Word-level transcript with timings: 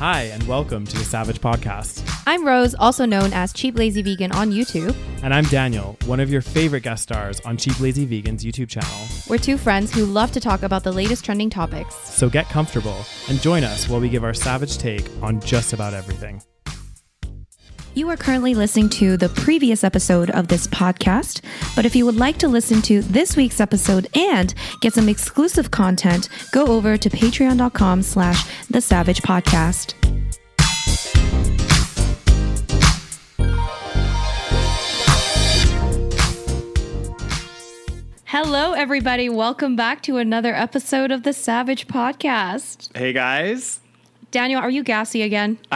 Hi, 0.00 0.22
and 0.32 0.42
welcome 0.48 0.86
to 0.86 0.96
the 0.96 1.04
SaVeg 1.04 1.40
Podcast. 1.40 2.10
I'm 2.26 2.46
Rose, 2.46 2.74
also 2.74 3.04
known 3.04 3.34
as 3.34 3.52
Cheap 3.52 3.76
Lazy 3.76 4.00
Vegan 4.00 4.32
on 4.32 4.50
YouTube. 4.50 4.96
And 5.22 5.34
I'm 5.34 5.44
Daniel, 5.44 5.94
one 6.06 6.20
of 6.20 6.30
your 6.30 6.40
favorite 6.40 6.84
guest 6.84 7.02
stars 7.02 7.38
on 7.40 7.58
Cheap 7.58 7.78
Lazy 7.80 8.06
Vegan's 8.06 8.42
YouTube 8.42 8.70
channel. 8.70 9.06
We're 9.28 9.36
two 9.36 9.58
friends 9.58 9.92
who 9.92 10.06
love 10.06 10.32
to 10.32 10.40
talk 10.40 10.62
about 10.62 10.84
the 10.84 10.90
latest 10.92 11.22
trending 11.26 11.50
topics. 11.50 11.94
So 11.96 12.30
get 12.30 12.48
comfortable 12.48 13.04
and 13.28 13.42
join 13.42 13.62
us 13.62 13.90
while 13.90 14.00
we 14.00 14.08
give 14.08 14.24
our 14.24 14.32
savage 14.32 14.78
take 14.78 15.04
on 15.20 15.38
just 15.40 15.74
about 15.74 15.92
everything. 15.92 16.40
You 18.00 18.08
are 18.08 18.16
currently 18.16 18.54
listening 18.54 18.88
to 18.92 19.18
the 19.18 19.28
previous 19.28 19.84
episode 19.84 20.30
of 20.30 20.48
this 20.48 20.66
podcast, 20.66 21.42
but 21.76 21.84
if 21.84 21.94
you 21.94 22.06
would 22.06 22.16
like 22.16 22.38
to 22.38 22.48
listen 22.48 22.80
to 22.80 23.02
this 23.02 23.36
week's 23.36 23.60
episode 23.60 24.08
and 24.16 24.54
get 24.80 24.94
some 24.94 25.06
exclusive 25.06 25.70
content, 25.70 26.30
go 26.50 26.64
over 26.68 26.96
to 26.96 27.10
patreon.com 27.10 28.00
slash 28.00 28.50
the 28.70 28.80
savage 28.80 29.20
podcast. 29.20 29.92
Hello, 38.24 38.72
everybody. 38.72 39.28
Welcome 39.28 39.76
back 39.76 40.02
to 40.04 40.16
another 40.16 40.54
episode 40.54 41.10
of 41.10 41.24
the 41.24 41.32
SaVeg 41.32 41.84
Podcast. 41.84 42.96
Hey 42.96 43.12
guys. 43.12 43.80
Daniel, 44.30 44.62
are 44.62 44.70
you 44.70 44.82
gassy 44.82 45.20
again? 45.20 45.58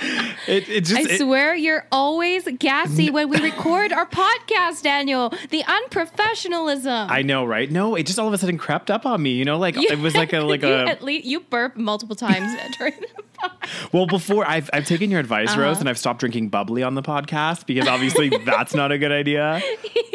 It, 0.48 0.68
it 0.68 0.84
just, 0.86 0.98
I 1.08 1.14
it- 1.14 1.18
swear 1.18 1.54
you're 1.54 1.86
always 1.92 2.48
gassy 2.58 3.10
when 3.10 3.28
we 3.28 3.38
record 3.40 3.92
our 3.92 4.06
podcast, 4.06 4.82
Daniel. 4.82 5.32
The 5.50 5.62
unprofessionalism. 5.62 7.08
I 7.10 7.22
know, 7.22 7.44
right? 7.44 7.70
No, 7.70 7.94
it 7.94 8.06
just 8.06 8.18
all 8.18 8.26
of 8.26 8.32
a 8.32 8.38
sudden 8.38 8.58
crept 8.58 8.90
up 8.90 9.04
on 9.06 9.22
me. 9.22 9.32
You 9.32 9.44
know, 9.44 9.58
like 9.58 9.76
it 9.76 9.98
was 9.98 10.16
like 10.16 10.32
a 10.32 10.40
like 10.52 10.62
you 10.62 10.68
a 10.68 10.86
at 10.86 11.02
least 11.02 11.26
you 11.26 11.40
burp 11.40 11.76
multiple 11.76 12.16
times 12.16 12.52
during 12.78 12.94
the 12.94 13.06
podcast. 13.38 13.92
Well, 13.92 14.06
before 14.06 14.46
I've 14.48 14.70
I've 14.72 14.86
taken 14.86 15.10
your 15.10 15.20
advice, 15.20 15.50
Uh-huh. 15.50 15.60
Rose, 15.60 15.78
and 15.80 15.88
I've 15.88 15.98
stopped 15.98 16.20
drinking 16.20 16.48
bubbly 16.48 16.82
on 16.82 16.94
the 16.94 17.02
podcast 17.02 17.66
because 17.66 17.86
obviously 17.86 18.30
that's 18.44 18.74
not 18.74 18.90
a 18.92 18.98
good 18.98 19.12
idea. 19.12 19.60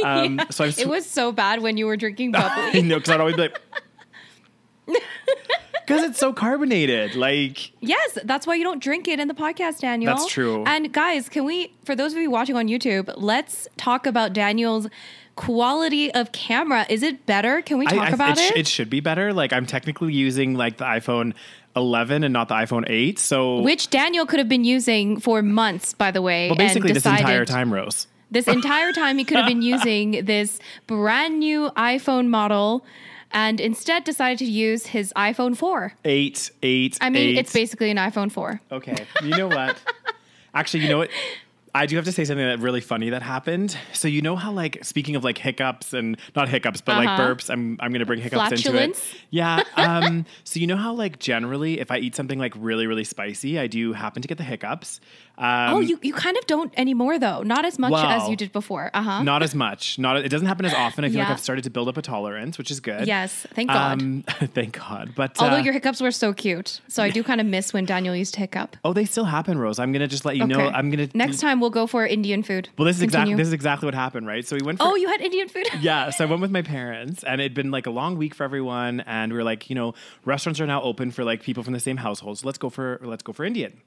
Um, 0.04 0.42
So 0.50 0.66
I've 0.66 0.78
It 0.80 0.90
was 0.90 1.06
so 1.06 1.32
bad 1.32 1.62
when 1.62 1.78
you 1.78 1.86
were 1.86 1.98
drinking 1.98 2.32
bubbly. 2.32 2.82
no, 2.82 2.96
because 2.96 3.12
I'd 3.14 3.20
always 3.20 3.36
be 3.36 3.44
like, 3.44 3.62
because 5.86 6.04
it's 6.04 6.20
so 6.20 6.34
carbonated. 6.34 7.16
Like, 7.16 7.72
yes, 7.82 8.18
that's 8.24 8.46
why 8.48 8.56
you 8.56 8.64
don't 8.64 8.82
drink 8.82 9.08
it 9.08 9.20
in 9.20 9.28
the 9.28 9.34
podcast, 9.34 9.80
Daniel. 9.82 10.14
That's 10.16 10.28
true. 10.28 10.64
And 10.66 10.92
guys, 10.94 11.30
can 11.30 11.44
we, 11.46 11.74
for 11.84 11.96
those 11.96 12.14
of 12.14 12.20
you 12.20 12.30
watching 12.32 12.56
on 12.56 12.68
YouTube, 12.68 13.14
let's 13.18 13.68
talk 13.78 14.06
about 14.06 14.34
Daniel's 14.34 14.88
quality 15.36 16.14
of 16.14 16.32
camera. 16.32 16.86
Is 16.90 17.04
it 17.04 17.26
better? 17.26 17.62
Can 17.62 17.78
we 17.78 17.86
talk 17.86 18.10
I- 18.10 18.12
about 18.12 18.38
it, 18.38 18.42
sh- 18.42 18.52
it? 18.52 18.58
it 18.58 18.68
should 18.68 18.90
be 18.90 19.00
better. 19.00 19.34
Like, 19.34 19.52
I'm 19.54 19.66
technically 19.66 20.14
using 20.14 20.54
like 20.56 20.78
the 20.78 20.86
iPhone 20.86 21.34
11 21.76 22.24
and 22.24 22.32
not 22.32 22.48
the 22.48 22.56
iPhone 22.56 22.86
8. 22.90 23.20
So, 23.20 23.60
Which 23.62 23.90
Daniel 23.90 24.26
could 24.26 24.40
have 24.40 24.48
been 24.50 24.64
using 24.64 25.20
for 25.20 25.42
months, 25.42 25.94
by 25.94 26.12
the 26.12 26.22
way. 26.22 26.50
well, 26.50 26.56
basically 26.58 26.92
and 26.92 26.96
this 26.96 27.06
entire 27.06 27.44
time, 27.46 27.74
Rose. 27.74 28.08
This 28.32 28.48
entire 28.48 28.92
time, 28.92 29.18
he 29.18 29.24
could 29.26 29.38
have 29.38 29.48
been 29.48 29.62
using 29.76 30.24
this 30.26 30.60
brand 30.88 31.40
new 31.40 31.70
iPhone 31.72 32.28
model 32.28 32.86
and 33.36 33.60
instead 33.62 34.04
decided 34.06 34.40
to 34.40 34.46
use 34.46 34.88
his 34.88 35.14
iPhone 35.16 35.56
4. 35.56 35.94
Eight, 36.06 36.50
eight. 36.64 36.98
I 37.02 37.10
mean, 37.12 37.22
eight. 37.30 37.38
it's 37.38 37.54
basically 37.54 37.92
an 37.92 37.98
iPhone 37.98 38.32
4. 38.32 38.62
Okay. 38.72 39.06
You 39.22 39.30
know 39.38 39.48
what? 39.48 39.78
Actually, 40.54 40.84
you 40.84 40.90
know 40.90 40.98
what? 41.00 41.10
I 41.76 41.88
do 41.88 41.98
have 41.98 42.06
to 42.06 42.14
say 42.14 42.24
something 42.24 42.46
that 42.46 42.60
really 42.60 42.80
funny 42.80 43.10
that 43.10 43.22
happened. 43.22 43.78
So 43.92 44.08
you 44.08 44.22
know 44.22 44.38
how 44.38 44.54
like 44.54 44.86
speaking 44.86 45.18
of 45.18 45.26
like 45.26 45.38
hiccups 45.38 45.92
and 45.92 46.18
not 46.34 46.48
hiccups, 46.48 46.80
but 46.80 46.96
like 46.96 47.10
Uh-huh. 47.10 47.36
burps, 47.36 47.50
I'm 47.50 47.76
I'm 47.82 47.92
gonna 47.92 48.06
bring 48.06 48.22
hiccups 48.22 48.50
into 48.52 48.72
Flatulence? 48.72 49.00
it. 49.14 49.20
Yeah. 49.32 49.62
Um 49.76 50.26
so 50.46 50.62
you 50.62 50.68
know 50.68 50.78
how 50.78 50.94
like 50.94 51.20
generally 51.20 51.82
if 51.82 51.92
I 51.92 51.98
eat 51.98 52.16
something 52.16 52.40
like 52.40 52.54
really, 52.56 52.88
really 52.88 53.04
spicy, 53.04 53.60
I 53.60 53.68
do 53.68 53.92
happen 53.92 54.22
to 54.22 54.28
get 54.30 54.38
the 54.38 54.46
hiccups. 54.46 55.02
Um 55.38 55.74
oh, 55.74 55.80
you, 55.80 56.00
you 56.02 56.14
kind 56.14 56.38
of 56.38 56.46
don't 56.48 56.74
anymore, 56.78 57.20
though. 57.20 57.44
Not 57.44 57.66
as 57.66 57.78
much 57.78 57.94
as 57.94 58.30
you 58.30 58.36
did 58.36 58.52
before. 58.52 58.92
Uh 58.94 59.02
huh. 59.02 59.24
not 59.24 59.44
as 59.44 59.54
much. 59.54 60.00
Not 60.00 60.18
it 60.18 60.30
doesn't 60.30 60.48
happen 60.48 60.66
as 60.66 60.74
often. 60.74 61.04
I 61.04 61.10
feel 61.10 61.20
like 61.20 61.30
I've 61.30 61.40
started 61.40 61.64
to 61.66 61.70
build 61.70 61.88
up 61.88 61.98
a 61.98 62.02
tolerance, 62.02 62.58
which 62.58 62.72
is 62.72 62.80
good. 62.80 63.08
Yes, 63.08 63.46
thank 63.54 63.70
God. 63.70 64.02
Um, 64.02 64.24
thank 64.54 64.80
God. 64.80 65.14
But 65.16 65.40
Although 65.40 65.58
uh, 65.58 65.60
your 65.60 65.74
hiccups 65.74 66.02
were 66.02 66.12
so 66.12 66.34
cute. 66.34 66.82
So 66.88 67.04
I 67.04 67.10
do 67.10 67.24
kind 67.24 67.42
of 67.42 67.48
miss 67.48 67.74
when 67.74 67.86
Daniel 67.86 68.16
used 68.16 68.34
to 68.36 68.40
hiccup. 68.40 68.78
Oh, 68.86 68.94
they 68.94 69.06
still 69.06 69.26
happen, 69.26 69.58
Rose. 69.58 69.80
I'm 69.80 69.92
gonna 69.92 70.08
just 70.08 70.26
let 70.26 70.38
you 70.38 70.48
know. 70.48 70.60
I'm 70.60 70.90
gonna 70.90 71.10
Next 71.14 71.40
time 71.40 71.60
we'll 71.60 71.70
go 71.70 71.88
for 71.88 72.06
Indian 72.06 72.44
food. 72.44 72.70
Well, 72.78 72.86
this 72.86 72.98
is 72.98 73.02
exactly 73.04 73.36
this 73.36 73.48
is 73.48 73.54
exactly 73.54 73.86
what 73.88 73.96
happened, 73.96 74.28
right? 74.28 74.46
So 74.48 74.56
we 74.56 74.66
went 74.66 74.80
for 74.80 74.86
Oh, 74.86 74.96
you 74.96 75.08
had 75.08 75.22
Indian 75.22 75.48
food? 75.50 75.68
yeah, 75.82 76.10
so 76.10 76.24
I 76.24 76.28
went 76.28 76.42
with 76.42 76.52
my 76.52 76.62
parents, 76.62 77.24
and 77.24 77.42
it'd 77.42 77.54
been 77.54 77.72
like 77.72 77.88
a 77.88 77.92
long 77.92 78.18
week 78.18 78.34
for 78.36 78.44
everyone, 78.44 79.02
and 79.02 79.32
we 79.32 79.38
were 79.38 79.44
like, 79.44 79.70
you 79.70 79.76
know, 79.76 79.94
restaurants 80.24 80.60
are 80.62 80.68
now 80.68 80.82
open 80.82 81.12
for 81.12 81.24
like 81.24 81.42
people 81.42 81.64
from 81.64 81.74
the 81.74 81.80
same 81.80 81.98
household, 81.98 82.40
so 82.40 82.48
let's 82.48 82.58
go 82.58 82.70
for 82.70 83.00
let's 83.04 83.24
go 83.24 83.34
for 83.34 83.44
Indian. 83.46 83.82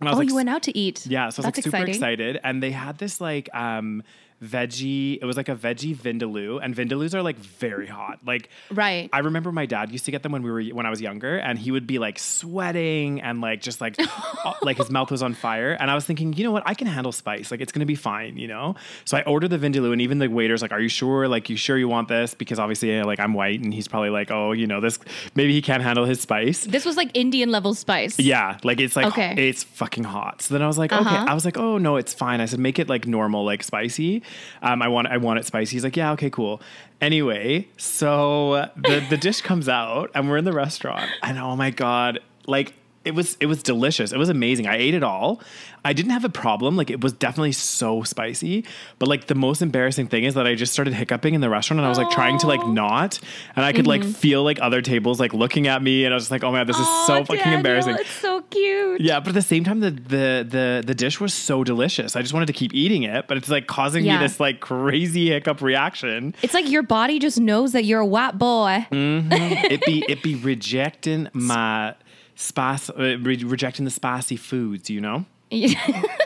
And 0.00 0.08
I 0.08 0.12
Oh, 0.12 0.16
like, 0.16 0.28
you 0.28 0.34
went 0.34 0.48
out 0.48 0.62
to 0.64 0.76
eat. 0.76 1.06
yeah, 1.06 1.20
so 1.20 1.22
I 1.22 1.26
was 1.26 1.36
That's 1.36 1.44
like 1.58 1.64
super 1.64 1.76
exciting. 1.76 1.94
excited, 1.94 2.40
and 2.44 2.62
they 2.62 2.70
had 2.70 2.98
this 2.98 3.20
like 3.20 3.48
um 3.54 4.02
veggie. 4.42 5.18
It 5.20 5.24
was 5.24 5.36
like 5.36 5.48
a 5.48 5.54
veggie 5.56 5.96
vindaloo, 5.96 6.60
and 6.62 6.74
vindaloos 6.74 7.14
are 7.14 7.22
like 7.22 7.36
very 7.36 7.86
hot. 7.86 8.18
Like 8.24 8.48
Right. 8.70 9.08
I 9.12 9.20
remember 9.20 9.52
my 9.52 9.66
dad 9.66 9.90
used 9.92 10.04
to 10.06 10.10
get 10.10 10.22
them 10.22 10.32
when 10.32 10.42
we 10.42 10.50
were 10.50 10.62
when 10.62 10.86
I 10.86 10.90
was 10.90 11.00
younger, 11.00 11.36
and 11.38 11.58
he 11.58 11.70
would 11.70 11.86
be 11.86 11.98
like 11.98 12.18
sweating 12.18 13.20
and 13.20 13.40
like 13.40 13.60
just 13.60 13.80
like 13.80 13.96
like 14.62 14.76
his 14.78 14.90
mouth 14.90 15.10
was 15.10 15.22
on 15.22 15.34
fire. 15.34 15.72
And 15.72 15.90
I 15.90 15.94
was 15.94 16.04
thinking, 16.04 16.32
you 16.32 16.44
know 16.44 16.52
what, 16.52 16.62
I 16.66 16.74
can 16.74 16.86
handle 16.86 17.12
spice. 17.12 17.50
Like 17.50 17.60
it's 17.60 17.72
gonna 17.72 17.86
be 17.86 17.94
fine, 17.94 18.36
you 18.36 18.48
know. 18.48 18.74
So 19.04 19.16
I 19.16 19.22
ordered 19.22 19.48
the 19.48 19.58
vindaloo, 19.58 19.92
and 19.92 20.00
even 20.00 20.18
the 20.18 20.28
waiter's 20.28 20.62
like, 20.62 20.72
"Are 20.72 20.80
you 20.80 20.88
sure? 20.88 21.28
Like 21.28 21.48
you 21.50 21.56
sure 21.56 21.76
you 21.78 21.88
want 21.88 22.08
this?" 22.08 22.34
Because 22.34 22.58
obviously, 22.58 23.02
like 23.02 23.20
I'm 23.20 23.34
white, 23.34 23.60
and 23.60 23.72
he's 23.72 23.88
probably 23.88 24.10
like, 24.10 24.30
"Oh, 24.30 24.52
you 24.52 24.66
know 24.66 24.80
this. 24.80 24.98
Maybe 25.34 25.52
he 25.52 25.62
can't 25.62 25.82
handle 25.82 26.04
his 26.04 26.20
spice." 26.20 26.64
This 26.64 26.84
was 26.84 26.96
like 26.96 27.10
Indian 27.14 27.50
level 27.50 27.74
spice. 27.74 28.18
Yeah, 28.18 28.58
like 28.64 28.80
it's 28.80 28.96
like 28.96 29.06
Okay. 29.06 29.34
it's 29.48 29.64
fucking 29.64 30.04
hot. 30.04 30.42
So 30.42 30.54
then 30.54 30.62
I 30.62 30.66
was 30.66 30.78
like, 30.78 30.92
okay. 30.92 31.00
Uh-huh. 31.08 31.24
I 31.28 31.34
was 31.34 31.44
like, 31.44 31.56
oh 31.56 31.78
no, 31.78 31.96
it's 31.96 32.12
fine. 32.12 32.40
I 32.40 32.46
said, 32.46 32.58
make 32.60 32.78
it 32.78 32.88
like 32.88 33.06
normal, 33.06 33.44
like 33.44 33.62
spicy. 33.62 34.22
Um, 34.62 34.82
I 34.82 34.88
want 34.88 35.08
I 35.08 35.16
want 35.16 35.38
it 35.38 35.46
spicy. 35.46 35.76
He's 35.76 35.84
like, 35.84 35.96
yeah, 35.96 36.12
okay, 36.12 36.30
cool. 36.30 36.60
Anyway, 37.00 37.68
so 37.76 38.68
the 38.76 39.04
the 39.08 39.16
dish 39.16 39.40
comes 39.40 39.68
out 39.68 40.10
and 40.14 40.28
we're 40.28 40.38
in 40.38 40.44
the 40.44 40.52
restaurant 40.52 41.10
and 41.22 41.38
oh 41.38 41.56
my 41.56 41.70
god, 41.70 42.20
like 42.46 42.74
it 43.08 43.14
was 43.14 43.36
it 43.40 43.46
was 43.46 43.62
delicious. 43.62 44.12
It 44.12 44.18
was 44.18 44.28
amazing. 44.28 44.66
I 44.66 44.76
ate 44.76 44.94
it 44.94 45.02
all. 45.02 45.40
I 45.84 45.92
didn't 45.94 46.10
have 46.10 46.24
a 46.24 46.28
problem. 46.28 46.76
Like 46.76 46.90
it 46.90 47.02
was 47.02 47.14
definitely 47.14 47.52
so 47.52 48.02
spicy. 48.02 48.64
But 48.98 49.08
like 49.08 49.26
the 49.26 49.34
most 49.34 49.62
embarrassing 49.62 50.08
thing 50.08 50.24
is 50.24 50.34
that 50.34 50.46
I 50.46 50.54
just 50.54 50.72
started 50.72 50.92
hiccuping 50.92 51.34
in 51.34 51.40
the 51.40 51.48
restaurant 51.48 51.78
and 51.78 51.86
I 51.86 51.88
was 51.88 51.96
like 51.96 52.10
trying 52.10 52.38
to 52.40 52.46
like 52.46 52.66
not. 52.66 53.18
And 53.56 53.64
I 53.64 53.72
could 53.72 53.86
like 53.86 54.02
mm-hmm. 54.02 54.10
feel 54.10 54.44
like 54.44 54.60
other 54.60 54.82
tables 54.82 55.18
like 55.18 55.32
looking 55.32 55.66
at 55.66 55.82
me 55.82 56.04
and 56.04 56.12
I 56.12 56.16
was 56.16 56.24
just 56.24 56.30
like, 56.30 56.44
oh 56.44 56.52
my 56.52 56.58
god, 56.58 56.66
this 56.66 56.78
is 56.78 56.86
Aw, 56.86 57.06
so 57.06 57.24
fucking 57.24 57.36
Daniel, 57.38 57.56
embarrassing. 57.56 57.96
It's 57.98 58.10
so 58.10 58.42
cute. 58.42 59.00
Yeah, 59.00 59.20
but 59.20 59.28
at 59.28 59.34
the 59.34 59.42
same 59.42 59.64
time, 59.64 59.80
the 59.80 59.90
the 59.90 60.46
the 60.48 60.84
the 60.86 60.94
dish 60.94 61.18
was 61.20 61.32
so 61.32 61.64
delicious. 61.64 62.16
I 62.16 62.20
just 62.20 62.34
wanted 62.34 62.46
to 62.46 62.52
keep 62.52 62.74
eating 62.74 63.04
it, 63.04 63.26
but 63.26 63.38
it's 63.38 63.48
like 63.48 63.66
causing 63.66 64.04
Yeah. 64.04 64.18
me 64.18 64.26
this 64.26 64.38
like 64.38 64.60
crazy 64.60 65.30
hiccup 65.30 65.62
reaction. 65.62 66.34
It's 66.42 66.54
like 66.54 66.68
your 66.70 66.82
body 66.82 67.18
just 67.18 67.40
knows 67.40 67.72
that 67.72 67.84
you're 67.84 68.00
a 68.00 68.06
white 68.06 68.36
boy. 68.36 68.86
Mm-hmm. 68.92 69.32
it 69.32 69.84
be 69.86 70.04
it 70.08 70.22
be 70.22 70.34
rejecting 70.34 71.28
my 71.32 71.94
spice, 72.38 72.88
uh, 72.90 73.18
re- 73.20 73.42
rejecting 73.44 73.84
the 73.84 73.90
spicy 73.90 74.36
foods. 74.36 74.88
You 74.88 75.00
know, 75.00 75.24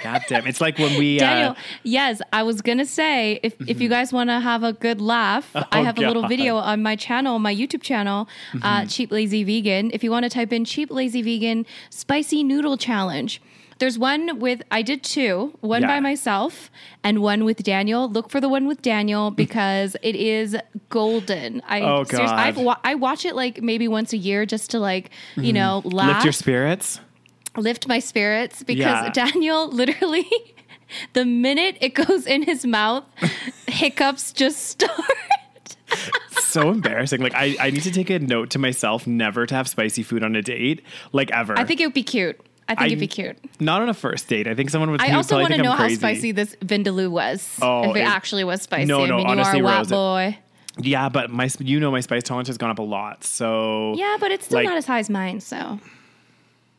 God 0.03 0.23
damn. 0.29 0.47
It's 0.47 0.61
like 0.61 0.79
when 0.79 0.99
we 0.99 1.19
Daniel, 1.19 1.53
uh, 1.53 1.55
yes, 1.85 2.21
I 2.33 2.43
was 2.43 2.61
gonna 2.61 2.85
say 2.85 3.41
if 3.43 3.55
if 3.69 3.81
you 3.81 3.89
guys 3.89 4.13
want 4.13 4.29
to 4.31 4.39
have 4.41 4.63
a 4.63 4.73
good 4.73 5.01
laugh, 5.01 5.51
I 5.55 5.65
Oh, 5.73 5.83
have 5.85 5.97
a 5.99 6.03
little 6.03 6.29
video 6.29 6.57
on 6.57 6.83
my 6.83 6.97
channel, 6.97 7.39
my 7.39 7.55
YouTube 7.55 7.83
channel, 7.83 8.29
uh, 8.63 8.85
Cheap 8.87 9.11
Lazy 9.11 9.43
Vegan. 9.45 9.91
If 9.93 10.05
you 10.05 10.11
want 10.11 10.25
to 10.25 10.31
type 10.31 10.53
in 10.53 10.65
Cheap 10.65 10.91
Lazy 10.91 11.23
Vegan 11.23 11.65
Spicy 11.91 12.43
Noodle 12.45 12.77
Challenge. 12.77 13.41
There's 13.83 13.99
one 13.99 14.39
with 14.39 14.63
I 14.71 14.83
did 14.83 15.03
two, 15.03 15.59
one 15.61 15.83
Yeah. 15.83 15.89
by 15.89 15.99
myself 15.99 16.71
and 17.03 17.21
one 17.21 17.45
with 17.45 17.65
Daniel. 17.65 18.09
Look 18.09 18.31
for 18.31 18.41
the 18.41 18.49
one 18.49 18.69
with 18.69 18.81
Daniel 18.81 19.31
because 19.45 19.97
it 20.05 20.15
is 20.15 20.57
golden. 20.89 21.61
I 21.67 21.81
Oh, 21.81 22.05
God. 22.05 22.57
wa- 22.59 22.77
I 22.85 22.95
watch 22.95 23.25
it 23.25 23.35
like 23.35 23.61
maybe 23.61 23.89
once 23.89 24.13
a 24.13 24.17
year 24.17 24.47
just 24.47 24.71
to 24.71 24.79
like 24.79 25.11
you 25.35 25.43
mm-hmm. 25.47 25.55
know 25.55 25.83
laugh 25.85 26.07
lift 26.15 26.25
your 26.25 26.33
spirits. 26.33 27.01
lift 27.57 27.89
my 27.89 27.99
spirits 27.99 28.63
because 28.63 28.79
Yeah. 28.79 29.11
Daniel 29.11 29.69
literally 29.73 30.31
the 31.15 31.25
minute 31.25 31.77
it 31.81 31.95
goes 31.95 32.25
in 32.25 32.45
his 32.45 32.65
mouth 32.65 33.03
hiccups 33.67 34.33
just 34.33 34.63
start 34.63 34.93
So 36.39 36.71
embarrassing. 36.71 37.21
Like 37.21 37.35
I, 37.35 37.57
I 37.59 37.71
need 37.71 37.83
to 37.83 37.91
take 37.91 38.11
a 38.11 38.21
note 38.21 38.51
to 38.51 38.61
myself 38.61 39.09
never 39.09 39.45
to 39.45 39.55
have 39.57 39.67
spicy 39.69 40.05
food 40.05 40.23
on 40.23 40.37
a 40.37 40.43
date, 40.43 40.83
like 41.11 41.33
ever. 41.33 41.59
I 41.59 41.65
think 41.65 41.81
it 41.81 41.87
would 41.87 41.95
be 41.95 42.05
cute 42.05 42.39
I 42.69 42.75
think 42.75 42.81
I- 42.83 42.87
it'd 42.87 43.01
be 43.01 43.07
cute 43.07 43.37
not 43.61 43.83
on 43.83 43.89
a 43.89 43.95
first 43.95 44.29
date. 44.29 44.47
I 44.47 44.55
think 44.55 44.71
someone 44.71 44.91
would. 44.93 45.01
I 45.03 45.13
also 45.13 45.39
want 45.41 45.53
to 45.55 45.63
know 45.63 45.73
how 45.73 45.89
spicy 45.89 46.33
this 46.33 46.55
vindaloo 46.65 47.11
was 47.11 47.59
Oh, 47.61 47.91
if 47.91 47.97
it, 47.97 48.01
it- 48.01 48.03
actually 48.09 48.45
was 48.45 48.63
spicy 48.63 48.87
No, 48.87 49.05
no, 49.07 49.15
I 49.15 49.17
mean 49.19 49.27
honestly, 49.27 49.59
you 49.59 49.67
are 49.67 49.75
a 49.75 49.79
Rose, 49.79 49.87
it- 49.89 49.95
boy 49.95 50.39
Yeah, 50.79 51.09
but 51.09 51.31
my 51.31 51.49
you 51.59 51.81
know 51.81 51.91
my 51.91 52.01
spice 52.01 52.23
tolerance 52.23 52.49
has 52.49 52.57
gone 52.59 52.71
up 52.71 52.79
a 52.79 52.83
lot. 52.83 53.25
So 53.25 53.95
yeah 53.97 54.17
but 54.21 54.31
it's 54.31 54.47
still 54.47 54.59
Like- 54.59 54.67
not 54.67 54.77
as 54.77 54.87
high 54.87 55.01
as 55.01 55.11
mine 55.11 55.41
so 55.41 55.79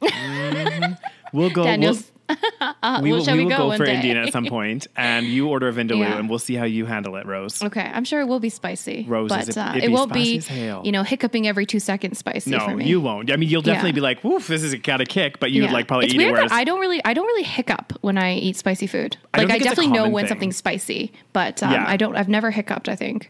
mm, 0.02 0.98
we'll 1.34 1.50
go. 1.50 1.64
Daniel's 1.72 2.12
Uh, 2.82 3.00
we 3.02 3.10
well, 3.12 3.20
will, 3.20 3.26
shall 3.26 3.36
we 3.36 3.40
we 3.46 3.46
will 3.52 3.58
go 3.58 3.70
go 3.72 3.78
for 3.78 3.86
day? 3.86 3.96
Indian 3.96 4.18
at 4.18 4.32
some 4.32 4.46
point, 4.58 4.88
and 4.96 5.26
you 5.26 5.48
order 5.50 5.68
a 5.68 5.74
vindaloo, 5.74 6.00
Yeah. 6.00 6.18
and 6.18 6.30
we'll 6.30 6.40
see 6.40 6.56
how 6.56 6.66
you 6.66 6.86
handle 6.86 7.16
it, 7.18 7.26
Rose. 7.26 7.62
Okay, 7.64 7.82
I'm 7.82 8.04
sure 8.06 8.22
it 8.22 8.26
will 8.26 8.40
be 8.40 8.50
spicy, 8.50 9.06
Rose, 9.08 9.30
but 9.30 9.42
is 9.44 9.50
it- 9.50 9.58
uh, 9.58 9.74
it 9.76 9.82
be 9.88 9.88
won't 9.90 10.14
be, 10.14 10.42
you 10.84 10.92
know, 10.92 11.04
hiccuping 11.04 11.48
every 11.48 11.66
two 11.66 11.80
seconds 11.80 12.18
spicy 12.20 12.52
No, 12.52 12.60
for 12.60 12.76
me. 12.76 12.86
you 12.86 13.00
won't. 13.02 13.32
I 13.32 13.36
mean, 13.38 13.50
you'll 13.50 13.62
definitely 13.62 13.90
Yeah. 13.92 13.96
be 13.96 14.02
like, 14.02 14.24
"Woof, 14.24 14.48
this 14.48 14.64
is 14.64 14.74
got 14.76 15.02
a 15.02 15.06
kick," 15.06 15.40
but 15.40 15.52
you 15.52 15.62
would 15.62 15.70
Yeah. 15.72 15.74
like 15.74 15.88
probably 15.88 16.06
it's 16.08 16.16
eat 16.16 16.22
it. 16.22 16.32
Whereas 16.32 16.52
I 16.52 16.64
don't 16.64 16.80
really, 16.80 17.04
I 17.06 17.14
don't 17.14 17.26
really 17.28 17.44
hiccup 17.44 17.94
when 18.02 18.18
I 18.18 18.36
eat 18.36 18.56
spicy 18.58 18.88
food. 18.88 19.18
Like 19.36 19.50
I, 19.50 19.56
a 19.56 19.60
definitely 19.60 19.88
know 19.92 20.10
when 20.10 20.24
thing. 20.26 20.30
something's 20.30 20.58
spicy, 20.58 21.12
but 21.34 21.62
um. 21.64 21.74
I 21.86 21.98
don't. 21.98 22.16
I've 22.16 22.30
never 22.30 22.52
hiccuped. 22.52 22.90
I 22.90 22.96
think. 22.96 23.30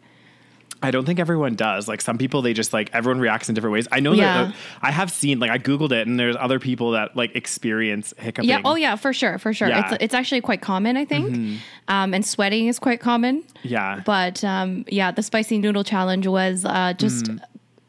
I 0.83 0.91
don't 0.91 1.05
think 1.05 1.19
everyone 1.19 1.55
does. 1.55 1.87
Like 1.87 2.01
some 2.01 2.17
people, 2.17 2.41
they 2.41 2.53
just 2.53 2.73
like 2.73 2.89
everyone 2.93 3.19
reacts 3.19 3.49
in 3.49 3.55
different 3.55 3.73
ways. 3.73 3.87
I 3.91 3.99
know 3.99 4.11
Yeah. 4.13 4.45
that 4.45 4.49
uh, 4.49 4.57
I 4.81 4.91
have 4.91 5.11
seen 5.11 5.39
like 5.39 5.49
I 5.51 5.57
googled 5.57 5.91
it, 5.91 6.05
and 6.07 6.19
there's 6.19 6.35
other 6.35 6.59
people 6.59 6.91
that 6.91 7.15
like 7.15 7.35
experience 7.35 8.13
hiccuping. 8.17 8.49
Yeah. 8.49 8.61
Oh 8.65 8.75
yeah, 8.75 8.95
for 8.95 9.13
sure, 9.13 9.37
for 9.37 9.53
sure. 9.53 9.67
Yeah. 9.69 9.83
Mm-hmm. 9.83 9.93
It's 9.95 10.03
it's 10.03 10.13
actually 10.13 10.41
quite 10.41 10.61
common, 10.61 10.97
I 10.97 11.05
think. 11.05 11.59
Um, 11.87 12.13
and 12.13 12.25
sweating 12.25 12.67
is 12.67 12.79
quite 12.79 12.99
common. 12.99 13.43
yeah. 13.63 14.01
But 14.05 14.43
um, 14.43 14.85
yeah, 14.89 15.11
the 15.11 15.23
spicy 15.23 15.57
noodle 15.57 15.83
challenge 15.83 16.27
was 16.27 16.65
uh, 16.65 16.93
just. 16.97 17.29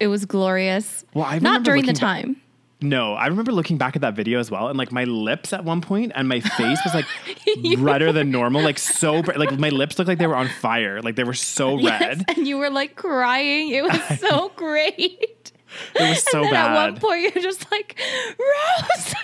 It 0.00 0.08
was 0.08 0.24
glorious. 0.24 1.04
Mm. 1.04 1.14
Well, 1.14 1.24
I 1.24 1.38
not 1.38 1.62
during 1.62 1.86
the 1.86 1.92
back- 1.92 2.00
time. 2.00 2.36
No, 2.84 3.14
I 3.14 3.28
remember 3.28 3.50
looking 3.50 3.78
back 3.78 3.96
at 3.96 4.02
that 4.02 4.14
video 4.14 4.38
as 4.38 4.50
well, 4.50 4.68
and 4.68 4.76
like 4.78 4.92
my 4.92 5.04
lips 5.04 5.52
at 5.54 5.64
one 5.64 5.80
point 5.80 6.12
and 6.14 6.28
my 6.28 6.40
face 6.40 6.78
was 6.84 6.92
like 6.94 7.06
redder 7.78 8.12
than 8.12 8.30
normal, 8.30 8.62
like 8.62 8.78
so 8.78 9.22
bright. 9.22 9.38
Like 9.38 9.58
my 9.58 9.70
lips 9.70 9.98
looked 9.98 10.08
like 10.08 10.18
they 10.18 10.26
were 10.26 10.36
on 10.36 10.48
fire, 10.48 11.00
like 11.00 11.16
they 11.16 11.24
were 11.24 11.32
so 11.34 11.78
Yes, 11.84 12.00
red. 12.00 12.24
and 12.36 12.46
you 12.46 12.58
were 12.58 12.68
like 12.70 12.94
crying. 12.94 13.70
It 13.70 13.82
was 13.82 14.20
so 14.20 14.52
great. 14.54 15.52
It 15.94 16.08
was 16.08 16.22
so 16.24 16.42
and 16.42 16.50
bad. 16.50 16.70
at 16.70 16.74
one 16.92 17.00
point 17.00 17.22
you're 17.34 17.42
just 17.42 17.70
like 17.72 17.98
Rose. 18.38 19.14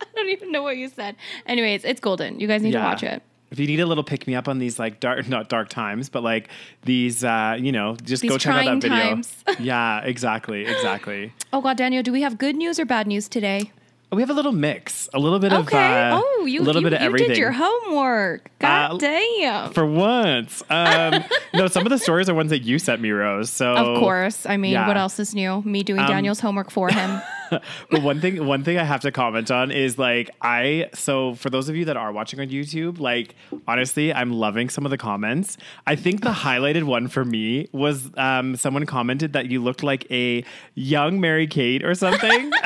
I 0.00 0.04
don't 0.14 0.28
even 0.30 0.50
know 0.50 0.62
what 0.62 0.76
you 0.76 0.88
said. 0.88 1.14
Anyways, 1.46 1.84
it's 1.84 2.00
golden. 2.00 2.40
You 2.40 2.48
guys 2.48 2.62
need 2.62 2.72
to 2.72 2.78
watch 2.80 3.02
it. 3.02 3.22
If 3.50 3.58
you 3.60 3.66
need 3.66 3.80
a 3.80 3.86
little 3.86 4.04
pick 4.04 4.26
me 4.26 4.34
up 4.34 4.48
on 4.48 4.58
these 4.58 4.78
like 4.78 5.00
dark, 5.00 5.28
not 5.36 5.48
dark 5.48 5.68
times, 5.68 6.08
but 6.08 6.22
like 6.22 6.48
these, 6.82 7.24
uh, 7.24 7.56
you 7.58 7.72
know, 7.72 7.96
just 8.02 8.22
These 8.22 8.30
go 8.30 8.38
check 8.38 8.54
out 8.54 8.64
that 8.64 8.82
video. 8.82 8.96
times. 8.96 9.44
yeah, 9.60 10.00
exactly, 10.00 10.66
exactly. 10.66 11.32
Oh 11.52 11.60
God, 11.60 11.76
Daniel, 11.76 12.02
do 12.02 12.12
we 12.12 12.22
have 12.22 12.38
good 12.38 12.56
news 12.56 12.78
or 12.80 12.84
bad 12.84 13.06
news 13.06 13.28
today? 13.28 13.70
We 14.12 14.22
have 14.22 14.30
a 14.30 14.34
little 14.34 14.52
mix, 14.52 15.08
a 15.12 15.18
little 15.18 15.40
bit 15.40 15.52
Okay. 15.52 15.60
of, 15.60 16.14
uh, 16.14 16.20
oh, 16.22 16.46
you 16.46 16.60
a 16.60 16.62
little 16.62 16.80
you, 16.80 16.86
bit 16.86 16.94
of 16.94 17.00
you 17.00 17.06
everything. 17.06 17.28
did 17.30 17.38
your 17.38 17.50
homework. 17.52 18.48
God 18.60 18.92
Uh, 18.94 18.96
damn. 18.98 19.72
For 19.72 19.84
once, 19.84 20.62
um, 20.70 21.24
no, 21.52 21.66
some 21.66 21.84
of 21.84 21.90
the 21.90 21.98
stories 21.98 22.28
are 22.28 22.34
ones 22.34 22.50
that 22.50 22.62
you 22.62 22.78
sent 22.78 23.00
me, 23.02 23.10
Rose. 23.10 23.50
So 23.50 23.74
of 23.74 23.98
course. 23.98 24.46
I 24.46 24.56
mean, 24.58 24.72
yeah. 24.72 24.82
Um, 24.82 24.86
what 24.88 24.96
else 24.96 25.18
is 25.18 25.34
new? 25.34 25.60
Me 25.62 25.82
doing 25.82 26.06
Daniel's 26.06 26.38
homework 26.38 26.70
for 26.70 26.88
him. 26.88 27.20
but 27.50 28.02
one 28.02 28.20
thing 28.20 28.44
one 28.46 28.62
thing 28.64 28.78
I 28.78 28.84
have 28.84 29.00
to 29.02 29.10
comment 29.12 29.50
on 29.50 29.70
is 29.72 29.98
like 29.98 30.30
I 30.40 30.88
so 30.94 31.34
for 31.34 31.50
those 31.50 31.68
of 31.68 31.74
you 31.76 31.84
that 31.86 31.96
are 31.96 32.12
watching 32.12 32.38
on 32.40 32.46
YouTube, 32.48 33.00
like 33.00 33.34
honestly, 33.66 34.14
I'm 34.14 34.32
loving 34.32 34.68
some 34.68 34.84
of 34.84 34.90
the 34.90 34.98
comments. 34.98 35.56
I 35.86 35.96
think 35.96 36.22
the 36.22 36.30
highlighted 36.30 36.84
one 36.84 37.08
for 37.08 37.24
me 37.24 37.68
was 37.72 38.08
um 38.16 38.54
someone 38.56 38.86
commented 38.86 39.32
that 39.32 39.46
you 39.46 39.62
looked 39.62 39.82
like 39.82 40.10
a 40.12 40.44
young 40.74 41.20
Mary 41.20 41.48
Kate 41.48 41.84
or 41.84 41.94
something. 41.96 42.52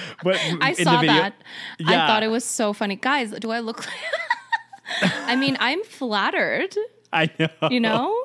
but 0.22 0.38
I 0.60 0.72
saw 0.74 1.00
that. 1.02 1.34
I 1.86 1.96
thought 2.06 2.22
it 2.22 2.28
was 2.28 2.44
so 2.44 2.72
funny. 2.72 2.96
Guys, 2.96 3.30
do 3.32 3.50
I 3.50 3.60
look 3.60 3.78
like 3.86 3.94
I 5.26 5.36
mean, 5.36 5.56
I'm 5.60 5.82
flattered. 5.84 6.74
I 7.12 7.28
know. 7.38 7.68
you 7.70 7.78
know 7.80 8.24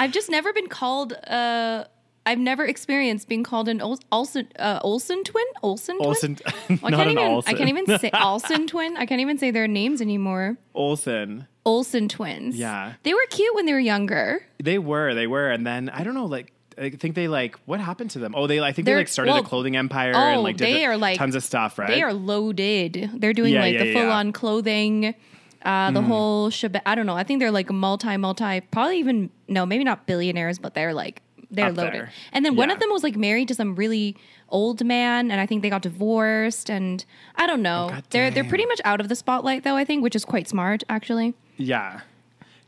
i've 0.00 0.12
just 0.12 0.30
never 0.30 0.52
been 0.52 0.68
called 0.68 1.12
uh 1.12 1.82
i've 2.24 2.38
never 2.38 2.64
experienced 2.64 3.26
being 3.28 3.42
called 3.42 3.68
an 3.68 3.80
Ol- 3.82 3.98
olsen 4.12 4.46
uh, 4.60 4.78
olsen 4.82 5.24
twin 5.24 5.44
olsen 5.64 5.96
twin 5.96 6.06
Olsen, 6.06 6.38
I 6.46 6.72
not 6.74 6.80
can't 6.92 6.94
an 6.94 7.08
even 7.10 7.24
Olsen. 7.24 7.52
i 7.54 7.58
can't 7.58 7.68
even 7.68 7.98
say 7.98 8.10
olsen 8.14 8.68
twin 8.68 8.96
i 8.96 9.06
can't 9.06 9.20
even 9.20 9.38
say 9.38 9.50
their 9.50 9.66
names 9.66 10.00
anymore 10.00 10.56
Olsen. 10.72 11.48
olsen 11.66 12.08
twins 12.08 12.54
Yeah. 12.54 12.92
they 13.02 13.12
were 13.12 13.26
cute 13.30 13.52
when 13.56 13.66
they 13.66 13.72
were 13.72 13.80
younger 13.80 14.46
They 14.62 14.78
were, 14.78 15.14
they 15.14 15.26
were, 15.26 15.50
and 15.50 15.66
then 15.66 15.88
I 15.88 16.04
don't 16.04 16.14
know, 16.14 16.26
like 16.26 16.52
I 16.80 16.90
think 16.90 17.14
they 17.14 17.28
like 17.28 17.56
what 17.66 17.80
happened 17.80 18.10
to 18.12 18.18
them? 18.18 18.34
Oh, 18.36 18.46
they 18.46 18.60
I 18.60 18.72
think 18.72 18.86
they 18.86 18.92
They're- 18.92 18.98
like 18.98 19.08
started 19.08 19.32
well, 19.32 19.40
a 19.42 19.44
clothing 19.44 19.76
empire 19.76 20.12
oh, 20.14 20.18
and 20.18 20.42
like 20.42 20.56
did 20.56 20.68
they 20.68 20.72
the- 20.74 20.86
are, 20.86 20.96
like- 20.96 21.18
tons 21.18 21.34
of 21.34 21.42
stuff, 21.44 21.78
right? 21.78 21.88
they 21.88 22.02
are 22.02 22.12
loaded 22.12 23.10
they're 23.14 23.32
doing 23.32 23.54
Yeah, 23.54 23.60
like 23.62 23.74
yeah, 23.74 23.78
the 23.80 23.86
yeah. 23.86 23.92
Hmm. 23.92 23.98
full-on 24.00 24.32
clothing 24.32 25.14
uh, 25.64 25.90
the 25.90 26.00
whole 26.02 26.50
shebang. 26.50 26.82
I 26.86 26.94
don't 26.94 27.04
know. 27.04 27.16
I 27.16 27.24
think 27.24 27.40
they're 27.40 27.50
like 27.50 27.68
multi, 27.70 28.16
multi, 28.16 28.60
probably 28.70 28.98
even 29.00 29.28
no, 29.48 29.66
maybe 29.66 29.82
not 29.82 30.06
billionaires, 30.06 30.58
but 30.58 30.74
they're 30.74 30.94
like 30.94 31.20
they're 31.50 31.66
Up 31.70 31.76
loaded. 31.76 31.94
there. 31.94 32.12
And 32.32 32.44
then 32.44 32.54
one 32.56 32.70
of 32.70 32.78
them 32.78 32.90
was 32.90 33.02
like 33.02 33.16
married 33.16 33.48
to 33.48 33.54
some 33.54 33.74
really 33.74 34.16
old 34.50 34.84
man, 34.84 35.30
and 35.32 35.40
I 35.40 35.46
think 35.46 35.62
they 35.62 35.68
got 35.70 35.82
divorced. 35.82 36.70
And 36.70 37.04
I 37.34 37.46
don't 37.48 37.60
know. 37.62 37.90
Oh, 37.92 37.98
they're 38.10 38.30
they're 38.30 38.44
pretty 38.44 38.66
much 38.66 38.80
out 38.84 39.00
of 39.00 39.08
the 39.08 39.16
spotlight 39.16 39.64
though. 39.64 39.74
I 39.76 39.84
think, 39.84 40.02
which 40.04 40.14
is 40.14 40.24
quite 40.24 40.46
smart 40.48 40.84
actually. 40.88 41.34
yeah. 41.56 42.00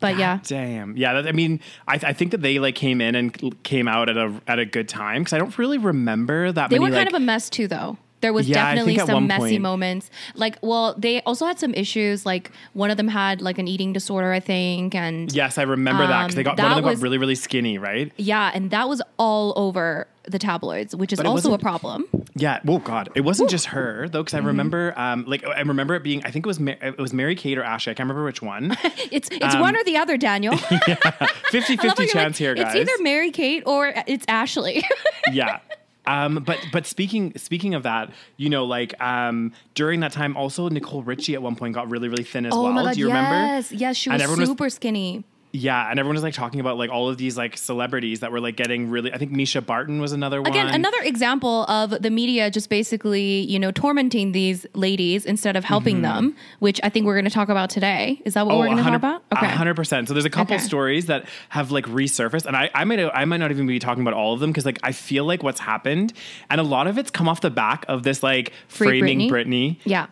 But 0.01 0.17
yeah, 0.19 0.39
Damn. 0.45 0.97
Yeah. 0.97 1.13
That, 1.15 1.29
I 1.29 1.33
mean, 1.33 1.61
I, 1.87 1.95
I 2.03 2.13
think 2.15 2.31
that 2.33 2.41
they 2.43 2.59
like 2.59 2.75
came 2.75 3.01
in 3.01 3.15
and 3.15 3.63
came 3.63 3.87
out 3.87 4.09
at 4.09 4.17
a 4.17 4.33
at 4.47 4.59
a 4.59 4.65
good 4.65 4.89
time 4.89 5.23
because 5.23 5.35
I 5.35 5.39
don't 5.39 5.57
really 5.59 5.79
remember 5.79 6.51
that 6.53 6.71
they 6.71 6.79
many. 6.79 6.91
were 6.91 6.97
kind 6.97 7.07
like, 7.07 7.15
of 7.15 7.23
a 7.23 7.25
mess 7.25 7.51
too, 7.51 7.69
though. 7.69 7.99
There 8.23 8.35
was 8.35 8.47
Yeah, 8.47 8.75
definitely 8.75 8.99
some 8.99 9.27
messy 9.27 9.41
point- 9.53 9.63
moments. 9.63 10.11
Like, 10.35 10.59
well, 10.61 10.95
they 10.99 11.23
also 11.23 11.47
had 11.47 11.59
some 11.59 11.73
issues. 11.73 12.27
Like, 12.27 12.51
one 12.75 12.91
of 12.91 12.99
them 12.99 13.09
had 13.09 13.41
like 13.41 13.57
an 13.57 13.67
eating 13.67 13.95
disorder, 13.95 14.31
I 14.31 14.41
think, 14.41 14.95
and 14.95 15.33
yes, 15.33 15.57
I 15.57 15.63
remember 15.63 16.07
that 16.07 16.25
because 16.25 16.35
they 16.35 16.43
Um, 16.45 16.55
got 16.57 16.63
one 16.63 16.73
of 16.73 16.77
them 16.77 16.85
was- 16.85 16.99
got 16.99 17.03
really 17.03 17.17
really 17.19 17.35
skinny, 17.35 17.79
right? 17.79 18.13
Yeah, 18.19 18.51
and 18.53 18.71
that 18.73 18.89
was 18.91 19.01
all 19.19 19.55
over 19.57 20.07
the 20.25 20.39
tabloids, 20.39 20.95
which 20.95 21.15
is 21.15 21.21
also 21.21 21.55
a 21.55 21.59
problem. 21.59 22.05
Yeah. 22.35 22.61
Oh 22.67 22.79
God, 22.79 23.11
it 23.15 23.23
wasn't 23.23 23.51
just 23.51 23.67
her 23.67 24.09
though 24.09 24.23
because 24.23 24.35
I 24.35 24.39
remember 24.39 24.93
um 24.97 25.25
like 25.27 25.45
I 25.47 25.61
remember 25.63 25.95
it 25.95 26.03
being 26.03 26.25
I 26.25 26.31
think 26.31 26.47
it 26.47 26.49
was 26.49 26.61
Ma- 26.61 26.75
it 26.81 26.99
was 26.99 27.13
Mary 27.13 27.35
Kate 27.35 27.59
or 27.59 27.65
Ashley 27.65 27.91
I 27.91 27.95
can't 27.95 28.09
remember 28.09 28.25
which 28.25 28.41
one. 28.43 28.77
It's 29.11 29.29
it's 29.33 29.55
Um, 29.55 29.61
one 29.61 29.77
or 29.77 29.83
the 29.85 29.97
other, 29.97 30.17
Daniel. 30.17 30.57
50 30.57 30.77
I 31.05 31.87
love 31.87 31.97
50 31.97 32.07
chance 32.07 32.15
like, 32.15 32.37
here, 32.37 32.55
guys. 32.55 32.75
It's 32.75 32.91
either 32.91 33.03
Mary 33.03 33.31
Kate 33.31 33.63
or 33.67 33.93
it's 34.07 34.25
Ashley. 34.29 34.85
yeah. 35.33 35.59
Um, 36.07 36.43
but 36.47 36.59
but 36.73 36.87
speaking 36.87 37.37
speaking 37.37 37.75
of 37.75 37.83
that, 37.83 38.11
you 38.37 38.49
know, 38.49 38.65
like 38.65 39.01
um, 39.03 39.53
during 39.75 40.01
that 40.01 40.13
time, 40.13 40.37
also 40.37 40.69
Nicole 40.69 41.03
Richie 41.03 41.35
at 41.35 41.43
one 41.43 41.57
point 41.57 41.75
got 41.75 41.91
really 41.91 42.09
really 42.09 42.25
thin 42.25 42.47
as 42.47 42.53
oh 42.55 42.63
well. 42.73 42.85
god, 42.85 42.95
Do 42.95 43.01
you 43.01 43.07
remember? 43.09 43.37
yes, 43.55 43.71
yes, 43.73 43.97
she 43.97 44.11
was 44.11 44.21
everyone 44.23 44.41
was- 44.41 44.49
super 44.49 44.71
skinny. 44.71 45.25
Yeah, 45.53 45.91
and 45.91 45.99
everyone 45.99 46.15
was 46.15 46.23
like 46.23 46.35
talking 46.35 46.61
about 46.61 46.79
like 46.79 46.91
all 46.91 47.09
of 47.09 47.17
these 47.19 47.37
like 47.37 47.57
celebrities 47.57 48.21
that 48.21 48.31
were 48.31 48.39
like 48.41 48.55
getting 48.55 48.89
really. 48.89 49.13
I 49.13 49.19
think 49.19 49.33
Mischa 49.33 49.67
Barton 49.67 50.01
was 50.01 50.13
another 50.13 50.41
one. 50.41 50.49
Again, 50.51 50.69
another 50.69 51.01
example 51.03 51.65
of 51.65 51.91
the 52.03 52.09
media 52.11 52.53
just 52.53 52.69
basically, 52.71 53.41
you 53.41 53.59
know, 53.59 53.73
tormenting 53.73 54.31
these 54.31 54.65
ladies 54.75 55.27
instead 55.27 55.57
of 55.57 55.65
helping 55.65 56.03
them, 56.03 56.37
which 56.61 56.79
I 56.85 56.89
think 56.89 57.05
we're 57.07 57.15
going 57.17 57.25
to 57.25 57.33
talk 57.33 57.49
about 57.49 57.69
today. 57.69 58.23
Is 58.25 58.35
that 58.35 58.47
what 58.47 58.53
Mm-hmm. 58.53 58.57
Oh, 58.57 58.59
we're 58.61 58.67
going 58.67 58.77
to 58.77 58.83
talk 58.85 58.93
100 58.93 58.97
about? 58.97 59.23
a 59.33 59.57
hundred 59.57 59.75
percent. 59.75 60.07
So 60.07 60.15
there's 60.15 60.25
a 60.25 60.31
couple 60.31 60.55
Okay. 60.55 60.63
stories 60.63 61.07
that 61.07 61.27
have 61.49 61.73
like 61.73 61.87
resurfaced, 61.87 62.47
and 62.47 62.57
I, 62.57 62.71
I 62.73 62.85
might, 62.85 63.01
I 63.01 63.25
might 63.25 63.39
not 63.39 63.51
even 63.51 63.67
be 63.67 63.81
talking 63.81 64.03
about 64.03 64.15
all 64.15 64.33
of 64.35 64.39
them 64.39 64.51
because 64.51 64.65
like 64.65 64.79
I 64.85 64.93
feel 64.93 65.25
like 65.25 65.43
what's 65.43 65.59
happened, 65.61 66.13
and 66.49 66.61
a 66.61 66.65
lot 66.65 66.87
of 66.87 66.97
it's 66.97 67.11
come 67.11 67.29
off 67.29 67.41
the 67.41 67.51
back 67.51 67.85
of 67.89 68.05
this 68.05 68.23
like 68.23 68.53
Free 68.69 69.01
framing 69.01 69.29
Britney? 69.29 69.47
Britney. 69.47 69.77
Yeah. 69.85 70.07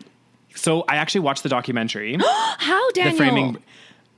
So 0.55 0.83
I 0.89 0.95
actually 0.97 1.21
watched 1.21 1.43
the 1.43 1.49
documentary. 1.49 2.17
How, 2.57 2.91
Daniel? 2.91 3.11
the 3.13 3.17
framing. 3.17 3.57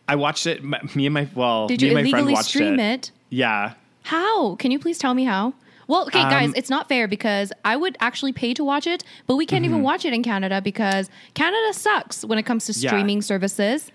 I 0.07 0.15
watched 0.15 0.47
it. 0.47 0.63
Me 0.63 1.05
and 1.05 1.13
my 1.13 1.27
well, 1.35 1.67
Did 1.67 1.81
me 1.81 1.89
you 1.89 1.97
and 1.97 2.05
my 2.05 2.09
friend 2.11 2.31
watched 2.31 2.49
stream 2.49 2.79
it? 2.79 3.11
Yeah. 3.29 3.73
How? 4.03 4.55
Can 4.55 4.71
you 4.71 4.79
please 4.79 4.97
tell 4.97 5.13
me 5.13 5.23
how? 5.25 5.53
Well, 5.87 6.03
okay, 6.07 6.21
guys, 6.21 6.49
Um, 6.49 6.53
it's 6.55 6.69
not 6.69 6.87
fair 6.87 7.07
because 7.07 7.51
I 7.65 7.75
would 7.75 7.97
actually 7.99 8.31
pay 8.31 8.53
to 8.53 8.63
watch 8.63 8.87
it, 8.87 9.03
but 9.27 9.35
we 9.35 9.45
can't 9.45 9.63
Mm-hmm. 9.65 9.73
even 9.73 9.83
watch 9.83 10.05
it 10.05 10.13
in 10.13 10.23
Canada 10.23 10.61
because 10.61 11.09
Canada 11.33 11.73
sucks 11.73 12.23
when 12.23 12.37
it 12.39 12.43
comes 12.43 12.65
to 12.65 12.73
Yeah. 12.73 12.89
streaming 12.89 13.21
services. 13.21 13.91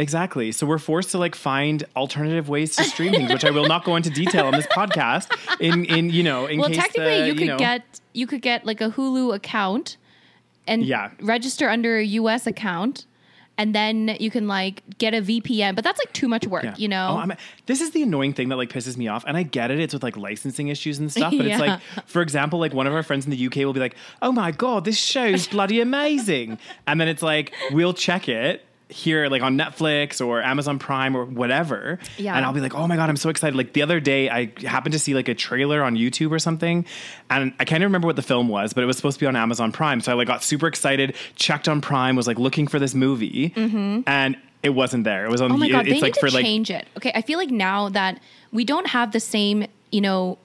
Exactly. 0.00 0.52
So 0.52 0.64
we're 0.66 0.78
forced 0.78 1.10
to 1.10 1.18
like 1.18 1.34
find 1.34 1.84
alternative 1.96 2.48
ways 2.48 2.76
to 2.76 2.84
stream 2.84 3.12
things, 3.12 3.32
which 3.32 3.44
I 3.44 3.50
will 3.50 3.66
not 3.66 3.82
go 3.84 3.96
into 3.96 4.10
detail 4.10 4.46
on 4.46 4.54
this 4.54 4.66
podcast. 4.80 5.26
In 5.58 5.84
in 5.86 6.10
you 6.10 6.22
know 6.22 6.46
in 6.46 6.60
Well, 6.60 6.68
case 6.68 6.78
technically, 6.78 7.20
the, 7.22 7.26
you 7.28 7.34
could 7.34 7.46
know, 7.48 7.58
get 7.58 7.82
you 8.12 8.26
could 8.26 8.42
get 8.42 8.64
like 8.64 8.80
a 8.80 8.90
Hulu 8.90 9.34
account 9.34 9.96
and 10.68 10.84
Yeah. 10.84 11.10
register 11.20 11.68
under 11.68 11.96
a 11.96 12.04
US 12.04 12.46
account, 12.46 13.06
and 13.58 13.74
then 13.74 14.16
you 14.20 14.30
can 14.30 14.46
like 14.48 14.82
get 14.98 15.12
a 15.12 15.18
VPN. 15.20 15.74
But 15.74 15.84
that's 15.84 15.98
like 15.98 16.12
too 16.12 16.28
much 16.28 16.46
work, 16.46 16.64
Yeah. 16.64 16.74
you 16.78 16.88
know. 16.88 17.08
Oh, 17.10 17.16
I'm, 17.18 17.32
this 17.66 17.80
is 17.80 17.90
the 17.90 18.02
annoying 18.02 18.32
thing 18.32 18.48
that 18.48 18.56
like 18.56 18.70
pisses 18.70 18.96
me 18.96 19.08
off, 19.08 19.24
and 19.26 19.36
I 19.36 19.42
get 19.42 19.70
it. 19.70 19.78
It's 19.80 19.92
with 19.92 20.02
like 20.02 20.16
licensing 20.16 20.68
issues 20.68 20.98
and 20.98 21.10
stuff, 21.12 21.34
but 21.36 21.44
it's 21.46 21.60
like, 21.60 21.80
for 22.06 22.22
example, 22.22 22.58
like 22.58 22.72
one 22.72 22.86
of 22.86 22.94
our 22.94 23.02
friends 23.02 23.26
in 23.26 23.30
the 23.32 23.46
UK 23.46 23.56
will 23.56 23.72
be 23.74 23.80
like, 23.80 23.96
"Oh 24.22 24.32
my 24.32 24.52
god, 24.52 24.84
this 24.86 24.96
show's 24.96 25.46
bloody 25.48 25.80
amazing," 25.80 26.58
and 26.86 27.00
then 27.00 27.08
it's 27.08 27.22
like 27.22 27.52
we'll 27.72 27.92
check 27.94 28.28
it 28.28 28.64
here 28.90 29.28
like 29.28 29.42
on 29.42 29.58
Netflix 29.58 30.24
or 30.24 30.40
Amazon 30.42 30.78
Prime 30.78 31.14
or 31.16 31.24
whatever, 31.26 31.98
Yeah. 32.16 32.34
and 32.36 32.44
I'll 32.44 32.52
be 32.54 32.60
like, 32.60 32.74
"Oh 32.74 32.86
my 32.86 32.96
god, 32.96 33.10
I'm 33.10 33.16
so 33.16 33.28
excited!" 33.28 33.54
Like 33.56 33.74
the 33.74 33.82
other 33.82 34.00
day, 34.00 34.30
I 34.30 34.50
happened 34.66 34.92
to 34.94 34.98
see 34.98 35.12
like 35.14 35.28
a 35.28 35.34
trailer 35.34 35.82
on 35.82 35.94
YouTube 35.96 36.30
or 36.30 36.38
something, 36.38 36.86
and 37.28 37.52
I 37.60 37.64
can't 37.64 37.80
even 37.82 37.88
remember 37.92 38.06
what 38.06 38.16
the 38.16 38.22
film 38.22 38.48
was, 38.48 38.72
but 38.72 38.82
it 38.82 38.86
was 38.86 38.96
supposed 38.96 39.18
to 39.18 39.22
be 39.22 39.26
on 39.26 39.36
Amazon 39.36 39.72
Prime, 39.72 40.00
so 40.00 40.12
I 40.12 40.14
like 40.14 40.26
got 40.28 40.42
super 40.42 40.66
excited, 40.66 41.14
checked 41.36 41.68
on 41.68 41.80
Prime, 41.80 42.16
was 42.16 42.26
like 42.26 42.38
looking 42.38 42.66
for 42.66 42.78
this 42.78 42.94
movie, 42.94 43.52
and 43.56 44.36
it 44.62 44.70
wasn't 44.70 45.04
there. 45.04 45.24
It 45.26 45.30
was 45.30 45.40
on. 45.40 45.50
Mm-hmm. 45.50 45.54
Oh 45.54 45.58
my 45.58 45.66
it- 45.66 45.70
god, 45.72 45.84
they 45.86 45.90
it's 45.90 45.94
need 45.96 46.02
like 46.02 46.14
to 46.14 46.20
for 46.20 46.30
like 46.30 46.44
change 46.44 46.70
it. 46.70 46.86
Okay, 46.96 47.12
I 47.14 47.22
feel 47.22 47.38
like 47.38 47.50
now 47.50 47.90
that 47.90 48.20
we 48.52 48.64
don't 48.64 48.86
have 48.86 49.12
the 49.12 49.20
same, 49.20 49.66
you 49.92 50.00
know, 50.00 50.38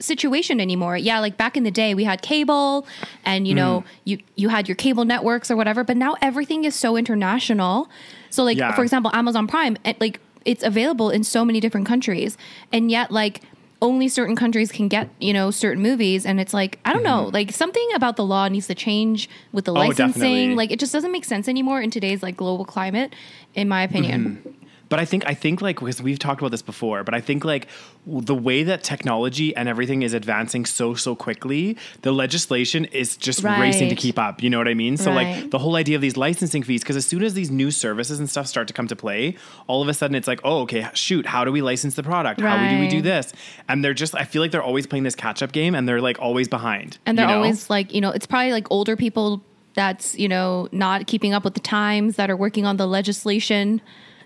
situation 0.00 0.60
anymore. 0.60 0.96
Yeah, 0.96 1.20
like 1.20 1.36
back 1.36 1.56
in 1.56 1.62
the 1.64 1.70
day 1.70 1.94
we 1.94 2.04
had 2.04 2.20
cable 2.22 2.86
and 3.24 3.46
you 3.48 3.54
know, 3.54 3.82
Mm. 3.86 3.90
you 4.04 4.18
you 4.36 4.48
had 4.48 4.68
your 4.68 4.74
cable 4.76 5.04
networks 5.04 5.50
or 5.50 5.56
whatever, 5.56 5.84
but 5.84 5.96
now 5.96 6.16
everything 6.20 6.64
is 6.64 6.74
so 6.74 6.96
international. 6.96 7.88
So 8.30 8.42
like 8.44 8.58
Yeah. 8.58 8.74
for 8.74 8.82
example, 8.82 9.10
Amazon 9.14 9.46
Prime, 9.46 9.76
it, 9.84 10.00
like 10.00 10.20
it's 10.44 10.62
available 10.64 11.10
in 11.10 11.24
so 11.24 11.44
many 11.44 11.60
different 11.60 11.86
countries 11.86 12.36
and 12.72 12.90
yet 12.90 13.10
like 13.10 13.40
only 13.82 14.08
certain 14.08 14.34
countries 14.36 14.72
can 14.72 14.88
get, 14.88 15.10
you 15.20 15.32
know, 15.32 15.50
certain 15.50 15.82
movies 15.82 16.24
and 16.26 16.40
it's 16.40 16.54
like 16.54 16.78
I 16.84 16.92
don't 16.92 17.02
know, 17.02 17.30
like 17.32 17.52
something 17.52 17.86
about 17.94 18.16
the 18.16 18.24
law 18.24 18.48
needs 18.48 18.66
to 18.68 18.74
change 18.74 19.28
with 19.52 19.64
the 19.66 19.72
Mm-hmm. 19.72 19.82
Oh, 19.82 19.88
licensing. 19.88 20.56
Like 20.56 20.70
it 20.70 20.78
just 20.80 20.92
doesn't 20.92 21.12
make 21.12 21.24
sense 21.24 21.48
anymore 21.48 21.80
in 21.80 21.90
today's 21.90 22.22
like 22.22 22.36
global 22.36 22.64
climate 22.64 23.14
in 23.54 23.68
my 23.68 23.82
opinion. 23.82 24.42
But 24.88 24.98
I 25.00 25.04
think 25.04 25.24
I 25.26 25.34
think 25.34 25.62
like 25.62 25.80
because 25.80 26.02
we've 26.02 26.18
talked 26.18 26.40
about 26.40 26.50
this 26.50 26.62
before, 26.62 27.04
but 27.04 27.14
I 27.14 27.20
think 27.20 27.44
like 27.44 27.68
the 28.06 28.34
way 28.34 28.62
that 28.64 28.84
technology 28.84 29.54
and 29.56 29.68
everything 29.68 30.02
is 30.02 30.12
advancing 30.12 30.66
so 30.66 30.94
so 30.94 31.14
quickly, 31.16 31.76
the 32.02 32.12
legislation 32.12 32.84
is 32.86 33.16
just 33.16 33.42
racing 33.42 33.88
to 33.88 33.94
keep 33.96 34.18
up. 34.18 34.42
You 34.42 34.50
know 34.50 34.58
what 34.58 34.68
I 34.68 34.74
mean? 34.74 34.96
So 34.96 35.10
Right. 35.10 35.36
like 35.42 35.50
the 35.50 35.58
whole 35.58 35.76
idea 35.76 35.96
of 35.96 36.02
these 36.02 36.16
licensing 36.16 36.62
fees, 36.62 36.82
because 36.82 36.96
as 36.96 37.06
soon 37.06 37.22
as 37.22 37.34
these 37.34 37.50
new 37.50 37.70
services 37.70 38.18
and 38.18 38.28
stuff 38.28 38.46
start 38.46 38.68
to 38.68 38.74
come 38.74 38.86
to 38.88 38.96
play, 38.96 39.36
all 39.66 39.80
of 39.82 39.88
a 39.88 39.94
sudden 39.94 40.14
it's 40.14 40.28
like, 40.28 40.40
oh, 40.44 40.60
okay, 40.62 40.88
shoot, 40.92 41.26
how 41.26 41.44
do 41.44 41.50
we 41.52 41.62
license 41.62 41.94
the 41.94 42.02
product? 42.02 42.40
How 42.40 42.56
do 42.56 42.78
we 42.78 42.88
do 42.88 43.00
this? 43.00 43.32
And 43.68 43.82
they're 43.84 43.94
just, 43.94 44.14
I 44.14 44.24
feel 44.24 44.42
like 44.42 44.50
they're 44.50 44.62
always 44.62 44.86
playing 44.86 45.04
this 45.04 45.14
catch 45.14 45.42
up 45.42 45.52
game, 45.52 45.74
and 45.74 45.88
they're 45.88 46.00
like 46.00 46.18
always 46.20 46.48
behind. 46.48 46.98
and 47.06 47.16
they're 47.18 47.24
you 47.26 47.30
know? 47.32 47.36
always 47.36 47.70
like 47.70 47.92
you 47.94 48.00
know 48.00 48.10
it's 48.10 48.26
probably 48.26 48.52
like 48.52 48.66
older 48.70 48.96
people 48.96 49.42
that's 49.74 50.16
you 50.18 50.28
know 50.28 50.68
not 50.72 51.06
keeping 51.06 51.32
up 51.32 51.42
with 51.44 51.54
the 51.54 51.60
times 51.60 52.16
that 52.16 52.30
are 52.30 52.36
working 52.36 52.64
on 52.66 52.76
the 52.76 52.86
legislation 52.86 53.80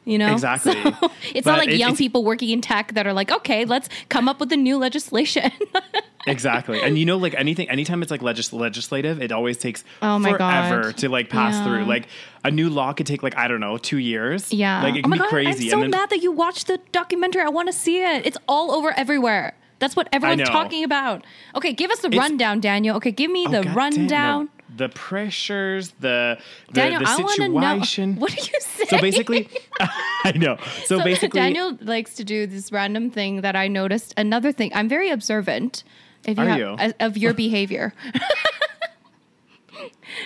you 0.09 0.19
know? 0.19 0.33
Exactly. 0.33 0.75
So, 0.83 1.11
it's 1.35 1.45
But 1.45 1.51
not 1.53 1.59
like 1.59 1.69
it- 1.69 1.77
young 1.77 1.97
people 1.97 2.25
working 2.25 2.51
in 2.51 2.61
tech 2.61 2.95
that 2.95 3.07
are 3.07 3.13
like 3.13 3.31
okay 3.31 3.65
let's 3.65 3.89
come 4.09 4.29
up 4.29 4.41
with 4.41 4.51
a 4.53 4.57
new 4.57 4.77
legislation. 4.79 5.51
Exactly. 6.27 6.83
And 6.83 6.99
you 6.99 7.07
know 7.07 7.17
like 7.17 7.35
anything 7.35 7.71
anytime 7.71 8.03
it's 8.03 8.11
like 8.11 8.21
legis- 8.23 8.53
legislative 8.53 9.23
it 9.23 9.33
always 9.33 9.57
takes 9.57 9.83
Oh 10.03 10.19
my 10.19 10.33
forever 10.33 10.83
God. 10.83 10.97
to 10.99 11.09
like 11.09 11.31
pass 11.31 11.55
Yeah. 11.55 11.65
through 11.65 11.85
like 11.87 12.07
a 12.45 12.51
new 12.51 12.69
law 12.69 12.93
could 12.93 13.07
take 13.07 13.23
like 13.23 13.37
i 13.37 13.49
don't 13.49 13.61
know 13.61 13.79
two 13.79 13.97
years. 13.99 14.53
Yeah. 14.53 14.83
Like 14.83 14.97
it 14.97 14.99
oh 14.99 15.03
can 15.03 15.11
my 15.11 15.17
be 15.17 15.21
god 15.21 15.29
crazy. 15.31 15.65
I'm 15.67 15.71
so 15.71 15.81
then 15.81 15.91
mad 15.91 16.11
that 16.11 16.19
you 16.23 16.31
watched 16.33 16.67
the 16.67 16.81
documentary. 16.93 17.43
I 17.43 17.49
want 17.49 17.69
to 17.69 17.73
see 17.73 18.03
it. 18.03 18.27
It's 18.27 18.37
all 18.47 18.73
over 18.73 18.93
everywhere. 18.99 19.55
That's 19.79 19.95
what 19.97 20.09
everyone's 20.13 20.49
talking 20.49 20.85
about. 20.85 21.25
Okay 21.55 21.73
give 21.73 21.91
us 21.91 22.01
the 22.01 22.11
rundown 22.11 22.61
daniel. 22.61 22.97
Okay 22.97 23.13
give 23.13 23.31
me 23.31 23.47
Oh, 23.47 23.51
the 23.51 23.63
God 23.63 23.77
rundown. 23.77 24.49
The 24.77 24.89
pressures 24.91 25.91
the 26.01 26.39
the, 26.69 26.73
daniel 26.75 27.01
the 27.01 27.09
i 27.09 27.17
know 27.17 27.27
situation 27.27 28.17
what 28.21 28.33
are 28.33 28.37
you 28.37 28.61
saying 28.61 28.89
so 28.91 29.01
basically 29.01 29.49
i 30.25 30.33
know 30.37 30.57
so, 30.85 30.99
So 30.99 31.05
basically 31.05 31.41
Daniel 31.41 31.77
likes 31.81 32.15
to 32.17 32.25
do 32.25 32.47
this 32.47 32.71
random 32.73 33.11
thing 33.11 33.41
that 33.43 33.55
I 33.57 33.69
noticed. 33.69 34.13
Another 34.17 34.53
thing, 34.53 34.71
I'm 34.75 34.89
very 34.89 35.11
observant. 35.11 35.85
If 36.27 36.37
you 36.39 36.45
Are 36.45 36.49
have, 36.49 36.59
you? 36.59 36.93
of 37.01 37.17
your 37.17 37.33
behavior. 37.45 37.93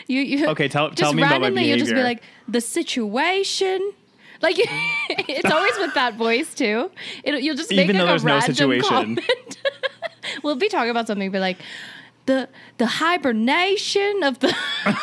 you, 0.06 0.20
you 0.20 0.48
Okay, 0.48 0.68
tell- 0.68 0.90
tell 0.90 1.12
me 1.12 1.22
about 1.22 1.40
my 1.40 1.48
you'll 1.48 1.78
just 1.78 1.94
be 1.94 2.02
like 2.02 2.22
the 2.48 2.60
situation. 2.60 3.92
Like 4.40 4.56
it's 4.58 5.50
always 5.50 5.76
with 5.78 5.94
that 5.94 6.14
voice 6.16 6.54
too. 6.54 6.90
It, 7.24 7.42
you'll 7.42 7.56
just 7.56 7.70
make 7.70 7.88
Even 7.88 7.96
like 7.98 8.20
a 8.20 8.24
no 8.24 8.24
random 8.24 8.54
situation. 8.54 8.88
comment. 8.88 9.56
we'll 10.42 10.56
be 10.56 10.68
talking 10.68 10.90
about 10.90 11.06
something, 11.06 11.30
be 11.30 11.38
like 11.38 11.58
the 12.26 12.48
the 12.78 12.86
hibernation 12.86 14.22
of 14.22 14.38
the. 14.40 14.54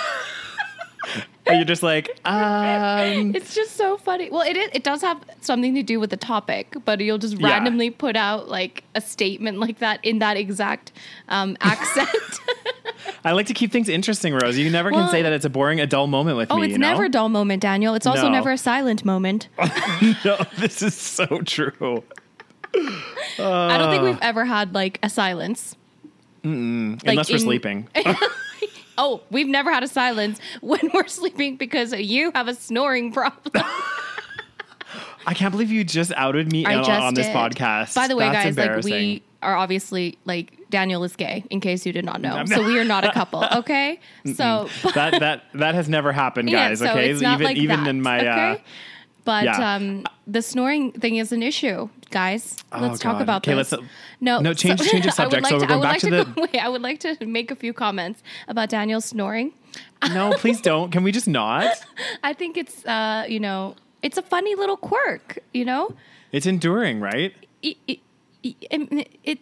Are 1.47 1.55
you're 1.55 1.65
just 1.65 1.81
like 1.81 2.09
um 2.25 3.33
It's 3.35 3.55
just 3.55 3.75
so 3.75 3.97
funny. 3.97 4.29
Well, 4.29 4.41
it 4.47 4.55
is, 4.55 4.69
it 4.71 4.83
does 4.83 5.01
have 5.01 5.17
something 5.41 5.73
to 5.73 5.81
do 5.81 5.99
with 5.99 6.11
the 6.11 6.17
topic, 6.17 6.75
but 6.85 6.99
you'll 6.99 7.17
just 7.17 7.39
Yeah. 7.39 7.49
randomly 7.49 7.89
put 7.89 8.15
out 8.15 8.49
like 8.49 8.83
a 8.93 9.01
statement 9.01 9.57
like 9.59 9.79
that 9.79 9.99
in 10.05 10.19
that 10.19 10.37
exact 10.37 10.91
um, 11.27 11.57
accent. 11.61 12.07
i 13.23 13.31
like 13.31 13.47
to 13.47 13.53
keep 13.53 13.71
things 13.71 13.89
interesting 13.89 14.33
rose 14.33 14.57
you 14.57 14.69
never 14.69 14.91
can 14.91 15.09
say 15.09 15.21
that 15.23 15.33
it's 15.33 15.45
a 15.45 15.49
boring 15.49 15.79
a 15.79 15.87
dull 15.87 16.05
moment 16.07 16.37
with 16.37 16.51
oh, 16.51 16.57
me 16.57 16.65
it's 16.65 16.73
you 16.73 16.77
know? 16.77 16.89
never 16.89 17.05
a 17.05 17.09
dull 17.09 17.29
moment, 17.29 17.61
Daniel. 17.63 17.95
It's 17.95 18.05
also 18.05 18.23
No. 18.23 18.29
never 18.29 18.51
a 18.51 18.57
silent 18.57 19.03
moment. 19.03 19.47
no 20.25 20.37
this 20.59 20.83
is 20.83 20.93
so 20.93 21.25
true 21.41 22.03
I 22.75 23.77
don't 23.79 23.89
think 23.89 24.03
we've 24.03 24.21
ever 24.21 24.45
had 24.45 24.75
like 24.75 24.99
a 25.01 25.09
silence. 25.09 25.75
Unless 26.43 27.29
we're 27.29 27.35
in- 27.35 27.41
sleeping 27.41 27.87
Oh, 29.01 29.21
we've 29.31 29.47
never 29.47 29.71
had 29.71 29.81
a 29.81 29.87
silence 29.87 30.39
when 30.61 30.81
we're 30.93 31.07
sleeping 31.07 31.55
because 31.55 31.93
you 31.93 32.31
have 32.35 32.49
a 32.49 32.53
snoring 32.53 33.13
problem. 33.13 33.53
I 35.25 35.33
can't 35.33 35.51
believe 35.51 35.71
you 35.71 35.83
just 35.83 36.11
outed 36.17 36.51
me 36.51 36.65
I 36.65 36.75
on, 36.75 36.83
just 36.83 37.01
on 37.01 37.13
this 37.13 37.27
did. 37.27 37.35
podcast. 37.35 37.95
By 37.95 38.07
the 38.07 38.15
way, 38.17 38.25
That's 38.25 38.45
guys, 38.45 38.57
like 38.57 38.65
embarrassing. 38.65 38.91
we 38.93 39.23
are 39.41 39.55
obviously 39.55 40.17
like 40.25 40.57
Daniel 40.69 41.03
is 41.05 41.15
gay, 41.15 41.45
in 41.49 41.59
case 41.61 41.85
you 41.85 41.93
did 41.93 42.03
not 42.03 42.19
know. 42.19 42.43
So 42.45 42.61
we 42.65 42.77
are 42.79 42.83
not 42.83 43.05
a 43.05 43.11
couple, 43.13 43.43
okay? 43.59 43.99
So 44.35 44.67
that 44.95 45.19
that 45.19 45.43
that 45.53 45.75
has 45.75 45.87
never 45.87 46.11
happened, 46.11 46.49
Yeah, 46.49 46.69
guys. 46.69 46.79
so 46.79 46.89
okay, 46.89 47.09
it's 47.11 47.21
not 47.21 47.35
even 47.35 47.45
like 47.45 47.57
even 47.57 47.83
that, 47.83 47.89
in 47.89 48.01
my 48.01 48.19
okay? 48.19 48.51
uh, 48.51 48.57
But 49.23 49.43
yeah. 49.45 49.75
um, 49.75 50.05
the 50.27 50.41
snoring 50.41 50.91
thing 50.93 51.17
is 51.17 51.31
an 51.31 51.43
issue, 51.43 51.89
guys. 52.09 52.57
Oh, 52.71 52.79
let's 52.81 52.99
talk 52.99 53.21
about 53.21 53.45
Okay, 53.47 53.55
this. 53.55 53.71
let's- 53.71 53.83
no, 54.21 54.39
no, 54.39 54.53
change- 54.53 54.81
change 54.89 55.05
of 55.09 55.13
subject. 55.13 55.43
like 55.43 55.49
So 55.51 55.59
to, 55.59 55.63
we're 55.63 55.67
going 55.67 55.71
I 55.71 55.75
would 55.77 55.83
back 55.83 55.91
like 55.93 56.01
to 56.01 56.09
to 56.09 56.15
the- 56.15 56.25
go- 56.25 56.41
wait, 56.53 56.63
I 56.63 56.69
would 56.69 56.81
like 56.81 56.99
to 57.01 57.25
make 57.25 57.51
a 57.51 57.55
few 57.55 57.73
comments 57.73 58.21
about 58.47 58.69
Daniel 58.69 59.01
snoring. 59.01 59.53
no, 60.13 60.31
please 60.33 60.61
don't. 60.61 60.91
Can 60.91 61.03
we 61.03 61.11
just 61.11 61.27
not? 61.27 61.75
I 62.23 62.33
think 62.33 62.57
it's, 62.57 62.85
uh, 62.85 63.25
you 63.27 63.39
know, 63.39 63.75
it's 64.01 64.17
a 64.17 64.21
funny 64.23 64.55
little 64.55 64.77
quirk. 64.77 65.39
You 65.53 65.65
know, 65.65 65.93
It's 66.31 66.45
enduring, 66.45 66.99
right? 66.99 67.33
it, 67.61 67.77
it, 67.87 67.99
it, 68.43 68.55
it 69.25 69.39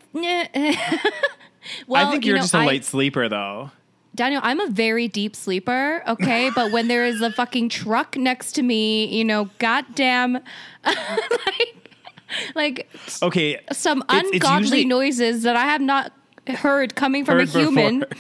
well, 1.88 2.08
I 2.08 2.12
think 2.12 2.26
you 2.26 2.30
you're 2.30 2.38
know, 2.38 2.44
just 2.44 2.54
a 2.54 2.58
I- 2.60 2.66
light 2.66 2.86
sleeper, 2.86 3.30
though. 3.30 3.72
Daniel, 4.16 4.42
I'm 4.44 4.60
a 4.60 4.68
very 4.68 5.08
deep 5.08 5.36
sleeper, 5.36 6.02
okay? 6.08 6.50
but 6.56 6.72
when 6.72 6.88
there 6.88 7.06
is 7.06 7.22
a 7.22 7.32
fucking 7.32 7.70
truck 7.70 8.18
next 8.18 8.54
to 8.54 8.64
me, 8.64 9.06
you 9.16 9.24
know, 9.24 9.52
goddamn, 9.60 10.40
like, 10.84 11.87
like 12.56 12.90
Okay, 13.22 13.60
some 13.72 14.02
It's- 14.10 14.24
it's 14.26 14.34
ungodly 14.36 14.62
usually- 14.64 14.86
noises 14.86 15.44
that 15.44 15.56
I 15.56 15.66
have 15.66 15.82
not 15.82 16.12
heard 16.48 16.96
coming 16.96 17.26
from 17.26 17.40
heard 17.40 17.50
a 17.56 17.60
human. 17.60 18.00
before. 18.00 18.18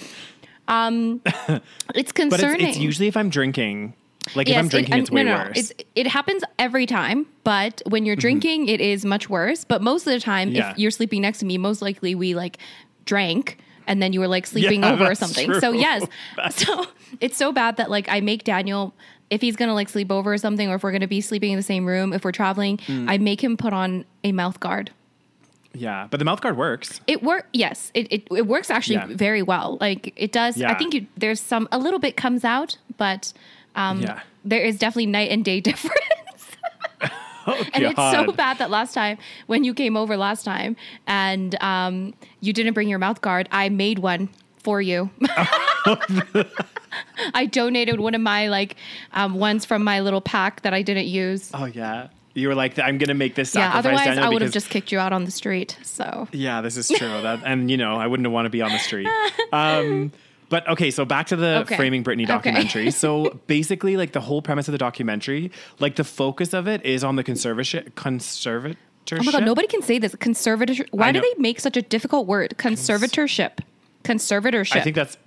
It's 1.95 2.11
but 2.11 2.15
concerning. 2.15 2.61
it's, 2.67 2.75
it's 2.75 2.77
usually 2.79 3.07
if 3.07 3.15
I'm 3.17 3.29
drinking. 3.29 3.93
Like 4.35 4.49
if 4.49 4.57
I'm 4.57 4.67
drinking, 4.67 4.93
and- 4.93 5.01
it's 5.03 5.11
way 5.11 5.23
no, 5.23 5.37
no, 5.37 5.43
worse. 5.45 5.57
It's, 5.57 5.73
it 5.95 6.07
happens 6.07 6.43
every 6.59 6.85
time, 6.85 7.25
but 7.45 7.81
when 7.87 8.05
you're 8.05 8.17
drinking, 8.17 8.67
it 8.67 8.81
is 8.81 9.05
much 9.05 9.29
worse. 9.29 9.63
But 9.63 9.81
most 9.81 10.05
of 10.05 10.11
the 10.13 10.19
time, 10.19 10.49
Mm-hmm. 10.49 10.57
Yeah. 10.57 10.71
if 10.71 10.79
you're 10.79 10.91
sleeping 10.91 11.21
next 11.21 11.39
to 11.39 11.45
me, 11.45 11.57
most 11.57 11.81
likely 11.81 12.13
we 12.15 12.35
like 12.35 12.57
drank 13.05 13.57
and 13.87 14.01
then 14.03 14.11
you 14.11 14.19
were 14.19 14.27
like 14.27 14.45
sleeping 14.45 14.81
Yeah, 14.83 14.91
over 14.93 15.05
or 15.11 15.15
something. 15.15 15.53
So 15.61 15.71
yes, 15.71 16.05
That's- 16.35 16.65
so 16.65 16.85
it's 17.21 17.37
so 17.37 17.53
bad 17.53 17.77
that 17.77 17.89
like 17.89 18.09
I 18.09 18.19
make 18.19 18.43
Daniel 18.43 18.93
if 19.29 19.41
he's 19.41 19.55
gonna 19.55 19.73
like 19.73 19.89
sleep 19.89 20.11
over 20.11 20.33
or 20.33 20.37
something, 20.37 20.69
or 20.69 20.75
if 20.75 20.83
we're 20.83 20.91
gonna 20.91 21.07
be 21.07 21.21
sleeping 21.21 21.51
in 21.51 21.57
the 21.57 21.63
same 21.63 21.85
room, 21.85 22.13
if 22.13 22.23
we're 22.23 22.31
traveling, 22.31 22.77
Mm. 22.77 23.09
I 23.09 23.17
make 23.17 23.43
him 23.43 23.57
put 23.57 23.73
on 23.73 24.05
a 24.23 24.31
mouth 24.31 24.59
guard. 24.59 24.91
yeah, 25.73 26.07
but 26.09 26.17
the 26.17 26.25
mouth 26.25 26.41
guard 26.41 26.57
works. 26.57 27.01
It 27.07 27.21
work 27.23 27.47
yes, 27.53 27.91
it, 27.93 28.07
it 28.11 28.27
it 28.31 28.47
works 28.47 28.69
actually 28.69 28.95
Yeah. 28.95 29.07
very 29.09 29.41
well. 29.43 29.77
Like 29.81 30.13
it 30.15 30.31
does. 30.31 30.61
I 30.61 30.73
think 30.73 30.93
you, 30.93 31.05
there's 31.17 31.39
some 31.41 31.67
a 31.71 31.77
little 31.77 31.99
bit 31.99 32.15
comes 32.17 32.43
out, 32.43 32.77
but 32.97 33.31
um, 33.75 34.01
Yeah. 34.01 34.21
there 34.43 34.61
is 34.61 34.79
definitely 34.79 35.05
night 35.07 35.29
and 35.29 35.43
day 35.45 35.59
difference. 35.69 35.93
Oh 37.49 37.63
and 37.73 37.85
it's 37.85 37.95
so 37.95 38.33
bad 38.33 38.57
that 38.57 38.69
last 38.69 38.93
time 38.93 39.17
when 39.45 39.63
you 39.63 39.73
came 39.73 39.95
over 39.95 40.17
last 40.17 40.43
time 40.43 40.75
and 41.07 41.55
um, 41.63 42.13
you 42.41 42.51
didn't 42.51 42.73
bring 42.73 42.89
your 42.89 42.99
mouth 42.99 43.21
guard, 43.21 43.47
I 43.53 43.69
made 43.69 43.99
one 43.99 44.27
for 44.67 44.81
you. 44.81 45.09
I 47.33 47.45
donated 47.45 48.01
one 48.01 48.13
of 48.15 48.19
my 48.19 48.49
like 48.49 48.75
um, 49.13 49.35
ones 49.35 49.63
from 49.63 49.81
my 49.81 50.01
little 50.01 50.19
pack 50.19 50.63
that 50.63 50.73
I 50.73 50.81
didn't 50.81 51.05
use. 51.07 51.51
Oh 51.53 51.63
yeah, 51.63 52.09
you 52.33 52.49
were 52.49 52.55
like, 52.55 52.77
I'm 52.77 52.97
gonna 52.97 53.13
make 53.13 53.35
this 53.35 53.55
yeah, 53.55 53.71
sacrifice. 53.71 53.79
otherwise 53.79 54.05
Daniel, 54.07 54.25
I 54.25 54.29
would 54.29 54.41
have 54.41 54.51
just 54.51 54.69
kicked 54.69 54.91
you 54.91 54.99
out 54.99 55.13
on 55.13 55.23
the 55.23 55.31
street. 55.31 55.77
So 55.83 56.27
Yeah, 56.33 56.59
this 56.59 56.75
is 56.75 56.89
true. 56.89 57.07
That 57.21 57.43
and 57.45 57.71
you 57.71 57.77
know, 57.77 57.95
I 57.95 58.07
wouldn't 58.07 58.29
want 58.29 58.45
to 58.45 58.49
be 58.49 58.61
on 58.61 58.73
the 58.73 58.79
street. 58.79 59.07
Um, 59.53 60.11
but 60.49 60.67
okay, 60.67 60.91
so 60.91 61.05
back 61.05 61.27
to 61.27 61.37
the 61.37 61.59
Okay. 61.61 61.77
framing 61.77 62.03
Britney 62.03 62.23
Okay. 62.23 62.25
documentary. 62.25 62.91
so 63.03 63.39
basically, 63.47 63.95
like 63.95 64.11
the 64.11 64.21
whole 64.21 64.41
premise 64.41 64.67
of 64.67 64.73
the 64.73 64.77
documentary, 64.77 65.49
like 65.79 65.95
the 65.95 66.03
focus 66.03 66.53
of 66.53 66.67
it 66.67 66.85
is 66.85 67.05
on 67.05 67.15
the 67.15 67.23
conservatorship. 67.23 67.91
Conservatorship. 67.91 68.75
Oh 69.13 69.23
my 69.23 69.31
god, 69.31 69.45
nobody 69.45 69.67
can 69.69 69.81
say 69.81 69.97
this. 69.97 70.13
Conservatorship. 70.15 70.87
Why 70.91 71.13
do 71.13 71.21
they 71.21 71.33
make 71.37 71.61
such 71.61 71.77
a 71.77 71.81
difficult 71.81 72.27
word? 72.27 72.55
Conservatorship. 72.57 73.59
Conservatorship. 74.07 74.75
I 74.77 74.81
think 74.81 74.95
that's 74.95 75.17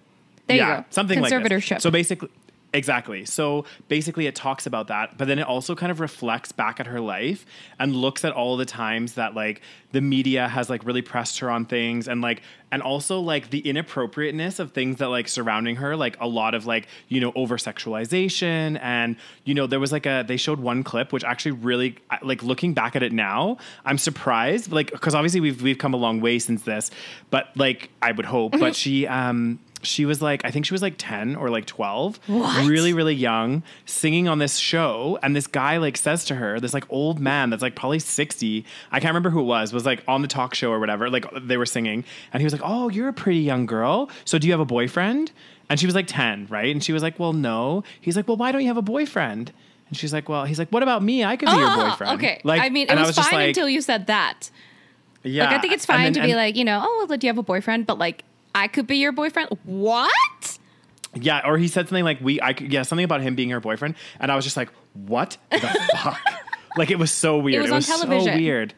There 0.47 0.57
you 0.57 0.63
go. 0.65 0.85
something 0.91 1.21
like 1.21 1.31
this. 1.31 1.41
Conservatorship. 1.41 1.81
So 1.81 1.91
basically, 1.91 2.29
Exactly. 2.73 3.25
So 3.25 3.65
basically, 3.89 4.29
it 4.29 4.37
talks 4.37 4.65
about 4.65 4.87
that, 4.89 5.19
but 5.19 5.27
then 5.27 5.41
it 5.41 5.47
also 5.47 5.75
kind 5.75 5.91
of 5.91 5.99
reflects 5.99 6.53
back 6.53 6.79
at 6.79 6.87
her 6.87 7.01
life 7.01 7.45
and 7.81 7.97
looks 7.97 8.25
at 8.25 8.33
all 8.33 8.57
the 8.57 8.65
times 8.65 9.15
that 9.15 9.35
like 9.35 9.61
the 9.91 10.01
media 10.01 10.47
has 10.47 10.71
like 10.71 10.85
really 10.85 11.03
pressed 11.03 11.41
her 11.41 11.51
on 11.51 11.65
things 11.65 12.07
and 12.07 12.21
like, 12.21 12.43
and 12.71 12.81
also 12.81 13.19
like 13.19 13.51
the 13.51 13.59
inappropriateness 13.59 14.61
of 14.61 14.71
things 14.71 14.99
that 14.99 15.09
like 15.09 15.27
surrounding 15.27 15.75
her, 15.77 15.97
like 15.97 16.17
a 16.21 16.29
lot 16.29 16.55
of 16.55 16.65
like, 16.65 16.87
you 17.09 17.21
know, 17.21 17.33
over 17.35 17.57
sexualization. 17.57 18.79
And, 18.81 19.17
you 19.45 19.55
know, 19.55 19.67
there 19.67 19.81
was 19.81 19.91
like 19.91 20.07
a, 20.07 20.25
they 20.25 20.37
showed 20.37 20.61
one 20.61 20.85
clip, 20.85 21.13
which 21.13 21.25
actually 21.25 21.53
really, 21.53 21.97
like 22.23 22.45
looking 22.45 22.73
back 22.73 22.95
at 22.95 23.03
it 23.03 23.13
now, 23.13 23.57
I'm 23.85 23.99
surprised, 23.99 24.71
like, 24.71 24.93
because 24.93 25.17
obviously 25.17 25.41
we've, 25.41 25.61
we've 25.61 25.79
come 25.79 25.93
a 25.93 25.97
long 25.97 26.21
way 26.21 26.39
since 26.39 26.63
this, 26.63 26.93
but 27.31 27.49
like, 27.57 27.91
I 28.01 28.13
would 28.13 28.27
hope, 28.27 28.53
but 28.61 28.77
she, 28.77 29.09
um, 29.09 29.59
she 29.83 30.05
was 30.05 30.21
like 30.21 30.45
i 30.45 30.51
think 30.51 30.67
she 30.67 30.75
was 30.75 30.83
like 30.83 30.95
10 30.99 31.37
or 31.37 31.49
like 31.49 31.65
12 31.65 32.21
What? 32.27 32.67
really 32.69 32.93
really 32.93 33.15
young 33.15 33.63
singing 33.87 34.29
on 34.29 34.39
this 34.39 34.57
show. 34.59 35.19
And 35.23 35.35
this 35.35 35.47
guy 35.47 35.79
like 35.79 35.97
says 35.97 36.25
to 36.27 36.35
her 36.35 36.61
this 36.61 36.75
like 36.75 36.85
old 36.91 37.19
man 37.19 37.49
that's 37.51 37.63
like 37.63 37.75
probably 37.77 37.99
60 37.99 38.65
i 38.93 39.01
can't 39.01 39.11
remember 39.11 39.31
who 39.31 39.41
it 39.41 39.45
was 39.45 39.73
was 39.73 39.87
like 39.87 40.03
on 40.07 40.23
the 40.23 40.29
talk 40.29 40.55
show 40.55 40.71
or 40.71 40.79
whatever 40.81 41.09
like 41.09 41.25
they 41.47 41.57
were 41.57 41.65
singing. 41.67 42.05
And 42.33 42.41
he 42.41 42.45
was 42.45 42.53
like 42.53 42.63
oh 42.65 42.89
you're 42.91 43.09
a 43.09 43.13
pretty 43.13 43.41
young 43.41 43.65
girl. 43.67 44.11
So 44.25 44.39
do 44.39 44.47
you 44.47 44.53
have 44.53 44.61
a 44.61 44.65
boyfriend? 44.67 45.33
And 45.71 45.81
she 45.81 45.87
was 45.87 45.95
like 45.95 46.07
10 46.09 46.49
right? 46.51 46.71
And 46.71 46.85
she 46.85 46.93
was 46.93 47.03
like 47.03 47.19
well 47.19 47.33
no. 47.33 47.83
He's 48.01 48.17
like 48.17 48.29
well 48.29 48.37
why 48.37 48.53
don't 48.53 48.61
you 48.63 48.69
have 48.69 48.77
a 48.77 48.83
boyfriend? 48.83 49.53
And 49.89 49.97
she's 49.97 50.13
like 50.13 50.29
well 50.29 50.45
he's 50.45 50.59
like 50.59 50.69
what 50.71 50.83
about 50.83 51.03
me? 51.03 51.25
I 51.25 51.37
could 51.37 51.47
be 51.47 51.53
your 51.53 51.65
Ah, 51.67 51.89
boyfriend. 51.91 52.15
Okay. 52.19 52.41
like 52.45 52.61
I 52.61 52.69
mean, 52.69 52.89
it 52.89 52.91
and 52.91 53.01
was, 53.01 53.17
fine 53.17 53.33
like, 53.33 53.49
until 53.49 53.69
you 53.69 53.81
said 53.81 54.09
that. 54.09 54.51
yeah 55.23 55.47
Like, 55.47 55.55
I 55.55 55.61
think 55.61 55.73
it's 55.73 55.87
fine 55.87 56.13
then- 56.13 56.23
to 56.23 56.23
be 56.23 56.35
like, 56.35 56.55
you 56.57 56.65
know, 56.65 56.81
oh, 56.85 57.07
well, 57.09 57.17
do 57.19 57.27
you 57.27 57.31
have 57.31 57.39
a 57.39 57.43
boyfriend? 57.43 57.87
But 57.87 57.99
like, 57.99 58.25
I 58.55 58.69
could 58.69 58.87
be 58.87 58.97
your 58.97 59.13
boyfriend. 59.13 59.51
What? 59.65 60.59
Yeah, 61.15 61.43
or 61.45 61.59
he 61.59 61.69
said 61.69 61.89
something 61.89 62.05
like 62.05 62.21
we 62.21 62.41
I 62.41 62.53
could 62.53 62.73
yeah, 62.73 62.83
something 62.83 63.05
about 63.05 63.21
him 63.21 63.35
being 63.35 63.51
her 63.51 63.61
boyfriend 63.61 63.97
and 64.21 64.31
I 64.31 64.37
was 64.37 64.45
just 64.45 64.57
like, 64.57 64.71
"What 64.95 65.37
the 65.51 65.59
fuck?" 66.03 66.21
Like 66.77 66.91
it 66.91 66.99
was 66.99 67.11
so 67.11 67.39
weird. 67.39 67.57
It 67.57 67.63
was 67.63 67.73
on 67.73 67.83
so 67.83 68.07
television. 68.07 68.39
weird. 68.39 68.75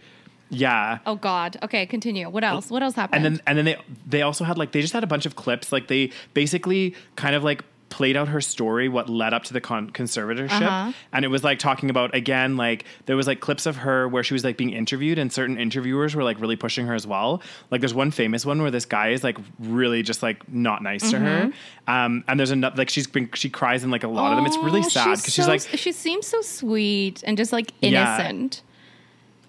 Yeah. 0.49 0.99
Oh 1.07 1.15
God. 1.17 1.57
Okay, 1.63 1.87
continue. 1.87 2.29
What 2.29 2.45
else? 2.45 2.71
What 2.71 2.83
else 2.83 2.95
happened? 2.95 3.25
And 3.25 3.37
then 3.37 3.43
and 3.47 3.59
then 3.59 3.65
they 3.65 3.77
they 4.07 4.23
also 4.23 4.45
had 4.45 4.59
like 4.59 4.73
they 4.73 4.81
just 4.81 4.93
had 4.93 5.03
a 5.05 5.07
bunch 5.07 5.27
of 5.27 5.37
clips 5.37 5.73
like 5.73 5.89
they 5.89 6.11
basically 6.35 6.95
kind 7.17 7.35
of 7.35 7.43
like 7.43 7.65
played 7.93 8.17
out 8.17 8.27
her 8.29 8.41
story 8.41 8.89
what 8.89 9.09
led 9.09 9.35
up 9.35 9.45
to 9.45 9.53
the 9.53 9.61
con- 9.61 9.91
conservatorship 9.91 10.63
Uh-huh. 10.63 10.93
and 11.13 11.25
it 11.25 11.29
was 11.29 11.45
like 11.45 11.59
talking 11.59 11.91
about 11.91 12.15
again 12.15 12.57
like 12.57 12.85
there 13.07 13.17
was 13.17 13.27
like 13.27 13.41
clips 13.41 13.67
of 13.67 13.77
her 13.77 14.09
where 14.09 14.25
she 14.25 14.33
was 14.33 14.43
like 14.45 14.57
being 14.57 14.71
interviewed 14.73 15.19
and 15.19 15.31
certain 15.33 15.59
interviewers 15.59 16.15
were 16.17 16.25
like 16.25 16.41
really 16.41 16.57
pushing 16.57 16.87
her 16.87 16.95
as 16.95 17.07
well 17.07 17.43
like 17.71 17.81
there's 17.83 17.93
one 17.95 18.11
famous 18.11 18.47
one 18.47 18.63
where 18.63 18.71
this 18.71 18.87
guy 18.87 19.11
is 19.11 19.23
like 19.23 19.37
really 19.59 20.03
just 20.03 20.23
like 20.23 20.39
not 20.51 20.83
nice 20.83 21.11
to 21.11 21.19
her 21.19 21.41
Mm-hmm. 21.43 21.91
um 21.95 22.25
and 22.29 22.41
there's 22.41 22.51
another 22.51 22.77
like 22.77 22.89
she's 22.91 23.07
been 23.07 23.29
she 23.35 23.51
cries 23.51 23.85
in 23.85 23.91
like 23.91 24.05
a 24.05 24.09
lot 24.09 24.33
of 24.33 24.37
them 24.39 24.47
it's 24.47 24.57
really 24.59 24.81
Oh, 24.81 24.89
sad 24.89 25.19
because 25.19 25.35
she's, 25.35 25.45
so- 25.45 25.51
like 25.51 25.61
she 25.61 25.93
seems 25.93 26.27
so 26.27 26.41
sweet 26.41 27.23
and 27.27 27.37
just 27.37 27.53
like 27.53 27.73
innocent. 27.83 28.63
Yeah, 28.65 28.69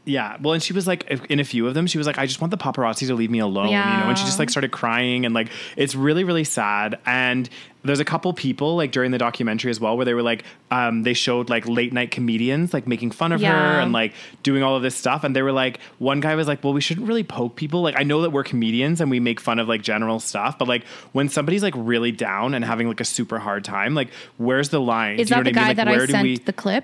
well, 0.06 0.54
and 0.54 0.62
she 0.62 0.74
was 0.74 0.86
like, 0.86 1.06
in 1.30 1.40
a 1.40 1.44
few 1.46 1.66
of 1.68 1.74
them, 1.74 1.88
she 1.88 1.98
was 1.98 2.06
like, 2.06 2.18
I 2.18 2.26
just 2.26 2.42
want 2.42 2.52
the 2.52 2.58
paparazzi 2.58 3.08
to 3.08 3.16
leave 3.16 3.32
me 3.32 3.40
alone, 3.40 3.68
you 3.68 3.72
know, 4.04 4.10
and 4.10 4.18
she 4.18 4.26
just 4.26 4.38
like 4.40 4.50
started 4.50 4.72
crying, 4.72 5.26
and 5.26 5.34
like, 5.34 5.50
it's 5.78 5.96
really, 5.96 6.24
really 6.26 6.44
sad. 6.44 7.00
And 7.06 7.50
there's 7.86 8.00
a 8.00 8.06
couple 8.06 8.32
people 8.34 8.76
like 8.78 8.92
during 8.92 9.12
the 9.12 9.18
documentary 9.18 9.70
as 9.70 9.80
well 9.80 9.96
where 9.98 10.06
they 10.06 10.14
were 10.14 10.22
like, 10.22 10.44
um, 10.72 11.04
they 11.04 11.14
showed 11.14 11.50
like 11.50 11.68
late 11.68 11.92
night 11.92 12.12
comedians 12.12 12.74
like 12.74 12.88
making 12.88 13.12
fun 13.12 13.34
of 13.34 13.42
her 13.42 13.48
and 13.82 13.92
like 13.92 14.14
doing 14.42 14.64
all 14.64 14.76
of 14.76 14.84
this 14.84 14.96
stuff, 14.96 15.24
and 15.24 15.34
they 15.36 15.42
were 15.42 15.52
like, 15.54 15.80
one 16.00 16.20
guy 16.20 16.36
was 16.36 16.48
like, 16.48 16.64
well, 16.64 16.74
we 16.74 16.82
shouldn't 16.82 17.08
really 17.08 17.24
poke 17.24 17.56
people. 17.56 17.82
Like, 17.82 17.96
I 17.98 18.04
know 18.04 18.22
that 18.24 18.32
we're 18.32 18.44
comedians 18.44 19.00
and 19.00 19.10
we 19.10 19.20
make 19.22 19.40
fun 19.40 19.58
of 19.60 19.68
like 19.70 19.82
general 19.82 20.20
stuff, 20.20 20.58
but 20.58 20.68
like 20.68 20.86
when 21.14 21.30
somebody's 21.30 21.64
like 21.64 21.74
really 21.78 22.12
down 22.12 22.54
and 22.54 22.64
having 22.66 22.88
like 22.90 23.00
a 23.00 23.06
super 23.06 23.40
hard 23.40 23.64
time, 23.64 23.96
like, 23.96 24.10
where's 24.38 24.68
the 24.70 24.82
line? 24.82 25.18
Is 25.20 25.30
Do 25.30 25.36
you 25.36 25.44
that 25.44 25.44
know 25.46 25.52
the 25.52 25.58
what 25.60 25.64
I 25.66 25.68
mean? 25.70 25.76
guy 25.76 25.82
Like, 25.84 25.96
that 25.96 26.02
I 26.02 26.06
sent 26.12 26.24
we- 26.24 26.38
the 26.40 26.54
clip 26.54 26.84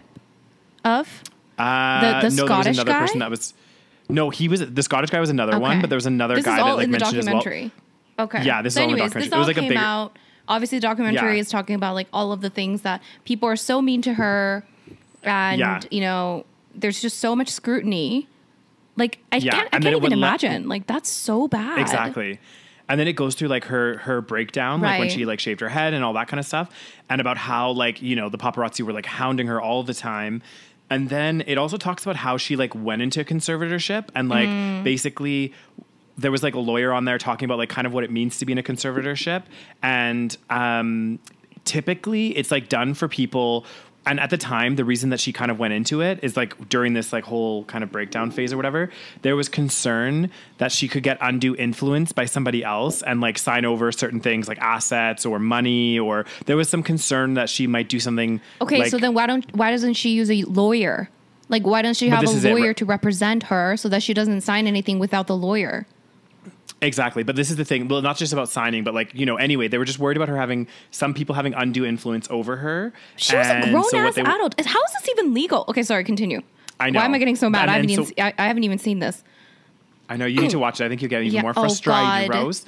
of? 0.86 1.24
Uh, 1.60 2.02
The- 2.22 2.30
the 2.30 2.36
no, 2.36 2.48
there 2.48 2.56
was 2.58 2.64
Scottish 2.66 2.78
another 2.78 2.92
guy? 2.92 3.00
person 3.00 3.20
that 3.20 3.30
was. 3.30 3.54
No, 4.12 4.30
he 4.32 4.48
was 4.48 4.60
the 4.62 4.82
Scottish 4.84 5.10
guy 5.12 5.20
was 5.20 5.30
another 5.30 5.60
one, 5.60 5.82
but 5.82 5.90
there 5.90 5.98
was 5.98 6.06
another 6.08 6.36
This 6.36 6.46
guy 6.46 6.56
is 6.58 6.62
all 6.62 6.68
that 6.70 6.76
like 6.78 6.84
in 6.86 6.92
the 6.92 7.00
mentioned 7.00 7.20
as 7.20 7.26
well. 7.26 7.36
documentary. 7.36 7.72
Okay. 8.18 8.44
Yeah, 8.44 8.62
this 8.64 8.72
is 8.72 8.76
so 8.76 8.82
all 8.82 8.90
in 8.90 8.96
the 8.96 9.02
anyways, 9.04 9.12
documentary. 9.12 9.22
This 9.22 9.28
It 9.28 9.34
all 9.34 9.40
was 9.40 9.48
like 9.48 9.58
a 9.58 9.62
came 9.62 9.78
out. 9.78 10.18
Obviously, 10.48 10.78
the 10.80 10.82
documentary 10.82 11.36
Yeah. 11.36 11.42
is 11.42 11.50
talking 11.50 11.76
about 11.76 11.94
like 11.94 12.08
all 12.12 12.32
of 12.32 12.42
the 12.42 12.50
things 12.50 12.82
that 12.82 13.02
people 13.24 13.48
are 13.48 13.56
so 13.56 13.82
mean 13.84 14.02
to 14.02 14.16
her, 14.16 14.66
and 15.24 15.60
Yeah. 15.60 15.80
you 15.92 16.02
know, 16.02 16.46
there's 16.74 17.02
just 17.02 17.20
so 17.20 17.36
much 17.36 17.50
scrutiny. 17.50 18.28
Like 18.96 19.20
I 19.32 19.38
Yeah, 19.38 19.52
can't, 19.52 19.68
I 19.74 19.80
can't 19.80 19.96
even 19.96 20.12
imagine. 20.14 20.68
like 20.68 20.88
that's 20.88 21.10
so 21.10 21.48
bad. 21.48 21.78
Exactly. 21.80 22.40
And 22.90 23.00
then 23.00 23.08
it 23.08 23.14
goes 23.14 23.36
through 23.36 23.50
like 23.50 23.66
her 23.66 24.00
her 24.00 24.20
breakdown, 24.22 24.82
like 24.82 25.00
when 25.00 25.10
she 25.10 25.24
like 25.26 25.40
shaved 25.40 25.62
her 25.62 25.70
head 25.70 25.94
and 25.94 26.04
all 26.04 26.14
that 26.14 26.28
kind 26.28 26.40
of 26.40 26.46
stuff, 26.48 26.70
and 27.10 27.22
about 27.22 27.38
how 27.38 27.70
like 27.70 28.02
you 28.02 28.16
know 28.16 28.30
the 28.30 28.40
paparazzi 28.40 28.82
were 28.82 28.92
like 28.92 29.06
hounding 29.06 29.46
her 29.46 29.62
all 29.62 29.84
the 29.84 29.94
time. 29.94 30.42
And 30.90 31.10
then 31.10 31.44
it 31.46 31.58
also 31.58 31.78
talks 31.78 32.04
about 32.04 32.16
how 32.16 32.38
she 32.38 32.56
like 32.56 32.74
went 32.76 33.02
into 33.02 33.24
conservatorship 33.24 34.10
and 34.16 34.28
like 34.30 34.50
Mm. 34.50 34.84
basically 34.84 35.54
there 36.18 36.32
was 36.32 36.44
like 36.44 36.56
a 36.56 36.60
lawyer 36.60 36.92
on 36.92 37.06
there 37.06 37.18
talking 37.18 37.46
about 37.46 37.58
like 37.60 37.70
kind 37.70 37.88
of 37.88 37.94
what 37.94 38.04
it 38.04 38.12
means 38.12 38.38
to 38.40 38.46
be 38.46 38.52
in 38.52 38.58
a 38.58 38.64
conservatorship 38.64 39.44
and 39.82 40.36
um 40.50 41.20
typically 41.66 42.36
it's 42.38 42.52
like 42.52 42.68
done 42.70 42.94
for 42.94 43.08
people 43.08 43.66
and 44.06 44.20
at 44.20 44.30
the 44.30 44.38
time 44.38 44.76
the 44.76 44.86
reason 44.86 45.10
that 45.10 45.20
she 45.20 45.32
kind 45.34 45.52
of 45.52 45.60
went 45.60 45.74
into 45.74 46.02
it 46.02 46.20
is 46.24 46.38
like 46.38 46.70
during 46.70 46.94
this 46.94 47.12
like 47.14 47.24
whole 47.26 47.66
kind 47.66 47.84
of 47.84 47.92
breakdown 47.92 48.32
phase 48.32 48.54
or 48.54 48.58
whatever 48.58 48.90
there 49.22 49.36
was 49.36 49.50
concern 49.50 50.32
that 50.58 50.72
she 50.72 50.88
could 50.88 51.04
get 51.04 51.18
undue 51.22 51.56
influence 51.56 52.12
by 52.12 52.26
somebody 52.26 52.64
else 52.64 53.02
and 53.04 53.22
like 53.22 53.38
sign 53.38 53.66
over 53.66 53.92
certain 53.92 54.20
things 54.20 54.48
like 54.48 54.58
assets 54.60 55.26
or 55.26 55.38
money 55.40 56.00
or 56.00 56.26
there 56.46 56.56
was 56.58 56.70
some 56.70 56.82
concern 56.82 57.34
that 57.36 57.50
she 57.50 57.68
might 57.68 57.90
do 57.90 58.00
something 58.00 58.40
Okay, 58.62 58.80
like- 58.80 58.90
so 58.92 58.98
then 58.98 59.14
why 59.14 59.26
don't 59.28 59.46
why 59.56 59.72
doesn't 59.72 59.94
she 59.94 60.12
use 60.12 60.32
a 60.32 60.44
lawyer? 60.44 61.10
Like 61.50 61.66
why 61.66 61.82
doesn't 61.82 61.96
she 61.96 62.10
have 62.10 62.24
a 62.24 62.30
is 62.30 62.46
it, 62.46 62.52
lawyer 62.52 62.74
to 62.76 62.86
represent 62.86 63.44
her 63.44 63.76
so 63.76 63.90
that 63.90 64.04
she 64.04 64.14
doesn't 64.14 64.42
sign 64.42 64.68
anything 64.68 65.00
without 65.00 65.28
the 65.28 65.36
lawyer? 65.36 65.88
Exactly, 66.82 67.24
but 67.24 67.36
this 67.36 67.50
is 67.50 67.58
the 67.58 67.66
thing. 67.66 67.88
Well, 67.90 68.02
not 68.02 68.16
just 68.18 68.32
about 68.32 68.48
signing, 68.50 68.84
but 68.86 68.94
like 68.94 69.14
you 69.14 69.26
know. 69.26 69.36
Anyway, 69.36 69.68
they 69.68 69.78
were 69.78 69.84
just 69.86 70.00
worried 70.00 70.16
about 70.16 70.30
her 70.30 70.38
having 70.38 70.68
some 70.92 71.14
people 71.14 71.36
having 71.36 71.54
undue 71.54 71.86
influence 71.86 72.28
over 72.30 72.56
her. 72.56 72.94
She 73.18 73.36
was 73.36 73.48
a 73.48 73.70
grown 73.70 73.84
so 73.84 73.98
ass 73.98 74.16
they- 74.16 74.22
adult. 74.22 74.60
How 74.66 74.82
is 74.84 74.92
this 74.94 75.10
even 75.10 75.34
legal? 75.34 75.66
Okay, 75.68 75.84
sorry, 75.84 76.06
continue. 76.06 76.42
I 76.80 76.90
know. 76.90 77.00
Why 77.00 77.06
am 77.06 77.14
I 77.14 77.18
getting 77.18 77.36
so 77.36 77.50
mad? 77.50 77.64
And 77.64 77.72
I 77.72 77.74
haven't 77.76 77.90
even 77.90 78.06
so- 78.06 78.14
I, 78.18 78.34
I 78.38 78.48
haven't 78.48 78.64
even 78.64 78.80
seen 78.80 79.00
this. 79.00 79.24
I 80.08 80.16
know 80.16 80.26
you 80.26 80.40
need 80.40 80.52
to 80.52 80.60
watch 80.66 80.80
it. 80.80 80.86
I 80.86 80.90
think 80.90 81.02
you're 81.02 81.10
getting 81.10 81.28
even 81.28 81.36
Yeah. 81.36 81.42
more 81.42 81.54
Oh, 81.58 81.62
frustrated, 81.64 82.32
God. 82.32 82.44
Rose. 82.44 82.66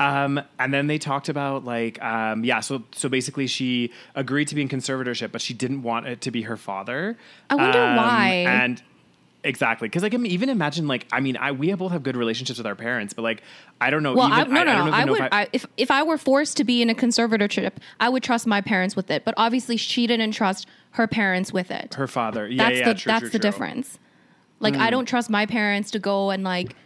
Um, 0.00 0.40
and 0.58 0.72
then 0.72 0.86
they 0.86 0.96
talked 0.98 1.28
about 1.28 1.64
like, 1.64 2.02
um, 2.02 2.44
yeah. 2.44 2.60
So 2.60 2.82
so 2.92 3.10
basically, 3.10 3.46
she 3.46 3.92
agreed 4.14 4.48
to 4.48 4.54
be 4.54 4.62
in 4.62 4.68
conservatorship, 4.70 5.30
but 5.30 5.42
she 5.42 5.52
didn't 5.52 5.82
want 5.82 6.06
it 6.06 6.22
to 6.22 6.30
be 6.30 6.42
her 6.42 6.56
father. 6.56 7.18
I 7.50 7.54
wonder 7.56 7.78
Um, 7.82 7.96
why. 7.96 8.28
And 8.48 8.82
exactly, 9.44 9.88
because 9.88 10.02
like 10.02 10.14
I 10.14 10.16
mean, 10.16 10.32
even 10.32 10.48
imagine 10.48 10.86
like 10.88 11.06
I 11.12 11.20
mean, 11.20 11.36
I 11.36 11.52
we 11.52 11.72
both 11.74 11.92
have 11.92 12.02
good 12.02 12.16
relationships 12.16 12.58
with 12.58 12.66
our 12.66 12.74
parents, 12.74 13.14
but 13.14 13.22
like 13.22 13.42
I 13.80 13.90
don't 13.90 14.02
know. 14.02 14.14
Well, 14.14 14.28
even, 14.28 14.38
I, 14.38 14.44
no, 14.44 14.60
I, 14.60 14.64
no, 14.64 14.70
I 14.70 14.74
don't 14.74 14.84
no. 14.84 14.88
even 14.88 14.94
I 14.94 15.04
would, 15.10 15.20
if 15.20 15.32
I, 15.32 15.40
I, 15.42 15.48
if 15.52 15.66
if 15.76 15.90
I 15.90 16.02
were 16.02 16.18
forced 16.18 16.56
to 16.58 16.64
be 16.64 16.82
in 16.82 16.90
a 16.90 16.94
conservatorship, 16.94 17.72
I 18.00 18.08
would 18.08 18.22
trust 18.22 18.46
my 18.46 18.60
parents 18.60 18.96
with 18.96 19.10
it. 19.10 19.24
But 19.24 19.34
obviously, 19.36 19.76
she 19.76 20.06
didn't 20.06 20.32
trust 20.32 20.66
her 20.92 21.06
parents 21.06 21.52
with 21.52 21.70
it. 21.70 21.94
her 21.94 22.06
father. 22.06 22.46
Yeah, 22.48 22.64
that's 22.68 22.78
yeah, 22.78 22.88
the 22.88 22.94
true, 22.94 23.10
that's 23.10 23.20
true, 23.20 23.28
the 23.30 23.38
true. 23.38 23.50
Hmm. 23.50 23.52
difference. 23.52 23.98
Like, 24.60 24.76
I 24.76 24.90
don't 24.90 25.06
trust 25.06 25.28
my 25.28 25.44
parents 25.46 25.90
to 25.90 25.98
go 25.98 26.30
and 26.30 26.44
like, 26.44 26.76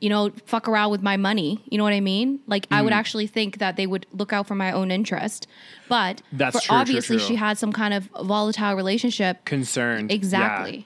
you 0.00 0.08
know, 0.08 0.30
fuck 0.46 0.68
around 0.68 0.92
with 0.92 1.02
my 1.02 1.16
money. 1.16 1.64
You 1.68 1.78
know 1.78 1.84
what 1.84 1.92
I 1.92 1.98
mean? 1.98 2.38
Like, 2.46 2.68
I 2.70 2.80
would 2.80 2.92
Hmm. 2.92 2.98
actually 2.98 3.26
think 3.26 3.58
that 3.58 3.74
they 3.76 3.88
would 3.88 4.06
look 4.12 4.32
out 4.32 4.46
for 4.46 4.54
my 4.54 4.70
own 4.70 4.92
interest. 4.92 5.48
But 5.88 6.22
That's 6.30 6.64
for 6.64 6.72
obviously, 6.74 7.18
she 7.18 7.34
had 7.34 7.58
some 7.58 7.72
kind 7.72 7.92
of 7.92 8.04
volatile 8.22 8.74
relationship. 8.76 9.44
Concerned. 9.46 10.12
Exactly. 10.12 10.76
Yeah. 10.76 10.84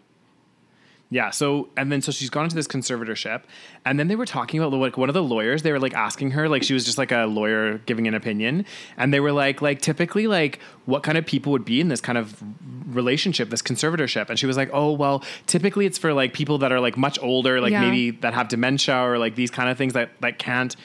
So 1.31 1.68
and 1.77 1.90
then 1.90 2.03
so 2.03 2.12
she's 2.12 2.29
gone 2.31 2.44
into 2.44 2.55
this 2.57 2.68
conservatorship, 2.68 3.42
and 3.85 3.99
then 3.99 4.09
they 4.09 4.16
were 4.16 4.27
talking 4.27 4.61
about 4.61 4.73
like 4.79 4.97
one 4.99 5.09
of 5.09 5.14
the 5.14 5.23
lawyers. 5.23 5.62
They 5.62 5.73
were 5.73 5.81
like 5.81 5.94
asking 5.94 6.33
her 6.33 6.49
like 6.49 6.62
she 6.62 6.75
was 6.75 6.85
just 6.85 6.99
like 6.99 7.11
a 7.12 7.25
lawyer 7.25 7.79
giving 7.87 8.07
an 8.07 8.14
opinion, 8.14 8.66
and 8.97 9.12
they 9.12 9.21
were 9.21 9.33
like 9.33 9.62
like 9.62 9.81
typically 9.81 10.27
like 10.27 10.59
what 10.85 11.03
kind 11.03 11.16
of 11.16 11.25
people 11.25 11.53
would 11.53 11.64
be 11.64 11.81
in 11.81 11.88
this 11.88 12.01
kind 12.03 12.18
of 12.18 12.42
relationship, 12.88 13.49
this 13.51 13.62
conservatorship, 13.62 14.29
and 14.29 14.38
she 14.38 14.47
was 14.47 14.57
like, 14.57 14.68
oh 14.73 14.92
well, 14.92 15.25
typically 15.47 15.87
it's 15.87 15.97
for 15.99 16.12
like 16.12 16.33
people 16.35 16.59
that 16.59 16.73
are 16.73 16.81
like 16.81 16.97
much 16.97 17.18
older, 17.23 17.61
like 17.61 17.73
Yeah. 17.73 17.81
maybe 17.81 18.11
that 18.21 18.35
have 18.35 18.49
dementia 18.49 18.97
or 18.97 19.18
like 19.18 19.35
these 19.35 19.51
kind 19.51 19.68
of 19.71 19.79
things 19.79 19.94
that 19.94 20.11
that 20.21 20.38
can't 20.38 20.77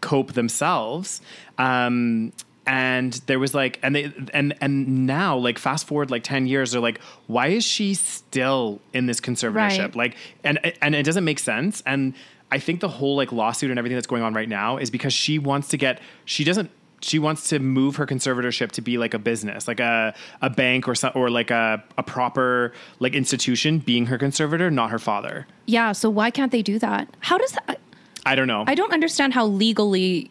cope 0.00 0.32
themselves. 0.34 1.20
Um, 1.58 2.32
and 2.66 3.14
there 3.26 3.38
was 3.38 3.54
like 3.54 3.78
and 3.82 3.94
they 3.96 4.12
and 4.32 4.54
and 4.60 5.06
now 5.06 5.36
like 5.36 5.58
fast 5.58 5.86
forward 5.86 6.10
like 6.10 6.22
10 6.22 6.46
years 6.46 6.72
they're 6.72 6.80
like 6.80 7.00
why 7.26 7.48
is 7.48 7.64
she 7.64 7.94
still 7.94 8.80
in 8.92 9.06
this 9.06 9.20
conservatorship 9.20 9.78
Right. 9.80 9.96
like 9.96 10.16
and 10.44 10.58
and 10.80 10.94
it 10.94 11.02
doesn't 11.04 11.24
make 11.24 11.38
sense 11.40 11.82
and 11.86 12.14
i 12.52 12.58
think 12.58 12.80
the 12.80 12.88
whole 12.88 13.16
like 13.16 13.32
lawsuit 13.32 13.70
and 13.70 13.78
everything 13.78 13.96
that's 13.96 14.06
going 14.06 14.22
on 14.22 14.32
right 14.34 14.48
now 14.48 14.76
is 14.76 14.90
because 14.90 15.12
she 15.12 15.38
wants 15.40 15.68
to 15.68 15.76
get 15.76 16.00
she 16.24 16.44
doesn't 16.44 16.70
she 17.00 17.18
wants 17.18 17.48
to 17.48 17.58
move 17.58 17.96
her 17.96 18.06
conservatorship 18.06 18.70
to 18.70 18.80
be 18.80 18.96
like 18.96 19.12
a 19.12 19.18
business 19.18 19.66
like 19.66 19.80
a 19.80 20.14
a 20.40 20.48
bank 20.48 20.86
or 20.86 20.94
some, 20.94 21.10
or 21.16 21.30
like 21.30 21.50
a 21.50 21.82
a 21.98 22.02
proper 22.04 22.72
like 23.00 23.14
institution 23.16 23.80
being 23.80 24.06
her 24.06 24.16
conservator 24.18 24.70
not 24.70 24.88
her 24.90 25.00
father 25.00 25.48
Yeah. 25.66 25.90
So 25.92 26.08
why 26.08 26.30
can't 26.30 26.52
they 26.52 26.62
do 26.62 26.78
that? 26.78 27.08
How 27.18 27.38
does 27.38 27.52
that? 27.52 27.80
i 28.24 28.36
don't 28.36 28.46
know 28.46 28.62
I 28.68 28.76
don't 28.76 28.92
understand 28.92 29.34
how 29.34 29.46
legally 29.46 30.30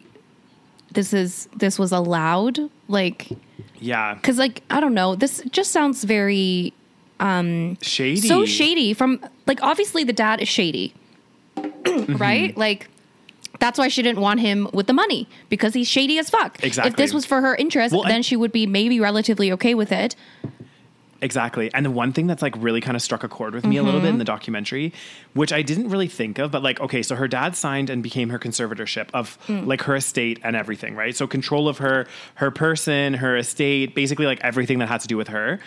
this 0.94 1.12
is 1.12 1.48
this 1.56 1.78
was 1.78 1.92
allowed. 1.92 2.58
Like, 2.88 3.28
Yeah. 3.78 4.14
Because, 4.14 4.38
like, 4.38 4.62
I 4.70 4.80
don't 4.80 4.94
know, 4.94 5.14
this 5.14 5.42
just 5.50 5.70
sounds 5.72 6.04
very 6.04 6.72
um 7.20 7.76
Shady. 7.80 8.20
so 8.28 8.44
shady. 8.46 8.94
From 8.94 9.20
like, 9.46 9.62
obviously, 9.62 10.04
the 10.04 10.12
dad 10.12 10.40
is 10.40 10.48
shady, 10.48 10.94
Mm-hmm. 11.56 12.16
right? 12.16 12.56
Like, 12.56 12.88
that's 13.58 13.78
why 13.78 13.88
she 13.88 14.02
didn't 14.02 14.20
want 14.20 14.40
him 14.40 14.68
with 14.72 14.86
the 14.86 14.92
money 14.92 15.28
because 15.48 15.74
he's 15.74 15.88
shady 15.88 16.18
as 16.18 16.30
fuck. 16.30 16.62
Exactly. 16.64 16.90
If 16.90 16.96
this 16.96 17.12
was 17.14 17.24
for 17.26 17.40
her 17.40 17.54
interest, 17.54 17.92
Well, 17.94 18.04
then 18.04 18.22
she 18.22 18.34
would 18.36 18.52
be 18.52 18.66
maybe 18.66 18.98
relatively 19.00 19.52
okay 19.52 19.74
with 19.74 19.92
it. 19.92 20.16
Exactly. 21.22 21.72
And 21.72 21.86
the 21.86 21.90
one 21.90 22.12
thing 22.12 22.26
that's 22.26 22.42
like 22.42 22.54
really 22.58 22.80
kind 22.80 22.96
of 22.96 23.02
struck 23.02 23.22
a 23.22 23.28
chord 23.28 23.54
with 23.54 23.64
me 23.64 23.76
a 23.76 23.82
little 23.82 24.00
bit 24.00 24.06
in 24.08 24.12
Mm-hmm. 24.14 24.18
the 24.18 24.24
documentary, 24.24 24.92
which 25.34 25.52
I 25.52 25.62
didn't 25.62 25.88
really 25.88 26.08
think 26.08 26.38
of, 26.38 26.50
but 26.50 26.62
like, 26.62 26.80
okay, 26.80 27.00
so 27.02 27.14
her 27.14 27.28
dad 27.28 27.56
signed 27.56 27.88
and 27.90 28.02
became 28.02 28.28
her 28.30 28.38
conservatorship 28.40 29.08
of 29.14 29.38
Mm. 29.46 29.66
like 29.66 29.82
her 29.82 29.94
estate 29.96 30.40
and 30.42 30.56
everything, 30.56 30.96
right? 30.96 31.14
So 31.16 31.26
control 31.28 31.68
of 31.68 31.78
her, 31.78 32.06
her 32.34 32.50
person, 32.50 33.14
her 33.14 33.36
estate, 33.36 33.94
basically 33.94 34.26
like 34.26 34.40
everything 34.42 34.80
that 34.80 34.88
had 34.88 35.00
to 35.02 35.08
do 35.08 35.16
with 35.16 35.28
her. 35.28 35.60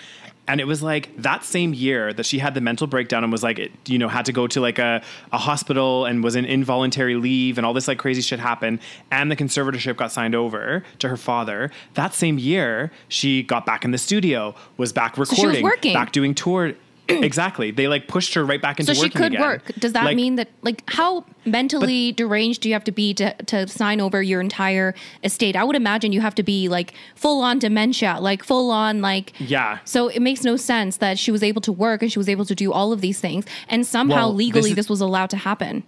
And 0.47 0.61
it 0.61 0.65
was 0.65 0.83
like 0.83 1.15
that 1.17 1.43
same 1.43 1.73
year 1.73 2.13
that 2.13 2.25
she 2.25 2.39
had 2.39 2.53
the 2.53 2.61
mental 2.61 2.87
breakdown 2.87 3.23
and 3.23 3.31
was 3.31 3.43
like, 3.43 3.57
it, 3.57 3.71
you 3.87 3.97
know, 3.97 4.07
had 4.07 4.25
to 4.25 4.31
go 4.31 4.47
to 4.47 4.61
like 4.61 4.77
a, 4.77 5.01
a 5.31 5.37
hospital 5.37 6.05
and 6.05 6.23
was 6.23 6.35
in 6.35 6.45
involuntary 6.45 7.15
leave 7.15 7.57
and 7.57 7.65
all 7.65 7.73
this 7.73 7.87
like 7.87 7.97
crazy 7.97 8.21
shit 8.21 8.39
happened. 8.39 8.79
And 9.11 9.31
the 9.31 9.35
conservatorship 9.35 9.97
got 9.97 10.11
signed 10.11 10.35
over 10.35 10.83
to 10.99 11.09
her 11.09 11.17
father. 11.17 11.71
That 11.95 12.13
same 12.13 12.37
year, 12.37 12.91
she 13.07 13.43
got 13.43 13.65
back 13.65 13.83
in 13.83 13.91
the 13.91 13.97
studio, 13.97 14.53
was 14.77 14.93
back 14.93 15.17
was 15.17 15.31
recording, 15.31 15.63
working. 15.63 15.93
back 15.93 16.11
doing 16.11 16.35
tour. 16.35 16.73
exactly. 17.23 17.71
They 17.71 17.87
like 17.87 18.07
pushed 18.07 18.33
her 18.33 18.43
right 18.45 18.61
back 18.61 18.79
into 18.79 18.95
So 18.95 19.03
she 19.03 19.09
could 19.09 19.33
again. 19.33 19.41
work. 19.41 19.71
Does 19.79 19.93
that 19.93 20.05
Like, 20.05 20.15
mean 20.15 20.35
that, 20.35 20.49
like, 20.63 20.83
how 20.89 21.23
mentally 21.45 22.11
deranged 22.11 22.61
do 22.61 22.69
you 22.69 22.73
have 22.73 22.83
to 22.85 22.91
be 22.91 23.13
to, 23.15 23.33
to 23.33 23.67
sign 23.67 24.01
over 24.01 24.21
your 24.23 24.41
entire 24.41 24.95
estate? 25.23 25.55
I 25.55 25.63
would 25.63 25.75
imagine 25.75 26.11
you 26.11 26.21
have 26.21 26.35
to 26.35 26.43
be 26.43 26.67
like 26.67 26.93
full 27.15 27.41
on 27.41 27.59
dementia, 27.59 28.17
like 28.19 28.43
full 28.43 28.71
on, 28.71 29.01
like, 29.01 29.33
Yeah. 29.39 29.79
So 29.85 30.07
it 30.07 30.21
makes 30.21 30.43
no 30.43 30.57
sense 30.57 30.97
that 30.97 31.19
she 31.19 31.31
was 31.31 31.43
able 31.43 31.61
to 31.61 31.71
work 31.71 32.01
and 32.01 32.11
she 32.11 32.17
was 32.19 32.27
able 32.29 32.45
to 32.45 32.55
do 32.55 32.71
all 32.71 32.91
of 32.91 33.01
these 33.01 33.19
things, 33.19 33.45
and 33.69 33.85
somehow 33.85 34.15
Well, 34.15 34.31
this 34.33 34.37
legally 34.37 34.69
is- 34.71 34.75
this 34.75 34.89
was 34.89 35.01
allowed 35.01 35.29
to 35.31 35.37
happen. 35.37 35.83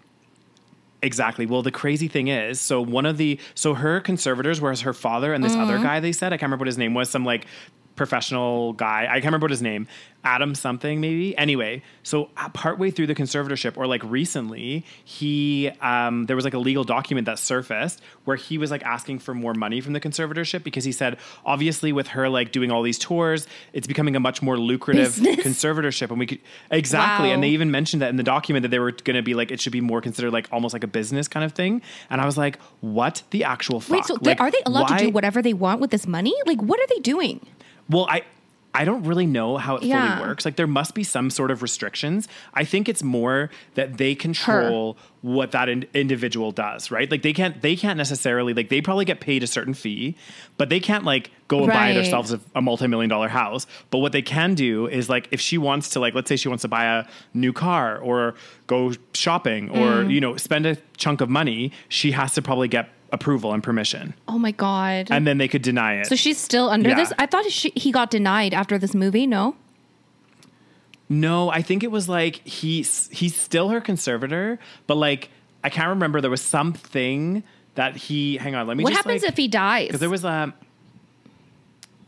Exactly. 1.04 1.46
Well, 1.46 1.62
the 1.62 1.72
crazy 1.72 2.08
thing 2.08 2.28
is, 2.28 2.60
so 2.60 2.82
one 2.82 3.06
of 3.06 3.18
the 3.18 3.40
so 3.54 3.76
her 3.76 4.00
conservators 4.00 4.60
was 4.60 4.82
her 4.82 4.94
father 4.94 5.32
and 5.32 5.44
this 5.44 5.52
Mm-hmm. 5.54 5.62
other 5.62 5.78
guy. 5.78 6.00
They 6.00 6.12
said 6.12 6.34
I 6.34 6.38
can't 6.38 6.44
remember 6.50 6.64
what 6.64 6.68
his 6.68 6.78
name 6.80 6.96
was. 6.96 7.08
Some 7.10 7.24
like 7.24 7.46
professional 7.98 8.74
guy. 8.74 9.08
I 9.10 9.16
can't 9.16 9.26
remember 9.26 9.46
what 9.46 9.52
his 9.52 9.62
name. 9.62 9.88
Adam 10.24 10.56
something 10.56 11.00
maybe. 11.00 11.38
Anyway, 11.38 11.82
so 12.04 12.30
uh, 12.36 12.50
partway 12.50 12.92
through 12.92 13.08
the 13.08 13.16
conservatorship, 13.16 13.78
or 13.78 13.88
like 13.88 14.04
recently, 14.04 14.84
he 15.06 15.70
um, 15.82 16.26
there 16.26 16.36
was 16.36 16.44
like 16.44 16.54
a 16.54 16.58
legal 16.58 16.84
document 16.84 17.26
that 17.26 17.40
surfaced 17.40 18.02
where 18.26 18.36
he 18.36 18.58
was 18.58 18.70
like 18.70 18.84
asking 18.84 19.20
for 19.20 19.34
more 19.34 19.54
money 19.54 19.80
from 19.80 19.94
the 19.94 20.02
conservatorship 20.02 20.64
because 20.64 20.84
he 20.84 20.92
said 20.92 21.18
obviously 21.46 21.94
with 21.94 22.08
her 22.08 22.28
like 22.28 22.52
doing 22.52 22.72
all 22.72 22.84
these 22.84 23.00
tours, 23.00 23.48
it's 23.72 23.88
becoming 23.88 24.18
a 24.18 24.20
much 24.20 24.42
more 24.42 24.58
lucrative 24.58 25.16
Business. 25.16 25.46
conservatorship, 25.46 26.10
and 26.10 26.20
we 26.20 26.26
could 26.26 26.40
exactly. 26.72 27.32
And 27.32 27.42
they 27.42 27.50
even 27.50 27.72
mentioned 27.72 28.02
that 28.02 28.10
in 28.10 28.18
the 28.18 28.24
document 28.24 28.64
that 28.64 28.70
they 28.70 28.80
were 28.80 28.92
going 28.92 29.16
to 29.16 29.24
be 29.24 29.34
like 29.34 29.50
it 29.50 29.62
should 29.62 29.74
be 29.74 29.82
more 29.82 30.02
considered 30.02 30.34
like 30.34 30.50
almost 30.52 30.74
like 30.74 30.84
a 30.84 30.88
business 30.88 31.30
kind 31.30 31.46
of 31.46 31.54
thing. 31.54 31.82
And 32.10 32.20
I 32.20 32.26
was 32.26 32.38
like, 32.38 32.60
what 32.82 33.24
the 33.32 33.46
actual 33.46 33.80
fuck? 33.80 33.92
Wait, 33.92 34.06
so 34.06 34.18
like, 34.22 34.42
are 34.42 34.52
they 34.52 34.62
allowed 34.66 34.88
to 34.88 34.98
do 34.98 35.10
whatever 35.10 35.42
they 35.42 35.54
want 35.54 35.80
with 35.80 35.92
this 35.92 36.06
money? 36.06 36.34
Like, 36.46 36.62
what 36.62 36.80
are 36.82 36.88
they 36.88 37.00
doing? 37.00 37.46
Well, 37.89 38.08
I 38.10 38.23
I 38.73 38.86
don't 38.86 39.06
really 39.06 39.26
know 39.26 39.58
how 39.58 39.78
it 39.78 39.84
Yeah. 39.84 40.17
fully 40.17 40.28
works. 40.30 40.45
Like 40.45 40.56
there 40.56 40.67
must 40.67 40.93
be 40.93 41.04
some 41.04 41.32
sort 41.32 41.50
of 41.50 41.63
restrictions. 41.63 42.28
I 42.54 42.63
think 42.63 42.88
it's 42.88 43.02
more 43.02 43.50
that 43.73 43.97
they 43.97 44.13
control 44.13 44.97
what 45.21 45.52
that 45.54 45.67
in- 45.67 45.88
individual 45.95 46.52
does, 46.52 46.91
right? 46.91 47.10
Like 47.10 47.23
they 47.23 47.34
can't 47.34 47.60
they 47.63 47.76
can't 47.76 47.97
necessarily 47.97 48.54
like 48.54 48.69
they 48.69 48.82
probably 48.82 49.06
get 49.06 49.19
paid 49.19 49.41
a 49.41 49.47
certain 49.47 49.73
fee, 49.73 50.15
but 50.58 50.69
they 50.69 50.80
can't 50.80 51.06
like 51.06 51.32
go 51.47 51.60
and 51.63 51.69
buy 51.69 51.93
themselves 51.93 52.32
a, 52.32 52.39
a 52.54 52.62
multi-million 52.62 53.10
dollar 53.10 53.30
house. 53.30 53.65
But 53.89 53.97
what 54.00 54.12
they 54.12 54.21
can 54.21 54.54
do 54.54 54.86
is 54.86 55.10
like 55.10 55.28
if 55.32 55.41
she 55.41 55.58
wants 55.58 55.89
to 55.91 56.00
like 56.00 56.13
let's 56.13 56.30
say 56.30 56.36
she 56.36 56.47
wants 56.50 56.62
to 56.62 56.67
buy 56.67 56.86
a 56.86 57.06
new 57.34 57.54
car 57.54 57.97
or 57.97 58.36
go 58.67 58.93
shopping 59.13 59.69
or 59.71 60.04
Mm. 60.04 60.12
you 60.12 60.21
know 60.21 60.38
spend 60.38 60.67
a 60.67 60.78
chunk 60.97 61.21
of 61.21 61.30
money, 61.30 61.71
she 61.89 62.12
has 62.12 62.34
to 62.34 62.43
probably 62.43 62.67
get 62.67 62.89
approval 63.12 63.54
and 63.54 63.63
permission. 63.63 64.13
Oh 64.28 64.38
my 64.38 64.52
god! 64.52 65.08
And 65.10 65.26
then 65.26 65.38
they 65.38 65.48
could 65.48 65.62
deny 65.62 65.96
it. 65.96 66.08
so 66.08 66.15
she's 66.15 66.38
still 66.38 66.70
under 66.70 66.89
Yeah. 66.89 66.96
this. 66.96 67.13
I 67.17 67.26
thought 67.26 67.50
she, 67.50 67.72
he 67.76 67.91
got 67.91 68.10
denied 68.10 68.54
after 68.54 68.78
this 68.78 68.93
movie. 68.93 69.28
No. 69.28 69.56
No, 71.10 71.50
I 71.50 71.62
think 71.62 71.84
it 71.84 71.91
was 71.91 72.10
like 72.10 72.46
he's 72.46 73.10
he's 73.12 73.36
still 73.36 73.70
her 73.70 73.80
conservator, 73.80 74.60
but 74.88 74.98
like 74.98 75.30
I 75.63 75.70
can't 75.70 75.89
remember. 75.89 76.20
There 76.22 76.32
was 76.32 76.41
something 76.41 77.43
that 77.76 77.96
he. 77.96 78.38
Hang 78.38 78.56
on, 78.56 78.67
let 78.67 78.76
me. 78.76 78.84
What 78.84 78.93
happens 78.93 79.22
like, 79.24 79.32
if 79.32 79.38
he 79.38 79.48
dies? 79.48 79.88
Because 79.88 80.02
there 80.02 80.10
was 80.10 80.26
a 80.26 80.54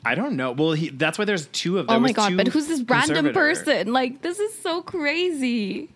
I 0.03 0.15
don't 0.15 0.35
know. 0.35 0.53
Well, 0.53 0.71
he, 0.73 0.89
that's 0.89 1.19
why 1.19 1.25
there's 1.25 1.47
two 1.47 1.77
of 1.77 1.87
them. 1.87 1.95
oh 1.95 1.99
my 1.99 2.11
god! 2.11 2.35
But 2.37 2.47
who's 2.47 2.67
this 2.67 2.81
random 2.81 3.33
person? 3.33 3.91
Like, 3.91 4.21
this 4.21 4.39
is 4.39 4.57
so 4.59 4.81
crazy. 4.81 5.89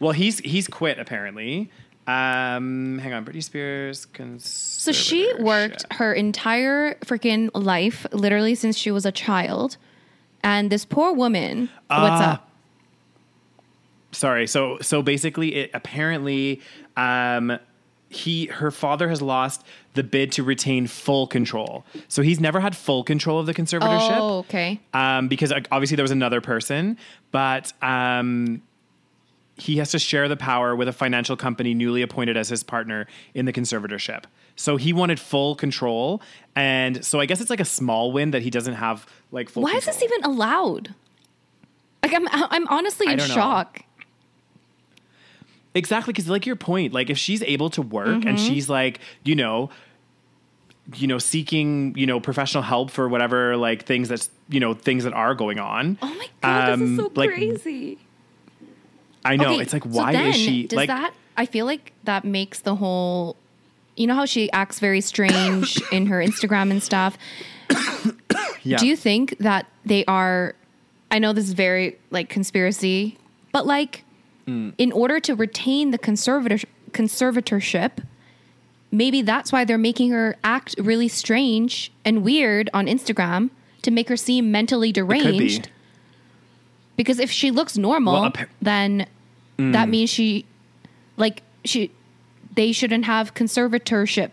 Well, 0.00 0.12
he's 0.12 0.38
he's 0.40 0.66
quit 0.66 0.98
apparently. 0.98 1.70
Um, 2.06 2.98
hang 2.98 3.12
on, 3.12 3.24
Britney 3.24 3.42
Spears. 3.42 4.06
So 4.42 4.90
she 4.92 5.32
worked 5.38 5.84
her 5.92 6.12
entire 6.12 6.94
freaking 7.04 7.50
life, 7.54 8.06
literally 8.12 8.54
since 8.54 8.76
she 8.76 8.90
was 8.90 9.06
a 9.06 9.12
child. 9.12 9.76
And 10.42 10.70
this 10.70 10.84
poor 10.84 11.12
woman, 11.12 11.68
what's 11.88 12.20
Ah. 12.20 12.32
up? 12.34 12.46
sorry 14.12 14.44
so 14.48 14.76
so 14.80 15.02
basically 15.02 15.54
it 15.54 15.70
apparently 15.72 16.60
um 16.96 17.56
he 18.08 18.46
her 18.46 18.72
father 18.72 19.08
has 19.08 19.22
lost 19.22 19.64
the 19.94 20.02
bid 20.02 20.32
to 20.32 20.42
retain 20.42 20.88
full 20.88 21.28
control 21.28 21.84
so 22.08 22.20
he's 22.20 22.40
never 22.40 22.58
had 22.58 22.74
full 22.76 23.04
control 23.04 23.38
of 23.38 23.46
the 23.46 23.54
conservatorship 23.54 24.16
Oh, 24.18 24.38
okay. 24.38 24.80
um 24.92 25.28
because 25.28 25.52
obviously 25.70 25.94
there 25.94 26.02
was 26.02 26.10
another 26.10 26.40
person 26.40 26.98
but 27.30 27.72
um 27.82 28.62
he 29.60 29.76
has 29.76 29.90
to 29.90 29.98
share 29.98 30.28
the 30.28 30.36
power 30.36 30.74
with 30.74 30.88
a 30.88 30.92
financial 30.92 31.36
company 31.36 31.74
newly 31.74 32.02
appointed 32.02 32.36
as 32.36 32.48
his 32.48 32.62
partner 32.62 33.06
in 33.34 33.44
the 33.44 33.52
conservatorship 33.52 34.24
so 34.56 34.76
he 34.76 34.92
wanted 34.92 35.20
full 35.20 35.54
control 35.54 36.20
and 36.56 37.04
so 37.04 37.20
i 37.20 37.26
guess 37.26 37.40
it's 37.40 37.50
like 37.50 37.60
a 37.60 37.64
small 37.64 38.10
win 38.12 38.30
that 38.30 38.42
he 38.42 38.50
doesn't 38.50 38.74
have 38.74 39.06
like 39.30 39.48
full 39.48 39.62
Why 39.62 39.74
is 39.74 39.84
this 39.86 40.02
even 40.02 40.24
allowed? 40.24 40.94
Like, 42.02 42.14
I'm 42.14 42.26
I'm 42.30 42.66
honestly 42.68 43.06
in 43.06 43.18
don't 43.18 43.28
know. 43.28 43.34
shock. 43.34 43.82
Exactly, 45.74 46.12
because 46.12 46.28
like 46.28 46.46
your 46.46 46.56
point, 46.56 46.92
like 46.92 47.10
if 47.10 47.18
she's 47.18 47.42
able 47.42 47.70
to 47.70 47.82
work 47.82 48.24
and 48.24 48.24
Mm-hmm. 48.24 48.36
she's 48.36 48.68
like, 48.68 48.98
you 49.22 49.36
know, 49.36 49.70
you 50.96 51.06
know, 51.06 51.18
seeking, 51.18 51.94
you 51.96 52.06
know, 52.06 52.18
professional 52.18 52.64
help 52.64 52.90
for 52.90 53.08
whatever 53.08 53.56
like 53.56 53.84
things 53.84 54.08
that's 54.08 54.30
you 54.48 54.58
know 54.58 54.74
things 54.74 55.04
that 55.04 55.12
are 55.12 55.34
going 55.34 55.60
on. 55.60 55.96
Oh 56.02 56.12
my 56.14 56.26
god, 56.42 56.78
this 56.80 56.88
is 56.90 56.98
um, 56.98 57.04
so 57.06 57.12
like, 57.14 57.30
crazy. 57.30 57.98
I 59.24 59.36
know 59.36 59.52
Okay, 59.54 59.62
it's 59.62 59.72
like 59.72 59.84
so 59.84 59.90
why 59.90 60.12
is 60.12 60.36
she 60.36 60.66
Does 60.66 60.76
like? 60.76 60.88
that? 60.88 61.12
I 61.36 61.46
feel 61.46 61.66
like 61.66 61.92
that 62.04 62.24
makes 62.24 62.60
the 62.60 62.74
whole. 62.76 63.36
You 63.96 64.06
know 64.06 64.14
how 64.14 64.24
she 64.24 64.50
acts 64.52 64.78
very 64.78 65.00
strange 65.00 65.80
in 65.92 66.06
her 66.06 66.18
Instagram 66.18 66.70
and 66.70 66.82
stuff. 66.82 67.18
yeah. 68.62 68.78
Do 68.78 68.86
you 68.86 68.96
think 68.96 69.36
that 69.38 69.66
they 69.84 70.04
are? 70.06 70.54
I 71.10 71.18
know 71.18 71.32
this 71.32 71.46
is 71.46 71.52
very 71.54 71.98
like 72.10 72.28
conspiracy, 72.28 73.18
but 73.52 73.66
like, 73.66 74.04
Mm. 74.46 74.72
in 74.78 74.90
order 74.92 75.20
to 75.20 75.34
retain 75.34 75.90
the 75.90 75.98
conservator 75.98 76.66
conservatorship, 76.92 78.02
maybe 78.90 79.20
that's 79.22 79.52
why 79.52 79.64
they're 79.66 79.76
making 79.78 80.10
her 80.10 80.34
act 80.42 80.74
really 80.78 81.08
strange 81.08 81.92
and 82.06 82.22
weird 82.24 82.70
on 82.72 82.86
Instagram 82.86 83.50
to 83.82 83.90
make 83.90 84.08
her 84.08 84.16
seem 84.16 84.50
mentally 84.50 84.88
It 84.88 84.94
could 84.94 85.08
be. 85.08 85.18
deranged. 85.20 85.68
Because 87.00 87.18
if 87.18 87.30
she 87.30 87.50
looks 87.50 87.78
normal, 87.78 88.12
Well, 88.12 88.24
appa- 88.26 88.46
then 88.60 89.06
mm. 89.58 89.72
that 89.72 89.88
means 89.88 90.10
she, 90.10 90.44
like 91.16 91.42
she, 91.64 91.90
they 92.54 92.72
shouldn't 92.72 93.06
have 93.06 93.32
conservatorship. 93.32 94.32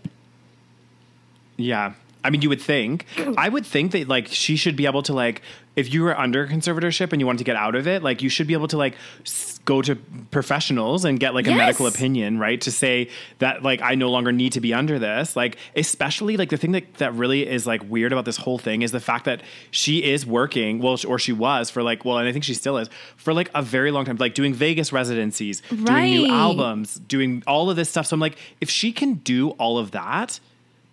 Yeah. 1.55 1.93
I 2.23 2.29
mean, 2.29 2.41
you 2.41 2.49
would 2.49 2.61
think. 2.61 3.05
I 3.37 3.49
would 3.49 3.65
think 3.65 3.91
that 3.93 4.07
like 4.07 4.27
she 4.27 4.55
should 4.55 4.75
be 4.75 4.85
able 4.85 5.03
to 5.03 5.13
like, 5.13 5.41
if 5.75 5.93
you 5.93 6.01
were 6.03 6.17
under 6.19 6.47
conservatorship 6.47 7.11
and 7.11 7.21
you 7.21 7.25
wanted 7.27 7.37
to 7.39 7.43
get 7.43 7.55
out 7.55 7.75
of 7.75 7.87
it, 7.87 8.01
like 8.03 8.21
you 8.21 8.29
should 8.29 8.47
be 8.47 8.53
able 8.53 8.67
to 8.69 8.77
like 8.77 8.95
s- 9.25 9.59
go 9.63 9.81
to 9.83 9.95
professionals 10.31 11.05
and 11.05 11.19
get 11.19 11.33
like 11.35 11.45
a 11.45 11.51
medical 11.57 11.85
opinion, 11.87 12.39
right? 12.39 12.59
To 12.61 12.71
say 12.71 13.09
that 13.39 13.63
like 13.63 13.81
I 13.81 13.95
no 13.95 14.09
longer 14.09 14.31
need 14.31 14.53
to 14.53 14.61
be 14.61 14.73
under 14.73 14.97
this. 14.99 15.35
Like, 15.35 15.57
especially 15.75 16.35
like 16.35 16.49
the 16.49 16.57
thing 16.57 16.71
that 16.71 16.95
that 16.95 17.13
really 17.13 17.47
is 17.47 17.67
like 17.67 17.81
weird 17.87 18.11
about 18.11 18.25
this 18.25 18.37
whole 18.37 18.57
thing 18.57 18.81
is 18.81 18.91
the 18.91 18.99
fact 18.99 19.25
that 19.25 19.41
she 19.71 20.03
is 20.03 20.25
working, 20.25 20.79
well, 20.79 20.97
or 21.07 21.19
she 21.19 21.31
was 21.33 21.69
for 21.69 21.83
like, 21.83 22.03
well, 22.05 22.17
and 22.17 22.27
I 22.27 22.31
think 22.31 22.43
she 22.43 22.53
still 22.55 22.77
is 22.77 22.89
for 23.15 23.33
like 23.33 23.49
a 23.53 23.61
very 23.61 23.91
long 23.91 24.05
time, 24.05 24.17
like 24.17 24.33
doing 24.33 24.53
Vegas 24.53 24.91
residencies, 24.91 25.61
doing 25.69 25.83
new 26.25 26.27
albums, 26.31 26.95
doing 26.95 27.43
all 27.45 27.69
of 27.69 27.75
this 27.75 27.89
stuff. 27.89 28.07
So 28.07 28.15
I'm 28.15 28.19
like, 28.19 28.37
if 28.61 28.69
she 28.69 28.91
can 28.91 29.15
do 29.15 29.49
all 29.51 29.77
of 29.77 29.91
that 29.91 30.39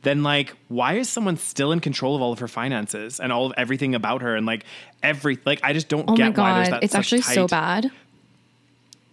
then 0.05 0.23
like 0.23 0.55
why 0.69 0.95
is 0.95 1.09
someone 1.09 1.37
still 1.37 1.73
in 1.73 1.81
control 1.81 2.15
of 2.15 2.23
all 2.23 2.33
of 2.33 2.39
her 2.39 2.49
finances 2.49 3.19
and 3.19 3.33
all 3.33 3.47
of 3.47 3.53
everything 3.57 3.95
about 3.95 4.23
her 4.23 4.37
and 4.37 4.47
like 4.47 4.65
every 5.03 5.39
like 5.45 5.61
I 5.63 5.73
just 5.73 5.89
don't 5.89 6.09
Oh 6.09 6.17
get 6.17 6.37
my 6.37 6.43
why 6.43 6.55
there's 6.55 6.69
god, 6.69 6.75
that 6.77 6.85
it's 6.85 6.95
actually 6.95 7.23
so 7.23 7.49
bad. 7.49 7.91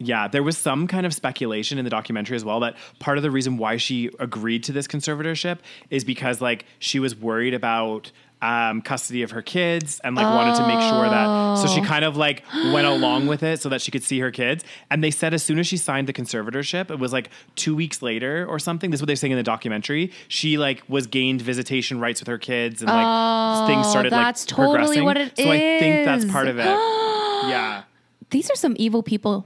Yeah, 0.04 0.28
there 0.28 0.42
was 0.42 0.58
some 0.58 0.88
kind 0.88 1.06
of 1.06 1.14
speculation 1.14 1.78
in 1.78 1.84
the 1.84 1.92
documentary 1.92 2.36
as 2.36 2.44
well 2.44 2.60
that 2.62 2.76
part 3.00 3.18
of 3.18 3.24
the 3.24 3.30
reason 3.30 3.58
why 3.58 3.78
she 3.78 4.10
agreed 4.20 4.64
to 4.64 4.72
this 4.72 4.88
conservatorship 4.88 5.60
is 5.92 6.04
because 6.04 6.42
like 6.42 6.66
she 6.80 7.00
was 7.00 7.16
worried 7.16 7.54
about 7.54 8.12
um, 8.42 8.82
custody 8.82 9.22
of 9.22 9.32
her 9.32 9.42
kids 9.42 10.00
and 10.04 10.16
like 10.16 10.26
wanted 10.26 10.56
to 10.56 10.68
make 10.68 10.80
sure 10.82 11.08
that. 11.10 11.56
So 11.60 11.68
she 11.68 11.82
kind 11.82 12.04
of 12.04 12.18
like 12.18 12.44
went 12.74 12.88
along 12.88 13.28
with 13.28 13.44
it 13.44 13.62
so 13.62 13.70
that 13.70 13.82
she 13.82 13.92
could 13.92 14.04
see 14.04 14.20
her 14.20 14.32
kids. 14.32 14.64
And 14.90 15.04
they 15.04 15.12
said 15.12 15.34
as 15.34 15.44
soon 15.44 15.60
as 15.60 15.68
she 15.68 15.78
signed 15.78 16.08
the 16.08 16.14
conservatorship, 16.14 16.90
it 16.90 16.98
was 17.00 17.14
like 17.14 17.30
two 17.56 17.76
weeks 17.76 18.02
later 18.02 18.46
or 18.48 18.58
something. 18.58 18.90
This 18.90 18.98
is 18.98 19.02
what 19.04 19.08
they're 19.08 19.16
saying 19.16 19.32
in 19.32 19.38
the 19.38 19.44
documentary. 19.44 20.12
She 20.28 20.58
like 20.58 20.82
was 20.88 21.06
gained 21.08 21.42
visitation 21.42 22.00
rights 22.00 22.20
with 22.20 22.28
her 22.28 22.38
kids 22.40 22.82
and 22.82 22.90
like 22.90 23.68
things 23.68 23.88
started 23.88 24.12
like 24.12 24.36
totally 24.48 24.78
progressing. 24.78 25.04
what 25.04 25.18
it 25.18 25.38
so 25.38 25.52
I 25.52 25.58
think 25.58 26.06
that's 26.06 26.26
part 26.26 26.48
of 26.48 26.58
it. 26.58 26.66
yeah. 26.66 27.84
These 28.32 28.50
are 28.50 28.56
some 28.56 28.76
evil 28.80 29.04
people. 29.04 29.46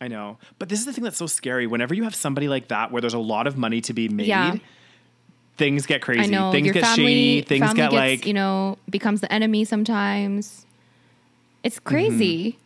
I 0.00 0.08
know. 0.08 0.38
But 0.58 0.68
this 0.68 0.78
is 0.78 0.84
the 0.84 0.92
thing 0.92 1.04
that's 1.04 1.16
so 1.16 1.26
scary. 1.26 1.66
Whenever 1.66 1.94
you 1.94 2.04
have 2.04 2.14
somebody 2.14 2.48
like 2.48 2.68
that 2.68 2.92
where 2.92 3.00
there's 3.00 3.14
a 3.14 3.18
lot 3.18 3.46
of 3.46 3.56
money 3.56 3.80
to 3.82 3.92
be 3.94 4.08
made, 4.08 4.26
Yeah. 4.26 4.56
Things 5.56 5.86
get 5.86 6.02
crazy. 6.02 6.20
I 6.22 6.26
know 6.26 6.52
Things 6.52 6.66
your 6.66 6.74
get 6.74 6.84
family, 6.84 7.04
shady. 7.04 7.42
Things 7.42 7.66
family 7.66 7.76
get 7.76 7.90
gets, 7.90 7.94
like 7.94 8.26
you 8.26 8.34
know 8.34 8.78
becomes 8.90 9.20
the 9.20 9.32
enemy 9.32 9.64
sometimes. 9.64 10.66
It's 11.62 11.78
crazy. 11.78 12.58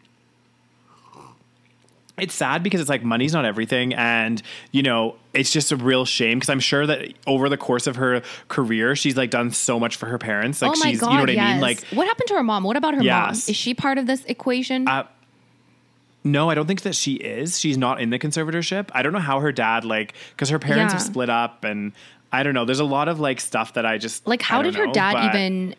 it's 2.18 2.34
sad 2.34 2.62
because 2.64 2.80
it's 2.80 2.90
like 2.90 3.04
money's 3.04 3.32
not 3.32 3.44
everything 3.44 3.94
and 3.94 4.42
you 4.72 4.82
know 4.82 5.14
it's 5.32 5.52
just 5.52 5.70
a 5.70 5.76
real 5.76 6.04
shame 6.04 6.36
because 6.38 6.48
i'm 6.48 6.58
sure 6.58 6.84
that 6.84 7.12
over 7.28 7.48
the 7.48 7.56
course 7.56 7.86
of 7.86 7.94
her 7.94 8.20
career 8.48 8.96
she's 8.96 9.16
like 9.16 9.30
done 9.30 9.52
so 9.52 9.78
much 9.78 9.94
for 9.94 10.06
her 10.06 10.18
parents 10.18 10.60
like 10.60 10.72
oh 10.72 10.78
my 10.80 10.90
she's 10.90 11.00
god! 11.00 11.10
you 11.10 11.16
know 11.16 11.22
what 11.22 11.32
yes. 11.32 11.48
i 11.48 11.52
mean 11.52 11.60
like 11.60 11.80
what 11.92 12.08
happened 12.08 12.26
to 12.26 12.34
her 12.34 12.42
mom? 12.42 12.64
What 12.64 12.76
about 12.76 12.94
her 12.94 13.02
mom? 13.02 13.30
Is 13.30 13.54
she 13.54 13.72
part 13.72 13.98
of 13.98 14.06
this 14.06 14.24
equation? 14.24 14.88
uh, 14.88 15.06
no 16.24 16.50
i 16.50 16.54
don't 16.56 16.66
think 16.66 16.82
that 16.82 16.96
she 16.96 17.14
is 17.14 17.58
she's 17.60 17.78
not 17.78 18.00
in 18.00 18.10
the 18.10 18.18
conservatorship 18.18 18.88
i 18.92 19.02
don't 19.02 19.12
know 19.12 19.20
how 19.20 19.38
her 19.38 19.52
dad 19.52 19.84
like 19.84 20.14
because 20.30 20.48
her 20.48 20.58
parents 20.58 20.92
have 20.92 21.00
split 21.02 21.30
up 21.30 21.62
and 21.62 21.92
i 22.32 22.42
don't 22.42 22.54
know 22.54 22.64
there's 22.64 22.80
a 22.80 22.84
lot 22.84 23.08
of 23.08 23.18
like 23.20 23.40
stuff 23.40 23.74
that 23.74 23.84
i 23.86 23.96
just 23.98 24.26
like, 24.26 24.42
how 24.42 24.62
did 24.62 24.74
her 24.74 24.86
know, 24.86 24.92
dad 24.92 25.14
but- 25.14 25.34
even 25.34 25.74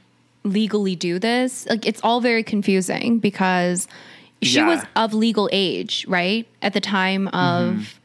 legally 0.45 0.95
do 0.95 1.19
this? 1.19 1.67
Like, 1.69 1.85
it's 1.85 1.99
all 2.01 2.21
very 2.21 2.43
confusing 2.43 3.19
because 3.19 3.89
she 4.41 4.55
Yeah. 4.55 4.67
was 4.67 4.81
of 4.95 5.13
legal 5.13 5.49
age, 5.51 6.05
right, 6.07 6.47
at 6.61 6.71
the 6.71 6.79
time 6.79 7.27
of, 7.29 7.99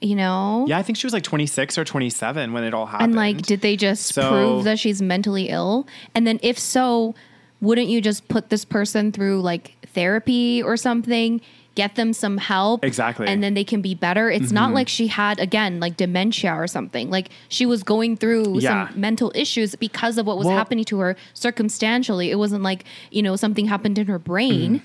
you 0.00 0.16
know, 0.16 0.62
Mm-hmm. 0.62 0.70
yeah 0.70 0.78
i 0.78 0.82
think 0.82 0.98
she 0.98 1.06
was 1.06 1.12
like 1.12 1.22
26 1.22 1.78
or 1.78 1.84
27 1.84 2.52
when 2.52 2.64
it 2.64 2.74
all 2.74 2.86
happened 2.86 3.10
And 3.10 3.14
like, 3.14 3.42
did 3.42 3.60
they 3.60 3.76
just 3.76 4.12
So- 4.12 4.28
prove 4.28 4.64
that 4.64 4.78
she's 4.80 5.00
mentally 5.00 5.48
ill? 5.50 5.86
And 6.16 6.26
then 6.26 6.40
if 6.42 6.58
so, 6.58 7.14
wouldn't 7.60 7.88
you 7.88 8.00
just 8.00 8.26
put 8.28 8.50
this 8.50 8.64
person 8.64 9.12
through 9.12 9.40
like 9.42 9.76
therapy 9.94 10.60
or 10.62 10.76
something? 10.76 11.40
Get 11.78 11.94
them 11.94 12.12
some 12.12 12.38
help. 12.38 12.82
Exactly. 12.84 13.26
Mm-hmm. 13.26 13.32
And 13.34 13.42
then 13.44 13.54
they 13.54 13.62
can 13.62 13.80
be 13.80 13.94
better. 13.94 14.28
It's 14.28 14.50
not 14.50 14.74
like 14.74 14.88
she 14.88 15.06
had, 15.06 15.38
again, 15.38 15.78
like 15.78 15.96
dementia 15.96 16.52
or 16.52 16.66
something. 16.66 17.08
Like 17.08 17.30
she 17.48 17.66
was 17.66 17.84
going 17.84 18.16
through 18.16 18.58
Yeah. 18.58 18.88
some 18.88 19.00
mental 19.00 19.30
issues 19.36 19.76
because 19.76 20.18
of 20.18 20.26
what 20.26 20.36
was 20.38 20.48
Well- 20.48 20.56
happening 20.56 20.84
to 20.86 20.98
her 20.98 21.14
circumstantially. 21.34 22.32
It 22.32 22.34
wasn't 22.36 22.64
like, 22.64 22.82
you 23.12 23.22
know, 23.22 23.36
something 23.36 23.66
happened 23.66 23.96
in 23.96 24.08
her 24.08 24.18
brain. 24.18 24.82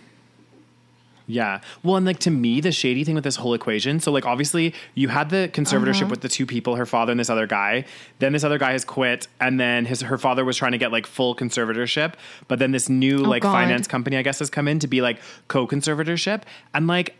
Yeah. 1.25 1.61
Well, 1.83 1.95
and 1.95 2.05
like 2.05 2.19
to 2.19 2.31
me, 2.31 2.59
the 2.59 2.71
shady 2.73 3.03
thing 3.05 3.15
with 3.15 3.23
this 3.23 3.37
whole 3.37 3.53
equation. 3.53 3.99
So, 4.01 4.11
like, 4.11 4.25
obviously, 4.25 4.73
you 4.93 5.07
had 5.07 5.29
the 5.29 5.49
conservatorship 5.53 6.01
Uh-huh. 6.03 6.09
with 6.09 6.21
the 6.21 6.27
two 6.27 6.45
people, 6.45 6.75
her 6.75 6.85
father 6.85 7.11
and 7.11 7.19
this 7.19 7.29
other 7.29 7.47
guy. 7.47 7.85
Then 8.19 8.33
this 8.33 8.43
other 8.43 8.57
guy 8.57 8.73
has 8.73 8.83
quit, 8.83 9.27
and 9.39 9.57
then 9.59 9.85
his 9.85 10.01
her 10.01 10.17
father 10.17 10.43
was 10.43 10.57
trying 10.57 10.73
to 10.73 10.77
get 10.77 10.91
like 10.91 11.07
full 11.07 11.33
conservatorship, 11.35 12.13
but 12.49 12.59
then 12.59 12.71
this 12.71 12.89
new 12.89 13.19
like 13.19 13.43
Oh, 13.45 13.47
God. 13.49 13.53
finance 13.53 13.87
company, 13.87 14.17
I 14.17 14.21
guess, 14.21 14.39
has 14.39 14.49
come 14.49 14.67
in 14.67 14.79
to 14.79 14.87
be 14.87 15.01
like 15.01 15.19
co-conservatorship, 15.47 16.41
and 16.73 16.87
like. 16.87 17.15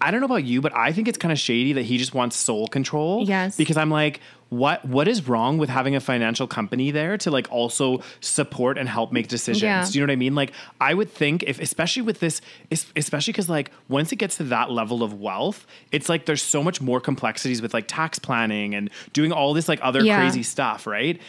I 0.00 0.10
don't 0.10 0.20
know 0.20 0.26
about 0.26 0.44
you, 0.44 0.60
but 0.60 0.76
I 0.76 0.92
think 0.92 1.08
it's 1.08 1.18
kind 1.18 1.32
of 1.32 1.38
shady 1.38 1.72
that 1.74 1.82
he 1.84 1.96
just 1.98 2.12
wants 2.14 2.36
sole 2.36 2.66
control. 2.68 3.24
Yes. 3.26 3.56
Because 3.56 3.76
I'm 3.76 3.90
like, 3.90 4.20
what 4.48 4.84
what 4.84 5.08
is 5.08 5.26
wrong 5.26 5.58
with 5.58 5.68
having 5.68 5.96
a 5.96 6.00
financial 6.00 6.46
company 6.46 6.90
there 6.92 7.18
to 7.18 7.30
like 7.30 7.50
also 7.50 8.00
support 8.20 8.78
and 8.78 8.88
help 8.88 9.10
make 9.10 9.26
decisions? 9.28 9.62
Yeah. 9.62 9.84
Do 9.84 9.98
you 9.98 10.00
know 10.06 10.10
what 10.10 10.12
I 10.12 10.16
mean? 10.16 10.34
Like, 10.34 10.52
I 10.80 10.94
would 10.94 11.10
think 11.10 11.42
if, 11.44 11.58
especially 11.60 12.02
with 12.02 12.20
this, 12.20 12.40
especially 12.94 13.32
because 13.32 13.48
like 13.48 13.70
once 13.88 14.12
it 14.12 14.16
gets 14.16 14.36
to 14.36 14.44
that 14.44 14.70
level 14.70 15.02
of 15.02 15.14
wealth, 15.14 15.66
it's 15.90 16.08
like 16.08 16.26
there's 16.26 16.42
so 16.42 16.62
much 16.62 16.80
more 16.80 17.00
complexities 17.00 17.60
with 17.62 17.72
like 17.74 17.88
tax 17.88 18.18
planning 18.18 18.74
and 18.74 18.90
doing 19.12 19.32
all 19.32 19.54
this 19.54 19.68
like 19.68 19.80
other 19.82 20.02
Yeah. 20.04 20.18
crazy 20.20 20.42
stuff, 20.42 20.86
right? 20.86 21.20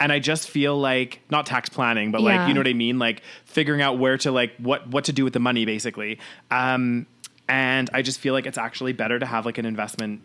And 0.00 0.10
I 0.10 0.18
just 0.18 0.48
feel 0.48 0.76
like 0.80 1.20
not 1.30 1.46
tax 1.46 1.68
planning, 1.68 2.10
but 2.10 2.22
Yeah. 2.22 2.38
like 2.38 2.48
you 2.48 2.54
know 2.54 2.60
what 2.60 2.68
I 2.68 2.72
mean, 2.72 2.98
like 2.98 3.22
figuring 3.44 3.82
out 3.82 3.98
where 3.98 4.16
to 4.18 4.32
like 4.32 4.52
what 4.58 4.88
what 4.88 5.04
to 5.04 5.12
do 5.12 5.22
with 5.24 5.34
the 5.34 5.40
money, 5.40 5.64
basically. 5.64 6.18
Um, 6.50 7.06
and 7.48 7.90
I 7.92 8.02
just 8.02 8.18
feel 8.20 8.32
like 8.34 8.46
it's 8.46 8.58
actually 8.58 8.92
better 8.92 9.18
to 9.18 9.26
have 9.26 9.44
like 9.46 9.58
an 9.58 9.66
investment, 9.66 10.20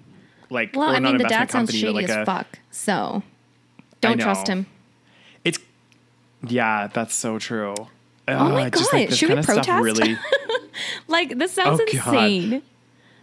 like 0.50 0.76
Well, 0.76 0.92
or 0.92 0.96
I 0.96 1.00
not 1.00 1.14
mean, 1.14 1.18
the 1.18 1.24
dad 1.30 1.52
sounds 1.52 1.70
company, 1.72 1.80
shady 1.80 1.94
like 1.94 2.10
as 2.10 2.16
a, 2.18 2.26
fuck. 2.26 2.60
So 2.72 3.24
don't 4.02 4.20
trust 4.20 4.48
him. 4.48 4.66
It's 5.44 5.60
yeah, 6.48 6.88
that's 6.88 7.14
so 7.14 7.40
true. 7.40 7.76
Oh 8.28 8.50
my 8.50 8.68
Uh, 8.68 8.70
just, 8.70 8.94
like, 8.94 9.10
God, 9.10 9.18
should 9.18 9.30
we 9.30 9.42
protest? 9.44 9.84
Really, 9.84 10.18
Like 11.08 11.38
this 11.38 11.52
sounds 11.52 11.80
Oh, 11.82 11.86
God. 11.94 12.14
insane. 12.14 12.62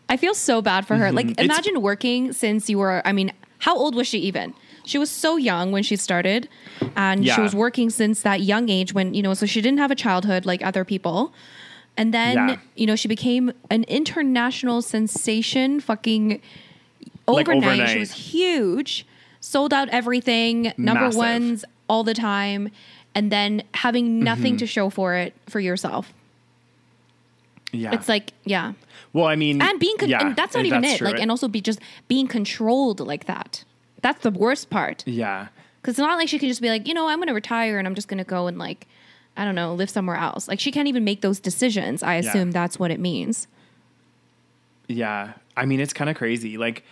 I 0.08 0.16
feel 0.16 0.34
so 0.34 0.60
bad 0.62 0.86
for 0.86 0.96
her. 0.96 1.10
Like 1.12 1.30
It's- 1.30 1.44
imagine 1.44 1.80
working 1.82 2.32
since 2.32 2.68
you 2.68 2.78
were 2.78 3.02
I 3.04 3.12
mean, 3.12 3.32
how 3.58 3.76
old 3.76 3.94
was 3.94 4.06
she 4.06 4.18
even? 4.18 4.54
She 4.84 4.98
was 4.98 5.10
so 5.10 5.36
young 5.36 5.72
when 5.72 5.82
she 5.82 5.96
started 5.96 6.48
and 6.94 7.26
she 7.26 7.40
was 7.40 7.56
working 7.56 7.90
since 7.90 8.22
that 8.22 8.42
young 8.42 8.68
age 8.68 8.92
when, 8.92 9.14
you 9.14 9.22
know, 9.22 9.34
so 9.34 9.44
she 9.46 9.60
didn't 9.60 9.78
have 9.78 9.90
a 9.90 9.96
childhood 9.96 10.46
like 10.46 10.64
other 10.64 10.84
people. 10.84 11.32
And 11.96 12.12
then, 12.12 12.34
Yeah. 12.36 12.56
you 12.74 12.86
know, 12.86 12.96
she 12.96 13.08
became 13.08 13.52
an 13.70 13.84
international 13.84 14.82
sensation 14.82 15.80
fucking 15.80 16.40
overnight. 17.26 17.62
She 17.62 17.68
overnight. 17.68 17.98
was 17.98 18.12
huge, 18.12 19.06
sold 19.40 19.72
out 19.72 19.88
everything, 19.88 20.72
number 20.76 21.04
Massive. 21.04 21.18
ones 21.18 21.64
all 21.88 22.04
the 22.04 22.14
time, 22.14 22.70
and 23.14 23.32
then 23.32 23.62
having 23.74 24.18
nothing 24.20 24.52
Mm-hmm. 24.54 24.58
to 24.58 24.66
show 24.66 24.90
for 24.90 25.14
it 25.14 25.32
for 25.48 25.58
yourself. 25.60 26.12
yeah. 27.72 27.92
It's 27.94 28.08
like, 28.08 28.32
yeah 28.44 28.72
well, 29.12 29.26
I 29.26 29.36
mean, 29.36 29.62
and 29.62 29.80
being 29.80 29.96
con- 29.96 30.08
yeah, 30.10 30.26
and 30.26 30.36
that's 30.36 30.54
not 30.54 30.66
even 30.66 30.84
it 30.84 30.98
true. 30.98 31.06
like 31.06 31.18
and 31.18 31.30
also 31.30 31.48
be 31.48 31.60
just 31.62 31.80
being 32.08 32.26
controlled 32.26 33.00
like 33.00 33.24
that 33.26 33.64
that's 34.02 34.22
the 34.22 34.30
worst 34.30 34.68
part 34.68 35.02
yeah, 35.06 35.48
because 35.80 35.92
it's 35.94 35.98
not 35.98 36.16
like 36.18 36.28
she 36.28 36.38
can 36.38 36.48
just 36.48 36.60
be 36.60 36.68
like 36.68 36.86
you 36.86 36.92
know 36.94 37.08
i'm 37.08 37.18
gonna 37.18 37.32
retire 37.34 37.78
and 37.78 37.86
i'm 37.88 37.94
just 37.94 38.08
gonna 38.08 38.24
go 38.24 38.46
and 38.46 38.58
like 38.58 38.86
i 39.36 39.44
don't 39.44 39.54
know 39.54 39.74
live 39.74 39.90
somewhere 39.90 40.16
else 40.16 40.48
like 40.48 40.58
she 40.60 40.70
can't 40.72 40.88
even 40.88 41.04
make 41.04 41.20
those 41.20 41.38
decisions 41.40 42.02
i 42.02 42.14
Yeah. 42.14 42.20
assume 42.28 42.50
that's 42.52 42.78
what 42.78 42.90
it 42.90 43.00
means 43.00 43.46
yeah. 44.88 45.32
I 45.56 45.66
mean, 45.66 45.80
it's 45.80 45.92
kind 45.92 46.08
of 46.08 46.16
crazy. 46.16 46.58
Like, 46.58 46.84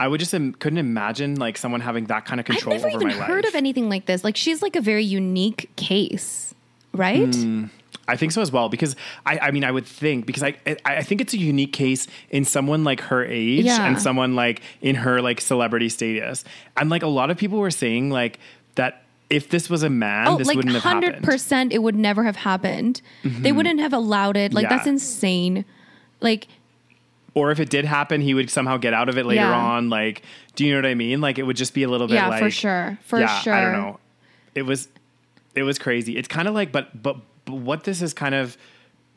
I 0.00 0.08
would 0.08 0.20
just 0.20 0.32
Im- 0.32 0.54
couldn't 0.54 0.78
imagine 0.78 1.34
like 1.36 1.58
someone 1.58 1.80
having 1.82 2.06
that 2.06 2.24
kind 2.24 2.40
of 2.40 2.44
i've 2.44 2.56
control 2.56 2.76
never 2.76 2.88
over 2.88 3.04
even 3.08 3.18
my 3.18 3.24
heard 3.24 3.44
life. 3.44 3.52
of 3.52 3.54
anything 3.54 3.88
like 3.90 4.06
this 4.06 4.24
like 4.24 4.36
she's 4.36 4.62
like 4.62 4.74
a 4.74 4.80
very 4.80 5.04
unique 5.04 5.70
case 5.76 6.54
right 6.92 7.32
hmm. 7.34 7.66
I 8.08 8.16
think 8.16 8.32
so 8.32 8.40
as 8.40 8.50
well 8.50 8.68
because 8.68 8.96
I, 9.26 9.38
I 9.38 9.50
mean, 9.52 9.62
I 9.64 9.70
would 9.70 9.86
think 9.86 10.26
because 10.26 10.42
I, 10.42 10.56
I, 10.66 10.76
I 10.86 11.02
think 11.02 11.20
it's 11.20 11.34
a 11.34 11.38
unique 11.38 11.72
case 11.72 12.08
in 12.30 12.44
someone 12.44 12.82
like 12.84 13.00
her 13.02 13.24
age 13.24 13.66
Yeah. 13.66 13.86
and 13.86 14.00
someone 14.00 14.34
like 14.34 14.62
in 14.80 14.96
her 14.96 15.20
like 15.22 15.40
celebrity 15.40 15.88
status, 15.88 16.42
and 16.76 16.90
like 16.90 17.02
a 17.02 17.06
lot 17.06 17.30
of 17.30 17.36
people 17.36 17.58
were 17.58 17.70
saying 17.70 18.10
like 18.10 18.40
that 18.74 19.04
if 19.32 19.48
this 19.48 19.68
was 19.70 19.82
a 19.82 19.90
man, 19.90 20.28
oh 20.28 20.36
this 20.36 20.46
like 20.46 20.56
wouldn't 20.56 20.74
have 20.74 20.84
happened. 20.84 21.24
100% 21.24 21.72
it 21.72 21.78
would 21.78 21.96
never 21.96 22.22
have 22.22 22.36
happened 22.36 23.00
they 23.22 23.30
mm-hmm. 23.30 23.56
wouldn't 23.56 23.80
have 23.80 23.92
allowed 23.92 24.36
it 24.36 24.52
like 24.52 24.64
Yeah. 24.64 24.76
that's 24.76 24.86
insane 24.86 25.64
like 26.20 26.46
or 27.34 27.50
if 27.50 27.60
it 27.60 27.70
did 27.70 27.86
happen, 27.86 28.20
he 28.20 28.34
would 28.34 28.50
somehow 28.50 28.76
get 28.76 28.92
out 28.92 29.08
of 29.08 29.16
it 29.16 29.24
later 29.24 29.40
Yeah. 29.40 29.56
on. 29.56 29.88
Like, 29.88 30.22
do 30.54 30.66
you 30.66 30.72
know 30.72 30.78
what 30.78 30.86
I 30.86 30.94
mean? 30.94 31.20
Like, 31.22 31.38
it 31.38 31.44
would 31.44 31.56
just 31.56 31.72
be 31.72 31.82
a 31.82 31.88
little 31.88 32.06
bit 32.06 32.14
yeah 32.14 32.28
like, 32.28 32.42
for 32.42 32.50
sure 32.50 32.98
for 33.06 33.18
yeah, 33.18 33.40
sure 33.40 33.54
I 33.54 33.62
don't 33.62 33.72
know. 33.72 34.00
It 34.54 34.62
was, 34.62 34.88
it 35.54 35.62
was 35.62 35.78
crazy. 35.78 36.16
It's 36.18 36.28
kind 36.28 36.46
of 36.46 36.52
like, 36.52 36.72
but, 36.72 37.02
but, 37.02 37.16
but 37.46 37.54
what 37.54 37.84
this 37.84 38.02
is 38.02 38.12
kind 38.12 38.34
of, 38.34 38.58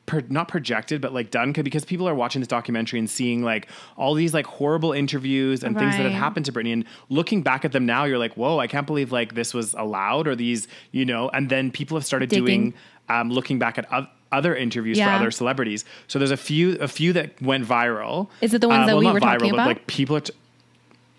per, 0.06 0.22
not 0.30 0.48
projected, 0.48 1.02
but 1.02 1.14
like 1.14 1.32
done 1.32 1.52
because 1.52 1.84
people 1.86 2.08
are 2.08 2.14
watching 2.16 2.40
this 2.42 2.48
documentary 2.48 3.00
and 3.00 3.10
seeing 3.10 3.44
like 3.44 3.68
all 3.98 4.14
these 4.14 4.34
like 4.34 4.46
horrible 4.46 4.92
interviews 4.94 5.64
and 5.64 5.78
things 5.78 5.98
that 5.98 6.04
Right. 6.04 6.12
happened 6.14 6.46
to 6.46 6.52
Britney. 6.52 6.74
And 6.74 6.86
looking 7.10 7.42
back 7.42 7.66
at 7.66 7.72
them 7.72 7.86
now, 7.86 8.04
you're 8.04 8.20
like, 8.20 8.36
whoa, 8.36 8.60
I 8.60 8.68
can't 8.68 8.86
believe 8.88 9.12
like 9.12 9.34
this 9.36 9.54
was 9.54 9.74
allowed 9.74 10.28
or 10.28 10.36
these, 10.36 10.68
you 10.92 11.06
know. 11.06 11.30
And 11.30 11.50
then 11.50 11.72
people 11.72 11.98
have 11.98 12.06
started 12.06 12.30
Digging. 12.30 12.46
doing, 12.46 12.74
um, 13.10 13.32
looking 13.32 13.58
back 13.60 13.78
at 13.78 13.92
oth- 13.92 14.08
other 14.32 14.56
interviews 14.56 14.98
Yeah. 14.98 15.10
for 15.10 15.16
other 15.22 15.32
celebrities. 15.32 15.86
So 16.08 16.20
there's 16.20 16.32
a 16.32 16.38
few, 16.38 16.74
a 16.80 16.88
few 16.88 17.14
that 17.14 17.42
went 17.42 17.66
viral. 17.68 18.28
Is 18.42 18.54
it 18.54 18.62
the 18.62 18.68
ones 18.68 18.84
Uh, 18.84 18.86
that 18.88 18.92
well, 18.94 19.00
we 19.00 19.06
not 19.06 19.14
were 19.16 19.20
talking 19.22 19.52
about? 19.52 19.58
But 19.64 19.68
like 19.68 19.88
people 19.88 20.18
are. 20.18 20.22
T- 20.22 20.34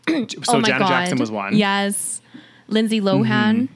so 0.44 0.58
oh 0.58 0.62
Janet 0.62 0.78
god 0.80 0.88
Jackson 0.88 1.18
was 1.18 1.30
one. 1.32 1.56
yes 1.56 2.20
lindsay 2.68 3.00
lohan 3.00 3.68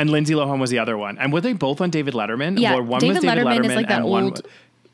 And 0.00 0.08
Lindsay 0.08 0.32
Lohan 0.32 0.58
was 0.58 0.70
the 0.70 0.78
other 0.78 0.96
one. 0.96 1.18
And 1.18 1.30
were 1.30 1.42
they 1.42 1.52
both 1.52 1.82
on 1.82 1.90
David 1.90 2.14
Letterman? 2.14 2.58
Yeah, 2.58 2.74
Or 2.74 2.82
one 2.82 3.00
David, 3.00 3.16
was 3.16 3.22
David 3.22 3.44
Letterman, 3.44 3.58
Letterman 3.58 3.68
is 3.68 3.76
like 3.76 3.88
that 3.88 4.02
old 4.02 4.46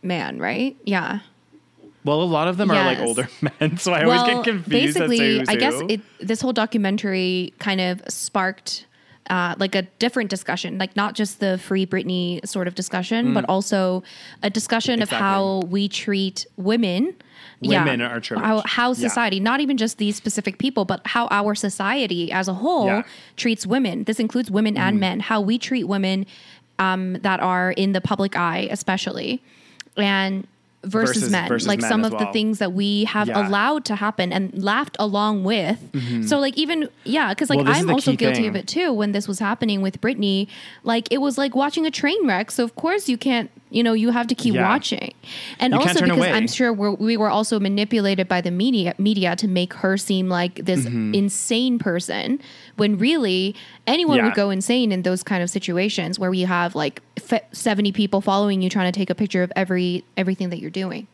man, 0.03 0.41
right? 0.41 0.77
Yeah. 0.85 1.21
Well, 2.05 2.23
a 2.23 2.25
lot 2.25 2.49
of 2.49 2.57
them 2.57 2.73
are 2.73 2.85
like 2.85 2.99
older 2.99 3.29
men, 3.61 3.79
so 3.79 3.93
I 3.93 4.03
always 4.03 4.23
get 4.23 4.43
confused. 4.45 4.69
basically, 4.69 5.41
I 5.47 5.55
guess 5.55 5.81
it, 5.89 6.01
this 6.19 6.41
whole 6.41 6.53
documentary 6.53 7.55
kind 7.61 7.81
of 7.81 8.03
sparked 8.09 8.87
uh, 9.31 9.55
like 9.59 9.77
a 9.77 9.83
different 10.01 10.31
discussion, 10.31 10.79
like 10.79 10.95
not 10.97 11.15
just 11.15 11.39
the 11.39 11.59
free 11.59 11.87
Britney 11.87 12.45
sort 12.47 12.67
of 12.67 12.75
discussion, 12.75 13.33
but 13.33 13.45
also 13.49 14.03
a 14.43 14.51
discussion 14.51 15.03
of 15.03 15.09
Mm. 15.09 15.19
How 15.19 15.63
we 15.69 15.89
treat 15.89 16.47
women 16.57 17.15
women 17.63 18.01
are 18.03 18.21
privileged. 18.21 18.45
How, 18.47 18.63
how 18.67 18.89
Yeah. 18.91 19.09
society, 19.09 19.41
not 19.41 19.61
even 19.61 19.77
just 19.77 19.99
these 19.99 20.17
specific 20.17 20.59
people, 20.59 20.85
but 20.85 21.01
how 21.07 21.27
our 21.31 21.55
society 21.55 22.31
as 22.33 22.49
a 22.49 22.55
whole 22.55 22.87
Yeah. 22.87 23.01
Mm-hmm. 23.01 23.09
treats 23.37 23.67
women. 23.67 24.05
This 24.05 24.19
includes 24.21 24.51
women 24.51 24.77
and 24.77 25.01
men. 25.01 25.21
How 25.21 25.41
we 25.41 25.59
treat 25.59 25.85
women 25.85 26.27
um, 26.79 27.15
that 27.23 27.41
are 27.41 27.71
in 27.73 27.93
the 27.93 28.01
public 28.03 28.37
eye, 28.37 28.69
especially, 28.71 29.41
and 29.97 30.47
versus, 30.85 31.17
Versus- 31.17 31.31
men. 31.33 31.49
versus 31.49 31.67
like 31.67 31.81
men 31.81 31.89
some 31.91 32.05
of 32.05 32.13
the 32.13 32.27
things 32.33 32.59
that 32.59 32.73
we 32.73 33.05
have 33.05 33.27
Yeah. 33.29 33.35
Mm-hmm. 33.39 33.47
allowed 33.49 33.85
to 33.87 33.97
happen 33.97 34.33
and 34.33 34.63
laughed 34.63 34.97
along 35.01 35.43
with. 35.43 35.79
So 36.29 36.39
like 36.39 36.57
even 36.57 36.89
yeah, 37.05 37.31
because 37.31 37.51
like 37.51 37.59
Well, 37.59 37.69
I'm 37.75 37.91
also 37.91 38.13
guilty 38.15 38.41
thing. 38.43 38.49
of 38.49 38.55
it 38.57 38.69
too. 38.69 38.93
When 38.93 39.11
this 39.13 39.27
was 39.27 39.39
happening 39.41 39.81
with 39.83 40.01
Britney, 40.01 40.47
like 40.85 41.09
it 41.11 41.19
was 41.19 41.39
like 41.39 41.57
watching 41.57 41.87
a 41.87 41.91
train 41.91 42.25
wreck. 42.27 42.51
So 42.53 42.63
of 42.63 42.77
course 42.77 43.09
you 43.09 43.17
can't. 43.19 43.51
You 43.69 43.83
know, 43.83 43.95
you 43.95 44.11
have 44.11 44.29
to 44.29 44.35
keep 44.37 44.55
Yeah. 44.55 44.63
watching, 44.69 45.13
and 45.59 45.73
You 45.73 45.81
also 45.81 46.01
because 46.01 46.19
away. 46.19 46.31
I'm 46.33 46.47
sure 46.47 46.73
we're, 46.73 46.93
we 46.93 47.17
were 47.17 47.29
also 47.29 47.59
manipulated 47.59 48.29
by 48.29 48.41
the 48.41 48.53
media 48.53 48.95
media 48.97 49.35
to 49.37 49.49
make 49.49 49.75
her 49.75 49.97
seem 49.97 50.29
like 50.29 50.65
this 50.65 50.85
Mm-hmm. 50.87 51.15
insane 51.15 51.79
person 51.81 52.41
when 52.77 52.97
really 52.97 53.57
anyone 53.87 54.19
Yeah. 54.19 54.27
would 54.27 54.35
go 54.35 54.51
insane 54.51 54.93
in 54.93 55.03
those 55.03 55.23
kind 55.25 55.43
of 55.43 55.51
situations 55.51 56.17
where 56.19 56.33
you 56.33 56.47
have 56.47 56.77
like 56.77 57.03
f- 57.31 57.43
70 57.53 57.91
people 57.93 58.21
following 58.21 58.63
you 58.63 58.71
trying 58.71 58.91
to 58.93 58.97
take 58.97 59.11
a 59.11 59.15
picture 59.17 59.43
of 59.43 59.53
every 59.57 60.05
everything 60.17 60.51
that 60.51 60.61
you're 60.61 60.71
doing 60.71 61.09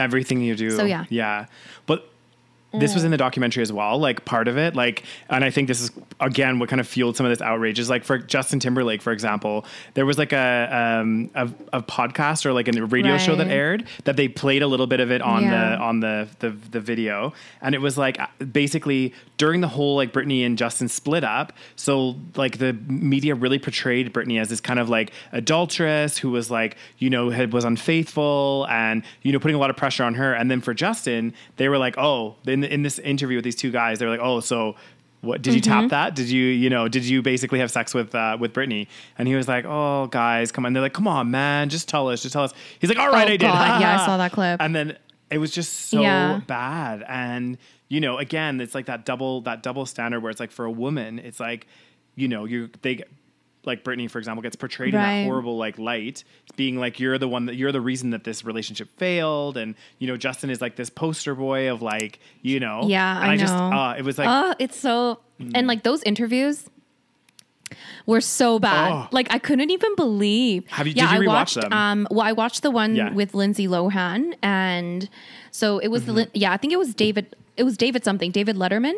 everything 0.00 0.40
you 0.40 0.56
do. 0.56 0.70
So, 0.70 0.84
yeah. 0.84 1.04
yeah. 1.10 1.46
But 1.86 2.08
this 2.74 2.94
was 2.94 3.04
in 3.04 3.10
the 3.10 3.16
documentary 3.16 3.62
as 3.62 3.72
well, 3.72 3.98
like 3.98 4.24
part 4.24 4.48
of 4.48 4.56
it, 4.56 4.74
like, 4.74 5.02
and 5.28 5.44
I 5.44 5.50
think 5.50 5.68
this 5.68 5.80
is 5.80 5.90
again 6.20 6.58
what 6.58 6.68
kind 6.68 6.80
of 6.80 6.88
fueled 6.88 7.16
some 7.16 7.26
of 7.26 7.30
this 7.30 7.42
outrage 7.42 7.78
is 7.78 7.90
like 7.90 8.04
for 8.04 8.18
Justin 8.18 8.60
Timberlake, 8.60 9.02
for 9.02 9.12
example, 9.12 9.64
there 9.94 10.06
was 10.06 10.18
like 10.18 10.32
a 10.32 10.98
um, 11.02 11.30
a, 11.34 11.48
a 11.74 11.82
podcast 11.82 12.46
or 12.46 12.52
like 12.52 12.68
a 12.68 12.86
radio 12.86 13.18
show 13.18 13.36
that 13.36 13.48
aired 13.48 13.84
that 14.04 14.16
they 14.16 14.28
played 14.28 14.62
a 14.62 14.66
little 14.66 14.86
bit 14.86 15.00
of 15.00 15.10
it 15.10 15.20
on 15.22 15.42
Yeah. 15.44 15.50
the 15.70 15.76
on 15.82 16.00
the, 16.00 16.28
the 16.38 16.50
the 16.70 16.80
video, 16.80 17.32
and 17.60 17.74
it 17.74 17.80
was 17.80 17.98
like 17.98 18.18
uh, 18.20 18.26
basically 18.52 19.12
during 19.36 19.60
the 19.60 19.68
whole 19.68 19.96
like 19.96 20.12
Britney 20.12 20.46
and 20.46 20.56
Justin 20.56 20.88
split 20.88 21.24
up. 21.24 21.52
So 21.76 22.14
like 22.36 22.58
the 22.58 22.72
media 22.86 23.34
really 23.34 23.58
portrayed 23.58 24.12
Britney 24.12 24.40
as 24.40 24.48
this 24.48 24.60
kind 24.60 24.78
of 24.78 24.88
like 24.88 25.12
adulteress 25.32 26.16
who 26.18 26.30
was 26.30 26.50
like 26.50 26.76
you 26.98 27.10
know 27.10 27.30
had 27.30 27.52
was 27.52 27.64
unfaithful 27.64 28.66
and 28.70 29.02
you 29.22 29.32
know 29.32 29.38
putting 29.38 29.54
a 29.54 29.58
lot 29.58 29.70
of 29.70 29.76
pressure 29.76 30.04
on 30.04 30.14
her. 30.14 30.32
And 30.32 30.50
then 30.50 30.60
for 30.60 30.72
Justin, 30.74 31.34
they 31.56 31.68
were 31.68 31.78
like, 31.78 31.98
oh, 31.98 32.36
in 32.64 32.72
in 32.72 32.82
this 32.82 32.98
interview 32.98 33.36
with 33.36 33.44
these 33.44 33.56
two 33.56 33.70
guys, 33.70 33.98
they 33.98 34.06
were 34.06 34.12
like, 34.12 34.20
oh, 34.22 34.40
so. 34.40 34.76
What 35.24 35.40
did 35.40 35.54
you 35.54 35.60
Mm-hmm. 35.60 35.82
tap 35.82 35.90
that? 35.90 36.16
Did 36.16 36.28
you, 36.28 36.44
you 36.46 36.68
know, 36.68 36.88
did 36.88 37.04
you 37.04 37.22
basically 37.22 37.60
have 37.60 37.70
sex 37.70 37.94
with 37.94 38.12
uh, 38.12 38.36
with 38.40 38.52
Britney? 38.52 38.88
And 39.16 39.28
he 39.28 39.36
was 39.36 39.46
like, 39.46 39.64
"Oh, 39.64 40.08
guys, 40.08 40.50
come 40.50 40.66
on." 40.66 40.72
They're 40.72 40.82
like, 40.82 40.94
"Come 40.94 41.06
on, 41.06 41.30
man, 41.30 41.68
just 41.68 41.88
tell 41.88 42.08
us, 42.08 42.22
just 42.22 42.32
tell 42.32 42.42
us." 42.42 42.52
He's 42.80 42.90
like, 42.90 42.98
"All 42.98 43.06
right, 43.08 43.28
Oh, 43.28 43.32
I 43.34 43.36
did." 43.36 43.42
Yeah, 43.42 43.98
I 44.02 44.04
saw 44.04 44.16
that 44.22 44.32
clip. 44.32 44.60
And 44.60 44.74
then 44.74 44.98
it 45.30 45.38
was 45.38 45.52
just 45.52 45.90
so 45.90 46.02
Yeah. 46.02 46.40
bad 46.48 47.04
and 47.08 47.56
you 47.88 48.00
know 48.00 48.18
again 48.18 48.60
it's 48.60 48.74
like 48.74 48.86
that 48.86 49.04
double 49.04 49.42
that 49.42 49.62
double 49.62 49.86
standard 49.86 50.24
where 50.24 50.30
it's 50.30 50.40
like 50.40 50.50
for 50.50 50.64
a 50.64 50.70
woman 50.72 51.20
it's 51.20 51.38
like 51.38 51.68
you 52.16 52.26
know 52.26 52.44
you 52.44 52.68
they 52.82 53.04
like 53.64 53.84
Britney, 53.84 54.10
for 54.10 54.18
example, 54.18 54.42
gets 54.42 54.56
portrayed 54.56 54.94
in 54.94 55.00
Right. 55.00 55.20
that 55.22 55.24
horrible 55.24 55.56
like 55.56 55.78
light, 55.78 56.24
being 56.56 56.76
like 56.78 56.98
you're 57.00 57.18
the 57.18 57.28
one 57.28 57.46
that 57.46 57.54
you're 57.56 57.72
the 57.72 57.80
reason 57.80 58.10
that 58.10 58.24
this 58.24 58.44
relationship 58.44 58.88
failed, 58.98 59.56
and 59.56 59.74
you 59.98 60.06
know 60.08 60.16
Justin 60.16 60.50
is 60.50 60.60
like 60.60 60.76
this 60.76 60.90
poster 60.90 61.34
boy 61.34 61.70
of 61.72 61.80
like 61.82 62.18
you 62.42 62.58
know 62.60 62.82
Yeah, 62.86 63.20
and 63.22 63.30
I 63.30 63.36
just 63.36 63.54
know. 63.54 63.70
uh, 63.72 63.94
it 63.96 64.02
was 64.02 64.18
like 64.18 64.28
oh 64.28 64.54
it's 64.58 64.76
so 64.78 65.20
and 65.54 65.66
like 65.66 65.82
those 65.82 66.02
interviews 66.04 66.68
were 68.06 68.20
so 68.20 68.58
bad 68.58 68.92
Oh. 68.92 69.08
like 69.12 69.28
i 69.32 69.38
couldn't 69.38 69.70
even 69.70 69.94
believe 69.96 70.66
Have 70.68 70.86
you- 70.86 70.92
yeah 70.94 71.10
did 71.16 71.22
you 71.24 71.30
i 71.30 71.34
watched 71.34 71.54
them? 71.60 71.72
um 71.72 72.08
well 72.10 72.20
i 72.26 72.32
watched 72.32 72.62
the 72.62 72.70
one 72.70 72.94
Yeah. 72.94 73.12
with 73.12 73.32
lindsay 73.34 73.66
lohan 73.66 74.34
and 74.42 75.08
so 75.50 75.78
it 75.78 75.88
was 75.88 76.02
Mm-hmm. 76.02 76.14
the 76.16 76.30
yeah 76.34 76.52
i 76.52 76.56
think 76.58 76.72
it 76.72 76.78
was 76.78 76.94
david 76.94 77.34
it 77.56 77.62
was 77.62 77.76
david 77.78 78.04
something 78.04 78.30
david 78.30 78.56
letterman 78.56 78.94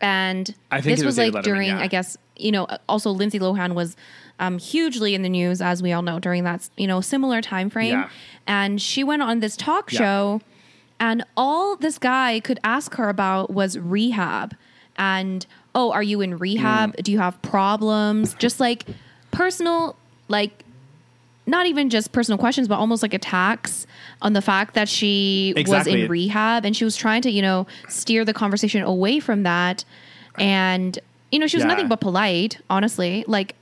and 0.00 0.54
I 0.70 0.80
think 0.80 0.96
this 0.96 1.04
was 1.04 1.18
was, 1.18 1.18
like 1.18 1.32
Letterman, 1.32 1.44
during 1.44 1.68
yeah. 1.68 1.80
i 1.80 1.86
guess 1.86 2.16
you 2.36 2.50
know 2.52 2.66
also 2.88 3.10
lindsay 3.10 3.38
lohan 3.38 3.74
was 3.74 3.96
um, 4.38 4.58
hugely 4.58 5.14
in 5.14 5.20
the 5.22 5.28
news 5.28 5.60
as 5.60 5.82
we 5.82 5.92
all 5.92 6.00
know 6.02 6.18
during 6.18 6.44
that 6.44 6.68
you 6.78 6.86
know 6.86 7.00
similar 7.02 7.42
time 7.42 7.68
frame 7.68 7.92
Yeah. 7.92 8.08
and 8.46 8.80
she 8.80 9.04
went 9.04 9.20
on 9.22 9.40
this 9.40 9.56
talk 9.56 9.92
Yeah. 9.92 9.98
show 9.98 10.40
and 10.98 11.24
all 11.36 11.76
this 11.76 11.98
guy 11.98 12.40
could 12.40 12.58
ask 12.64 12.94
her 12.94 13.08
about 13.08 13.50
was 13.52 13.78
rehab 13.78 14.54
and 14.96 15.46
oh 15.74 15.92
are 15.92 16.02
you 16.02 16.20
in 16.22 16.38
rehab 16.38 16.96
Mm. 16.96 17.02
do 17.02 17.12
you 17.12 17.18
have 17.18 17.40
problems 17.42 18.34
just 18.34 18.60
like 18.60 18.86
personal 19.30 19.96
like 20.28 20.64
not 21.50 21.66
even 21.66 21.90
just 21.90 22.12
personal 22.12 22.38
questions 22.38 22.68
but 22.68 22.76
almost 22.78 23.02
like 23.02 23.12
attacks 23.12 23.86
on 24.22 24.32
the 24.32 24.40
fact 24.42 24.74
that 24.74 24.88
she 24.88 25.52
was 25.66 25.86
in 25.86 26.08
rehab 26.08 26.64
and 26.64 26.76
she 26.76 26.84
was 26.84 26.96
trying 26.96 27.20
to 27.22 27.30
you 27.30 27.42
know 27.42 27.66
steer 27.88 28.24
the 28.24 28.32
conversation 28.32 28.82
away 28.82 29.20
from 29.20 29.42
that 29.42 29.84
and 30.38 30.98
you 31.32 31.38
know 31.38 31.46
she 31.46 31.56
was 31.56 31.64
Yeah. 31.64 31.68
nothing 31.68 31.88
but 31.88 32.00
polite 32.00 32.58
honestly 32.70 33.24
like 33.26 33.54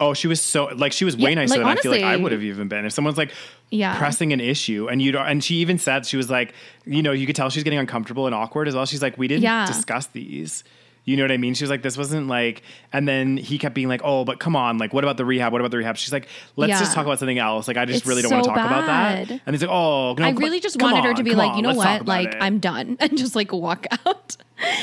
Oh, 0.00 0.14
she 0.14 0.26
was 0.26 0.40
so 0.40 0.64
like 0.74 0.90
she 0.92 1.04
was 1.04 1.16
way 1.16 1.30
Yeah, 1.30 1.34
nicer 1.36 1.50
like, 1.50 1.60
than 1.60 1.68
I 1.68 1.76
feel 1.80 1.92
like 1.92 2.02
I 2.02 2.16
would 2.16 2.32
have 2.32 2.42
even 2.42 2.66
been. 2.66 2.84
If 2.84 2.92
someone's 2.92 3.16
like 3.16 3.30
Yeah. 3.70 3.96
pressing 3.98 4.32
an 4.32 4.40
issue 4.40 4.88
and 4.90 5.00
you 5.00 5.12
don't 5.12 5.24
and 5.28 5.44
she 5.44 5.56
even 5.56 5.78
said 5.78 6.06
she 6.06 6.16
was 6.16 6.28
like, 6.28 6.54
you 6.84 7.04
know, 7.04 7.12
you 7.12 7.24
could 7.24 7.36
tell 7.36 7.50
she's 7.50 7.62
getting 7.62 7.78
uncomfortable 7.78 8.26
and 8.26 8.34
awkward 8.34 8.66
as 8.66 8.74
well. 8.74 8.84
She's 8.84 9.00
like, 9.00 9.16
we 9.16 9.28
didn't 9.28 9.44
Yeah. 9.44 9.64
discuss 9.66 10.06
these. 10.08 10.64
You 11.04 11.16
know 11.16 11.24
what 11.24 11.32
I 11.32 11.36
mean? 11.36 11.54
She 11.54 11.64
was 11.64 11.70
like, 11.70 11.82
this 11.82 11.96
wasn't 11.98 12.28
like, 12.28 12.62
and 12.92 13.08
then 13.08 13.36
he 13.36 13.58
kept 13.58 13.74
being 13.74 13.88
like, 13.88 14.02
oh, 14.04 14.24
but 14.24 14.38
come 14.38 14.54
on, 14.54 14.78
like, 14.78 14.92
what 14.94 15.02
about 15.02 15.16
the 15.16 15.24
rehab? 15.24 15.50
What 15.52 15.60
about 15.60 15.72
the 15.72 15.78
rehab? 15.78 15.96
She's 15.96 16.12
like, 16.12 16.28
let's 16.54 16.70
Yeah. 16.70 16.78
just 16.78 16.94
talk 16.94 17.04
about 17.06 17.18
something 17.18 17.38
else. 17.40 17.66
Like, 17.66 17.76
I 17.76 17.84
just 17.86 17.98
It's 18.00 18.06
really 18.06 18.22
don't 18.22 18.30
want 18.30 18.44
to 18.44 18.50
so 18.50 18.54
talk 18.54 18.66
about 18.66 18.86
that. 18.86 19.30
And 19.44 19.54
he's 19.54 19.62
like, 19.62 19.70
oh, 19.70 20.14
no, 20.16 20.24
I 20.24 20.30
really 20.30 20.60
just 20.60 20.80
wanted 20.80 21.02
her 21.04 21.14
to 21.14 21.24
be 21.24 21.34
like, 21.34 21.50
on, 21.52 21.56
you 21.56 21.62
know 21.62 21.74
what, 21.74 22.06
like 22.06 22.28
it." 22.28 22.36
I'm 22.40 22.58
done, 22.60 22.96
and 23.00 23.18
just 23.18 23.34
like 23.34 23.52
walk 23.52 23.86
out. 24.06 24.36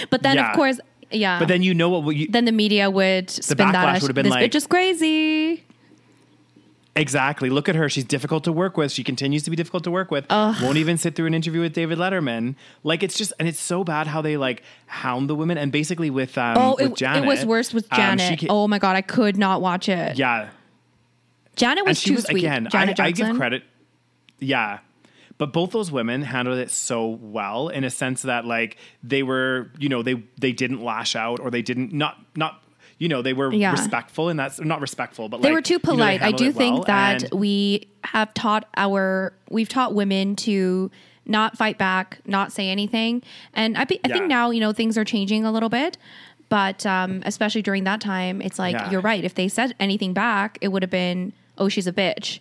But 0.10 0.24
then, 0.24 0.36
Yeah. 0.36 0.50
of 0.50 0.56
course, 0.58 0.80
yeah. 1.10 1.40
But 1.40 1.48
then 1.48 1.64
you 1.64 1.74
know 1.74 1.90
what? 1.90 2.14
You, 2.16 2.28
then 2.30 2.44
the 2.44 2.52
media 2.52 2.90
would 2.92 3.30
spin 3.30 3.58
that 3.58 3.74
backlash 3.76 3.96
as 3.96 4.02
would 4.02 4.10
have 4.10 4.16
been 4.16 4.26
this 4.26 4.32
like- 4.32 4.52
bitch 4.52 4.56
is 4.56 4.68
crazy. 4.68 5.64
Exactly. 7.00 7.50
Look 7.50 7.70
at 7.70 7.76
her. 7.76 7.88
She's 7.90 8.04
difficult 8.04 8.44
to 8.44 8.52
work 8.52 8.76
with. 8.78 8.92
She 8.92 9.04
continues 9.04 9.44
to 9.44 9.50
be 9.50 9.56
difficult 9.56 9.84
to 9.86 9.92
work 9.92 10.12
with. 10.12 10.26
Won't 10.30 10.78
even 10.78 10.98
sit 10.98 11.16
through 11.16 11.28
an 11.28 11.34
interview 11.34 11.62
with 11.62 11.74
David 11.74 11.98
Letterman. 11.98 12.56
Like 12.84 13.04
it's 13.04 13.18
just, 13.18 13.32
and 13.40 13.48
it's 13.48 13.60
so 13.60 13.84
bad 13.84 14.08
how 14.08 14.22
they 14.22 14.36
like 14.38 14.64
hound 14.88 15.30
the 15.30 15.36
women. 15.36 15.58
And 15.58 15.72
basically 15.72 16.10
with 16.10 16.38
um, 16.38 16.58
Oh, 16.58 16.76
with 16.78 16.92
it, 16.92 16.96
Janet, 16.98 17.24
it 17.24 17.28
was 17.28 17.46
worse 17.46 17.74
with 17.74 17.86
um, 17.92 17.98
Janet. 17.98 18.40
ca- 18.42 18.48
oh 18.50 18.68
my 18.68 18.80
god, 18.80 18.96
I 18.96 19.02
could 19.02 19.38
not 19.38 19.62
watch 19.62 19.88
it. 19.90 20.18
yeah. 20.18 20.50
Janet 21.56 21.86
was 21.86 22.02
too 22.02 22.16
was 22.16 22.26
sweet. 22.26 22.40
again. 22.44 22.68
I, 22.68 22.70
Janet 22.70 23.00
I 23.00 23.12
Jackson. 23.12 23.28
give 23.28 23.38
credit. 23.38 23.64
Yeah. 24.40 24.80
But 25.38 25.54
both 25.54 25.72
those 25.72 25.92
women 25.92 26.22
handled 26.22 26.58
it 26.60 26.70
so 26.70 27.08
well 27.08 27.70
in 27.70 27.84
a 27.86 27.90
sense 27.90 28.24
that 28.24 28.46
like 28.46 28.78
they 29.04 29.24
were, 29.24 29.72
you 29.80 29.88
know, 29.90 30.04
they 30.04 30.24
they 30.38 30.52
didn't 30.52 30.84
lash 30.84 31.16
out 31.16 31.40
or 31.40 31.50
they 31.50 31.62
didn't 31.62 31.94
not 31.94 32.18
not 32.36 32.62
you 33.00 33.08
know 33.08 33.22
they 33.24 33.34
were 33.34 33.52
Yeah. 33.52 33.72
respectful 33.72 34.30
and 34.30 34.38
that's 34.40 34.60
not 34.60 34.82
respectful 34.82 35.28
but 35.30 35.42
they 35.42 35.48
like, 35.50 35.54
were 35.56 35.62
too 35.62 35.74
you 35.76 35.80
know, 35.80 35.94
polite. 35.94 36.22
I 36.22 36.32
do 36.32 36.52
think 36.52 36.76
well, 36.76 36.84
that 36.86 37.34
we 37.34 37.88
have 38.04 38.32
taught 38.36 38.68
our 38.78 39.34
we've 39.50 39.70
taught 39.70 39.94
women 39.96 40.36
to 40.36 40.92
not 41.26 41.58
fight 41.58 41.78
back, 41.78 42.20
not 42.26 42.52
say 42.52 42.70
anything. 42.70 43.22
And 43.54 43.78
I, 43.78 43.84
be, 43.86 44.00
I 44.04 44.08
Yeah. 44.10 44.14
think 44.16 44.28
now 44.28 44.52
you 44.52 44.60
know 44.60 44.74
things 44.74 44.98
are 44.98 45.06
changing 45.06 45.46
a 45.46 45.52
little 45.52 45.70
bit, 45.70 45.98
but 46.50 46.86
um, 46.86 47.22
especially 47.26 47.62
during 47.62 47.84
that 47.86 48.02
time, 48.02 48.42
it's 48.42 48.58
like 48.60 48.74
Yeah. 48.74 48.90
you're 48.92 49.02
right. 49.02 49.24
If 49.24 49.36
they 49.36 49.48
said 49.48 49.76
anything 49.80 50.14
back, 50.14 50.58
it 50.62 50.70
would 50.70 50.82
have 50.84 50.92
been 50.92 51.34
oh 51.58 51.70
she's 51.70 51.88
a 51.88 51.94
bitch. 51.94 52.40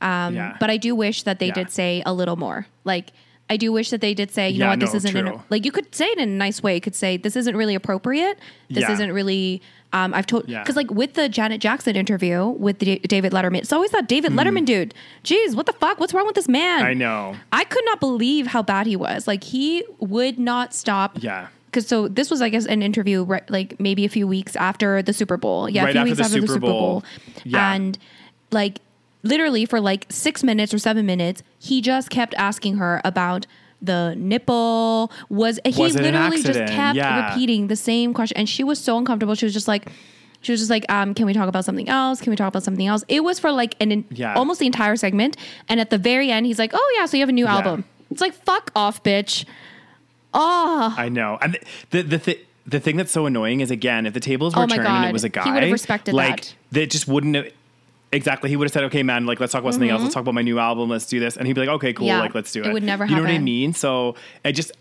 Um, 0.00 0.34
Yeah. 0.34 0.56
But 0.60 0.70
I 0.70 0.76
do 0.76 0.94
wish 0.94 1.24
that 1.24 1.38
they 1.38 1.50
did 1.50 1.70
say 1.70 2.02
a 2.06 2.12
little 2.12 2.36
more. 2.36 2.66
Like 2.84 3.12
I 3.50 3.56
do 3.56 3.72
wish 3.72 3.90
that 3.90 4.00
they 4.00 4.12
did 4.14 4.30
say, 4.30 4.50
you 4.50 4.58
know 4.58 4.68
what, 4.68 4.80
this 4.80 4.92
no, 4.92 4.96
isn't 4.98 5.16
in 5.16 5.26
a, 5.28 5.44
like 5.48 5.64
you 5.64 5.72
could 5.72 5.94
say 5.94 6.06
it 6.06 6.18
in 6.18 6.28
a 6.28 6.32
nice 6.32 6.62
way. 6.62 6.74
You 6.74 6.80
could 6.80 6.94
say 6.94 7.16
this 7.16 7.34
isn't 7.36 7.56
really 7.56 7.74
appropriate. 7.74 8.38
This 8.68 8.82
Yeah. 8.82 8.92
isn't 8.92 9.12
really. 9.12 9.62
Um, 9.94 10.12
I've 10.12 10.26
told 10.26 10.46
Yeah. 10.48 10.62
because 10.62 10.76
like 10.76 10.90
with 10.90 11.14
the 11.14 11.30
Janet 11.30 11.62
Jackson 11.62 11.96
interview 11.96 12.46
with 12.48 12.78
the 12.78 12.98
David 13.08 13.32
Letterman, 13.32 13.58
it's 13.60 13.72
always 13.72 13.90
that 13.92 14.06
David 14.06 14.32
Letterman 14.32 14.66
dude. 14.66 14.92
Jeez, 15.24 15.54
what 15.54 15.64
the 15.64 15.72
fuck? 15.72 15.98
What's 15.98 16.12
wrong 16.12 16.26
with 16.26 16.34
this 16.34 16.46
man? 16.48 16.82
I 16.84 16.92
know. 16.92 17.36
I 17.52 17.64
could 17.64 17.84
not 17.86 17.98
believe 18.00 18.48
how 18.48 18.62
bad 18.62 18.86
he 18.86 18.96
was. 18.96 19.26
Like 19.26 19.44
he 19.44 19.82
would 19.98 20.38
not 20.38 20.74
stop. 20.74 21.22
Yeah. 21.22 21.46
Because 21.70 21.86
so 21.86 22.06
this 22.08 22.30
was, 22.30 22.42
I 22.42 22.50
guess, 22.50 22.66
an 22.66 22.82
interview 22.82 23.24
right, 23.24 23.48
like 23.50 23.78
maybe 23.80 24.04
a 24.04 24.08
few 24.10 24.26
weeks 24.26 24.56
after 24.56 25.00
the 25.02 25.12
Super 25.14 25.38
Bowl. 25.38 25.70
Yeah, 25.70 25.84
Right 25.84 25.90
a 25.90 25.92
few 25.92 26.00
after 26.00 26.08
weeks 26.10 26.16
the 26.18 26.24
after 26.24 26.34
the 26.40 26.46
Super 26.48 26.52
Super 26.54 26.60
Bowl. 26.66 26.80
Bowl. 27.00 27.04
Yeah. 27.44 27.72
And 27.74 27.98
like 28.50 28.80
literally 29.22 29.64
for 29.66 29.80
like 29.80 30.06
six 30.08 30.42
minutes 30.44 30.72
or 30.74 30.78
seven 30.78 31.06
minutes, 31.06 31.42
he 31.58 31.80
just 31.80 32.10
kept 32.10 32.34
asking 32.34 32.76
her 32.76 33.00
about 33.04 33.46
the 33.80 34.14
nipple. 34.16 35.10
Was 35.28 35.60
he 35.64 35.82
Was 35.82 35.94
an 35.96 36.02
literally 36.02 36.42
just 36.42 36.58
kept 36.72 36.96
Yeah. 36.96 37.28
repeating 37.30 37.68
the 37.68 37.76
same 37.76 38.12
question, 38.14 38.36
and 38.36 38.48
she 38.48 38.64
was 38.64 38.78
so 38.78 38.98
uncomfortable. 38.98 39.34
She 39.34 39.44
was 39.46 39.52
just 39.54 39.68
like. 39.68 39.90
She 40.40 40.52
was 40.52 40.60
just 40.60 40.70
like, 40.70 40.84
um, 40.88 41.14
"Can 41.14 41.26
we 41.26 41.32
talk 41.32 41.48
about 41.48 41.64
something 41.64 41.88
else? 41.88 42.20
Can 42.20 42.30
we 42.30 42.36
talk 42.36 42.46
about 42.46 42.62
something 42.62 42.86
else?" 42.86 43.02
It 43.08 43.24
was 43.24 43.40
for 43.40 43.50
like 43.50 43.74
an 43.80 44.04
Yeah. 44.12 44.34
almost 44.34 44.60
the 44.60 44.66
entire 44.66 44.94
segment, 44.94 45.36
and 45.68 45.80
at 45.80 45.90
the 45.90 45.98
very 45.98 46.30
end, 46.30 46.46
he's 46.46 46.60
like, 46.60 46.70
"Oh 46.74 46.94
yeah, 46.96 47.06
so 47.06 47.16
you 47.16 47.22
have 47.22 47.28
a 47.28 47.32
new 47.32 47.46
Yeah. 47.46 47.56
album." 47.56 47.82
It's 48.08 48.20
like, 48.20 48.34
"Fuck 48.44 48.70
off, 48.76 49.02
bitch." 49.02 49.44
Oh, 50.34 50.94
I 50.96 51.08
know. 51.08 51.38
And 51.42 51.58
the 51.90 52.02
the 52.02 52.18
the, 52.18 52.38
the 52.66 52.80
thing 52.80 52.96
that's 52.96 53.10
so 53.10 53.26
annoying 53.26 53.60
is 53.60 53.70
again, 53.72 54.06
if 54.06 54.14
the 54.14 54.20
tables 54.20 54.54
were 54.54 54.62
Oh 54.62 54.66
turned 54.66 54.86
and 54.86 55.06
it 55.06 55.12
was 55.12 55.24
a 55.24 55.28
guy, 55.28 55.42
He 55.44 55.50
would 55.50 55.62
have 55.64 55.72
respected 55.72 56.14
like 56.14 56.36
that. 56.42 56.54
that 56.72 56.90
just 56.90 57.08
wouldn't 57.08 57.34
have 57.34 57.46
Exactly. 58.10 58.48
He 58.48 58.56
would 58.56 58.64
have 58.66 58.72
said, 58.72 58.84
"Okay, 58.84 59.02
man, 59.02 59.26
like 59.26 59.38
let's 59.40 59.52
talk 59.52 59.60
about 59.62 59.74
something 59.74 59.90
else. 59.90 60.02
Let's 60.02 60.14
talk 60.14 60.22
about 60.22 60.34
my 60.34 60.42
new 60.42 60.58
album. 60.58 60.88
Let's 60.88 61.06
do 61.06 61.20
this." 61.20 61.36
And 61.36 61.46
he'd 61.46 61.52
be 61.52 61.60
like, 61.60 61.68
"Okay, 61.68 61.92
cool. 61.92 62.06
Mm-hmm. 62.06 62.16
Yeah. 62.16 62.20
Like 62.20 62.34
let's 62.34 62.50
do 62.52 62.62
it." 62.62 62.68
It 62.68 62.72
would 62.72 62.82
never 62.82 63.04
You 63.04 63.16
know 63.16 63.22
what 63.22 63.30
I 63.30 63.38
mean? 63.38 63.72
So 63.74 64.14
I 64.44 64.52
just 64.52 64.72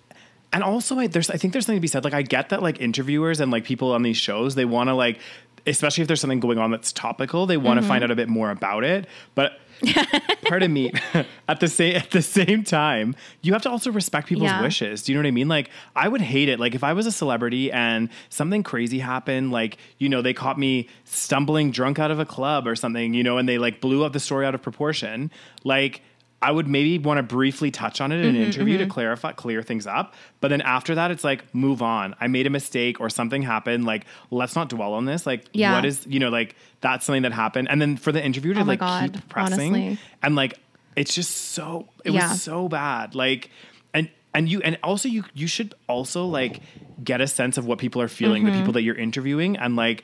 and 0.53 0.63
also 0.63 0.97
I, 0.97 1.07
there's 1.07 1.29
I 1.29 1.35
think 1.35 1.51
there's 1.51 1.65
something 1.65 1.77
to 1.77 1.81
be 1.81 1.87
said. 1.89 2.03
Like 2.05 2.13
I 2.13 2.21
get 2.21 2.49
that 2.49 2.61
like 2.63 2.79
interviewers 2.79 3.41
and 3.41 3.51
like 3.51 3.65
people 3.65 3.91
on 3.91 4.01
these 4.01 4.15
shows 4.17 4.55
they 4.55 4.63
want 4.65 4.87
to 4.89 4.93
like 4.93 5.19
especially 5.65 6.01
if 6.03 6.07
there's 6.07 6.21
something 6.21 6.39
going 6.39 6.57
on 6.57 6.71
that's 6.71 6.93
topical 6.93 7.45
they 7.45 7.57
want 7.57 7.77
to 7.77 7.81
Mm-hmm. 7.81 7.89
find 7.89 8.03
out 8.05 8.11
a 8.11 8.15
bit 8.15 8.29
more 8.29 8.49
about 8.51 8.85
it. 8.85 9.05
But 9.35 9.59
pardon 10.45 10.73
me. 10.73 10.91
At 11.49 11.59
the 11.61 11.67
same 11.67 11.95
at 11.95 12.11
the 12.11 12.21
same 12.21 12.63
time 12.63 13.15
you 13.41 13.53
have 13.53 13.61
to 13.61 13.69
also 13.69 13.89
respect 13.91 14.27
people's 14.27 14.49
Yeah. 14.49 14.61
wishes. 14.61 15.03
Do 15.03 15.11
you 15.11 15.17
know 15.17 15.21
what 15.21 15.27
i 15.27 15.31
mean? 15.31 15.47
Like 15.47 15.69
i 15.95 16.07
would 16.07 16.21
hate 16.21 16.49
it. 16.49 16.59
Like 16.59 16.75
if 16.75 16.83
i 16.83 16.93
was 16.93 17.05
a 17.05 17.11
celebrity 17.11 17.71
and 17.71 18.09
something 18.29 18.63
crazy 18.63 18.99
happened 18.99 19.51
like 19.51 19.77
you 19.97 20.09
know 20.09 20.21
they 20.21 20.33
caught 20.33 20.59
me 20.59 20.87
stumbling 21.05 21.71
drunk 21.71 21.99
out 21.99 22.11
of 22.11 22.19
a 22.19 22.25
club 22.25 22.67
or 22.67 22.75
something 22.75 23.13
you 23.13 23.23
know 23.23 23.37
and 23.37 23.47
they 23.47 23.57
like 23.57 23.79
blew 23.81 24.03
up 24.03 24.13
the 24.13 24.19
story 24.19 24.45
out 24.45 24.53
of 24.55 24.61
proportion 24.61 25.31
like 25.63 26.01
I 26.39 26.51
would 26.51 26.67
maybe 26.67 26.99
want 26.99 27.17
to 27.17 27.23
briefly 27.23 27.71
touch 27.71 27.99
on 27.99 28.11
it 28.11 28.19
in 28.19 28.25
an 28.27 28.35
Mm-hmm, 28.35 28.43
interview 28.43 28.77
to 28.77 28.85
clarify, 28.85 29.31
clear 29.31 29.63
things 29.63 29.87
up. 29.87 30.13
But 30.39 30.49
then 30.49 30.61
after 30.61 30.93
that, 30.95 31.09
it's 31.09 31.23
like, 31.23 31.53
move 31.55 31.81
on. 31.81 32.15
I 32.21 32.27
made 32.27 32.45
a 32.45 32.51
mistake 32.51 32.99
or 33.01 33.09
something 33.09 33.41
happened. 33.41 33.85
Like, 33.85 34.05
let's 34.29 34.55
not 34.55 34.69
dwell 34.69 34.93
on 34.93 35.05
this. 35.05 35.25
Like, 35.25 35.45
Yeah. 35.53 35.73
what 35.73 35.83
is, 35.85 36.05
you 36.05 36.19
know, 36.19 36.29
like 36.29 36.55
that's 36.81 37.05
something 37.05 37.23
that 37.23 37.31
happened. 37.33 37.69
And 37.69 37.81
then 37.81 37.97
for 37.97 38.11
the 38.11 38.23
interviewer 38.23 38.53
to 38.53 38.61
Oh 38.61 38.63
like 38.65 38.79
God, 38.79 39.13
keep 39.13 39.29
pressing 39.29 39.73
honestly. 39.73 39.97
and 40.21 40.35
like 40.35 40.59
it's 40.95 41.15
just 41.15 41.31
so 41.31 41.87
it 42.05 42.11
Yeah. 42.11 42.29
was 42.29 42.41
so 42.41 42.67
bad 42.69 43.13
like 43.15 43.49
and 43.93 44.09
and 44.33 44.47
you 44.49 44.61
and 44.61 44.77
also 44.83 45.07
you 45.09 45.23
you 45.33 45.47
should 45.47 45.73
also 45.87 46.25
like 46.25 46.61
get 47.03 47.19
a 47.21 47.27
sense 47.27 47.57
of 47.57 47.65
what 47.65 47.77
people 47.79 48.01
are 48.01 48.07
feeling 48.07 48.43
Mm-hmm. 48.43 48.51
the 48.51 48.57
people 48.59 48.73
that 48.73 48.81
you're 48.83 48.95
interviewing 48.95 49.57
and 49.57 49.75
like 49.75 50.03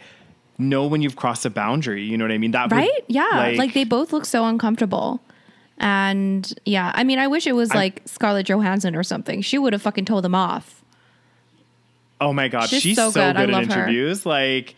know 0.59 0.86
when 0.88 1.01
you've 1.01 1.15
crossed 1.15 1.45
a 1.45 1.49
boundary 1.49 2.03
you 2.03 2.15
know 2.17 2.23
what 2.25 2.31
i 2.31 2.38
mean 2.38 2.51
that 2.51 2.69
would, 2.69 2.77
right? 2.77 3.03
Yeah, 3.07 3.53
like, 3.57 3.73
they 3.73 3.84
both 3.86 4.13
look 4.13 4.25
so 4.25 4.45
uncomfortable. 4.45 5.21
And 5.84 6.51
yeah, 6.65 6.91
I 6.95 7.03
mean, 7.03 7.19
I 7.19 7.27
wish 7.27 7.45
it 7.45 7.51
was 7.53 7.69
I- 7.71 7.75
like 7.75 8.01
Scarlett 8.05 8.47
Johansson 8.47 8.95
or 8.95 9.03
something. 9.03 9.41
She 9.41 9.57
would 9.57 9.73
have 9.73 9.81
fucking 9.81 10.05
told 10.05 10.23
them 10.23 10.34
off. 10.34 10.81
oh 12.21 12.31
my 12.31 12.47
god 12.47 12.69
She's 12.69 12.81
she's, 12.81 12.95
so 12.95 13.09
so, 13.11 13.19
good. 13.19 13.36
I 13.36 13.45
good, 13.45 13.49
at 13.53 13.59
love 13.59 13.65
her. 13.67 13.81
interviews 13.84 14.25
like 14.25 14.75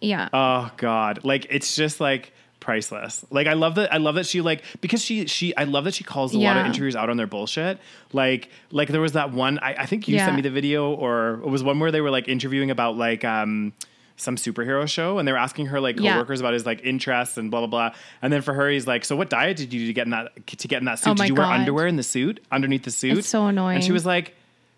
Yeah. 0.00 0.28
oh 0.32 0.70
god 0.76 1.24
like 1.24 1.46
it's 1.50 1.74
just 1.74 1.98
like 2.00 2.32
priceless 2.60 3.24
like 3.30 3.46
i 3.48 3.54
love 3.54 3.74
that 3.76 3.92
i 3.92 3.96
love 3.96 4.14
that 4.16 4.26
she 4.26 4.40
like 4.40 4.62
because 4.80 5.02
she 5.02 5.26
she 5.26 5.56
i 5.56 5.64
love 5.64 5.84
that 5.84 5.94
she 5.94 6.04
calls 6.04 6.34
a 6.34 6.38
lot 6.38 6.56
of 6.56 6.62
Yeah. 6.62 6.66
interviews 6.66 6.94
out 6.94 7.08
on 7.10 7.16
their 7.16 7.26
bullshit 7.26 7.78
like 8.12 8.50
like 8.70 8.88
there 8.88 9.00
was 9.00 9.12
that 9.12 9.32
one 9.32 9.58
i, 9.60 9.74
I 9.82 9.86
think 9.86 10.06
you 10.06 10.14
Yeah. 10.16 10.26
sent 10.26 10.36
me 10.36 10.42
the 10.42 10.50
video 10.50 10.92
or 10.92 11.34
it 11.44 11.48
was 11.48 11.62
one 11.64 11.80
where 11.80 11.90
they 11.90 12.00
were 12.02 12.10
like 12.10 12.28
interviewing 12.28 12.70
about 12.70 12.96
like 12.96 13.24
um 13.24 13.72
some 14.18 14.36
superhero 14.36 14.86
show 14.88 15.18
and 15.18 15.26
they 15.26 15.32
were 15.32 15.38
asking 15.38 15.66
her 15.66 15.80
like 15.80 15.98
Yeah. 15.98 16.12
coworkers 16.14 16.40
about 16.40 16.52
his 16.52 16.66
like 16.66 16.80
interests 16.84 17.38
and 17.38 17.50
blah 17.50 17.60
blah 17.60 17.66
blah 17.68 17.94
and 18.20 18.30
then 18.32 18.42
for 18.42 18.52
her 18.52 18.68
he's 18.68 18.86
like 18.86 19.04
so 19.04 19.14
what 19.16 19.30
diet 19.30 19.56
did 19.56 19.72
you 19.72 19.80
do 19.80 19.86
to 19.86 19.92
get 19.94 20.04
in 20.06 20.10
that 20.10 20.46
to 20.46 20.68
get 20.68 20.78
in 20.80 20.84
that 20.86 20.98
suit 20.98 21.10
Oh 21.10 21.14
did 21.14 21.28
you 21.28 21.34
wear 21.36 21.46
underwear 21.46 21.86
in 21.86 21.96
the 21.96 22.02
suit 22.02 22.44
underneath 22.52 22.82
the 22.82 22.90
suit 22.90 23.16
It's 23.16 23.28
so 23.28 23.46
annoying. 23.46 23.76
and 23.76 23.84
she 23.84 23.92
was 23.92 24.04
like 24.04 24.34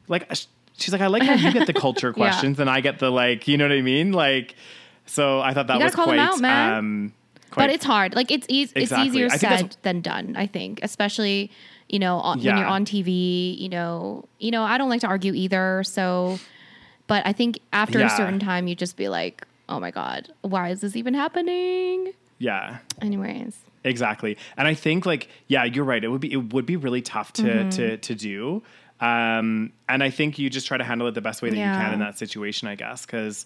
like 0.09 0.30
she's 0.76 0.93
like 0.93 1.01
i 1.03 1.07
like 1.09 1.22
how 1.22 1.32
you 1.34 1.53
get 1.53 1.66
the 1.66 1.72
culture 1.86 2.12
questions 2.12 2.61
and 2.61 2.68
i 2.70 2.80
get 2.80 2.99
the 3.01 3.11
like 3.11 3.49
you 3.49 3.57
know 3.57 3.64
what 3.66 3.72
i 3.76 3.80
mean 3.82 4.12
like 4.12 4.55
so 5.07 5.41
i 5.41 5.53
thought 5.55 5.66
that 5.68 5.80
was 5.80 5.95
quite 5.95 6.18
out, 6.18 6.38
man. 6.41 6.72
um 6.74 7.12
quite 7.51 7.64
but 7.66 7.70
it's 7.74 7.84
hard. 7.84 8.14
Like 8.14 8.30
it's 8.30 8.47
eas- 8.49 8.72
Exactly. 8.76 9.09
it's 9.09 9.14
easier 9.16 9.26
I 9.26 9.30
think 9.30 9.41
that's- 9.41 9.61
said 9.61 9.76
than 9.82 10.01
done. 10.03 10.36
I 10.36 10.47
think, 10.47 10.78
especially 10.84 11.51
you 11.88 11.99
know 11.99 12.18
on, 12.18 12.38
when 12.41 12.57
you're 12.57 12.64
on 12.66 12.84
TV. 12.84 13.59
You 13.59 13.68
know, 13.70 14.24
you 14.38 14.53
know, 14.53 14.62
I 14.62 14.78
don't 14.78 14.88
like 14.88 15.01
to 15.01 15.09
argue 15.09 15.34
either. 15.34 15.82
So, 15.84 16.38
but 17.11 17.26
I 17.26 17.32
think 17.34 17.58
after 17.72 17.98
Yeah. 17.98 18.06
a 18.06 18.16
certain 18.16 18.38
time, 18.38 18.66
you 18.68 18.74
just 18.74 18.96
be 18.96 19.08
like, 19.11 19.46
oh 19.68 19.78
my 19.80 19.90
god, 19.90 20.28
why 20.42 20.70
is 20.70 20.80
this 20.80 20.96
even 20.96 21.12
happening? 21.14 22.12
yeah 22.38 22.78
Anyways, 23.02 23.54
exactly 23.84 24.38
and 24.56 24.66
i 24.66 24.72
think 24.72 25.04
like 25.04 25.28
yeah 25.48 25.64
you're 25.64 25.84
right 25.84 26.02
it 26.04 26.08
would 26.08 26.20
be 26.22 26.32
it 26.32 26.52
would 26.54 26.64
be 26.66 26.76
really 26.76 27.02
tough 27.02 27.32
to 27.34 27.42
Mm-hmm. 27.42 27.68
to 27.70 27.96
to 27.98 28.14
do 28.14 28.62
um 29.00 29.72
and 29.88 30.02
i 30.02 30.11
think 30.11 30.38
you 30.38 30.48
just 30.48 30.66
try 30.66 30.76
to 30.78 30.84
handle 30.84 31.06
it 31.08 31.14
the 31.14 31.20
best 31.20 31.42
way 31.42 31.50
that 31.50 31.56
you 31.58 31.70
can 31.80 31.92
in 31.94 31.98
that 32.00 32.16
situation 32.18 32.66
i 32.68 32.74
guess 32.74 33.04
because 33.06 33.44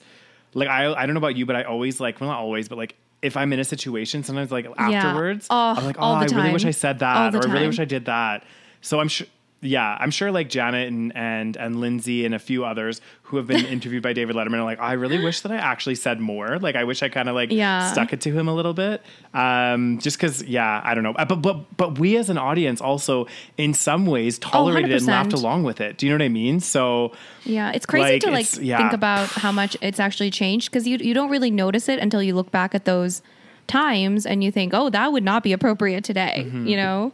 like 0.55 0.69
i 0.69 0.93
i 0.93 1.07
don't 1.07 1.15
know 1.15 1.19
about 1.27 1.37
you 1.37 1.45
but 1.47 1.57
i 1.57 1.63
always 1.65 1.99
like 2.01 2.21
well 2.21 2.31
not 2.31 2.39
always 2.41 2.69
but 2.69 2.79
like 2.79 2.95
if 3.23 3.39
I'm 3.39 3.51
in 3.55 3.59
a 3.59 3.65
situation, 3.65 4.23
sometimes 4.23 4.53
like 4.53 4.67
afterwards, 4.77 5.47
Oh, 5.49 5.75
I'm 5.79 5.85
like, 5.87 5.97
oh, 5.99 6.13
I 6.13 6.27
the 6.27 6.35
really 6.37 6.53
wish. 6.53 6.67
I 6.67 6.73
said 6.73 6.99
that, 6.99 7.35
or 7.35 7.49
I 7.49 7.53
really 7.55 7.67
wish 7.69 7.79
I 7.81 7.87
did 7.87 8.05
that. 8.05 8.45
So 8.83 9.01
I'm 9.01 9.09
sure, 9.09 9.27
yeah, 9.65 9.97
I'm 9.99 10.11
sure 10.11 10.31
like 10.31 10.49
Janet 10.49 10.89
and 10.89 11.17
and 11.17 11.57
and 11.57 11.81
Lindsay 11.81 12.25
and 12.25 12.35
a 12.35 12.39
few 12.39 12.65
others 12.65 13.01
who 13.23 13.37
have 13.39 13.47
been 13.47 13.65
interviewed 13.77 14.03
by 14.03 14.13
David 14.13 14.37
Letterman 14.37 14.59
are 14.59 14.65
like, 14.65 14.79
I 14.79 14.93
really 14.93 15.19
wish 15.23 15.41
that 15.41 15.51
I 15.51 15.57
actually 15.57 15.95
said 15.97 16.21
more. 16.21 16.59
Like, 16.59 16.77
I 16.77 16.85
wish 16.85 17.03
I 17.03 17.09
kind 17.09 17.29
of 17.29 17.35
like 17.35 17.51
Yeah. 17.51 17.91
stuck 17.91 18.13
it 18.13 18.21
to 18.21 18.31
him 18.33 18.47
a 18.49 18.55
little 18.55 18.75
bit, 18.75 19.03
um, 19.33 19.99
just 19.99 20.19
because, 20.19 20.43
yeah, 20.45 20.81
I 20.85 20.95
don't 20.95 21.03
know. 21.03 21.13
Uh, 21.15 21.25
But 21.25 21.37
but 21.43 21.77
but 21.77 21.99
we 21.99 22.17
as 22.17 22.31
an 22.31 22.39
audience 22.39 22.81
also, 22.81 23.27
in 23.57 23.75
some 23.75 24.07
ways, 24.07 24.39
tolerated 24.39 24.91
it 24.93 24.99
and 24.99 25.07
laughed 25.07 25.33
along 25.33 25.65
with 25.65 25.81
it. 25.81 25.97
Do 25.99 26.07
you 26.07 26.13
know 26.13 26.17
what 26.23 26.25
I 26.27 26.29
mean? 26.29 26.61
So 26.61 27.13
yeah, 27.45 27.73
it's 27.73 27.87
crazy 27.87 28.13
Like, 28.13 28.23
to 28.23 28.31
like 28.31 28.47
yeah. 28.65 28.77
think 28.79 28.93
about 28.93 29.29
how 29.29 29.51
much 29.53 29.77
it's 29.81 29.99
actually 29.99 30.31
changed 30.31 30.71
because 30.71 30.87
you 30.87 30.99
you 30.99 31.15
don't 31.15 31.31
really 31.31 31.51
notice 31.51 31.89
it 31.89 31.99
until 31.99 32.23
you 32.23 32.35
look 32.35 32.51
back 32.51 32.75
at 32.75 32.85
those 32.85 33.23
times 33.67 34.27
and 34.27 34.45
you 34.45 34.51
think, 34.53 34.73
oh, 34.75 34.91
that 34.91 35.13
would 35.13 35.25
not 35.25 35.43
be 35.43 35.53
appropriate 35.53 36.05
today. 36.05 36.47
You 36.53 36.77
know. 36.77 37.13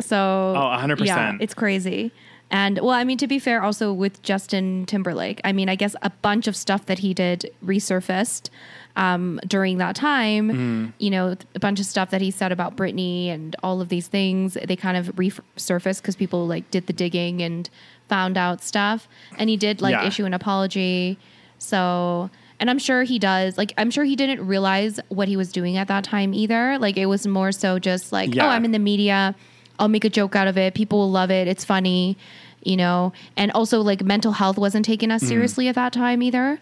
So. 0.00 0.16
Oh, 0.56 0.76
100%. 0.78 1.04
Yeah, 1.06 1.36
it's 1.40 1.54
crazy. 1.54 2.12
And 2.50 2.78
well, 2.78 2.90
I 2.90 3.02
mean, 3.02 3.18
to 3.18 3.26
be 3.26 3.38
fair, 3.40 3.60
also 3.62 3.92
with 3.92 4.22
Justin 4.22 4.86
Timberlake, 4.86 5.40
I 5.42 5.52
mean, 5.52 5.68
I 5.68 5.74
guess 5.74 5.96
a 6.02 6.10
bunch 6.10 6.46
of 6.46 6.54
stuff 6.54 6.86
that 6.86 7.00
he 7.00 7.12
did 7.12 7.50
resurfaced 7.64 8.50
um, 8.94 9.40
during 9.48 9.78
that 9.78 9.96
time. 9.96 10.50
Mm. 10.52 10.92
You 10.98 11.10
know, 11.10 11.36
a 11.56 11.58
bunch 11.58 11.80
of 11.80 11.86
stuff 11.86 12.10
that 12.10 12.20
he 12.20 12.30
said 12.30 12.52
about 12.52 12.76
Britney 12.76 13.28
and 13.28 13.56
all 13.64 13.80
of 13.80 13.88
these 13.88 14.06
things, 14.06 14.56
they 14.64 14.76
kind 14.76 14.96
of 14.96 15.06
resurfaced 15.16 16.02
because 16.02 16.14
people 16.14 16.46
like 16.46 16.70
did 16.70 16.86
the 16.86 16.92
digging 16.92 17.42
and 17.42 17.68
found 18.08 18.38
out 18.38 18.62
stuff. 18.62 19.08
And 19.38 19.50
he 19.50 19.56
did 19.56 19.82
like 19.82 19.92
Yeah. 19.92 20.06
issue 20.06 20.24
an 20.24 20.32
apology. 20.32 21.18
So, 21.58 22.30
and 22.60 22.70
I'm 22.70 22.78
sure 22.78 23.02
he 23.02 23.18
does. 23.18 23.58
Like, 23.58 23.72
I'm 23.76 23.90
sure 23.90 24.04
he 24.04 24.14
didn't 24.14 24.46
realize 24.46 25.00
what 25.08 25.26
he 25.26 25.36
was 25.36 25.50
doing 25.50 25.78
at 25.78 25.88
that 25.88 26.04
time 26.04 26.32
either. 26.32 26.78
Like, 26.78 26.96
it 26.96 27.06
was 27.06 27.26
more 27.26 27.50
so 27.50 27.80
just 27.80 28.12
like, 28.12 28.34
Yeah. 28.36 28.46
oh, 28.46 28.50
I'm 28.50 28.64
in 28.64 28.70
the 28.70 28.78
media. 28.78 29.34
I'll 29.78 29.88
make 29.88 30.04
a 30.04 30.10
joke 30.10 30.34
out 30.36 30.48
of 30.48 30.56
it. 30.56 30.74
People 30.74 30.98
will 30.98 31.10
love 31.10 31.30
it. 31.30 31.48
It's 31.48 31.64
funny, 31.64 32.16
you 32.62 32.76
know. 32.76 33.12
And 33.36 33.50
also, 33.52 33.80
like, 33.80 34.02
mental 34.02 34.32
health 34.32 34.56
wasn't 34.58 34.84
taken 34.84 35.10
Mm. 35.10 35.14
as 35.14 35.26
seriously 35.26 35.68
at 35.68 35.74
that 35.74 35.92
time 35.92 36.22
either. 36.22 36.58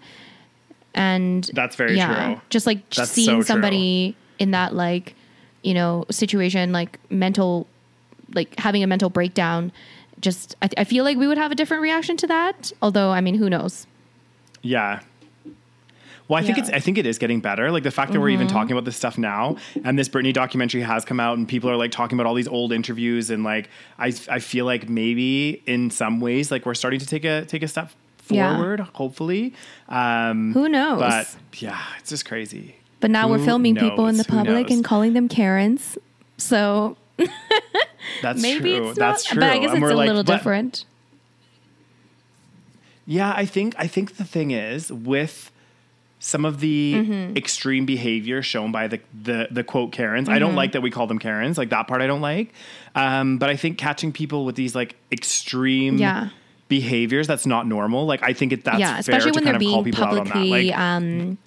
And 0.95 1.51
That's 1.55 1.77
very 1.77 1.97
yeah, 1.97 2.35
true. 2.35 2.41
Just 2.51 2.67
like 2.67 2.89
That's 2.91 3.11
seeing 3.11 3.43
so 3.43 3.47
somebody 3.47 4.17
in 4.39 4.53
that 4.53 4.75
like, 4.75 5.15
you 5.63 5.75
know, 5.75 6.05
situation, 6.11 6.73
like 6.73 6.99
mental, 7.11 7.67
like 8.33 8.59
having 8.59 8.83
a 8.83 8.87
mental 8.87 9.11
breakdown. 9.11 9.73
Just, 10.21 10.55
I, 10.63 10.69
I 10.79 10.85
feel 10.85 11.05
like 11.05 11.17
we 11.19 11.27
would 11.27 11.39
have 11.39 11.51
a 11.53 11.55
different 11.55 11.83
reaction 11.83 12.17
to 12.19 12.27
that. 12.29 12.73
Although, 12.81 13.11
I 13.11 13.21
mean, 13.21 13.35
who 13.35 13.51
knows? 13.51 13.87
Yeah. 14.63 15.01
Well, 16.29 16.39
I 16.39 16.43
think 16.43 16.57
Yeah. 16.57 16.65
Mm-hmm. 16.65 16.75
it's 16.75 16.77
I 16.77 16.85
think 16.85 16.99
it 16.99 17.07
is 17.07 17.19
getting 17.19 17.41
better. 17.41 17.71
Like 17.71 17.83
the 17.83 17.91
fact 17.91 18.13
that 18.13 18.21
we're 18.21 18.31
even 18.31 18.47
talking 18.49 18.73
about 18.73 18.85
this 18.85 18.97
stuff 18.97 19.19
now, 19.19 19.57
and 19.85 19.99
this 19.99 20.09
Britney 20.09 20.33
documentary 20.33 20.81
has 20.83 21.05
come 21.05 21.21
out, 21.21 21.37
and 21.37 21.47
people 21.47 21.69
are 21.71 21.77
like 21.77 21.91
talking 21.91 22.17
about 22.19 22.27
all 22.27 22.35
these 22.35 22.49
old 22.49 22.73
interviews, 22.73 23.29
and 23.31 23.45
like 23.45 23.69
I 23.99 24.15
I 24.31 24.39
feel 24.39 24.65
like 24.65 24.89
maybe 24.89 25.63
in 25.67 25.91
some 25.91 26.21
ways 26.21 26.51
like 26.51 26.65
we're 26.65 26.75
starting 26.75 27.01
to 27.01 27.07
take 27.07 27.25
a 27.25 27.45
take 27.45 27.63
a 27.63 27.69
step 27.69 27.91
Yeah. 28.31 28.57
forward. 28.57 28.81
Hopefully, 28.95 29.53
um, 29.91 30.55
Who 30.55 30.69
knows? 30.69 30.99
But 31.01 31.37
yeah, 31.61 31.81
it's 31.99 32.09
just 32.11 32.25
crazy. 32.25 32.77
But 33.01 33.11
now 33.11 33.29
we're 33.29 33.37
Who 33.39 33.45
filming 33.45 33.77
people 33.77 34.07
in 34.07 34.17
the 34.17 34.25
public 34.25 34.71
and 34.71 34.83
calling 34.83 35.13
them 35.13 35.29
Karens. 35.29 35.99
So 36.39 36.97
That's 38.23 38.41
maybe 38.41 38.77
true. 38.77 38.89
it's 38.91 38.99
That's 38.99 39.25
not, 39.27 39.33
true. 39.33 39.41
but 39.41 39.51
I 39.51 39.59
guess 39.59 39.75
And 39.75 39.85
it's 39.85 39.93
a 39.93 39.95
like, 39.97 40.07
little 40.07 40.23
different. 40.23 40.87
Yeah, 43.07 43.33
I 43.37 43.45
think 43.45 43.75
I 43.79 43.87
think 43.87 44.17
the 44.17 44.25
thing 44.25 44.51
is 44.53 44.91
with 44.91 45.51
some 46.27 46.47
of 46.47 46.59
the 46.61 46.95
Mm-hmm. 46.95 47.37
extreme 47.37 47.85
behavior 47.85 48.41
shown 48.43 48.73
by 48.73 48.89
the 48.89 49.01
the, 49.23 49.47
the 49.51 49.63
quote 49.63 49.93
Karens. 49.93 50.27
I 50.29 50.33
Mm-hmm. 50.33 50.41
don't 50.41 50.55
like 50.55 50.73
that 50.73 50.81
we 50.81 50.91
call 50.91 51.07
them 51.07 51.19
Karens. 51.19 51.59
Like 51.59 51.69
that 51.71 51.87
part 51.87 52.01
I 52.01 52.07
don't 52.07 52.23
like. 52.23 52.53
Um, 52.95 53.37
but 53.39 53.51
I 53.51 53.57
think 53.57 53.77
catching 53.77 54.11
people 54.13 54.45
with 54.47 54.57
these 54.57 54.75
like 54.75 54.97
extreme 55.13 55.99
Yeah. 55.99 56.31
behaviors 56.69 57.27
that's 57.27 57.45
not 57.45 57.67
normal. 57.67 58.07
Like 58.07 58.23
I 58.23 58.33
think 58.33 58.53
it 58.55 58.65
that's 58.65 58.79
yeah, 58.79 58.99
especially 58.99 59.33
to 59.33 59.37
when 59.39 59.45
kind 59.45 59.61
they're 59.61 59.69
of 59.69 59.75
call 59.75 59.83
being 59.83 59.95
people 59.95 60.05
out 60.05 60.19
on 60.19 60.25
that. 60.25 60.33
publicly, 60.33 60.69
Like 60.71 60.79
um, 60.79 61.39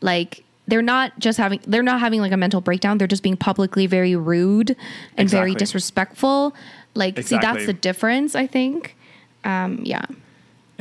like 0.00 0.44
they're 0.66 0.82
not 0.82 1.16
just 1.18 1.38
having 1.38 1.60
they're 1.66 1.82
not 1.82 2.00
having 2.00 2.20
like 2.20 2.32
a 2.32 2.36
mental 2.36 2.60
breakdown. 2.60 2.98
They're 2.98 3.06
just 3.06 3.22
being 3.22 3.36
publicly 3.36 3.86
very 3.86 4.16
rude 4.16 4.74
and 5.16 5.28
very 5.30 5.54
disrespectful. 5.54 6.54
Like, 6.94 7.20
see, 7.22 7.38
that's 7.40 7.66
the 7.66 7.72
difference. 7.72 8.34
I 8.34 8.46
think. 8.48 8.96
Um, 9.44 9.80
yeah. 9.84 10.04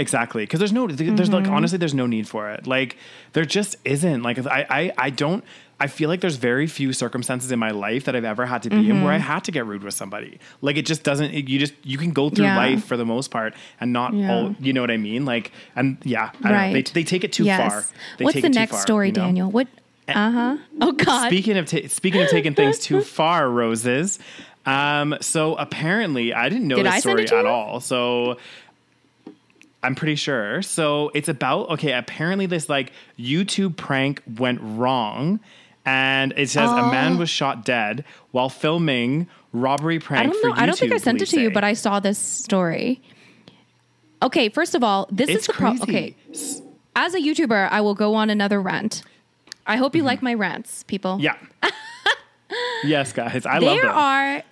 Exactly, 0.02 0.44
because 0.44 0.60
there's 0.60 0.74
no, 0.74 0.88
there's 0.88 1.30
like 1.30 1.44
Mm-hmm. 1.46 1.54
honestly, 1.54 1.78
there's 1.78 1.94
no 1.94 2.08
need 2.08 2.28
for 2.28 2.50
it. 2.52 2.68
Like 2.68 2.98
there 3.34 3.46
just 3.46 3.76
isn't. 3.86 4.24
Like 4.24 4.38
I, 4.46 4.66
I, 4.70 4.92
I 4.98 5.10
don't. 5.12 5.44
I 5.80 5.88
feel 5.88 6.10
like 6.10 6.22
there's 6.22 6.36
very 6.36 6.68
few 6.68 6.94
circumstances 6.94 7.52
in 7.52 7.58
my 7.58 7.72
life 7.72 8.04
that 8.06 8.16
I've 8.16 8.24
ever 8.24 8.46
had 8.46 8.62
to 8.64 8.70
be 8.70 8.88
in 8.90 9.02
where 9.04 9.12
I 9.14 9.18
had 9.18 9.44
to 9.46 9.52
get 9.52 9.66
rude 9.66 9.84
with 9.84 9.96
somebody. 9.96 10.40
Like 10.62 10.78
it 10.78 10.86
just 10.86 11.02
doesn't. 11.04 11.32
It, 11.34 11.48
you 11.50 11.58
just 11.58 11.74
you 11.84 11.98
can 11.98 12.12
go 12.12 12.30
through 12.30 12.46
Yeah. 12.46 12.58
life 12.58 12.86
for 12.86 12.98
the 12.98 13.06
most 13.06 13.32
part 13.32 13.56
and 13.80 13.92
not 13.92 14.14
Yeah. 14.14 14.32
all. 14.32 14.56
You 14.60 14.74
know 14.74 14.82
what 14.82 14.92
I 14.92 14.98
mean? 14.98 15.26
Like 15.26 15.52
and 15.76 15.98
yeah, 16.04 16.30
I 16.44 16.50
don't 16.50 16.52
they 16.52 16.74
Right. 16.76 16.92
they 16.94 17.04
take 17.04 17.24
it 17.24 17.32
too 17.34 17.46
yes. 17.46 17.60
far. 17.60 17.86
They 18.18 18.26
What's 18.26 18.42
the 18.42 18.50
next 18.50 18.72
far, 18.74 18.82
story, 18.82 19.08
you 19.08 19.14
know? 19.14 19.22
Daniel? 19.26 19.50
What 19.52 19.68
Uh 20.08 20.32
huh. 20.32 20.58
Oh 20.82 20.92
God. 20.92 21.28
Speaking 21.28 21.58
of 21.58 21.66
ta- 21.66 21.88
speaking 21.88 22.22
of 22.22 22.30
taking 22.30 22.54
things 22.54 22.78
too 22.78 23.02
far, 23.18 23.50
roses. 23.50 24.20
Um, 24.68 25.16
so 25.22 25.56
apparently, 25.56 26.32
I 26.36 26.48
didn't 26.50 26.68
know 26.68 26.76
Did 26.76 26.86
this 26.86 26.94
I 26.94 27.00
story 27.00 27.26
at 27.28 27.46
all. 27.48 27.80
So 27.80 28.38
I'm 29.84 29.96
pretty 29.96 30.16
sure. 30.16 30.62
So 30.62 31.12
it's 31.14 31.28
about 31.30 31.70
okay. 31.72 31.94
Apparently, 31.94 32.46
this 32.46 32.70
like 32.70 32.92
YouTube 33.18 33.76
prank 33.78 34.22
went 34.38 34.60
wrong, 34.62 35.40
and 35.86 36.34
it 36.38 36.50
says 36.50 36.70
a 36.70 36.76
man 36.92 37.14
Oh. 37.14 37.18
was 37.18 37.30
shot 37.30 37.66
dead 37.66 38.04
while 38.32 38.50
filming 38.50 39.28
robbery 39.54 40.00
prank. 40.00 40.30
I 40.30 40.32
don't 40.32 40.44
know. 40.44 40.54
For 40.54 40.62
I 40.62 40.66
don't 40.66 40.78
think 40.78 40.94
I 40.94 40.98
sent 40.98 41.22
it 41.22 41.28
to 41.28 41.42
you, 41.42 41.52
but 41.52 41.64
I 41.64 41.74
saw 41.74 42.00
this 42.00 42.18
story. 42.20 43.02
Okay, 44.24 44.50
first 44.50 44.76
of 44.76 44.84
all, 44.84 45.08
this 45.12 45.30
it's 45.30 45.42
is 45.42 45.48
the 45.48 45.54
problem. 45.54 45.82
Okay, 45.90 46.16
as 46.96 47.16
a 47.16 47.20
YouTuber, 47.20 47.70
I 47.72 47.82
will 47.82 47.96
go 47.96 48.14
on 48.14 48.30
another 48.30 48.62
rant. 48.62 49.02
I 49.66 49.78
hope 49.78 49.96
you 49.96 50.04
like 50.04 50.22
my 50.22 50.34
rants, 50.36 50.84
people. 50.84 51.18
Mm-hmm. 51.18 51.24
Yeah. 51.64 51.70
yes, 52.84 53.14
guys, 53.14 53.46
I 53.46 53.58
love 53.58 53.78
there 53.82 53.90
are 53.90 54.44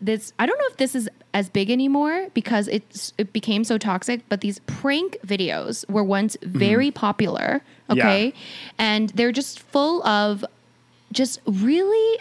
this. 0.00 0.32
I 0.38 0.46
don't 0.46 0.58
know 0.58 0.66
if 0.70 0.76
this 0.76 0.94
is 0.94 1.08
as 1.32 1.48
big 1.48 1.70
anymore 1.70 2.28
because 2.34 2.68
it's 2.68 3.12
it 3.18 3.32
became 3.32 3.64
so 3.64 3.78
toxic. 3.78 4.20
But 4.28 4.40
these 4.40 4.58
prank 4.60 5.16
videos 5.26 5.88
were 5.90 6.04
once 6.04 6.36
very 6.42 6.90
popular. 6.90 7.62
Mm-hmm. 7.88 7.98
Yeah. 7.98 8.04
Okay, 8.04 8.34
and 8.78 9.10
they're 9.10 9.32
just 9.32 9.60
full 9.60 10.04
of 10.06 10.44
just 11.12 11.40
really 11.46 12.18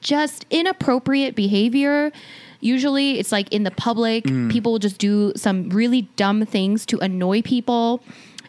just 0.00 0.46
inappropriate 0.50 1.34
behavior. 1.34 2.10
Usually 2.60 3.18
it's 3.18 3.32
like 3.32 3.50
in 3.52 3.62
the 3.64 3.70
public, 3.70 4.24
Mm. 4.24 4.50
people 4.50 4.72
will 4.72 4.78
just 4.78 4.98
do 4.98 5.32
some 5.36 5.68
really 5.70 6.02
dumb 6.16 6.44
things 6.44 6.84
to 6.86 6.98
annoy 6.98 7.42
people 7.42 8.02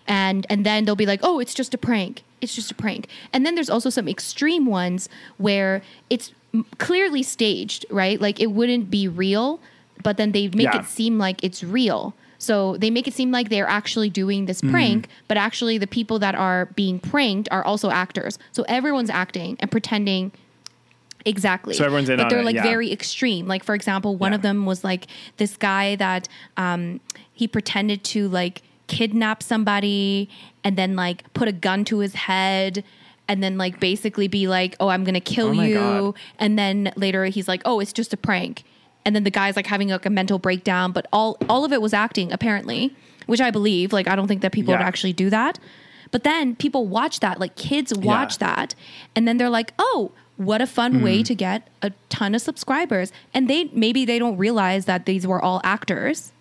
and 0.08 0.46
and 0.50 0.66
then 0.66 0.86
they'll 0.86 0.96
be 0.96 1.06
like, 1.06 1.20
"Oh, 1.24 1.40
it's 1.40 1.54
just 1.54 1.74
a 1.74 1.78
prank. 1.78 2.24
It's 2.42 2.56
just 2.56 2.72
a 2.72 2.76
prank." 2.76 3.08
And 3.32 3.46
then 3.46 3.56
there's 3.56 3.70
also 3.70 3.90
some 3.90 4.08
extreme 4.10 4.66
ones 4.66 5.08
where 5.38 5.82
it's 6.10 6.34
clearly 6.78 7.24
staged, 7.24 7.86
right? 7.90 8.20
Like 8.20 8.40
it 8.40 8.48
wouldn't 8.52 8.90
be 8.92 9.08
real, 9.08 9.60
but 10.04 10.18
then 10.18 10.32
they 10.32 10.48
make 10.50 10.66
Yeah. 10.74 10.80
it 10.80 10.86
seem 10.86 11.18
like 11.18 11.44
it's 11.44 11.64
real. 11.64 12.14
So 12.38 12.76
they 12.78 12.90
make 12.90 13.08
it 13.08 13.14
seem 13.14 13.32
like 13.32 13.50
they're 13.50 13.68
actually 13.70 14.10
doing 14.10 14.46
this 14.48 14.62
Mm-hmm. 14.62 14.72
prank, 14.72 15.08
but 15.28 15.38
actually 15.38 15.78
the 15.78 15.88
people 15.88 16.18
that 16.20 16.34
are 16.36 16.66
being 16.76 17.00
pranked 17.00 17.48
are 17.52 17.64
also 17.64 17.90
actors. 17.92 18.40
So 18.52 18.64
everyone's 18.68 19.10
acting 19.12 19.58
and 19.60 19.70
pretending 19.72 20.32
Exactly. 21.24 21.76
So 21.76 21.86
everyone's 21.86 22.10
in 22.10 22.18
but 22.18 22.30
they're 22.32 22.40
it, 22.40 22.46
like 22.46 22.56
yeah. 22.56 22.64
very 22.64 22.92
extreme. 22.92 23.46
Like 23.48 23.64
for 23.64 23.76
example, 23.76 24.16
one 24.16 24.32
Yeah. 24.32 24.38
of 24.38 24.42
them 24.42 24.66
was 24.66 24.84
like 24.84 25.06
this 25.38 25.56
guy 25.56 25.96
that 25.98 26.28
um, 26.58 27.00
he 27.32 27.48
pretended 27.48 28.04
to 28.06 28.28
like 28.28 28.64
kidnap 28.88 29.44
somebody 29.44 30.30
and 30.64 30.76
then 30.78 30.96
like 30.96 31.32
put 31.36 31.48
a 31.48 31.52
gun 31.52 31.86
to 31.86 32.00
his 32.00 32.16
head 32.16 32.84
and 33.32 33.42
then 33.42 33.58
like 33.58 33.80
basically 33.80 34.28
be 34.28 34.48
like, 34.48 34.76
"Oh, 34.82 34.90
I'm 34.90 35.04
gonna 35.06 35.22
kill 35.22 35.50
Oh 35.50 35.64
you," 35.64 35.76
God. 35.76 36.14
and 36.38 36.60
then 36.60 36.92
later 36.98 37.26
he's 37.26 37.48
like, 37.48 37.62
"Oh, 37.66 37.80
it's 37.80 37.94
just 37.94 38.12
a 38.14 38.18
prank," 38.18 38.64
and 39.06 39.16
then 39.16 39.24
the 39.24 39.32
guy's 39.32 39.56
like 39.56 39.68
having 39.68 39.88
like 39.90 40.06
a 40.06 40.10
mental 40.10 40.38
breakdown. 40.38 40.92
But 40.92 41.08
all 41.14 41.38
all 41.50 41.64
of 41.64 41.72
it 41.72 41.82
was 41.82 41.94
acting 41.94 42.32
apparently, 42.34 42.94
which 43.28 43.40
I 43.42 43.50
believe. 43.50 43.94
Like 43.94 44.08
I 44.10 44.16
don't 44.18 44.28
think 44.28 44.42
that 44.42 44.52
people 44.52 44.74
would 44.74 44.82
actually 44.82 45.14
do 45.14 45.30
that. 45.30 45.58
But 46.12 46.24
then 46.26 46.56
people 46.58 46.88
watch 46.88 47.22
that, 47.22 47.40
like 47.40 47.56
kids 47.56 47.94
watch 47.98 48.38
that, 48.40 48.76
and 49.16 49.26
then 49.28 49.38
they're 49.38 49.50
like, 49.50 49.72
"Oh, 49.80 50.12
what 50.36 50.60
a 50.62 50.68
fun 50.68 50.96
Mm-hmm. 50.96 51.04
way 51.06 51.24
to 51.24 51.34
get 51.34 51.70
a 51.82 51.92
ton 52.10 52.36
of 52.36 52.42
subscribers!" 52.42 53.14
And 53.34 53.50
they 53.50 53.70
maybe 53.72 54.04
they 54.04 54.20
don't 54.20 54.36
realize 54.38 54.84
that 54.92 55.06
these 55.06 55.26
were 55.26 55.42
all 55.42 55.62
actors, 55.64 56.34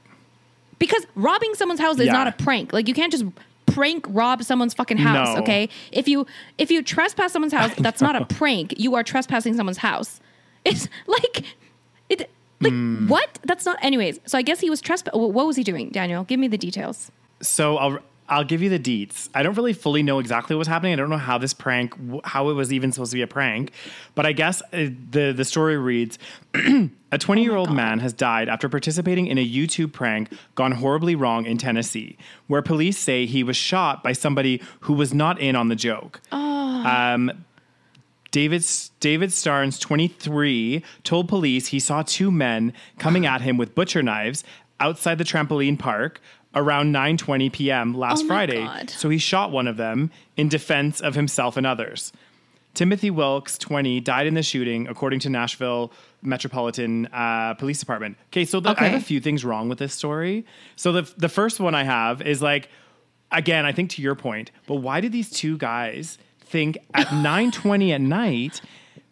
because 0.81 1.07
robbing 1.15 1.55
someone's 1.55 1.79
house 1.81 1.99
is 2.01 2.07
Yeah. 2.07 2.13
not 2.15 2.27
a 2.27 2.33
prank. 2.33 2.73
Like 2.73 2.89
you 2.89 2.95
can't 2.95 3.13
just 3.13 3.25
prank 3.73 4.05
rob 4.09 4.43
someone's 4.43 4.75
fucking 4.75 4.97
house. 4.99 5.35
No. 5.35 5.43
Okay, 5.43 5.69
if 5.93 6.09
you 6.09 6.27
if 6.59 6.71
you 6.71 6.83
trespass 6.83 7.33
someone's 7.33 7.53
house, 7.53 7.73
that's 7.79 8.01
not 8.01 8.17
a 8.17 8.25
prank. 8.27 8.75
You 8.79 8.95
are 8.95 9.03
trespassing 9.03 9.55
someone's 9.57 9.79
house. 9.79 10.21
It's 10.65 10.89
like 11.07 11.45
it. 12.09 12.31
Like 12.63 12.73
Hmm. 12.75 13.09
what? 13.09 13.39
That's 13.45 13.65
not. 13.65 13.79
Anyways, 13.83 14.21
so 14.27 14.37
I 14.37 14.43
guess 14.43 14.61
he 14.61 14.69
was 14.69 14.81
trespass. 14.83 15.15
What 15.15 15.47
was 15.47 15.57
he 15.57 15.63
doing, 15.65 15.89
Daniel? 15.91 16.25
Give 16.25 16.39
me 16.39 16.47
the 16.49 16.59
details. 16.59 17.11
So 17.41 17.79
I'll 17.79 17.99
I'll 18.31 18.45
give 18.45 18.63
you 18.63 18.71
the 18.71 18.79
deets. 18.79 19.29
I 19.35 19.43
don't 19.43 19.57
really 19.57 19.73
fully 19.73 20.05
know 20.05 20.21
exactly 20.21 20.55
what 20.55 20.61
was 20.61 20.69
happening. 20.69 20.93
I 20.93 20.97
don't 20.97 21.11
know 21.11 21.19
how 21.19 21.37
this 21.37 21.53
prank, 21.53 21.95
how 22.25 22.49
it 22.49 22.55
was 22.55 22.73
even 22.73 22.93
supposed 22.93 23.11
to 23.11 23.17
be 23.17 23.23
a 23.23 23.27
prank, 23.27 23.73
but 24.15 24.25
I 24.25 24.33
guess 24.33 24.63
uh, 24.73 24.89
the 25.11 25.35
the 25.37 25.45
story 25.45 25.77
reads: 25.77 26.19
A 27.13 27.19
20 27.19 27.43
year 27.43 27.57
old 27.57 27.73
man 27.73 27.99
has 27.99 28.13
died 28.13 28.49
after 28.49 28.69
participating 28.69 29.27
in 29.27 29.37
a 29.37 29.47
YouTube 29.47 29.93
prank 29.93 30.33
gone 30.55 30.73
horribly 30.73 31.17
wrong 31.17 31.45
in 31.45 31.59
Tennessee, 31.59 32.17
where 32.47 32.63
police 32.63 32.97
say 32.97 33.27
he 33.27 33.43
was 33.43 33.57
shot 33.57 34.05
by 34.05 34.13
somebody 34.13 34.63
who 34.81 34.93
was 34.93 35.13
not 35.13 35.41
in 35.41 35.57
on 35.57 35.69
the 35.69 35.77
joke. 35.77 36.21
Um, 36.31 37.45
David 38.31 38.65
David 39.01 39.31
Starnes, 39.31 39.81
23, 39.81 40.85
told 41.03 41.29
police 41.29 41.69
he 41.69 41.81
saw 41.81 42.03
two 42.03 42.31
men 42.31 42.73
coming 42.99 43.27
at 43.27 43.41
him 43.41 43.57
with 43.57 43.75
butcher 43.75 44.05
knives 44.05 44.45
outside 44.79 45.19
the 45.19 45.25
trampoline 45.25 45.79
park 45.79 46.21
around 46.55 46.93
9:20 46.93 47.53
p.m. 47.53 47.95
last 47.95 48.25
Oh 48.25 48.27
Friday. 48.27 48.65
God. 48.65 48.91
So 48.91 49.09
he 49.09 49.19
shot 49.19 49.51
one 49.51 49.67
of 49.69 49.77
them 49.77 50.11
in 50.37 50.49
defense 50.49 51.01
of 51.01 51.15
himself 51.15 51.57
and 51.57 51.67
others. 51.67 52.13
Timothy 52.73 53.11
Wilks, 53.11 53.59
20, 53.59 54.01
died 54.01 54.29
in 54.29 54.35
the 54.35 54.45
shooting, 54.45 54.87
according 54.87 55.19
to 55.21 55.29
Nashville 55.29 55.93
Metropolitan 56.23 57.07
uh, 57.07 57.55
Police 57.55 57.81
Department. 57.81 58.17
Okay, 58.29 58.45
so 58.45 58.61
the, 58.61 58.75
I 58.79 58.85
have 58.85 59.01
a 59.03 59.05
few 59.05 59.21
things 59.21 59.45
wrong 59.45 59.69
with 59.69 59.79
this 59.79 59.93
story. 59.93 60.47
So 60.77 60.93
the 60.93 61.13
the 61.17 61.29
first 61.29 61.59
one 61.61 61.75
I 61.75 61.83
have 61.85 62.23
is 62.23 62.41
like, 62.41 62.69
again, 63.33 63.67
I 63.67 63.73
think 63.73 63.91
to 63.91 64.03
your 64.03 64.15
point, 64.15 64.53
but 64.67 64.77
why 64.77 65.01
did 65.01 65.11
these 65.13 65.31
two 65.31 65.59
guys 65.59 66.17
think 66.41 66.79
at 66.95 67.09
9:20 67.09 67.93
at 67.93 68.01
night 68.01 68.61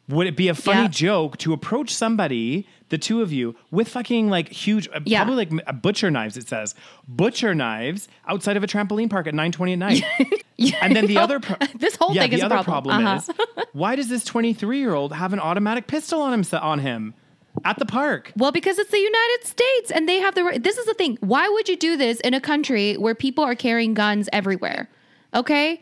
would 0.08 0.26
it 0.26 0.36
be 0.36 0.48
a 0.48 0.54
funny 0.54 0.82
Yeah. 0.82 0.88
joke 0.88 1.36
to 1.38 1.52
approach 1.52 1.94
somebody, 1.94 2.66
the 2.88 2.98
two 2.98 3.20
of 3.22 3.32
you, 3.32 3.54
with 3.70 3.88
fucking 3.88 4.28
like 4.30 4.48
huge, 4.50 4.88
uh, 4.94 5.00
Yeah. 5.04 5.24
probably 5.24 5.46
like 5.46 5.64
uh, 5.66 5.72
butcher 5.72 6.10
knives? 6.10 6.36
It 6.36 6.48
says 6.48 6.74
butcher 7.06 7.54
knives 7.54 8.08
outside 8.26 8.56
of 8.56 8.64
a 8.64 8.66
trampoline 8.66 9.10
park 9.10 9.26
at 9.26 9.34
9:20 9.34 9.72
at 9.74 9.78
night. 9.78 10.02
And 10.82 10.96
then 10.96 11.06
the 11.06 11.18
other 11.18 11.38
pro- 11.38 11.56
this 11.78 11.94
whole 11.94 12.12
yeah, 12.14 12.22
thing 12.22 12.30
the 12.32 12.36
is 12.38 12.42
a 12.42 12.46
other 12.46 12.64
problem. 12.64 13.06
Uh-huh. 13.06 13.16
is 13.16 13.30
why 13.72 13.94
does 13.94 14.08
this 14.08 14.24
23 14.24 14.78
year 14.80 14.92
old 14.94 15.12
have 15.12 15.32
an 15.32 15.38
automatic 15.38 15.86
pistol 15.86 16.20
on 16.20 16.32
him 16.34 16.44
on 16.60 16.80
him 16.80 17.14
at 17.64 17.78
the 17.78 17.86
park? 17.86 18.32
Well, 18.36 18.50
because 18.50 18.76
it's 18.78 18.90
the 18.90 18.98
United 18.98 19.40
States 19.46 19.90
and 19.92 20.08
they 20.08 20.18
have 20.18 20.34
the 20.34 20.42
right. 20.42 20.60
This 20.62 20.76
is 20.78 20.86
the 20.86 20.94
thing. 20.94 21.16
Why 21.20 21.48
would 21.48 21.68
you 21.68 21.76
do 21.76 21.96
this 21.96 22.18
in 22.20 22.34
a 22.34 22.40
country 22.40 22.94
where 22.96 23.14
people 23.14 23.44
are 23.44 23.54
carrying 23.54 23.94
guns 23.94 24.28
everywhere? 24.32 24.88
Okay? 25.34 25.80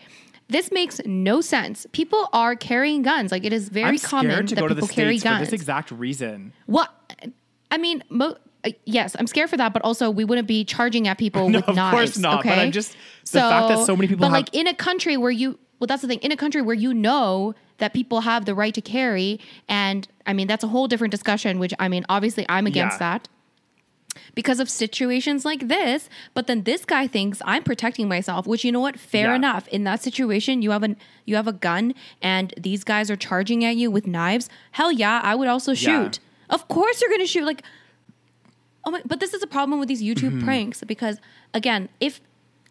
This 0.48 0.70
makes 0.70 1.00
no 1.04 1.40
sense. 1.40 1.86
People 1.92 2.28
are 2.32 2.54
carrying 2.54 3.02
guns. 3.02 3.32
Like 3.32 3.44
it 3.44 3.52
is 3.52 3.68
very 3.68 3.98
common 3.98 4.46
to 4.46 4.54
that 4.54 4.68
people 4.68 4.86
carry 4.86 5.18
states 5.18 5.22
for 5.24 5.28
guns. 5.38 5.50
this 5.50 5.52
exact 5.52 5.90
reason. 5.90 6.52
What? 6.66 6.90
I 7.70 7.78
mean, 7.78 8.04
mo- 8.10 8.36
uh, 8.64 8.70
yes, 8.84 9.16
I'm 9.18 9.26
scared 9.26 9.50
for 9.50 9.56
that, 9.56 9.72
but 9.72 9.82
also 9.82 10.08
we 10.08 10.24
wouldn't 10.24 10.46
be 10.46 10.64
charging 10.64 11.08
at 11.08 11.18
people 11.18 11.48
No, 11.50 11.58
with 11.58 11.68
of 11.68 11.74
knives. 11.76 11.94
course 11.94 12.18
not, 12.18 12.44
but 12.44 12.58
I'm 12.58 12.70
just- 12.70 12.96
the 13.32 13.40
fact 13.40 13.68
that 13.68 13.86
so 13.86 13.96
many 13.96 14.06
people 14.06 14.20
But 14.20 14.26
have- 14.26 14.32
like 14.34 14.54
in 14.54 14.68
a 14.68 14.74
country 14.74 15.16
where 15.16 15.32
you, 15.32 15.58
well, 15.80 15.86
that's 15.88 16.02
the 16.02 16.08
thing. 16.08 16.20
In 16.20 16.30
a 16.30 16.36
country 16.36 16.62
where 16.62 16.76
you 16.76 16.94
know 16.94 17.54
that 17.78 17.92
people 17.92 18.20
have 18.20 18.44
the 18.44 18.54
right 18.54 18.72
to 18.72 18.80
carry, 18.80 19.40
and 19.68 20.06
I 20.26 20.32
mean 20.32 20.46
that's 20.46 20.62
a 20.64 20.68
whole 20.68 20.86
different 20.86 21.10
discussion. 21.10 21.58
Which 21.58 21.74
I 21.80 21.88
mean, 21.88 22.04
obviously, 22.08 22.46
I'm 22.48 22.66
against 22.66 22.94
Yeah. 23.00 23.18
that 23.18 23.28
because 24.36 24.60
of 24.60 24.70
situations 24.70 25.44
like 25.44 25.66
this. 25.66 26.08
But 26.34 26.46
then 26.46 26.62
this 26.62 26.84
guy 26.84 27.08
thinks 27.08 27.42
I'm 27.44 27.64
protecting 27.64 28.06
myself, 28.08 28.46
which 28.46 28.64
you 28.64 28.70
know 28.70 28.78
what? 28.80 28.96
Fair 29.00 29.30
Yeah. 29.30 29.34
enough. 29.36 29.66
In 29.68 29.82
that 29.84 30.00
situation, 30.02 30.62
you 30.62 30.70
have 30.70 30.84
an 30.84 30.96
you 31.24 31.34
have 31.34 31.48
a 31.48 31.52
gun 31.68 31.92
and 32.22 32.54
these 32.56 32.84
guys 32.84 33.10
are 33.10 33.16
charging 33.16 33.64
at 33.64 33.74
you 33.76 33.90
with 33.90 34.06
knives. 34.06 34.48
Hell 34.78 34.92
yeah, 34.92 35.20
I 35.24 35.34
would 35.34 35.48
also 35.48 35.72
Yeah. 35.72 35.86
shoot. 36.04 36.20
Of 36.48 36.68
course 36.68 37.00
you're 37.00 37.10
gonna 37.10 37.26
shoot. 37.26 37.44
Like 37.44 37.62
oh 38.84 38.90
my 38.92 39.02
but 39.04 39.18
this 39.20 39.34
is 39.34 39.42
a 39.42 39.46
problem 39.46 39.80
with 39.80 39.88
these 39.88 40.02
YouTube 40.02 40.30
Mm-hmm. 40.36 40.44
pranks 40.44 40.84
because 40.84 41.18
again, 41.52 41.88
if 41.98 42.20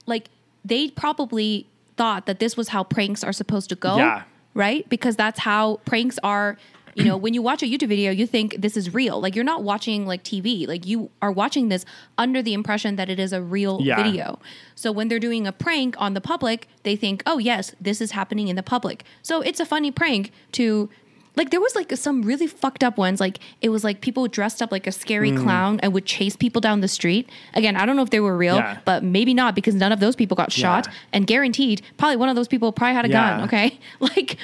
like 0.05 0.29
they 0.63 0.89
probably 0.89 1.67
thought 1.97 2.25
that 2.27 2.39
this 2.39 2.55
was 2.57 2.69
how 2.69 2.83
pranks 2.83 3.23
are 3.23 3.33
supposed 3.33 3.69
to 3.69 3.75
go. 3.75 3.97
Yeah. 3.97 4.23
Right? 4.53 4.87
Because 4.87 5.15
that's 5.15 5.39
how 5.39 5.81
pranks 5.85 6.17
are 6.23 6.57
you 6.95 7.03
know, 7.03 7.17
when 7.17 7.33
you 7.33 7.41
watch 7.41 7.61
a 7.61 7.65
YouTube 7.65 7.89
video, 7.89 8.09
you 8.11 8.25
think 8.25 8.55
this 8.57 8.77
is 8.77 8.93
real. 8.93 9.19
Like 9.21 9.35
you're 9.35 9.43
not 9.43 9.63
watching 9.63 10.07
like 10.07 10.23
TV. 10.23 10.65
Like 10.67 10.85
you 10.85 11.11
are 11.21 11.31
watching 11.31 11.67
this 11.69 11.83
under 12.17 12.41
the 12.41 12.53
impression 12.53 12.95
that 12.95 13.09
it 13.09 13.19
is 13.19 13.33
a 13.33 13.41
real 13.41 13.79
Yeah. 13.81 14.01
video. 14.01 14.39
So 14.75 14.91
when 14.93 15.09
they're 15.09 15.19
doing 15.19 15.45
a 15.45 15.51
prank 15.51 15.95
on 15.99 16.13
the 16.13 16.21
public, 16.21 16.67
they 16.83 16.95
think, 16.95 17.21
"Oh, 17.25 17.37
yes, 17.37 17.75
this 17.81 17.99
is 17.99 18.11
happening 18.11 18.47
in 18.47 18.55
the 18.55 18.63
public." 18.63 19.03
So 19.21 19.41
it's 19.41 19.59
a 19.59 19.65
funny 19.65 19.91
prank 19.91 20.31
to 20.53 20.89
like 21.37 21.49
there 21.49 21.59
was 21.59 21.75
like 21.75 21.91
some 21.97 22.21
really 22.21 22.47
fucked 22.47 22.81
up 22.81 22.97
ones 22.97 23.19
like 23.19 23.39
it 23.59 23.67
was 23.67 23.83
like 23.83 23.99
people 23.99 24.25
dressed 24.29 24.61
up 24.61 24.71
like 24.71 24.87
a 24.87 24.91
scary 24.93 25.31
Mm. 25.31 25.43
clown 25.43 25.79
and 25.83 25.91
would 25.91 26.05
chase 26.05 26.37
people 26.37 26.61
down 26.61 26.79
the 26.79 26.87
street. 26.87 27.29
Again, 27.55 27.75
I 27.75 27.85
don't 27.85 27.97
know 27.97 28.03
if 28.03 28.09
they 28.09 28.21
were 28.21 28.37
real, 28.37 28.55
Yeah. 28.55 28.77
but 28.85 29.03
maybe 29.03 29.33
not 29.33 29.53
because 29.53 29.75
none 29.75 29.91
of 29.91 29.99
those 29.99 30.15
people 30.15 30.35
got 30.37 30.53
shot 30.53 30.87
Yeah. 30.87 30.93
and 31.11 31.27
guaranteed 31.27 31.81
probably 31.97 32.15
one 32.15 32.29
of 32.29 32.37
those 32.37 32.47
people 32.47 32.71
probably 32.71 32.95
had 32.95 33.03
a 33.03 33.09
gun, 33.09 33.41
okay? 33.41 33.77
Like 33.99 34.37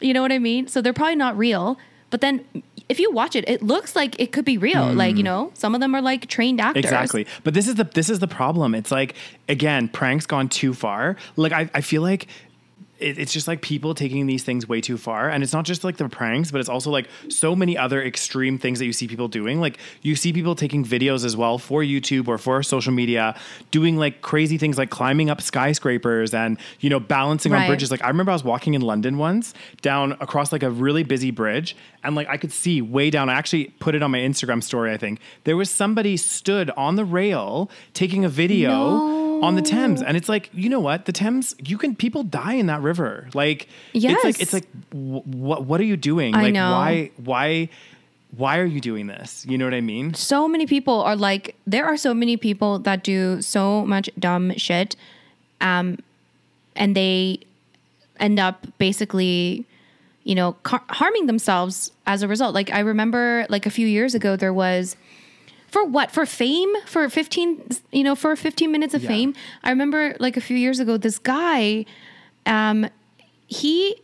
you 0.00 0.14
know 0.14 0.22
what 0.22 0.30
I 0.30 0.38
mean? 0.38 0.68
So 0.68 0.80
they're 0.80 0.92
probably 0.92 1.16
not 1.16 1.36
real. 1.36 1.76
But 2.10 2.20
then 2.20 2.44
if 2.88 2.98
you 2.98 3.10
watch 3.10 3.36
it, 3.36 3.48
it 3.48 3.62
looks 3.62 3.94
like 3.94 4.18
it 4.18 4.32
could 4.32 4.44
be 4.44 4.56
real. 4.56 4.92
Like, 4.92 5.16
you 5.16 5.22
mm. 5.22 5.26
know, 5.26 5.50
some 5.54 5.74
of 5.74 5.80
them 5.80 5.94
are 5.94 6.00
like 6.00 6.26
trained 6.26 6.60
actors. 6.60 6.84
Exactly. 6.84 7.26
But 7.44 7.54
this 7.54 7.68
is 7.68 7.74
the 7.74 7.84
this 7.84 8.08
is 8.08 8.18
the 8.18 8.28
problem. 8.28 8.74
It's 8.74 8.90
like 8.90 9.14
again, 9.48 9.88
pranks 9.88 10.26
gone 10.26 10.48
too 10.48 10.72
far. 10.72 11.16
Like 11.36 11.52
I, 11.52 11.70
I 11.74 11.80
feel 11.82 12.02
like 12.02 12.28
it, 12.98 13.18
it's 13.18 13.32
just 13.32 13.48
like 13.48 13.62
people 13.62 13.94
taking 13.94 14.26
these 14.26 14.44
things 14.44 14.68
way 14.68 14.80
too 14.80 14.98
far. 14.98 15.28
And 15.28 15.42
it's 15.42 15.52
not 15.52 15.64
just 15.64 15.84
like 15.84 15.96
the 15.96 16.08
pranks, 16.08 16.50
but 16.50 16.60
it's 16.60 16.68
also 16.68 16.90
like 16.90 17.08
so 17.28 17.54
many 17.54 17.76
other 17.76 18.02
extreme 18.02 18.58
things 18.58 18.78
that 18.78 18.86
you 18.86 18.92
see 18.92 19.08
people 19.08 19.28
doing. 19.28 19.60
Like 19.60 19.78
you 20.02 20.16
see 20.16 20.32
people 20.32 20.54
taking 20.54 20.84
videos 20.84 21.24
as 21.24 21.36
well 21.36 21.58
for 21.58 21.82
YouTube 21.82 22.28
or 22.28 22.38
for 22.38 22.62
social 22.62 22.92
media, 22.92 23.36
doing 23.70 23.96
like 23.96 24.22
crazy 24.22 24.58
things 24.58 24.78
like 24.78 24.90
climbing 24.90 25.30
up 25.30 25.40
skyscrapers 25.40 26.34
and, 26.34 26.58
you 26.80 26.90
know, 26.90 27.00
balancing 27.00 27.52
on 27.52 27.66
bridges. 27.66 27.90
Like 27.90 28.02
I 28.02 28.08
remember 28.08 28.32
I 28.32 28.34
was 28.34 28.44
walking 28.44 28.74
in 28.74 28.82
London 28.82 29.18
once 29.18 29.54
down 29.82 30.12
across 30.20 30.52
like 30.52 30.62
a 30.62 30.70
really 30.70 31.02
busy 31.02 31.30
bridge 31.30 31.76
and 32.02 32.14
like 32.14 32.28
I 32.28 32.36
could 32.36 32.52
see 32.52 32.82
way 32.82 33.10
down. 33.10 33.28
I 33.28 33.34
actually 33.34 33.66
put 33.78 33.94
it 33.94 34.02
on 34.02 34.10
my 34.10 34.18
Instagram 34.18 34.62
story, 34.62 34.92
I 34.92 34.96
think. 34.96 35.20
There 35.44 35.56
was 35.56 35.70
somebody 35.70 36.16
stood 36.16 36.70
on 36.70 36.96
the 36.96 37.04
rail 37.04 37.70
taking 37.94 38.24
a 38.24 38.28
video 38.28 39.18
on 39.42 39.54
the 39.54 39.62
Thames. 39.62 40.02
And 40.02 40.16
it's 40.16 40.28
like, 40.28 40.50
you 40.52 40.68
know 40.68 40.80
what? 40.80 41.04
The 41.04 41.12
Thames, 41.12 41.54
you 41.58 41.78
can 41.78 41.94
people 41.94 42.22
die 42.22 42.54
in 42.54 42.66
that 42.66 42.82
river. 42.88 43.28
Like 43.34 43.68
it's 43.94 44.04
like 44.04 44.24
Yes. 44.24 44.40
it's 44.40 44.52
like 44.58 44.66
what 44.92 45.60
what 45.68 45.78
are 45.80 45.88
you 45.92 45.96
doing? 46.10 46.34
I 46.34 46.42
like 46.44 46.54
know. 46.54 46.70
why 46.72 47.10
why 47.30 47.68
why 48.36 48.58
are 48.58 48.70
you 48.74 48.80
doing 48.80 49.06
this? 49.14 49.44
You 49.48 49.56
know 49.58 49.64
what 49.68 49.74
I 49.74 49.80
mean? 49.94 50.14
so 50.14 50.48
many 50.48 50.66
people 50.66 50.98
are 51.08 51.16
like 51.28 51.44
there 51.74 51.86
are 51.90 51.96
so 51.96 52.12
many 52.22 52.36
people 52.36 52.78
that 52.86 53.02
do 53.02 53.40
so 53.40 53.86
much 53.86 54.06
dumb 54.18 54.52
shit 54.56 54.96
um 55.60 55.86
and 56.76 56.94
they 56.94 57.40
end 58.26 58.38
up 58.38 58.66
basically 58.78 59.64
you 60.24 60.34
know 60.34 60.52
car- 60.68 60.84
harming 61.00 61.26
themselves 61.26 61.90
as 62.06 62.22
a 62.22 62.28
result 62.28 62.52
like 62.54 62.70
i 62.78 62.80
remember 62.92 63.46
like 63.48 63.64
a 63.66 63.70
few 63.78 63.86
years 63.86 64.12
ago 64.14 64.36
there 64.36 64.52
was 64.52 64.94
for 65.74 65.82
what 65.84 66.10
for 66.10 66.26
fame 66.26 66.68
for 66.86 67.08
15 67.08 67.58
you 67.92 68.04
know 68.04 68.14
for 68.14 68.36
15 68.36 68.70
minutes 68.70 68.94
of 68.94 69.02
Yeah. 69.02 69.08
fame 69.12 69.30
i 69.64 69.70
remember 69.70 70.14
like 70.20 70.36
a 70.36 70.40
few 70.48 70.56
years 70.56 70.78
ago 70.80 70.96
this 70.98 71.18
guy 71.18 71.84
um 72.46 72.88
he 73.46 73.96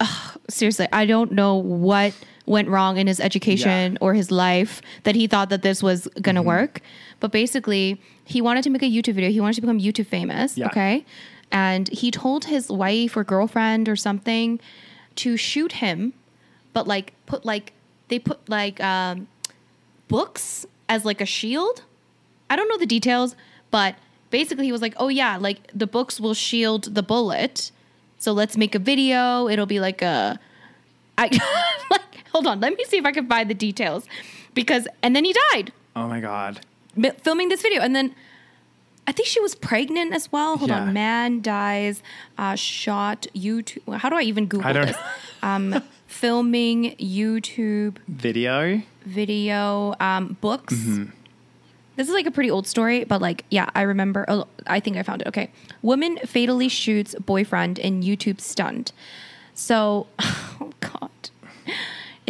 ugh, 0.00 0.38
seriously 0.48 0.86
i 0.92 1.04
don't 1.06 1.32
know 1.32 1.54
what 1.56 2.14
went 2.46 2.68
wrong 2.68 2.96
in 2.96 3.06
his 3.06 3.20
education 3.20 3.92
Yeah. 3.92 3.98
or 4.00 4.14
his 4.14 4.30
life 4.30 4.82
that 5.04 5.14
he 5.14 5.26
thought 5.26 5.48
that 5.50 5.62
this 5.62 5.82
was 5.82 6.04
Mm-hmm. 6.06 6.20
gonna 6.22 6.42
work 6.42 6.80
but 7.20 7.30
basically 7.32 8.00
he 8.24 8.40
wanted 8.40 8.62
to 8.64 8.70
make 8.70 8.82
a 8.82 8.86
youtube 8.90 9.14
video 9.14 9.30
he 9.30 9.40
wanted 9.40 9.54
to 9.54 9.60
become 9.60 9.78
youtube 9.78 10.06
famous 10.06 10.56
Yeah. 10.58 10.66
okay 10.66 11.04
and 11.52 11.88
he 11.88 12.10
told 12.10 12.44
his 12.46 12.68
wife 12.70 13.16
or 13.16 13.24
girlfriend 13.24 13.88
or 13.88 13.96
something 13.96 14.60
to 15.16 15.36
shoot 15.36 15.72
him 15.72 16.12
but 16.72 16.86
like 16.86 17.12
put 17.26 17.44
like 17.44 17.72
they 18.08 18.18
put 18.18 18.48
like 18.48 18.80
um 18.80 19.26
books 20.08 20.66
as 20.88 21.04
like 21.04 21.20
a 21.20 21.26
shield. 21.26 21.82
I 22.48 22.56
don't 22.56 22.68
know 22.68 22.78
the 22.78 22.86
details, 22.86 23.36
but 23.70 23.94
basically 24.30 24.64
he 24.66 24.72
was 24.72 24.82
like, 24.82 24.94
"Oh 24.96 25.08
yeah, 25.08 25.36
like 25.36 25.70
the 25.74 25.86
books 25.86 26.20
will 26.20 26.34
shield 26.34 26.94
the 26.94 27.02
bullet. 27.02 27.70
So 28.18 28.32
let's 28.32 28.56
make 28.56 28.74
a 28.74 28.78
video. 28.78 29.48
It'll 29.48 29.66
be 29.66 29.80
like 29.80 30.02
a 30.02 30.38
I 31.18 31.24
like 31.90 32.24
hold 32.32 32.46
on, 32.46 32.60
let 32.60 32.76
me 32.76 32.84
see 32.84 32.96
if 32.98 33.04
I 33.04 33.12
can 33.12 33.26
find 33.28 33.48
the 33.50 33.54
details 33.54 34.04
because 34.54 34.86
and 35.02 35.14
then 35.16 35.24
he 35.24 35.34
died 35.52 35.72
Oh 35.96 36.06
my 36.08 36.20
god. 36.20 36.60
mi- 36.96 37.12
filming 37.22 37.48
this 37.48 37.62
video 37.62 37.80
and 37.82 37.94
then 37.96 38.14
I 39.06 39.12
think 39.12 39.26
she 39.26 39.40
was 39.40 39.54
pregnant 39.56 40.12
as 40.14 40.30
well. 40.30 40.56
Hold 40.58 40.70
Yeah. 40.70 40.82
on. 40.82 40.92
Man 40.92 41.40
dies, 41.40 42.02
uh, 42.38 42.54
shot 42.54 43.26
YouTube. 43.34 43.96
How 43.96 44.08
do 44.08 44.16
I 44.16 44.22
even 44.22 44.46
Google 44.46 44.68
I 44.68 44.72
don't 44.72 44.86
this? 44.86 44.96
Um, 45.42 45.82
filming 46.06 46.94
YouTube 47.00 47.96
Video? 48.06 48.82
video 49.06 49.94
um, 49.98 50.36
books. 50.40 50.74
Mm-hmm. 50.74 51.10
This 51.96 52.08
is 52.08 52.14
like 52.14 52.26
a 52.26 52.30
pretty 52.30 52.50
old 52.50 52.66
story, 52.66 53.04
but 53.04 53.20
like, 53.20 53.44
yeah, 53.50 53.68
I 53.74 53.82
remember. 53.82 54.24
Oh, 54.28 54.46
I 54.66 54.80
think 54.80 54.96
I 54.96 55.02
found 55.02 55.22
it. 55.22 55.28
Okay. 55.28 55.50
Woman 55.82 56.18
fatally 56.18 56.68
shoots 56.68 57.14
boyfriend 57.16 57.78
in 57.78 58.02
YouTube 58.02 58.40
stunt. 58.40 58.92
So, 59.54 60.06
oh 60.20 60.70
God. 60.80 61.10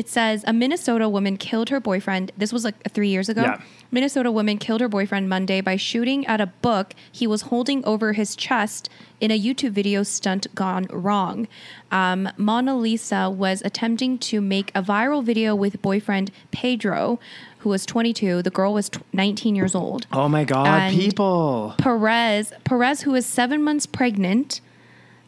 It 0.00 0.08
says 0.08 0.44
a 0.46 0.54
Minnesota 0.54 1.10
woman 1.10 1.36
killed 1.36 1.68
her 1.68 1.78
boyfriend. 1.78 2.32
This 2.34 2.54
was 2.54 2.64
like 2.64 2.90
three 2.90 3.08
years 3.08 3.28
ago. 3.28 3.42
Yeah. 3.42 3.60
Minnesota 3.90 4.30
woman 4.30 4.56
killed 4.56 4.80
her 4.80 4.88
boyfriend 4.88 5.28
Monday 5.28 5.60
by 5.60 5.76
shooting 5.76 6.26
at 6.26 6.40
a 6.40 6.46
book 6.46 6.94
he 7.12 7.26
was 7.26 7.42
holding 7.42 7.84
over 7.84 8.14
his 8.14 8.34
chest 8.34 8.88
in 9.20 9.30
a 9.30 9.38
YouTube 9.38 9.72
video 9.72 10.02
stunt 10.02 10.46
gone 10.54 10.86
wrong. 10.90 11.48
Um, 11.90 12.30
Monalisa 12.38 13.30
was 13.30 13.60
attempting 13.62 14.16
to 14.20 14.40
make 14.40 14.70
a 14.74 14.82
viral 14.82 15.22
video 15.22 15.54
with 15.54 15.82
boyfriend 15.82 16.30
Pedro, 16.50 17.20
who 17.60 17.68
was 17.70 17.86
22. 17.86 18.42
The 18.42 18.50
girl 18.50 18.72
was 18.74 18.88
tw 18.88 19.02
19 19.12 19.54
years 19.54 19.74
old. 19.74 20.06
Oh 20.12 20.28
my 20.28 20.44
god, 20.44 20.66
And- 20.66 20.96
people. 20.96 21.74
Perez, 21.78 22.52
Perez, 22.64 23.02
who 23.02 23.12
was 23.12 23.24
seven 23.26 23.62
months 23.62 23.86
pregnant, 23.86 24.60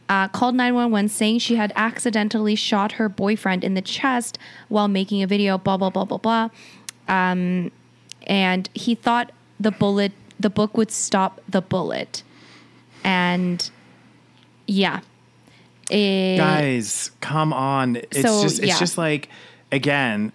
uh, 0.08 0.28
called 0.28 0.54
911 0.54 1.08
saying 1.08 1.38
she 1.38 1.56
had 1.56 1.72
accidentally 1.76 2.54
shot 2.54 2.92
her 2.92 3.08
boyfriend 3.08 3.64
in 3.64 3.74
the 3.74 3.80
chest 3.82 4.38
while 4.68 4.88
making 4.88 5.22
a 5.22 5.26
video, 5.26 5.56
blah, 5.58 5.76
blah, 5.76 5.90
blah, 5.90 6.04
blah, 6.04 6.18
blah. 6.18 6.48
Um, 7.08 7.70
and 8.26 8.68
he 8.74 8.94
thought 8.94 9.30
the 9.58 9.70
bullet, 9.70 10.12
the 10.38 10.50
book 10.50 10.76
would 10.76 10.90
stop 10.90 11.40
the 11.48 11.60
bullet. 11.62 12.22
And 13.04 13.70
yeah. 14.66 15.00
It- 15.90 16.38
Guys, 16.38 17.10
come 17.20 17.52
on. 17.52 17.96
It's 17.96 18.22
So, 18.22 18.42
just 18.42 18.58
it's 18.58 18.68
yeah. 18.68 18.78
just 18.78 18.96
like 18.98 19.28
again, 19.70 20.32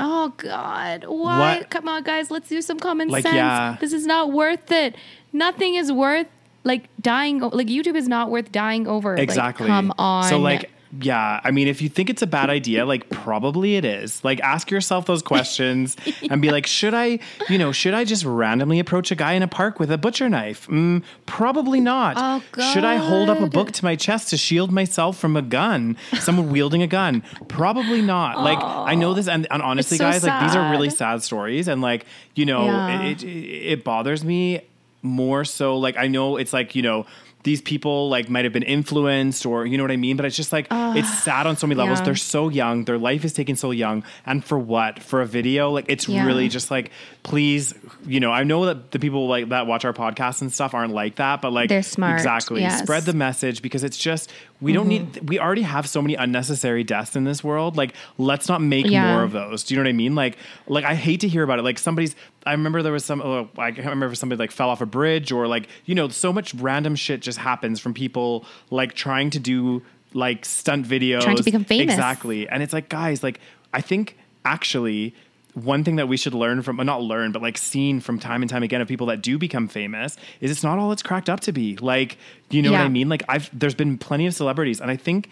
Oh 0.00 0.32
God! 0.36 1.04
What? 1.04 1.38
What? 1.38 1.70
Come 1.70 1.88
on, 1.88 2.02
guys. 2.02 2.30
Let's 2.30 2.48
do 2.48 2.60
some 2.62 2.78
common 2.78 3.08
Like, 3.08 3.22
sense. 3.22 3.34
yeah. 3.36 3.76
This 3.80 3.92
is 3.92 4.06
not 4.06 4.32
worth 4.32 4.70
it. 4.72 4.96
Nothing 5.32 5.74
is 5.76 5.92
worth 5.92 6.26
like 6.64 6.88
dying. 7.00 7.40
Like 7.40 7.66
YouTube 7.68 7.96
is 7.96 8.08
not 8.08 8.30
worth 8.30 8.50
dying 8.52 8.86
over. 8.86 9.14
Like, 9.14 9.22
Exactly. 9.22 9.66
come 9.66 9.92
on. 9.98 10.24
So 10.24 10.38
like 10.38 10.70
yeah, 11.00 11.40
I 11.44 11.50
mean 11.52 11.68
if 11.68 11.80
you 11.82 11.88
think 11.88 12.10
it's 12.10 12.22
a 12.22 12.26
bad 12.26 12.50
idea, 12.50 12.84
like 12.84 13.08
probably 13.10 13.76
it 13.76 13.84
is. 13.84 14.24
Like 14.24 14.40
ask 14.40 14.70
yourself 14.70 15.06
those 15.06 15.22
questions 15.22 15.96
and 16.30 16.42
be 16.42 16.50
like, 16.50 16.66
should 16.66 16.94
I, 16.94 17.20
you 17.48 17.58
know, 17.58 17.70
should 17.70 17.94
I 17.94 18.04
just 18.04 18.24
randomly 18.24 18.80
approach 18.80 19.10
a 19.10 19.14
guy 19.14 19.34
in 19.34 19.42
a 19.42 19.48
park 19.48 19.78
with 19.78 19.90
a 19.92 19.98
butcher 19.98 20.28
knife? 20.28 20.66
Mm, 20.66 21.04
probably 21.26 21.80
not. 21.80 22.14
Oh, 22.18 22.42
Should 22.72 22.84
I 22.84 22.96
hold 22.96 23.30
up 23.30 23.38
a 23.40 23.46
book 23.48 23.70
to 23.72 23.84
my 23.84 23.94
chest 23.94 24.30
to 24.30 24.36
shield 24.36 24.72
myself 24.72 25.16
from 25.16 25.36
a 25.36 25.42
gun? 25.42 25.96
Someone 26.18 26.50
wielding 26.50 26.82
a 26.82 26.86
gun? 26.88 27.22
Probably 27.48 28.02
not. 28.02 28.40
Like 28.40 28.58
I 28.60 28.94
know 28.96 29.14
this 29.14 29.28
and, 29.28 29.46
and 29.50 29.62
honestly 29.62 29.96
so 29.98 30.04
guys, 30.04 30.24
like 30.24 30.42
these 30.42 30.56
are 30.56 30.70
really 30.72 30.90
sad. 30.90 30.98
sad 30.98 31.22
stories 31.22 31.68
and 31.68 31.80
like, 31.82 32.04
you 32.34 32.46
know, 32.46 32.64
Yeah. 32.64 33.02
it, 33.02 33.22
it 33.22 33.26
it 33.72 33.84
bothers 33.84 34.24
me 34.24 34.62
more 35.02 35.44
so 35.44 35.76
like 35.78 35.96
I 35.96 36.08
know 36.08 36.36
it's 36.36 36.52
like, 36.52 36.74
you 36.74 36.82
know, 36.82 37.06
these 37.42 37.62
people 37.62 38.08
like 38.10 38.28
might 38.28 38.44
have 38.44 38.52
been 38.52 38.62
influenced 38.62 39.46
or 39.46 39.64
you 39.66 39.78
know 39.78 39.84
what 39.84 39.90
I 39.90 39.96
mean, 39.96 40.16
but 40.16 40.26
it's 40.26 40.36
just 40.36 40.52
like 40.52 40.66
it's 40.66 41.08
ah, 41.08 41.20
sad 41.24 41.46
on 41.46 41.56
so 41.56 41.66
many 41.66 41.78
levels. 41.78 42.00
yeah. 42.00 42.04
They're 42.04 42.14
so 42.16 42.48
young, 42.50 42.84
their 42.84 42.98
life 42.98 43.24
is 43.24 43.32
taken 43.32 43.56
so 43.56 43.70
young, 43.70 44.04
and 44.26 44.44
for 44.44 44.58
what? 44.58 45.02
For 45.02 45.22
a 45.22 45.26
video? 45.26 45.70
Like 45.70 45.86
it's 45.88 46.08
Yeah. 46.08 46.26
really 46.26 46.48
just 46.48 46.70
like 46.70 46.90
please, 47.22 47.74
you 48.06 48.18
know, 48.18 48.32
I 48.32 48.44
know 48.44 48.64
that 48.66 48.92
the 48.92 48.98
people 48.98 49.28
like 49.28 49.50
that 49.50 49.66
watch 49.66 49.84
our 49.84 49.92
podcasts 49.92 50.40
and 50.40 50.50
stuff 50.52 50.72
aren't 50.74 50.94
like 50.94 51.16
that, 51.16 51.42
but 51.42 51.52
like 51.52 51.68
They're 51.68 51.82
smart, 51.82 52.18
Exactly. 52.18 52.62
yes. 52.62 52.76
Mm-hmm. 52.76 52.84
Spread 52.84 53.02
the 53.04 53.12
message 53.12 53.60
because 53.60 53.84
it's 53.84 53.98
just 53.98 54.32
we 54.60 54.72
don't 54.72 54.88
need 54.88 55.28
we 55.28 55.38
already 55.38 55.62
have 55.62 55.86
so 55.88 56.00
many 56.00 56.14
unnecessary 56.14 56.82
deaths 56.82 57.16
in 57.16 57.24
this 57.24 57.44
world. 57.44 57.76
Like 57.76 57.94
let's 58.18 58.48
not 58.48 58.62
make 58.62 58.86
Yeah. 58.86 59.12
more 59.12 59.22
of 59.22 59.32
those. 59.32 59.64
Do 59.64 59.74
you 59.74 59.78
know 59.80 59.84
what 59.84 59.90
I 59.90 59.92
mean? 59.92 60.14
Like 60.14 60.38
like 60.66 60.84
I 60.84 60.94
hate 60.94 61.20
to 61.20 61.28
hear 61.28 61.42
about 61.42 61.58
it. 61.58 61.62
Like 61.62 61.78
somebody's 61.78 62.16
I 62.46 62.52
remember 62.52 62.82
there 62.82 62.92
was 62.92 63.04
some 63.04 63.20
oh, 63.20 63.48
I 63.58 63.70
can't 63.72 63.84
remember 63.86 64.06
if 64.12 64.16
somebody 64.18 64.38
like 64.38 64.50
fell 64.50 64.70
off 64.70 64.80
a 64.80 64.86
bridge 64.86 65.30
or 65.30 65.46
like 65.46 65.68
you 65.84 65.94
know 65.94 66.08
so 66.08 66.32
much 66.32 66.54
random 66.54 66.96
shit 66.96 67.20
just 67.20 67.38
happens 67.38 67.80
from 67.80 67.92
people 67.92 68.46
like 68.70 68.94
trying 68.94 69.28
to 69.30 69.38
do 69.38 69.82
like 70.14 70.44
stunt 70.46 70.86
videos 70.86 71.20
Trying 71.20 71.36
to 71.36 71.42
become 71.44 71.64
famous. 71.64 71.92
exactly 71.92 72.48
and 72.48 72.62
it's 72.62 72.72
like 72.72 72.88
guys 72.88 73.22
like 73.22 73.40
I 73.74 73.80
think 73.82 74.16
actually 74.44 75.14
one 75.54 75.84
thing 75.84 75.96
that 75.96 76.08
we 76.08 76.16
should 76.16 76.34
learn 76.34 76.62
from, 76.62 76.76
not 76.76 77.02
learn, 77.02 77.32
but 77.32 77.42
like 77.42 77.58
seen 77.58 78.00
from 78.00 78.18
time 78.18 78.42
and 78.42 78.50
time 78.50 78.62
again 78.62 78.80
of 78.80 78.88
people 78.88 79.06
that 79.08 79.22
do 79.22 79.38
become 79.38 79.68
famous 79.68 80.16
is 80.40 80.50
it's 80.50 80.62
not 80.62 80.78
all 80.78 80.92
it's 80.92 81.02
cracked 81.02 81.28
up 81.28 81.40
to 81.40 81.52
be. 81.52 81.76
Like, 81.76 82.18
you 82.50 82.62
know 82.62 82.72
what 82.72 82.80
I 82.80 82.88
mean? 82.88 83.08
Like, 83.08 83.22
I've 83.28 83.50
there's 83.58 83.74
been 83.74 83.98
plenty 83.98 84.26
of 84.26 84.34
celebrities, 84.34 84.80
and 84.80 84.90
I 84.90 84.96
think 84.96 85.28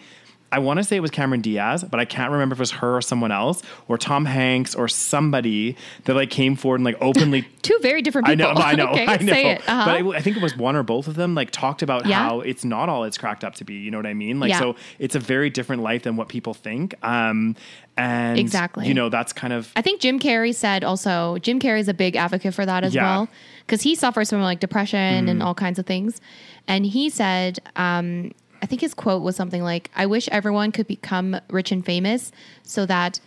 I 0.51 0.57
want 0.59 0.77
to 0.77 0.83
say 0.83 0.95
it 0.95 0.99
was 1.01 1.11
Cameron 1.11 1.41
Diaz, 1.41 1.83
but 1.83 1.99
I 1.99 2.05
can't 2.05 2.31
remember 2.31 2.53
if 2.53 2.59
it 2.59 2.61
was 2.61 2.71
her 2.71 2.97
or 2.97 3.01
someone 3.01 3.31
else, 3.31 3.61
or 3.87 3.97
Tom 3.99 4.25
Hanks 4.25 4.73
or 4.73 4.87
somebody 4.87 5.75
that 6.05 6.15
like 6.15 6.31
came 6.31 6.55
forward 6.55 6.77
and 6.77 6.85
like 6.85 6.97
openly 7.01 7.47
two 7.61 7.77
very 7.83 8.01
different 8.01 8.27
I 8.27 8.35
people. 8.35 8.53
know, 8.55 8.61
I 8.63 8.73
know, 8.75 8.87
okay, 8.91 9.05
I 9.05 9.17
know. 9.17 9.31
say 9.33 9.51
it. 9.51 9.69
Uh-huh. 9.69 9.85
But 9.85 9.99
it, 10.01 10.05
I 10.17 10.21
think 10.21 10.37
it 10.37 10.41
was 10.43 10.57
one 10.57 10.75
or 10.75 10.81
both 10.83 11.07
of 11.07 11.15
them 11.15 11.35
like 11.35 11.51
talked 11.51 11.81
about 11.83 12.05
Yeah. 12.07 12.17
how 12.27 12.41
it's 12.41 12.65
not 12.65 12.89
all 12.89 13.03
it's 13.03 13.17
cracked 13.17 13.43
up 13.43 13.53
to 13.55 13.63
be. 13.63 13.75
You 13.75 13.91
know 13.91 13.97
what 13.99 14.07
I 14.07 14.13
mean? 14.15 14.39
Like, 14.39 14.49
Yeah. 14.49 14.59
so 14.59 14.75
it's 14.97 15.13
a 15.15 15.19
very 15.19 15.49
different 15.51 15.83
life 15.83 16.03
than 16.03 16.15
what 16.15 16.29
people 16.29 16.53
think. 16.55 16.95
Um, 17.03 17.55
and 17.95 18.39
Exactly. 18.39 18.87
you 18.87 18.93
know, 18.95 19.09
that's 19.09 19.33
kind 19.33 19.53
of 19.53 19.71
I 19.75 19.81
think 19.83 20.01
Jim 20.01 20.19
Carrey 20.19 20.55
said 20.55 20.83
also, 20.83 21.37
Jim 21.39 21.59
Carrey's 21.59 21.89
a 21.89 21.93
big 21.93 22.15
advocate 22.15 22.53
for 22.55 22.65
that 22.65 22.83
as 22.83 22.95
Yeah. 22.95 23.03
well. 23.03 23.27
Because 23.67 23.83
he 23.83 23.93
suffers 23.93 24.29
from 24.31 24.41
like 24.41 24.59
depression 24.59 24.99
Mm-hmm. 25.25 25.29
and 25.29 25.43
all 25.43 25.53
kinds 25.53 25.77
of 25.77 25.85
things. 25.85 26.19
And 26.67 26.85
he 26.87 27.09
said, 27.09 27.59
um, 27.75 28.31
I 28.61 28.65
think 28.65 28.81
his 28.81 28.93
quote 28.93 29.21
was 29.23 29.35
something 29.35 29.63
like, 29.63 29.89
I 29.95 30.05
wish 30.05 30.27
everyone 30.29 30.71
could 30.71 30.87
become 30.87 31.39
rich 31.49 31.71
and 31.71 31.85
famous 31.85 32.31
so 32.63 32.85
that, 32.85 33.19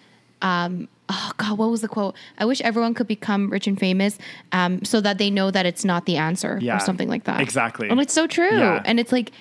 um, 0.42 0.88
oh 1.08 1.32
God, 1.36 1.58
what 1.58 1.70
was 1.70 1.80
the 1.80 1.88
quote? 1.88 2.14
I 2.38 2.44
wish 2.44 2.60
everyone 2.62 2.94
could 2.94 3.06
become 3.06 3.50
rich 3.50 3.66
and 3.66 3.78
famous 3.78 4.18
um, 4.52 4.84
so 4.84 5.00
that 5.00 5.18
they 5.18 5.30
know 5.30 5.50
that 5.50 5.66
it's 5.66 5.84
not 5.84 6.06
the 6.06 6.16
answer 6.16 6.58
Yeah. 6.60 6.76
or 6.76 6.80
something 6.80 7.08
like 7.08 7.24
that. 7.24 7.40
Exactly. 7.40 7.88
And 7.88 8.00
it's 8.00 8.12
so 8.14 8.26
true. 8.26 8.58
Yeah. 8.58 8.82
And 8.84 8.98
it's 9.00 9.12
like, 9.12 9.32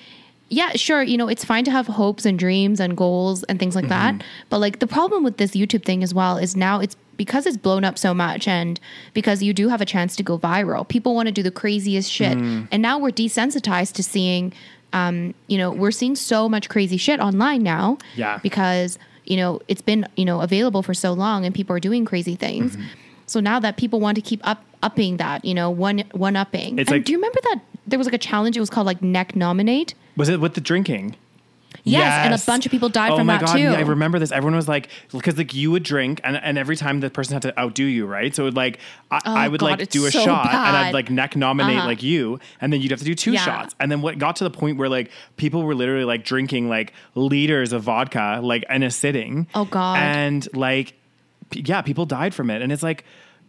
yeah, 0.49 0.71
sure, 0.75 1.01
you 1.01 1.17
know, 1.17 1.29
it's 1.29 1.45
fine 1.45 1.63
to 1.63 1.71
have 1.71 1.87
hopes 1.87 2.25
and 2.25 2.37
dreams 2.37 2.79
and 2.81 2.97
goals 2.97 3.43
and 3.43 3.57
things 3.57 3.73
like 3.75 3.85
Mm-hmm. 3.85 4.17
that. 4.19 4.25
But 4.49 4.59
like 4.59 4.79
the 4.79 4.87
problem 4.87 5.23
with 5.23 5.37
this 5.37 5.51
YouTube 5.51 5.85
thing 5.85 6.03
as 6.03 6.13
well 6.13 6.37
is 6.37 6.55
now 6.57 6.79
it's 6.81 6.95
because 7.15 7.45
it's 7.45 7.55
blown 7.57 7.83
up 7.85 7.97
so 7.97 8.13
much 8.13 8.47
and 8.47 8.79
because 9.13 9.41
you 9.43 9.53
do 9.53 9.69
have 9.69 9.79
a 9.79 9.85
chance 9.85 10.15
to 10.17 10.23
go 10.23 10.37
viral. 10.39 10.85
People 10.87 11.15
want 11.15 11.27
to 11.27 11.31
do 11.31 11.43
the 11.43 11.51
craziest 11.51 12.11
shit. 12.11 12.37
Mm. 12.37 12.67
And 12.71 12.81
now 12.81 12.97
we're 12.99 13.11
desensitized 13.11 13.93
to 13.93 14.03
seeing 14.03 14.51
um, 14.93 15.33
you 15.47 15.57
know, 15.57 15.71
we're 15.71 15.91
seeing 15.91 16.15
so 16.15 16.49
much 16.49 16.69
crazy 16.69 16.97
shit 16.97 17.19
online 17.19 17.63
now. 17.63 17.97
Yeah. 18.15 18.39
Because, 18.43 18.99
you 19.25 19.37
know, 19.37 19.61
it's 19.67 19.81
been, 19.81 20.07
you 20.15 20.25
know, 20.25 20.41
available 20.41 20.83
for 20.83 20.93
so 20.93 21.13
long 21.13 21.45
and 21.45 21.53
people 21.53 21.75
are 21.75 21.79
doing 21.79 22.05
crazy 22.05 22.35
things. 22.35 22.75
Mm-hmm. 22.75 22.87
So 23.27 23.39
now 23.39 23.59
that 23.59 23.77
people 23.77 23.99
want 23.99 24.15
to 24.15 24.21
keep 24.21 24.41
up 24.45 24.63
upping 24.83 25.17
that, 25.17 25.45
you 25.45 25.53
know, 25.53 25.69
one 25.69 25.99
one 26.11 26.35
upping. 26.35 26.79
It's 26.79 26.89
and 26.89 26.97
like- 26.97 27.05
do 27.05 27.11
you 27.13 27.17
remember 27.17 27.39
that 27.43 27.61
there 27.87 27.97
was 27.97 28.07
like 28.07 28.13
a 28.13 28.17
challenge? 28.17 28.57
It 28.57 28.59
was 28.59 28.69
called 28.69 28.87
like 28.87 28.99
neknominate. 28.99 29.93
Was 30.17 30.27
it 30.29 30.39
with 30.39 30.55
the 30.55 30.61
drinking? 30.61 31.15
Yes, 31.83 32.25
and 32.25 32.33
a 32.33 32.45
bunch 32.45 32.65
of 32.65 32.71
people 32.71 32.89
died 32.89 33.11
oh 33.11 33.17
from 33.17 33.27
that 33.27 33.41
god, 33.41 33.53
too. 33.55 33.59
Yeah, 33.61 33.73
I 33.73 33.81
remember 33.81 34.19
this. 34.19 34.31
Everyone 34.31 34.55
was 34.55 34.67
like, 34.67 34.89
because 35.11 35.37
like 35.37 35.53
you 35.53 35.71
would 35.71 35.83
drink, 35.83 36.21
and, 36.23 36.35
and 36.37 36.57
every 36.57 36.75
time 36.75 36.99
the 36.99 37.09
person 37.09 37.33
had 37.33 37.41
to 37.43 37.59
outdo 37.59 37.83
you, 37.85 38.05
right? 38.05 38.35
So 38.35 38.43
it 38.43 38.45
would 38.45 38.55
like 38.55 38.79
I, 39.09 39.21
I 39.25 39.47
would 39.47 39.63
Oh, 39.63 39.67
God, 39.67 39.79
like 39.79 39.89
do 39.89 40.05
a 40.05 40.11
so 40.11 40.23
shot, 40.23 40.45
and. 40.47 40.57
I'd 40.57 40.93
like 40.93 41.07
neknominate 41.07 41.77
Uh-huh. 41.77 41.87
like 41.87 42.03
you, 42.03 42.39
and 42.59 42.71
then 42.71 42.81
you'd 42.81 42.91
have 42.91 42.99
to 42.99 43.05
do 43.05 43.15
two 43.15 43.31
Yeah. 43.33 43.43
shots. 43.45 43.75
And 43.79 43.91
then 43.91 44.01
what 44.01 44.17
got 44.19 44.35
to 44.37 44.43
the 44.43 44.51
point 44.51 44.77
where 44.77 44.89
like 44.89 45.09
people 45.37 45.63
were 45.63 45.73
literally 45.75 46.05
like 46.05 46.23
drinking 46.23 46.69
like 46.69 46.93
liters 47.15 47.73
of 47.73 47.83
vodka 47.83 48.41
like 48.43 48.63
in 48.69 48.83
a 48.83 48.91
sitting. 48.91 49.47
Oh, 49.55 49.65
God. 49.65 49.97
And 49.97 50.47
like, 50.55 50.93
p- 51.49 51.63
yeah, 51.65 51.81
people 51.81 52.05
died 52.05 52.33
from 52.35 52.49
it, 52.51 52.61
and 52.61 52.71
it's 52.71 52.83
like, 52.83 53.05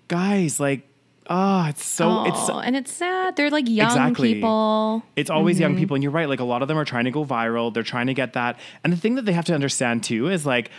guys, 0.08 0.58
like, 0.60 0.88
oh, 1.28 1.66
it's 1.68 1.84
so 1.84 2.24
it's 2.24 2.48
Oh, 2.50 2.58
and 2.58 2.74
it's 2.76 2.92
sad. 2.92 3.36
They're 3.36 3.50
like 3.50 3.68
young 3.68 3.86
Exactly. 3.88 4.34
people. 4.34 5.02
It's 5.16 5.30
always 5.30 5.56
Mm-hmm. 5.56 5.62
young 5.62 5.76
people, 5.76 5.94
and 5.94 6.02
you're 6.02 6.12
right. 6.12 6.28
Like 6.28 6.40
a 6.40 6.44
lot 6.44 6.62
of 6.62 6.68
them 6.68 6.78
are 6.78 6.84
trying 6.84 7.04
to 7.04 7.10
go 7.10 7.24
viral. 7.24 7.72
They're 7.72 7.82
trying 7.82 8.06
to 8.08 8.14
get 8.14 8.32
that. 8.34 8.58
And 8.84 8.92
the 8.92 8.96
thing 8.96 9.14
that 9.16 9.24
they 9.24 9.32
have 9.32 9.44
to 9.46 9.54
understand 9.54 10.02
too 10.04 10.28
is 10.28 10.44
like, 10.46 10.70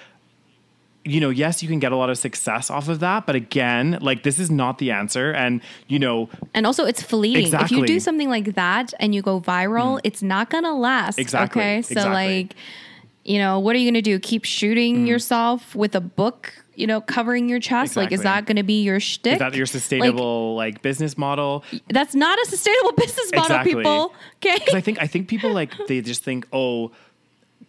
you 1.06 1.20
know, 1.20 1.30
yes, 1.30 1.62
you 1.62 1.68
can 1.68 1.80
get 1.80 1.92
a 1.92 1.98
lot 1.98 2.10
of 2.10 2.18
success 2.18 2.70
off 2.70 2.88
of 2.88 3.02
that, 3.02 3.26
but 3.26 3.36
again, 3.36 3.98
like 4.02 4.24
this 4.24 4.40
is 4.40 4.50
not 4.50 4.78
the 4.78 4.92
answer. 4.92 5.32
And 5.32 5.60
you 5.88 6.00
know, 6.00 6.30
And 6.54 6.66
also, 6.66 6.86
it's 6.86 7.02
fleeting. 7.02 7.42
If 7.44 7.48
Exactly. 7.54 7.78
Mm. 7.78 7.82
you 7.82 7.88
do 7.88 8.00
something 8.00 8.30
like 8.30 8.56
that 8.56 8.94
and 9.02 9.14
you 9.14 9.22
go 9.22 9.42
viral, 9.42 10.00
it's 10.06 10.24
not 10.24 10.50
gonna 10.50 10.74
last. 10.74 11.20
Exactly, 11.20 11.62
Okay, 11.62 11.82
so 11.82 11.92
exactly. 11.94 12.14
like, 12.44 12.56
you 13.26 13.38
know, 13.38 13.60
what 13.60 13.76
are 13.76 13.80
you 13.80 13.90
gonna 13.90 14.02
do? 14.02 14.18
Keep 14.20 14.46
shooting 14.46 15.04
Mm. 15.04 15.08
yourself 15.08 15.76
with 15.76 15.94
a 15.94 16.02
book? 16.02 16.63
You 16.76 16.88
know, 16.88 17.02
covering 17.02 17.50
your 17.50 17.60
chest. 17.60 17.96
Like, 17.96 18.12
is 18.12 18.24
that 18.24 18.46
gonna 18.46 18.64
be 18.64 18.82
your 18.82 19.00
shtick? 19.00 19.34
is 19.34 19.40
that 19.40 19.54
your 19.56 19.66
sustainable 19.66 20.56
like, 20.56 20.82
business 20.82 21.18
model? 21.18 21.64
That's 21.90 22.16
not 22.16 22.40
a 22.40 22.46
sustainable 22.46 22.92
business 22.98 23.32
model, 23.32 23.46
Exactly. 23.46 23.76
people. 23.76 24.14
Okay. 24.38 24.56
Because 24.60 24.74
I 24.76 24.82
think 24.82 25.02
I 25.02 25.08
think 25.08 25.28
people 25.28 25.52
like 25.54 25.72
they 25.88 26.02
just 26.02 26.24
think, 26.24 26.48
oh, 26.52 26.92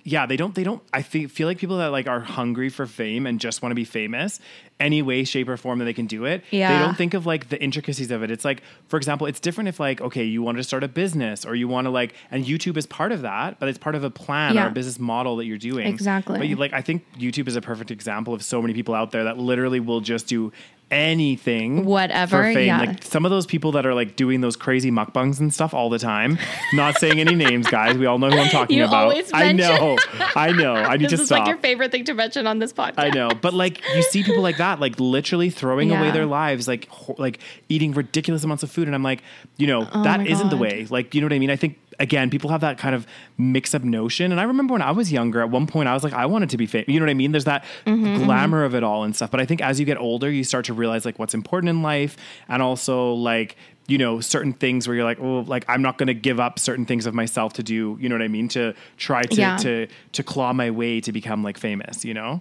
yeah, 0.04 0.26
they 0.26 0.36
don't 0.36 0.54
they 0.54 0.64
don't. 0.64 0.82
I 0.92 1.02
fe- 1.02 1.26
feel 1.26 1.48
like 1.48 1.58
people 1.58 1.78
that 1.78 1.88
like 1.88 2.06
are 2.06 2.20
hungry 2.20 2.68
for 2.68 2.86
fame 2.86 3.26
and 3.26 3.40
just 3.40 3.62
want 3.62 3.70
to 3.70 3.76
be 3.76 3.84
famous 3.84 4.40
any 4.80 5.00
way, 5.02 5.22
shape, 5.24 5.48
or 5.48 5.56
form 5.56 5.78
that 5.78 5.84
they 5.84 5.92
can 5.94 6.06
do 6.06 6.24
it. 6.24 6.42
Yeah. 6.50 6.72
They 6.76 6.84
don't 6.84 6.96
think 6.96 7.14
of 7.14 7.26
like 7.26 7.48
the 7.48 7.62
intricacies 7.62 8.10
of 8.10 8.22
it. 8.24 8.30
It's 8.30 8.44
like, 8.44 8.62
for 8.88 8.96
example, 8.96 9.26
it's 9.26 9.38
different 9.40 9.68
if 9.68 9.78
like 9.78 10.00
okay, 10.00 10.24
you 10.24 10.42
want 10.42 10.58
to 10.58 10.64
start 10.64 10.82
a 10.82 10.88
business 10.88 11.44
or 11.46 11.54
you 11.54 11.68
want 11.68 11.86
to 11.86 11.90
like, 11.90 12.14
and 12.30 12.44
YouTube 12.44 12.76
is 12.76 12.84
part 12.86 13.12
of 13.12 13.22
that, 13.22 13.58
but 13.60 13.68
it's 13.68 13.78
part 13.78 13.94
of 13.94 14.02
a 14.04 14.10
plan 14.10 14.54
Yeah. 14.54 14.64
or 14.66 14.68
a 14.68 14.72
business 14.72 14.98
model 14.98 15.36
that 15.36 15.44
you're 15.46 15.58
doing. 15.58 15.86
Exactly. 15.86 16.38
But 16.38 16.48
you, 16.48 16.56
like, 16.56 16.72
I 16.72 16.80
think 16.82 17.04
YouTube 17.18 17.46
is 17.48 17.56
a 17.56 17.60
perfect 17.60 17.90
example 17.90 18.34
of 18.34 18.42
so 18.42 18.60
many 18.60 18.74
people 18.74 18.94
out 18.94 19.12
there 19.12 19.24
that 19.24 19.38
literally 19.38 19.80
will 19.80 20.00
just 20.00 20.26
do 20.26 20.52
anything 20.90 21.84
Whatever, 21.84 22.38
for 22.38 22.52
fame 22.54 22.66
yeah. 22.66 22.78
like 22.78 23.02
some 23.02 23.24
of 23.24 23.30
those 23.30 23.46
people 23.46 23.72
that 23.72 23.84
are 23.86 23.94
like 23.94 24.16
doing 24.16 24.40
those 24.40 24.56
crazy 24.56 24.90
mukbangs 24.90 25.40
and 25.40 25.52
stuff 25.52 25.74
all 25.74 25.90
the 25.90 25.98
time. 25.98 26.38
Not 26.72 26.98
saying 26.98 27.18
any 27.20 27.34
names, 27.34 27.66
guys. 27.66 27.96
We 27.98 28.06
all 28.06 28.18
know 28.18 28.30
who 28.30 28.38
I'm 28.38 28.48
talking 28.50 28.76
You 28.78 28.84
about. 28.84 29.04
always 29.04 29.30
I 29.32 29.52
know. 29.52 29.96
I 30.36 30.52
know. 30.52 30.74
I 30.74 30.96
need 30.96 31.04
this 31.10 31.18
to 31.18 31.22
is 31.22 31.26
stop. 31.28 31.40
like 31.40 31.48
your 31.48 31.56
favorite 31.58 31.90
thing 31.90 32.04
to 32.04 32.14
mention 32.14 32.46
on 32.46 32.58
this 32.58 32.72
podcast. 32.72 32.94
I 32.98 33.10
know, 33.10 33.28
but 33.30 33.54
like 33.54 33.82
you 33.94 34.02
see 34.02 34.22
people 34.22 34.42
like 34.42 34.58
that, 34.58 34.63
like 34.80 34.98
literally 34.98 35.50
throwing 35.50 35.90
away 35.90 36.10
their 36.10 36.26
lives, 36.26 36.66
like 36.68 36.88
ho- 36.88 37.14
like 37.18 37.38
eating 37.68 37.92
ridiculous 37.92 38.44
amounts 38.44 38.62
of 38.62 38.70
food, 38.70 38.86
and 38.88 38.94
I'm 38.94 39.02
like, 39.02 39.22
you 39.56 39.66
know, 39.66 39.88
Oh 39.92 40.02
that 40.02 40.26
isn't 40.26 40.48
the 40.50 40.56
way. 40.56 40.86
Like, 40.90 41.14
you 41.14 41.20
know 41.20 41.26
what 41.26 41.32
I 41.34 41.38
mean? 41.38 41.50
I 41.50 41.56
think 41.56 41.78
again, 42.00 42.28
people 42.28 42.50
have 42.50 42.60
that 42.62 42.76
kind 42.76 42.94
of 42.94 43.06
mix 43.38 43.74
up 43.74 43.82
notion, 43.84 44.32
and 44.32 44.40
I 44.40 44.44
remember 44.44 44.72
when 44.72 44.82
I 44.82 44.90
was 44.90 45.12
younger, 45.12 45.40
at 45.40 45.50
one 45.50 45.66
point, 45.66 45.88
I 45.88 45.94
was 45.94 46.02
like, 46.02 46.12
I 46.12 46.26
wanted 46.26 46.50
to 46.50 46.56
be 46.56 46.66
famous. 46.66 46.88
You 46.88 46.98
know 47.00 47.06
what 47.06 47.10
I 47.10 47.14
mean? 47.14 47.32
There's 47.32 47.44
that 47.44 47.64
Mm-hmm, 47.86 48.24
glamour 48.24 48.64
of 48.64 48.74
it 48.74 48.82
all 48.82 49.04
and 49.04 49.14
stuff. 49.14 49.30
But 49.30 49.40
I 49.40 49.44
think 49.46 49.60
as 49.60 49.78
you 49.78 49.86
get 49.86 49.98
older, 49.98 50.30
you 50.30 50.44
start 50.44 50.64
to 50.66 50.74
realize 50.74 51.04
like 51.04 51.18
what's 51.18 51.34
important 51.34 51.70
in 51.70 51.82
life, 51.82 52.16
and 52.48 52.62
also 52.62 53.12
like 53.12 53.56
you 53.86 53.98
know 53.98 54.18
certain 54.18 54.54
things 54.54 54.88
where 54.88 54.96
you're 54.96 55.04
like 55.04 55.20
oh 55.20 55.40
like 55.40 55.62
i'm 55.68 55.82
not 55.82 55.98
going 55.98 56.06
to 56.06 56.14
give 56.14 56.40
up 56.40 56.58
certain 56.58 56.86
things 56.86 57.04
of 57.04 57.12
myself 57.12 57.52
to 57.52 57.62
do 57.62 57.98
you 58.00 58.08
know 58.08 58.14
what 58.14 58.22
i 58.22 58.28
mean 58.28 58.48
to 58.48 58.72
try 58.96 59.20
to 59.24 59.36
Yeah. 59.36 59.56
to 59.58 59.86
to 60.12 60.22
claw 60.22 60.54
my 60.54 60.70
way 60.70 61.02
to 61.02 61.12
become 61.12 61.42
like 61.42 61.58
famous 61.58 62.02
you 62.02 62.14
know 62.14 62.40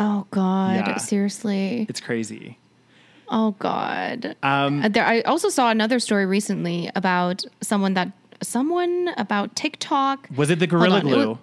Oh 0.00 0.26
God, 0.30 0.74
Yeah. 0.76 0.96
seriously. 0.96 1.86
it's 1.88 2.00
crazy 2.00 2.58
Oh 3.28 3.52
God. 3.60 4.34
um 4.42 4.82
Uh, 4.82 4.88
There, 4.88 5.06
I 5.06 5.20
also 5.20 5.48
saw 5.50 5.70
another 5.70 6.00
story 6.00 6.26
recently 6.26 6.90
about 6.96 7.44
someone 7.60 7.94
that 7.94 8.10
someone 8.42 9.10
about 9.18 9.54
TikTok. 9.54 10.28
Was 10.34 10.50
it 10.50 10.58
the 10.58 10.66
Gorilla 10.66 11.00
Glue? 11.02 11.28
was- 11.28 11.38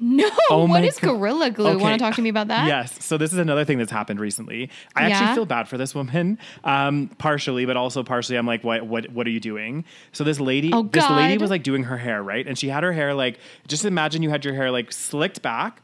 No, 0.00 0.28
Oh 0.50 0.66
what 0.66 0.84
is 0.84 0.98
God. 0.98 1.16
Gorilla 1.16 1.50
Glue? 1.50 1.68
Okay. 1.68 1.82
Want 1.82 1.94
to 1.98 2.04
talk 2.04 2.14
to 2.16 2.22
me 2.22 2.28
about 2.28 2.48
that? 2.48 2.66
Yes. 2.66 3.02
So 3.02 3.16
this 3.16 3.32
is 3.32 3.38
another 3.38 3.64
thing 3.64 3.78
that's 3.78 3.90
happened 3.90 4.20
recently. 4.20 4.68
I 4.94 5.04
actually 5.10 5.34
feel 5.34 5.46
bad 5.46 5.66
for 5.68 5.78
this 5.78 5.94
woman, 5.94 6.38
um, 6.64 7.08
partially, 7.16 7.64
but 7.64 7.76
also 7.78 8.02
partially, 8.02 8.36
I'm 8.36 8.46
like, 8.46 8.62
what, 8.62 8.84
what, 8.86 9.08
what 9.10 9.26
are 9.26 9.30
you 9.30 9.40
doing? 9.40 9.84
So 10.12 10.24
this 10.24 10.38
lady, 10.40 10.70
Oh, 10.74 10.82
this 10.82 11.08
lady 11.08 11.38
was 11.38 11.48
like 11.50 11.62
doing 11.62 11.84
her 11.84 11.96
hair, 11.96 12.22
right? 12.22 12.46
And 12.46 12.58
she 12.58 12.68
had 12.68 12.82
her 12.82 12.92
hair 12.92 13.14
like, 13.14 13.38
just 13.66 13.86
imagine 13.86 14.22
you 14.22 14.28
had 14.28 14.44
your 14.44 14.52
hair 14.54 14.70
like 14.70 14.92
slicked 14.92 15.40
back, 15.40 15.80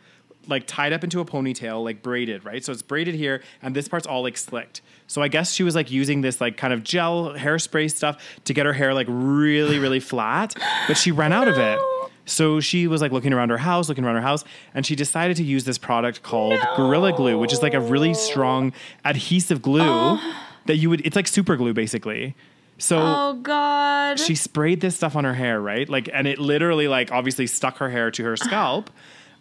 like 0.48 0.66
tied 0.66 0.92
up 0.92 1.04
into 1.04 1.20
a 1.20 1.24
ponytail, 1.24 1.84
like 1.84 2.02
braided, 2.02 2.44
right? 2.44 2.64
So 2.64 2.72
it's 2.72 2.82
braided 2.82 3.14
here, 3.14 3.42
and 3.62 3.74
this 3.74 3.88
part's 3.88 4.06
all 4.06 4.22
like 4.22 4.36
slicked. 4.36 4.82
So 5.06 5.22
I 5.22 5.28
guess 5.28 5.52
she 5.52 5.62
was 5.62 5.74
like 5.74 5.90
using 5.90 6.20
this 6.22 6.40
like 6.40 6.56
kind 6.56 6.72
of 6.72 6.82
gel 6.82 7.34
hairspray 7.34 7.90
stuff 7.90 8.22
to 8.44 8.54
get 8.54 8.66
her 8.66 8.72
hair 8.72 8.94
like 8.94 9.06
really, 9.10 9.78
really 9.78 10.00
flat, 10.00 10.54
but 10.88 10.96
she 10.96 11.12
ran 11.12 11.32
out 11.32 11.48
of 11.48 11.58
it. 11.58 11.78
So 12.26 12.60
she 12.60 12.86
was 12.86 13.02
like 13.02 13.12
looking 13.12 13.32
around 13.32 13.50
her 13.50 13.58
house, 13.58 13.88
looking 13.88 14.04
around 14.04 14.16
her 14.16 14.22
house, 14.22 14.44
and 14.72 14.86
she 14.86 14.96
decided 14.96 15.36
to 15.36 15.44
use 15.44 15.64
this 15.64 15.78
product 15.78 16.22
called 16.22 16.58
Gorilla 16.76 17.12
Glue, 17.12 17.38
which 17.38 17.52
is 17.52 17.62
like 17.62 17.74
a 17.74 17.80
really 17.80 18.14
strong 18.14 18.72
adhesive 19.04 19.60
glue 19.60 19.82
oh. 19.82 20.36
that 20.66 20.76
you 20.76 20.88
would, 20.88 21.04
it's 21.06 21.16
like 21.16 21.26
super 21.26 21.56
glue 21.56 21.74
basically. 21.74 22.34
So 22.78 22.98
Oh 22.98 23.34
God. 23.34 24.18
she 24.18 24.34
sprayed 24.34 24.80
this 24.80 24.96
stuff 24.96 25.16
on 25.16 25.24
her 25.24 25.34
hair, 25.34 25.60
right? 25.60 25.88
Like, 25.88 26.08
and 26.12 26.26
it 26.26 26.38
literally, 26.38 26.88
like, 26.88 27.12
obviously 27.12 27.46
stuck 27.46 27.78
her 27.78 27.90
hair 27.90 28.10
to 28.10 28.24
her 28.24 28.36
scalp. 28.36 28.90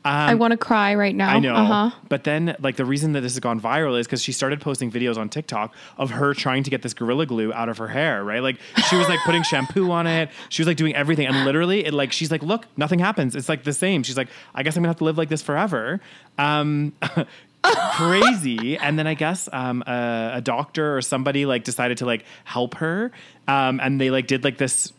I 0.06 0.36
want 0.36 0.52
to 0.52 0.58
cry 0.58 0.96
right 0.96 1.16
now. 1.16 1.30
I 1.30 1.40
know. 1.40 1.56
Uh 1.56 1.66
huh. 1.66 1.98
But 2.10 2.24
then, 2.24 2.56
like, 2.60 2.76
the 2.76 2.86
reason 2.86 3.14
that 3.14 3.22
this 3.22 3.34
has 3.34 3.40
gone 3.40 3.60
viral 3.60 4.00
is 4.00 4.06
because 4.06 4.22
she 4.22 4.32
started 4.32 4.62
posting 4.62 4.92
videos 4.92 5.18
on 5.18 5.30
TikTok 5.30 5.74
of 5.98 6.12
her 6.12 6.34
trying 6.34 6.64
to 6.64 6.70
get 6.70 6.82
this 6.82 6.94
Gorilla 6.94 7.26
Glue 7.26 7.54
out 7.54 7.70
of 7.70 7.78
her 7.78 7.88
hair, 7.88 8.24
right? 8.24 8.42
Like, 8.42 8.58
she 8.90 8.96
was 8.96 9.08
like 9.08 9.20
putting 9.26 9.44
shampoo 9.44 9.92
on 9.92 10.08
it. 10.08 10.30
She 10.50 10.62
was 10.62 10.68
like 10.68 10.78
doing 10.78 10.96
everything. 10.96 11.28
And 11.28 11.46
literally, 11.46 11.86
it 11.86 11.94
like, 11.94 12.12
she's 12.12 12.32
like, 12.32 12.44
look, 12.44 12.66
nothing 12.78 13.00
happens. 13.00 13.36
It's 13.36 13.50
like 13.50 13.64
the 13.64 13.74
same. 13.74 14.04
She's 14.04 14.18
like, 14.18 14.28
I 14.54 14.64
guess 14.64 14.76
I'm 14.76 14.84
gonna 14.84 14.90
have 14.90 14.98
to 14.98 15.06
live 15.06 15.18
like 15.18 15.30
this 15.30 15.42
forever. 15.42 16.02
Um, 16.38 16.94
crazy. 17.64 18.78
And 18.78 19.00
then 19.00 19.08
I 19.08 19.14
guess 19.14 19.48
um, 19.52 19.84
a, 19.88 20.32
a 20.36 20.42
doctor 20.42 20.98
or 20.98 21.02
somebody 21.02 21.46
like 21.46 21.64
decided 21.64 22.00
to 22.00 22.06
like 22.06 22.26
help 22.44 22.76
her. 22.76 23.12
Um, 23.48 23.80
and 23.80 24.00
they 24.00 24.10
like 24.10 24.28
did 24.28 24.44
like 24.44 24.58
this 24.58 24.92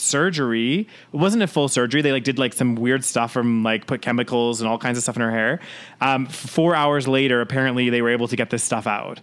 surgery. 0.00 0.80
It 1.12 1.16
wasn't 1.16 1.42
a 1.42 1.46
full 1.46 1.68
surgery. 1.68 2.02
They 2.02 2.12
like 2.12 2.24
did 2.24 2.38
like 2.38 2.52
some 2.52 2.74
weird 2.74 3.04
stuff 3.04 3.32
from 3.32 3.62
like 3.62 3.86
put 3.86 4.02
chemicals 4.02 4.60
and 4.60 4.68
all 4.68 4.78
kinds 4.78 4.96
of 4.98 5.02
stuff 5.02 5.16
in 5.16 5.22
her 5.22 5.30
hair. 5.30 5.60
Um, 6.00 6.26
four 6.26 6.74
hours 6.74 7.06
later, 7.06 7.40
apparently 7.40 7.90
they 7.90 8.02
were 8.02 8.10
able 8.10 8.28
to 8.28 8.36
get 8.36 8.50
this 8.50 8.62
stuff 8.64 8.86
out. 8.86 9.20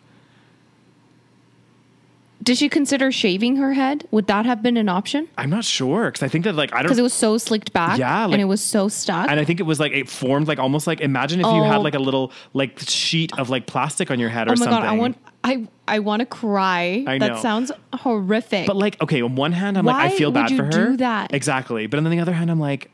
Did 2.43 2.57
she 2.57 2.69
consider 2.69 3.11
shaving 3.11 3.55
her 3.57 3.73
head? 3.73 4.07
Would 4.11 4.27
that 4.27 4.45
have 4.45 4.61
been 4.61 4.77
an 4.77 4.87
option? 4.87 5.27
I'm 5.37 5.49
not 5.49 5.65
sure 5.65 6.05
because 6.05 6.21
I 6.23 6.27
think 6.29 6.45
that 6.45 6.53
like 6.55 6.71
I 6.71 6.77
don't. 6.77 6.83
Because 6.83 6.99
it 6.99 7.01
was 7.01 7.13
so 7.13 7.37
slicked 7.37 7.73
back. 7.73 7.97
Yeah, 7.97 8.25
like- 8.25 8.33
and 8.33 8.41
it 8.41 8.45
was 8.45 8.61
so 8.61 8.87
stuck. 8.87 9.29
and 9.29 9.39
I 9.39 9.43
think 9.43 9.59
it 9.59 9.63
was 9.63 9.79
like 9.79 9.91
it 9.91 10.07
formed 10.07 10.47
like 10.47 10.59
almost 10.59 10.85
like 10.87 11.01
imagine 11.01 11.39
if 11.41 11.47
you 11.47 11.63
had 11.63 11.77
Oh. 11.77 11.81
like 11.81 11.95
a 11.95 11.99
little 11.99 12.31
like 12.53 12.79
sheet 12.79 13.37
of 13.39 13.49
like 13.49 13.65
plastic 13.65 14.11
on 14.11 14.19
your 14.19 14.29
head 14.29 14.47
oh 14.47 14.51
or 14.53 14.55
my 14.55 14.65
something. 14.65 14.81
god, 14.81 14.87
I 14.87 14.93
want 14.93 15.17
I 15.47 15.67
I 15.87 15.99
want 15.99 16.19
to 16.19 16.25
cry. 16.25 17.03
I 17.07 17.17
know. 17.17 17.27
That 17.27 17.41
sounds 17.41 17.71
horrific. 17.93 18.67
But 18.67 18.75
like, 18.75 19.01
okay, 19.01 19.21
on 19.21 19.35
one 19.35 19.51
hand, 19.53 19.77
I'm 19.77 19.85
like, 19.85 19.95
I 19.95 20.07
Why 20.07 20.17
feel 20.17 20.29
would 20.29 20.33
bad 20.33 20.51
you 20.51 20.57
for 20.57 20.63
her. 20.65 20.69
do 20.69 20.97
that? 20.97 21.33
Exactly. 21.33 21.87
But 21.87 21.97
on 21.99 22.09
the 22.09 22.19
other 22.19 22.33
hand, 22.33 22.51
I'm 22.51 22.59
like, 22.59 22.91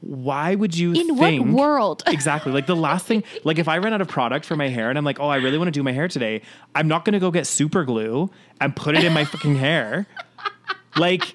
why 0.00 0.54
would 0.54 0.76
you 0.76 0.92
In 0.92 1.16
what 1.16 1.28
think 1.30 1.46
world? 1.48 2.02
exactly. 2.06 2.52
Like 2.52 2.66
the 2.66 2.76
last 2.76 3.06
thing, 3.06 3.24
like 3.44 3.58
if 3.58 3.66
I 3.66 3.78
ran 3.78 3.92
out 3.92 4.00
of 4.00 4.08
product 4.08 4.44
for 4.46 4.54
my 4.54 4.68
hair 4.68 4.88
and 4.90 4.96
I'm 4.98 5.04
like, 5.04 5.18
oh, 5.18 5.28
I 5.28 5.36
really 5.36 5.58
want 5.58 5.68
to 5.68 5.72
do 5.72 5.82
my 5.82 5.92
hair 5.92 6.06
today, 6.06 6.42
I'm 6.74 6.86
not 6.86 7.04
gonna 7.04 7.18
go 7.18 7.30
get 7.30 7.46
super 7.46 7.84
glue 7.84 8.30
and 8.60 8.76
put 8.76 8.96
it 8.96 9.02
in 9.04 9.12
my 9.12 9.24
fucking 9.24 9.56
hair. 9.56 10.06
Like, 10.96 11.34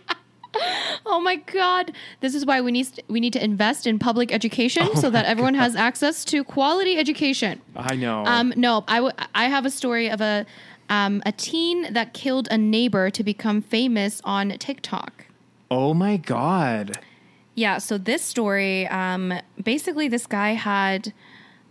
Oh 1.04 1.20
my 1.20 1.38
god! 1.38 1.93
This 2.20 2.36
is 2.36 2.45
why 2.45 2.62
we 2.62 2.72
need 2.72 2.88
we 3.08 3.20
need 3.20 3.34
to 3.34 3.43
invest 3.43 3.88
in 3.88 3.97
public 3.99 4.32
education 4.32 4.88
Oh 4.91 5.02
so 5.02 5.10
that 5.10 5.26
everyone 5.26 5.56
has 5.56 5.76
access 5.76 6.24
to 6.26 6.43
quality 6.43 6.97
education. 6.97 7.62
I 7.76 7.95
know. 7.95 8.24
Um, 8.26 8.54
no, 8.56 8.84
I, 8.88 8.95
w- 8.97 9.14
I 9.34 9.45
have 9.45 9.66
a 9.66 9.72
story 9.72 10.10
of 10.10 10.22
a 10.22 10.45
um, 10.89 11.24
a 11.26 11.32
teen 11.32 11.91
that 11.93 12.14
killed 12.14 12.47
a 12.52 12.58
neighbor 12.58 13.10
to 13.10 13.24
become 13.24 13.62
famous 13.62 14.22
on 14.24 14.49
TikTok. 14.60 15.26
oh 15.72 15.93
my 15.93 16.18
god. 16.18 16.99
Yeah, 17.56 17.80
so 17.80 17.97
this 17.97 18.22
story, 18.22 18.88
um, 18.88 19.34
basically, 19.62 20.08
this 20.08 20.26
guy 20.26 20.52
had, 20.52 21.14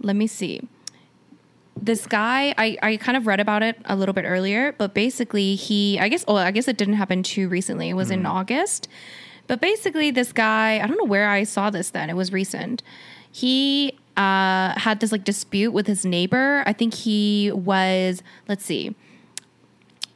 let 0.01 0.15
me 0.15 0.27
see. 0.27 0.61
This 1.83 2.07
guy, 2.07 2.55
I, 2.59 2.77
I 2.83 2.97
kind 2.99 3.17
of 3.17 3.27
read 3.27 3.41
about 3.41 3.63
it 3.63 3.81
a 3.87 3.97
little 3.97 4.13
bit 4.13 4.25
earlier, 4.27 4.73
but 4.73 4.93
basically, 4.93 5.55
he, 5.55 5.99
I 5.99 6.09
guess, 6.09 6.25
oh, 6.29 6.37
I 6.37 6.51
guess 6.51 6.69
it 6.69 6.77
didn't 6.77 6.95
happen 6.95 7.23
too 7.23 7.49
recently. 7.49 7.89
It 7.89 7.95
was 7.95 8.11
in 8.11 8.27
August. 8.27 8.89
But 9.47 9.61
basically, 9.61 10.11
this 10.11 10.33
guy, 10.33 10.79
I 10.79 10.87
don't 10.87 10.99
know 10.99 11.05
where 11.05 11.29
I 11.29 11.45
saw 11.45 11.71
this 11.71 11.91
then, 11.91 12.11
it 12.11 12.17
was 12.17 12.33
recent. 12.33 12.83
He 13.33 13.99
uh, 14.17 14.79
had 14.79 15.01
this 15.01 15.11
like 15.11 15.25
dispute 15.25 15.73
with 15.73 15.87
his 15.87 16.05
neighbor. 16.05 16.63
I 16.67 16.73
think 16.73 16.95
he 16.95 17.51
was, 17.53 18.23
let's 18.47 18.65
see 18.65 18.95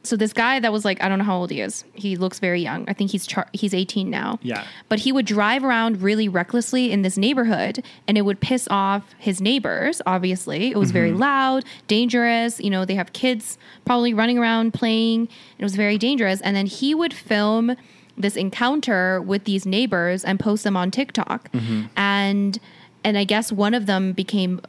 so 0.05 0.15
this 0.15 0.33
guy 0.33 0.59
that 0.59 0.71
was 0.71 0.85
like 0.85 1.01
I 1.03 1.09
don't 1.09 1.19
know 1.19 1.25
how 1.25 1.37
old 1.37 1.51
he 1.51 1.61
is. 1.61 1.83
He 1.93 2.15
looks 2.15 2.39
very 2.39 2.61
young. 2.61 2.85
I 2.87 2.93
think 2.93 3.11
he's 3.11 3.27
char- 3.27 3.49
he's 3.53 3.73
18 3.73 4.09
now. 4.09 4.39
Yeah. 4.41 4.65
But 4.89 4.99
he 4.99 5.11
would 5.11 5.25
drive 5.25 5.63
around 5.63 6.01
really 6.01 6.27
recklessly 6.27 6.91
in 6.91 7.01
this 7.01 7.17
neighborhood 7.17 7.83
and 8.07 8.17
it 8.17 8.21
would 8.21 8.39
piss 8.39 8.67
off 8.69 9.13
his 9.17 9.41
neighbors, 9.41 10.01
obviously. 10.05 10.71
It 10.71 10.77
was 10.77 10.91
very 10.91 11.11
mm-hmm. 11.11 11.19
loud, 11.19 11.65
dangerous, 11.87 12.59
you 12.59 12.69
know, 12.69 12.85
they 12.85 12.95
have 12.95 13.13
kids 13.13 13.57
probably 13.85 14.13
running 14.13 14.37
around 14.37 14.73
playing. 14.73 15.27
It 15.57 15.63
was 15.63 15.75
very 15.75 15.97
dangerous 15.97 16.41
and 16.41 16.55
then 16.55 16.65
he 16.65 16.95
would 16.95 17.13
film 17.13 17.75
this 18.17 18.35
encounter 18.35 19.21
with 19.21 19.43
these 19.43 19.65
neighbors 19.65 20.23
and 20.23 20.39
post 20.39 20.63
them 20.63 20.77
on 20.77 20.91
TikTok. 20.91 21.51
Mm-hmm. 21.51 21.85
And 21.97 22.59
and 23.03 23.19
I 23.19 23.23
guess 23.23 23.51
one 23.51 23.75
of 23.75 23.85
them 23.85 24.13
became 24.13 24.61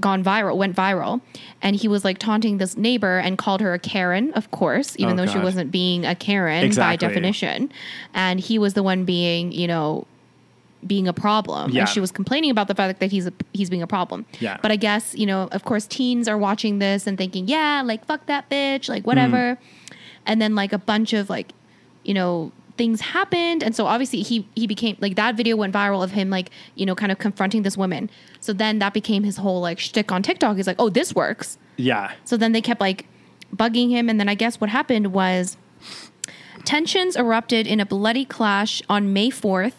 gone 0.00 0.22
viral, 0.22 0.56
went 0.56 0.76
viral, 0.76 1.20
and 1.60 1.74
he 1.76 1.88
was 1.88 2.04
like 2.04 2.18
taunting 2.18 2.58
this 2.58 2.76
neighbor 2.76 3.18
and 3.18 3.36
called 3.36 3.60
her 3.60 3.74
a 3.74 3.78
Karen, 3.78 4.32
of 4.34 4.50
course, 4.50 4.94
even 4.98 5.14
Oh, 5.18 5.24
though 5.24 5.32
she 5.32 5.38
wasn't 5.38 5.70
being 5.70 6.04
a 6.06 6.14
Karen 6.14 6.64
Exactly. 6.64 7.06
by 7.06 7.08
definition. 7.08 7.72
And 8.14 8.38
he 8.40 8.58
was 8.58 8.74
the 8.74 8.82
one 8.82 9.04
being, 9.04 9.50
you 9.52 9.66
know, 9.66 10.06
being 10.86 11.08
a 11.08 11.12
problem. 11.12 11.72
Yeah. 11.72 11.80
And 11.80 11.88
she 11.88 11.98
was 11.98 12.12
complaining 12.12 12.50
about 12.50 12.68
the 12.68 12.74
fact 12.74 13.00
that 13.00 13.10
he's 13.10 13.26
a, 13.26 13.32
he's 13.52 13.68
being 13.68 13.82
a 13.82 13.86
problem. 13.88 14.24
Yeah. 14.38 14.58
But 14.62 14.70
I 14.70 14.76
guess, 14.76 15.14
you 15.16 15.26
know, 15.26 15.48
of 15.50 15.64
course 15.64 15.86
teens 15.86 16.28
are 16.28 16.38
watching 16.38 16.78
this 16.78 17.06
and 17.08 17.18
thinking, 17.18 17.48
yeah, 17.48 17.82
like 17.84 18.04
fuck 18.06 18.26
that 18.26 18.48
bitch, 18.48 18.88
like 18.88 19.04
whatever. 19.06 19.36
Mm. 19.36 19.58
And 20.26 20.40
then 20.42 20.54
like 20.54 20.72
a 20.72 20.78
bunch 20.78 21.12
of 21.12 21.28
like, 21.28 21.52
you 22.04 22.14
know, 22.14 22.52
things 22.76 23.00
happened 23.00 23.64
and 23.64 23.74
so 23.74 23.86
obviously 23.86 24.22
he 24.22 24.46
he 24.54 24.64
became 24.64 24.96
like 25.00 25.16
that 25.16 25.34
video 25.34 25.56
went 25.56 25.74
viral 25.74 26.00
of 26.04 26.12
him 26.12 26.30
like 26.30 26.48
you 26.76 26.86
know 26.86 26.94
kind 26.94 27.10
of 27.10 27.18
confronting 27.18 27.62
this 27.62 27.76
woman 27.76 28.08
so 28.40 28.52
then 28.52 28.78
that 28.78 28.92
became 28.94 29.24
his 29.24 29.36
whole 29.38 29.60
like 29.60 29.78
shtick 29.78 30.10
on 30.12 30.22
tiktok 30.22 30.56
he's 30.56 30.66
like 30.66 30.76
oh 30.78 30.88
this 30.88 31.14
works 31.14 31.58
Yeah. 31.76 32.12
so 32.24 32.36
then 32.36 32.52
they 32.52 32.60
kept 32.60 32.80
like 32.80 33.06
bugging 33.54 33.88
him. 33.88 34.10
And 34.10 34.20
then 34.20 34.28
I 34.28 34.34
guess 34.34 34.60
what 34.60 34.68
happened 34.68 35.06
was 35.12 35.56
tensions 36.64 37.16
erupted 37.16 37.66
in 37.66 37.80
a 37.80 37.86
bloody 37.86 38.24
clash 38.24 38.82
on 38.88 39.12
May 39.12 39.30
4th 39.30 39.72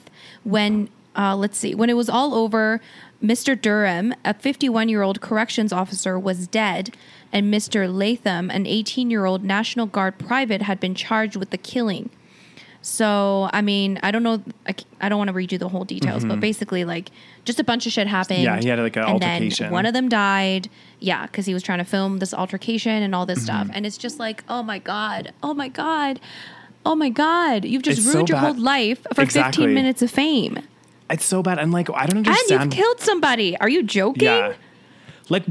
when, 0.44 0.90
uh, 1.16 1.36
let's 1.36 1.58
see, 1.58 1.76
when 1.76 1.90
it 1.90 1.94
was 1.96 2.10
all 2.10 2.34
over, 2.34 2.82
Mr. 3.24 3.60
Durham, 3.60 4.14
a 4.26 4.34
51 4.34 4.90
year 4.90 5.02
old 5.02 5.22
corrections 5.22 5.72
officer, 5.74 6.18
was 6.18 6.48
dead, 6.48 6.96
and 7.32 7.54
Mr. 7.54 7.94
Latham, 7.94 8.50
an 8.50 8.66
18 8.66 9.12
year 9.12 9.26
old 9.26 9.44
National 9.44 9.86
Guard 9.86 10.18
private, 10.18 10.64
had 10.64 10.80
been 10.80 10.96
charged 10.96 11.36
with 11.36 11.50
the 11.52 11.58
killing. 11.58 12.10
So, 12.82 13.50
I 13.52 13.62
mean, 13.62 14.00
I 14.04 14.12
don't 14.12 14.24
know. 14.24 14.42
I, 14.66 14.74
I 15.02 15.10
don't 15.10 15.18
want 15.18 15.28
to 15.28 15.34
read 15.34 15.52
you 15.52 15.58
the 15.58 15.68
whole 15.68 15.84
details, 15.84 16.24
but 16.24 16.40
basically, 16.40 16.86
like, 16.86 17.10
just 17.44 17.60
a 17.60 17.64
bunch 17.64 17.86
of 17.86 17.92
shit 17.92 18.08
happened. 18.08 18.42
Yeah, 18.44 18.58
he 18.60 18.70
had, 18.70 18.80
like, 18.80 18.96
an 18.96 19.04
and 19.04 19.12
altercation. 19.24 19.66
Then 19.66 19.74
one 19.74 19.86
of 19.86 19.94
them 19.94 20.08
died. 20.08 20.70
Yeah, 21.00 21.26
because 21.26 21.46
he 21.46 21.54
was 21.54 21.62
trying 21.62 21.80
to 21.80 21.84
film 21.86 22.20
this 22.20 22.34
altercation 22.34 23.04
and 23.04 23.14
all 23.14 23.26
this 23.26 23.40
Mm-hmm. 23.40 23.46
stuff. 23.46 23.70
And 23.74 23.86
it's 23.86 23.98
just 23.98 24.18
like, 24.20 24.44
oh 24.48 24.64
my 24.64 24.80
God. 24.80 25.34
Oh 25.44 25.54
my 25.54 25.68
God. 25.68 26.20
Oh 26.86 26.96
my 26.96 27.10
God. 27.10 27.66
You've 27.66 27.84
just 27.84 27.98
It's 28.00 28.08
so 28.08 28.14
ruined 28.14 28.30
your 28.30 28.38
bad. 28.40 28.54
whole 28.56 28.64
life 28.64 29.06
for 29.14 29.22
Exactly. 29.22 29.64
15 29.66 29.74
minutes 29.76 30.02
of 30.02 30.10
fame. 30.10 30.60
It's 31.10 31.26
so 31.26 31.44
bad. 31.44 31.60
And 31.60 31.72
like 31.74 31.90
I 31.90 32.06
don't 32.06 32.20
And 32.20 32.28
understand. 32.28 32.74
you've 32.74 32.82
killed 32.82 33.00
somebody. 33.02 33.58
Are 33.58 33.68
you 33.70 33.84
joking? 33.84 34.24
Yeah. 34.24 34.54
Like 35.28 35.44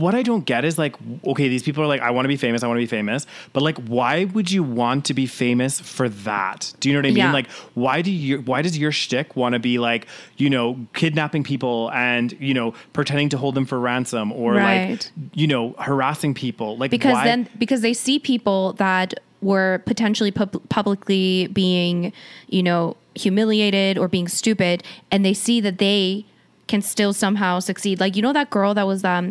what 0.00 0.14
I 0.14 0.22
don't 0.22 0.44
get 0.44 0.64
is 0.64 0.78
like, 0.78 0.96
okay, 1.26 1.48
these 1.48 1.62
people 1.62 1.82
are 1.82 1.86
like, 1.86 2.00
I 2.00 2.10
want 2.10 2.24
to 2.24 2.28
be 2.28 2.36
famous, 2.36 2.62
I 2.62 2.66
want 2.66 2.78
to 2.78 2.82
be 2.82 2.86
famous. 2.86 3.26
But 3.52 3.62
like, 3.62 3.76
why 3.86 4.24
would 4.24 4.50
you 4.50 4.62
want 4.62 5.04
to 5.06 5.14
be 5.14 5.26
famous 5.26 5.78
for 5.80 6.08
that? 6.08 6.72
Do 6.80 6.88
you 6.88 6.94
know 6.94 7.00
what 7.00 7.06
I 7.06 7.10
mean? 7.10 7.16
Yeah. 7.18 7.32
Like, 7.32 7.50
why 7.74 8.00
do 8.02 8.10
you 8.10 8.40
why 8.40 8.62
does 8.62 8.76
your 8.78 8.92
shtick 8.92 9.36
want 9.36 9.52
to 9.52 9.58
be 9.58 9.78
like, 9.78 10.06
you 10.38 10.48
know, 10.50 10.78
kidnapping 10.94 11.44
people 11.44 11.90
and, 11.92 12.32
you 12.40 12.54
know, 12.54 12.72
pretending 12.92 13.28
to 13.30 13.38
hold 13.38 13.54
them 13.54 13.66
for 13.66 13.78
ransom 13.78 14.32
or 14.32 14.54
Right. 14.54 14.90
like, 14.90 15.06
you 15.34 15.46
know, 15.46 15.74
harassing 15.78 16.34
people? 16.34 16.76
Like 16.78 16.90
because 16.90 17.12
why? 17.14 17.24
then 17.24 17.48
because 17.58 17.82
they 17.82 17.94
see 17.94 18.18
people 18.18 18.72
that 18.74 19.14
were 19.42 19.82
potentially 19.86 20.30
pub- 20.30 20.62
publicly 20.68 21.46
being 21.48 22.12
you 22.48 22.62
know 22.62 22.96
humiliated 23.14 23.96
or 23.98 24.06
being 24.06 24.28
stupid 24.28 24.82
and 25.10 25.24
they 25.24 25.32
see 25.34 25.60
that 25.60 25.78
they 25.78 26.24
can 26.70 26.80
still 26.94 27.12
somehow 27.12 27.52
succeed 27.70 27.96
like 28.04 28.16
you 28.16 28.22
know 28.22 28.32
that 28.32 28.48
girl 28.56 28.72
that 28.78 28.86
was 28.92 29.00
um 29.04 29.26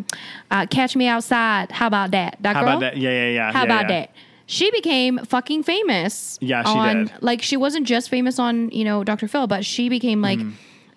uh, 0.52 0.66
catch 0.78 0.94
me 1.02 1.06
outside 1.16 1.72
how 1.80 1.88
about 1.88 2.12
that 2.12 2.32
that 2.44 2.54
How 2.56 2.62
girl 2.64 2.70
about 2.70 2.80
that? 2.86 2.98
Yeah, 2.98 3.10
yeah, 3.12 3.30
yeah. 3.40 3.52
how 3.56 3.60
yeah, 3.64 3.66
about 3.70 3.84
yeah. 3.90 3.96
that 4.02 4.08
she 4.46 4.70
became 4.72 5.14
fucking 5.34 5.62
famous 5.64 6.38
Yeah, 6.42 6.64
she 6.64 6.78
on, 6.78 6.96
did. 7.06 7.14
like 7.22 7.42
she 7.50 7.56
wasn't 7.66 7.86
just 7.88 8.10
famous 8.10 8.40
on 8.40 8.70
you 8.72 8.84
know 8.84 9.04
dr 9.04 9.28
phil 9.28 9.48
but 9.48 9.62
she 9.74 9.90
became 9.98 10.22
like 10.30 10.40
Mm. 10.40 10.54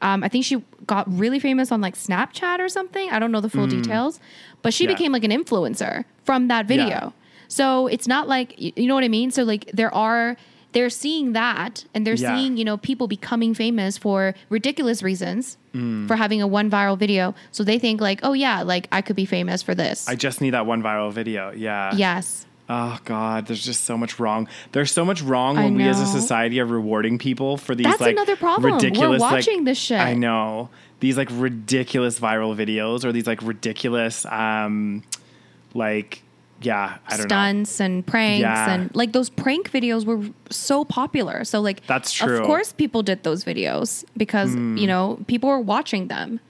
um, 0.08 0.18
i 0.24 0.28
think 0.32 0.44
she 0.44 0.56
got 0.94 1.04
really 1.22 1.38
famous 1.48 1.70
on 1.70 1.80
like 1.80 1.94
snapchat 2.06 2.58
or 2.64 2.68
something 2.68 3.06
i 3.14 3.18
don't 3.20 3.30
know 3.34 3.40
the 3.48 3.50
full 3.56 3.68
details 3.78 4.18
but 4.62 4.70
she 4.74 4.84
Mm. 4.84 4.88
Yeah. 4.88 4.94
became 4.96 5.12
like 5.16 5.24
an 5.30 5.30
influencer 5.40 6.04
from 6.24 6.48
that 6.48 6.66
video 6.66 7.12
so 7.48 7.86
it's 7.94 8.08
not 8.14 8.24
like 8.34 8.48
you 8.58 8.86
know 8.88 8.94
what 8.98 9.04
i 9.04 9.12
mean 9.18 9.30
so 9.30 9.42
like 9.52 9.64
there 9.80 9.92
are 9.94 10.36
they're 10.72 10.90
seeing 10.90 11.32
that 11.34 11.84
and 11.94 12.06
they're 12.06 12.14
Yeah. 12.14 12.36
seeing 12.36 12.56
you 12.56 12.64
know 12.64 12.76
people 12.76 13.06
becoming 13.08 13.54
famous 13.54 13.96
for 13.98 14.34
ridiculous 14.48 15.02
reasons 15.02 15.56
Mm. 15.74 16.06
for 16.06 16.16
having 16.16 16.42
a 16.42 16.46
one 16.46 16.70
viral 16.70 16.98
video 16.98 17.34
so 17.50 17.64
they 17.64 17.78
think 17.78 18.00
like 18.00 18.20
oh 18.22 18.34
yeah 18.34 18.60
like 18.62 18.88
i 18.92 19.00
could 19.00 19.16
be 19.16 19.24
famous 19.24 19.62
for 19.62 19.74
this 19.74 20.06
I 20.06 20.16
just 20.16 20.40
need 20.42 20.50
that 20.50 20.66
one 20.66 20.82
viral 20.82 21.10
video. 21.12 21.50
Yeah. 21.56 21.94
yes 21.94 22.46
Oh 22.68 22.98
God, 23.04 23.46
there's 23.48 23.62
just 23.64 23.84
so 23.84 23.98
much 23.98 24.18
wrong. 24.18 24.48
There's 24.70 24.90
so 24.92 25.04
much 25.04 25.20
wrong 25.20 25.58
I 25.58 25.64
when 25.64 25.74
we 25.74 25.82
as 25.88 26.00
a 26.00 26.06
society 26.06 26.58
are 26.60 26.64
rewarding 26.64 27.18
people 27.18 27.56
for 27.58 27.74
these 27.74 27.84
That's 27.86 28.00
like 28.00 28.12
another 28.12 28.36
problem. 28.36 28.70
We're 28.70 28.76
ridiculous 28.78 29.20
like- 29.20 29.32
watching 29.32 29.64
this 29.64 29.76
shit. 29.78 30.00
I 30.00 30.14
know. 30.14 30.70
These 31.00 31.16
like 31.18 31.28
ridiculous 31.32 32.18
viral 32.20 32.54
videos 32.56 33.04
or 33.04 33.12
these 33.12 33.26
like 33.26 33.42
ridiculous 33.42 34.24
um 34.26 35.02
like 35.74 36.22
yeah, 36.64 36.98
I 37.06 37.10
don't 37.10 37.18
know. 37.20 37.24
stunts 37.26 37.80
and 37.80 38.06
pranks 38.06 38.40
Yeah. 38.42 38.70
and 38.72 38.90
like 38.94 39.12
those 39.12 39.30
prank 39.30 39.70
videos 39.70 40.04
were 40.04 40.22
so 40.50 40.84
popular. 40.84 41.44
So 41.44 41.60
like 41.60 41.86
That's 41.86 42.12
true. 42.12 42.38
Of 42.38 42.46
course 42.46 42.72
people 42.72 43.02
did 43.02 43.22
those 43.24 43.44
videos 43.44 44.04
because, 44.16 44.52
Hmm. 44.54 44.76
you 44.76 44.86
know, 44.86 45.18
people 45.26 45.48
were 45.48 45.60
watching 45.60 46.08
them. 46.08 46.40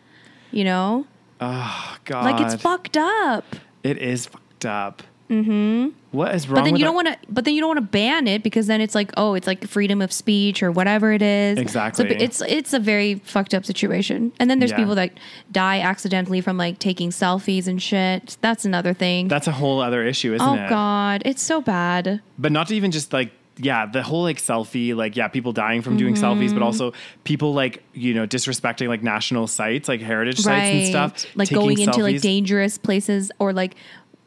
You 0.50 0.64
know? 0.64 1.06
Oh 1.40 1.96
God. 2.04 2.24
Like 2.24 2.40
it's 2.40 2.60
fucked 2.60 2.96
up. 2.96 3.44
It 3.82 3.98
is 3.98 4.26
fucked 4.26 4.66
up. 4.66 5.02
Mm-hmm. 5.30 5.88
What 6.12 6.34
is 6.34 6.46
wrong 6.48 6.56
But 6.56 6.64
then 6.64 6.72
with 6.74 6.80
you 6.80 6.84
don't 6.84 6.94
want 6.94 7.08
to 7.08 7.16
but 7.28 7.44
then 7.44 7.54
you 7.54 7.60
don't 7.60 7.68
want 7.68 7.78
to 7.78 7.86
ban 7.90 8.26
it 8.28 8.42
because 8.42 8.66
then 8.68 8.80
it's 8.80 8.94
like, 8.94 9.10
oh, 9.16 9.34
it's 9.34 9.46
like 9.46 9.66
freedom 9.66 10.00
of 10.00 10.12
speech 10.12 10.62
or 10.62 10.70
whatever 10.70 11.12
it 11.12 11.22
is. 11.22 11.58
Exactly. 11.58 12.08
So 12.08 12.14
it's 12.18 12.40
it's 12.42 12.72
a 12.72 12.78
very 12.78 13.16
fucked 13.24 13.54
up 13.54 13.64
situation. 13.66 14.30
And 14.38 14.48
then 14.50 14.58
there's 14.58 14.70
Yeah. 14.72 14.76
people 14.76 14.94
that 14.94 15.12
die 15.50 15.80
accidentally 15.80 16.40
from 16.40 16.56
like 16.58 16.78
taking 16.78 17.10
selfies 17.10 17.66
and 17.66 17.82
shit. 17.82 18.36
That's 18.40 18.64
another 18.64 18.94
thing. 18.94 19.28
That's 19.28 19.48
a 19.48 19.52
whole 19.52 19.80
other 19.80 20.04
issue, 20.04 20.34
isn't 20.34 20.46
oh 20.46 20.54
it? 20.54 20.66
Oh 20.66 20.68
god, 20.68 21.22
it's 21.24 21.42
so 21.42 21.60
bad. 21.60 22.20
but 22.38 22.52
not 22.52 22.68
to 22.68 22.74
even 22.74 22.90
just 22.90 23.12
like 23.12 23.32
yeah 23.58 23.84
the 23.84 24.02
whole 24.02 24.22
like 24.22 24.38
selfie 24.38 24.96
like 24.96 25.14
yeah 25.14 25.28
people 25.28 25.52
dying 25.52 25.82
from 25.82 25.98
doing 25.98 26.14
selfies 26.14 26.46
Mm-hmm. 26.46 26.54
but 26.58 26.62
also 26.64 26.92
people 27.24 27.52
like 27.52 27.82
you 27.92 28.14
know 28.14 28.26
disrespecting 28.26 28.88
like 28.88 29.02
national 29.02 29.46
sites 29.46 29.88
like 29.90 30.00
heritage 30.00 30.38
sites 30.38 30.70
and 30.70 30.86
stuff 30.86 31.26
Like 31.36 31.50
going 31.50 31.78
into 31.78 32.02
like 32.02 32.22
dangerous 32.22 32.78
places 32.78 33.30
or 33.38 33.52
like 33.52 33.74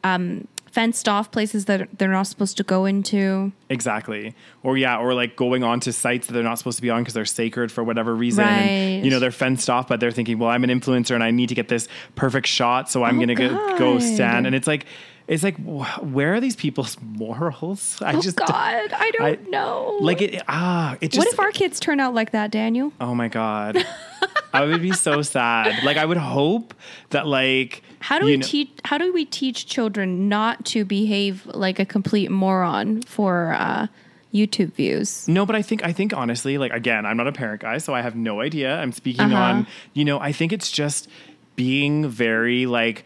um 0.04 0.46
fenced 0.76 1.08
off 1.08 1.30
places 1.32 1.64
that 1.64 1.88
they're 1.98 2.12
not 2.20 2.26
supposed 2.26 2.56
to 2.58 2.62
go 2.62 2.84
into. 2.84 3.50
exactly 3.70 4.34
or 4.62 4.76
yeah 4.76 4.98
or 4.98 5.14
like 5.14 5.34
going 5.34 5.64
on 5.64 5.80
to 5.80 5.90
sites 5.92 6.26
that 6.26 6.34
they're 6.34 6.42
not 6.52 6.58
supposed 6.58 6.76
to 6.76 6.82
be 6.82 6.90
on 6.90 7.00
because 7.02 7.14
they're 7.14 7.24
sacred 7.42 7.72
for 7.72 7.82
whatever 7.82 8.14
reason 8.14 8.44
Right. 8.44 8.60
and 8.60 9.04
you 9.04 9.10
know 9.10 9.18
they're 9.18 9.30
fenced 9.44 9.70
off 9.70 9.88
but 9.88 10.00
they're 10.00 10.10
thinking 10.18 10.38
well 10.38 10.50
i'm 10.50 10.64
an 10.64 10.70
influencer 10.70 11.14
and 11.14 11.24
i 11.24 11.30
need 11.30 11.48
to 11.48 11.54
get 11.54 11.68
this 11.68 11.88
perfect 12.14 12.46
shot 12.46 12.90
so 12.90 13.02
i'm 13.04 13.16
Oh, 13.16 13.20
gonna 13.20 13.34
go, 13.34 13.78
go 13.78 13.98
stand 13.98 14.46
and 14.46 14.54
it's 14.54 14.66
like 14.66 14.84
it's 15.28 15.42
like 15.42 15.56
wh- 15.56 15.98
where 16.14 16.34
are 16.34 16.40
these 16.40 16.56
people's 16.56 16.96
morals 17.22 18.00
i 18.02 18.12
oh 18.14 18.20
just 18.20 18.36
god, 18.36 18.92
I 18.92 19.10
don't 19.16 19.46
I- 19.46 19.50
know. 19.50 19.96
like 20.00 20.20
it 20.20 20.42
ah 20.46 20.96
it 21.00 21.08
just 21.10 21.18
what 21.26 21.32
if 21.32 21.40
our 21.40 21.52
kids 21.52 21.80
turn 21.80 21.98
out 22.00 22.12
like 22.14 22.30
that, 22.32 22.50
Daniel? 22.50 22.92
Oh 23.00 23.14
my 23.14 23.28
god. 23.28 23.84
I 24.62 24.64
would 24.66 24.82
be 24.82 24.92
so 24.92 25.22
sad. 25.22 25.82
Like 25.84 25.96
I 25.96 26.04
would 26.04 26.16
hope 26.16 26.74
that 27.10 27.26
like 27.26 27.82
How 28.00 28.18
do 28.18 28.26
we 28.26 28.36
know- 28.36 28.46
teach 28.46 28.70
how 28.84 28.98
do 28.98 29.12
we 29.12 29.24
teach 29.24 29.66
children 29.66 30.28
not 30.28 30.64
to 30.66 30.84
behave 30.84 31.46
like 31.46 31.78
a 31.78 31.84
complete 31.84 32.30
moron 32.30 33.02
for 33.02 33.54
uh 33.58 33.86
YouTube 34.34 34.72
views? 34.74 35.26
No, 35.28 35.46
but 35.46 35.56
I 35.56 35.62
think 35.62 35.84
I 35.84 35.92
think 35.92 36.12
honestly, 36.16 36.58
like 36.58 36.72
again, 36.72 37.06
I'm 37.06 37.16
not 37.16 37.26
a 37.26 37.32
parent 37.32 37.62
guy, 37.62 37.78
so 37.78 37.94
I 37.94 38.02
have 38.02 38.14
no 38.16 38.40
idea. 38.40 38.76
I'm 38.78 38.92
speaking 38.92 39.32
Uh-huh. 39.32 39.36
on, 39.58 39.66
you 39.94 40.04
know, 40.04 40.18
I 40.20 40.32
think 40.32 40.52
it's 40.52 40.70
just 40.70 41.08
being 41.56 42.06
very 42.08 42.66
like 42.66 43.04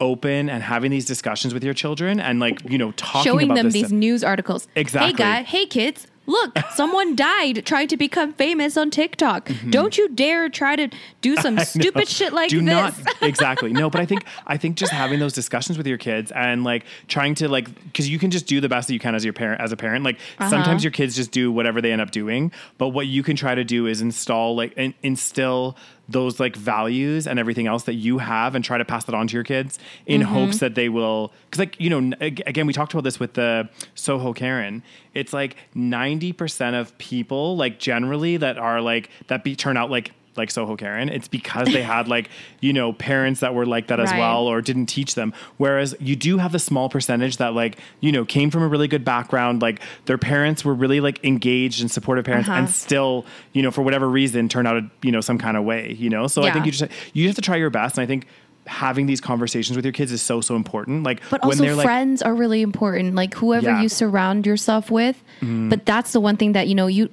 open 0.00 0.50
and 0.50 0.62
having 0.64 0.90
these 0.90 1.04
discussions 1.04 1.54
with 1.54 1.62
your 1.62 1.74
children 1.74 2.18
and 2.18 2.40
like, 2.40 2.58
you 2.68 2.76
know, 2.76 2.90
talking 2.96 3.30
Showing 3.30 3.44
about 3.46 3.54
them 3.58 3.70
these 3.70 3.86
stuff. 3.86 3.92
news 3.92 4.24
articles. 4.24 4.66
Exactly. 4.74 5.12
Hey 5.12 5.16
guy, 5.16 5.42
hey 5.44 5.66
kids, 5.66 6.08
Look, 6.26 6.56
someone 6.74 7.16
died 7.16 7.66
trying 7.66 7.88
to 7.88 7.96
become 7.96 8.32
famous 8.32 8.76
on 8.76 8.90
TikTok. 8.90 9.50
Don't 9.70 9.98
you 9.98 10.08
dare 10.08 10.48
try 10.48 10.76
to 10.76 10.88
do 11.20 11.36
some 11.44 11.58
stupid 11.58 12.08
shit 12.08 12.32
like 12.32 12.50
do 12.50 12.58
this. 12.60 12.66
not 12.66 12.94
exactly 13.22 13.72
no 13.72 13.88
but 13.90 14.00
i 14.00 14.06
think 14.06 14.24
i 14.46 14.56
think 14.56 14.76
just 14.76 14.92
having 14.92 15.18
those 15.20 15.32
discussions 15.32 15.78
with 15.78 15.86
your 15.86 15.98
kids 15.98 16.32
and 16.32 16.64
like 16.64 16.84
trying 17.08 17.34
to 17.34 17.48
like 17.48 17.66
because 17.84 18.08
you 18.08 18.18
can 18.18 18.30
just 18.30 18.46
do 18.46 18.60
the 18.60 18.68
best 18.68 18.88
that 18.88 18.94
you 18.94 18.98
can 19.00 19.14
as 19.14 19.24
your 19.24 19.32
parent 19.32 19.60
as 19.60 19.70
a 19.72 19.76
parent 19.76 20.04
like 20.04 20.16
Uh-huh. 20.38 20.50
sometimes 20.50 20.82
your 20.84 20.90
kids 20.90 21.14
just 21.16 21.30
do 21.30 21.50
whatever 21.52 21.80
they 21.80 21.92
end 21.92 22.00
up 22.00 22.10
doing 22.10 22.50
but 22.78 22.88
what 22.88 23.06
you 23.06 23.22
can 23.22 23.36
try 23.36 23.54
to 23.54 23.64
do 23.64 23.86
is 23.86 24.00
install 24.02 24.54
like 24.56 24.72
in, 24.76 24.94
instill 25.02 25.76
those 26.12 26.38
like 26.38 26.54
values 26.56 27.26
and 27.26 27.38
everything 27.38 27.66
else 27.66 27.84
that 27.84 27.94
you 27.94 28.18
have 28.18 28.54
and 28.54 28.64
try 28.64 28.78
to 28.78 28.84
pass 28.84 29.04
that 29.04 29.14
on 29.14 29.26
to 29.26 29.34
your 29.34 29.44
kids 29.44 29.78
in 30.06 30.20
Mm-hmm. 30.22 30.32
hopes 30.32 30.58
that 30.58 30.74
they 30.74 30.88
will 30.88 31.32
because 31.46 31.58
like 31.58 31.80
you 31.80 31.90
know 31.90 32.16
again 32.20 32.66
we 32.66 32.72
talked 32.72 32.92
about 32.92 33.04
this 33.04 33.18
with 33.18 33.34
the 33.34 33.68
soho 33.94 34.32
karen 34.32 34.82
it's 35.14 35.32
like 35.32 35.56
90% 35.76 36.80
of 36.80 36.96
people 36.98 37.56
like 37.56 37.78
generally 37.78 38.36
that 38.36 38.58
are 38.58 38.80
like 38.80 39.10
that 39.28 39.42
be 39.44 39.56
turn 39.56 39.76
out 39.76 39.90
like 39.90 40.12
like 40.36 40.50
Soho 40.50 40.76
Karen, 40.76 41.08
it's 41.10 41.28
because 41.28 41.68
they 41.72 41.82
had 41.82 42.08
like, 42.08 42.30
you 42.60 42.72
know, 42.72 42.92
parents 42.94 43.40
that 43.40 43.54
were 43.54 43.66
like 43.66 43.88
that 43.88 44.00
as 44.00 44.10
Right. 44.10 44.18
well 44.18 44.46
or 44.46 44.62
didn't 44.62 44.86
teach 44.86 45.14
them. 45.14 45.34
Whereas 45.58 45.94
you 46.00 46.16
do 46.16 46.38
have 46.38 46.52
the 46.52 46.58
small 46.58 46.88
percentage 46.88 47.36
that 47.36 47.52
like, 47.54 47.78
you 48.00 48.12
know, 48.12 48.24
came 48.24 48.50
from 48.50 48.62
a 48.62 48.68
really 48.68 48.88
good 48.88 49.04
background, 49.04 49.60
like 49.60 49.80
their 50.06 50.16
parents 50.18 50.64
were 50.64 50.72
really 50.74 51.00
like 51.00 51.22
engaged 51.22 51.80
and 51.82 51.90
supportive 51.90 52.24
parents 52.24 52.48
Uh-huh. 52.48 52.58
and 52.60 52.70
still, 52.70 53.26
you 53.52 53.62
know, 53.62 53.70
for 53.70 53.82
whatever 53.82 54.08
reason 54.08 54.48
turned 54.48 54.66
out, 54.66 54.82
you 55.02 55.12
know, 55.12 55.20
some 55.20 55.36
kind 55.38 55.56
of 55.56 55.64
way, 55.64 55.94
you 55.98 56.08
know? 56.08 56.26
So 56.28 56.42
I 56.44 56.50
think 56.50 56.64
you 56.66 56.72
just, 56.72 56.90
you 57.12 57.26
have 57.26 57.36
to 57.36 57.42
try 57.42 57.56
your 57.56 57.70
best. 57.70 57.98
And 57.98 58.02
I 58.02 58.06
think 58.06 58.26
having 58.66 59.06
these 59.06 59.20
conversations 59.20 59.76
with 59.76 59.84
your 59.84 59.92
kids 59.92 60.12
is 60.12 60.22
so, 60.22 60.40
so 60.40 60.56
important. 60.56 61.02
Like 61.02 61.20
But 61.30 61.42
when 61.44 61.60
also, 61.60 61.74
like, 61.76 61.84
friends 61.84 62.22
are 62.22 62.34
really 62.34 62.62
important. 62.62 63.14
Like 63.14 63.34
whoever 63.34 63.66
Yeah. 63.66 63.72
Mm-hmm. 63.74 63.82
you 63.82 63.88
surround 63.90 64.46
yourself 64.46 64.90
with. 64.90 65.22
But 65.42 65.84
that's 65.84 66.12
the 66.12 66.20
one 66.20 66.36
thing 66.38 66.52
that 66.52 66.68
you 66.68 66.74
know 66.74 66.86
you 66.86 67.10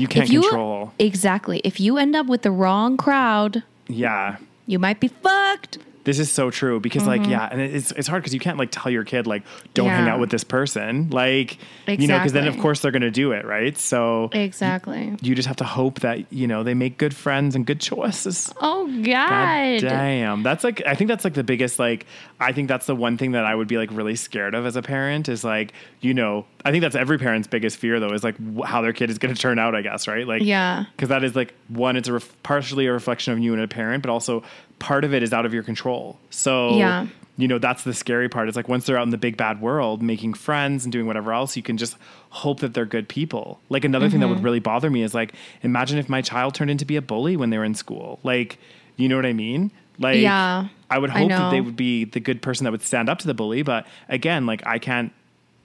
you 0.00 0.08
can't 0.08 0.26
if 0.26 0.32
you 0.32 0.42
control. 0.42 0.92
exactly 0.98 1.60
if 1.64 1.78
you 1.80 1.98
end 1.98 2.16
up 2.16 2.26
with 2.26 2.42
the 2.42 2.50
wrong 2.50 2.96
crowd, 2.96 3.62
Yeah. 3.88 4.36
you 4.66 4.78
might 4.78 4.98
be 5.00 5.08
fucked. 5.08 5.78
This 6.10 6.18
is 6.18 6.28
so 6.32 6.50
true 6.50 6.80
because 6.80 7.06
like 7.06 7.24
yeah, 7.28 7.48
and 7.52 7.60
it's 7.60 7.92
it's 7.92 8.08
hard 8.08 8.22
because 8.22 8.34
you 8.34 8.40
can't 8.40 8.58
like 8.58 8.70
tell 8.72 8.90
your 8.90 9.04
kid 9.04 9.28
like 9.28 9.44
don't 9.74 9.88
hang 9.88 10.00
Mm-hmm. 10.00 10.08
Out 10.14 10.18
with 10.20 10.30
this 10.30 10.42
person 10.42 11.08
like 11.10 11.58
you 11.86 12.08
know 12.08 12.18
because 12.18 12.32
then 12.32 12.48
of 12.48 12.58
course 12.58 12.80
they're 12.80 12.90
gonna 12.90 13.12
do 13.12 13.30
it 13.30 13.44
right 13.44 13.78
so 13.78 14.28
Exactly. 14.32 15.14
you 15.22 15.36
just 15.36 15.46
have 15.46 15.58
to 15.58 15.64
hope 15.64 16.00
that 16.00 16.32
you 16.32 16.48
know 16.48 16.64
they 16.64 16.74
make 16.74 16.98
good 16.98 17.14
friends 17.14 17.54
and 17.54 17.64
good 17.64 17.78
choices. 17.80 18.52
Oh 18.60 18.86
God 19.04 19.04
God. 19.04 19.80
damn, 19.80 20.42
that's 20.42 20.64
like 20.64 20.82
I 20.84 20.94
think 20.96 21.06
that's 21.08 21.22
like 21.22 21.34
the 21.34 21.44
biggest 21.44 21.78
like 21.78 22.06
I 22.40 22.52
think 22.52 22.66
that's 22.68 22.86
the 22.86 22.96
one 22.96 23.16
thing 23.18 23.32
that 23.32 23.44
I 23.44 23.54
would 23.54 23.68
be 23.68 23.76
like 23.78 23.90
really 23.92 24.16
scared 24.16 24.54
of 24.54 24.66
as 24.66 24.74
a 24.74 24.82
parent 24.82 25.28
is 25.28 25.44
like 25.44 25.72
you 26.00 26.12
know 26.14 26.44
I 26.64 26.72
think 26.72 26.82
that's 26.82 26.96
every 26.96 27.18
parent's 27.18 27.46
biggest 27.46 27.76
fear 27.76 28.00
though 28.00 28.12
is 28.12 28.24
like 28.24 28.36
how 28.64 28.80
their 28.82 28.92
kid 28.92 29.10
is 29.10 29.18
going 29.18 29.32
to 29.34 29.40
turn 29.40 29.58
out 29.60 29.74
I 29.76 29.82
guess 29.82 30.08
right 30.08 30.26
like 30.26 30.42
Yeah. 30.42 30.86
because 30.96 31.10
that 31.10 31.22
is 31.22 31.36
like 31.36 31.54
one 31.68 31.96
it's 31.96 32.08
a 32.08 32.14
ref- 32.14 32.42
partially 32.42 32.86
a 32.86 32.92
reflection 32.92 33.32
of 33.32 33.38
you 33.38 33.52
and 33.52 33.62
a 33.62 33.68
parent 33.68 34.02
but 34.02 34.10
also 34.10 34.42
part 34.80 35.04
of 35.04 35.14
it 35.14 35.22
is 35.22 35.32
out 35.32 35.46
of 35.46 35.54
your 35.54 35.62
control 35.62 36.18
so 36.30 36.76
Yeah. 36.76 37.06
you 37.36 37.46
know 37.46 37.58
that's 37.58 37.84
the 37.84 37.94
scary 37.94 38.28
part 38.28 38.48
it's 38.48 38.56
like 38.56 38.68
once 38.68 38.86
they're 38.86 38.96
out 38.98 39.04
in 39.04 39.10
the 39.10 39.18
big 39.18 39.36
bad 39.36 39.60
world 39.60 40.02
making 40.02 40.34
friends 40.34 40.84
and 40.84 40.92
doing 40.92 41.06
whatever 41.06 41.32
else 41.32 41.56
you 41.56 41.62
can 41.62 41.76
just 41.76 41.96
hope 42.30 42.60
that 42.60 42.74
they're 42.74 42.84
good 42.86 43.08
people 43.08 43.60
like 43.68 43.84
another 43.84 44.08
thing 44.10 44.20
that 44.20 44.26
Mm-hmm. 44.26 44.34
would 44.36 44.42
really 44.44 44.58
bother 44.58 44.90
me 44.90 45.02
is 45.02 45.14
like 45.14 45.34
imagine 45.62 45.98
if 45.98 46.08
my 46.08 46.22
child 46.22 46.54
turned 46.54 46.70
into 46.70 46.84
be 46.84 46.96
a 46.96 47.02
bully 47.02 47.36
when 47.36 47.50
they 47.50 47.58
were 47.58 47.64
in 47.64 47.74
school 47.74 48.18
like 48.24 48.58
you 48.96 49.08
know 49.08 49.16
what 49.16 49.26
i 49.26 49.32
mean 49.32 49.70
like 49.98 50.18
Yeah, 50.18 50.68
i 50.90 50.98
would 50.98 51.10
I 51.10 51.18
hope 51.20 51.28
that 51.28 51.50
they 51.50 51.60
would 51.60 51.76
be 51.76 52.04
the 52.04 52.20
good 52.20 52.40
person 52.42 52.64
that 52.64 52.70
would 52.72 52.82
stand 52.82 53.08
up 53.08 53.18
to 53.20 53.26
the 53.26 53.34
bully 53.34 53.62
but 53.62 53.86
again 54.08 54.46
like 54.46 54.66
i 54.66 54.78
can't 54.78 55.12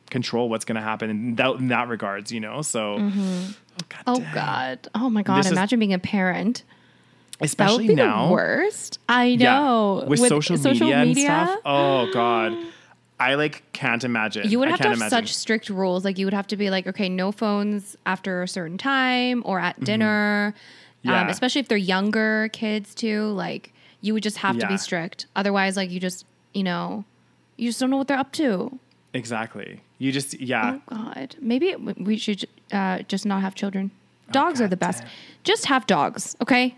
control 0.10 0.50
what's 0.50 0.66
going 0.66 0.76
to 0.76 0.82
happen 0.82 1.10
in 1.10 1.36
that, 1.36 1.56
in 1.56 1.68
that 1.70 1.88
regards 1.88 2.32
you 2.32 2.40
know 2.42 2.62
so 2.62 2.98
oh 3.00 3.54
god 3.90 4.04
Oh. 4.08 4.24
God. 4.34 4.88
Oh 4.96 5.10
my 5.10 5.24
God. 5.24 5.40
This 5.40 5.48
is- 5.48 5.52
Imagine 5.54 5.80
being 5.80 5.94
a 5.94 6.00
parent. 6.00 6.64
That 7.36 7.42
would 7.42 7.46
especially 7.50 7.88
be 7.88 7.96
now 7.96 8.28
the 8.28 8.34
worst. 8.34 9.00
I 9.10 9.26
Yeah. 9.26 9.60
know. 9.60 10.06
with, 10.08 10.20
social, 10.20 10.58
media, 10.58 10.98
and 10.98 11.18
stuff. 11.18 11.60
Oh 11.66 12.10
god, 12.14 12.56
I 13.20 13.36
like 13.36 13.64
can't 13.74 14.04
imagine. 14.04 14.50
You 14.50 14.60
would 14.60 14.70
have 14.70 14.78
to 14.80 14.88
have 14.90 14.98
imagine. 14.98 15.10
such 15.10 15.36
strict 15.36 15.70
rules. 15.70 16.06
Like 16.06 16.18
you 16.18 16.26
would 16.26 16.34
have 16.34 16.48
to 16.48 16.58
be 16.58 16.70
like, 16.70 16.88
okay, 16.88 17.10
no 17.10 17.32
phones 17.32 17.96
after 18.06 18.42
a 18.44 18.48
certain 18.48 18.78
time 18.78 19.42
or 19.46 19.60
at 19.60 19.80
dinner. 19.82 20.54
Um, 20.56 20.62
Mm-hmm. 21.06 21.12
Yeah. 21.14 21.30
especially 21.30 21.62
if 21.62 21.68
they're 21.68 21.78
younger 21.78 22.50
kids 22.52 22.96
too. 22.96 23.28
Like 23.34 23.72
you 24.02 24.14
would 24.16 24.24
just 24.24 24.38
have 24.38 24.58
to 24.58 24.66
be 24.68 24.76
strict. 24.76 25.28
Otherwise, 25.36 25.78
like 25.78 25.92
you 25.92 26.00
just, 26.00 26.26
you 26.56 26.64
know, 26.64 27.06
you 27.58 27.70
just 27.70 27.80
don't 27.80 27.92
know 27.92 27.98
what 27.98 28.08
they're 28.08 28.18
up 28.18 28.32
to. 28.34 28.80
exactly. 29.14 29.82
You 30.00 30.12
just 30.12 30.40
yeah. 30.42 30.80
Oh 30.92 31.12
God, 31.14 31.36
maybe 31.40 31.76
we 31.76 32.18
should 32.18 32.46
uh, 32.72 33.00
just 33.08 33.24
not 33.26 33.42
have 33.42 33.54
children. 33.56 33.92
Dogs 34.32 34.60
are 34.62 34.68
the 34.68 34.76
best. 34.78 35.04
damn. 35.04 35.12
Just 35.44 35.66
have 35.68 35.86
dogs, 35.86 36.36
okay? 36.42 36.76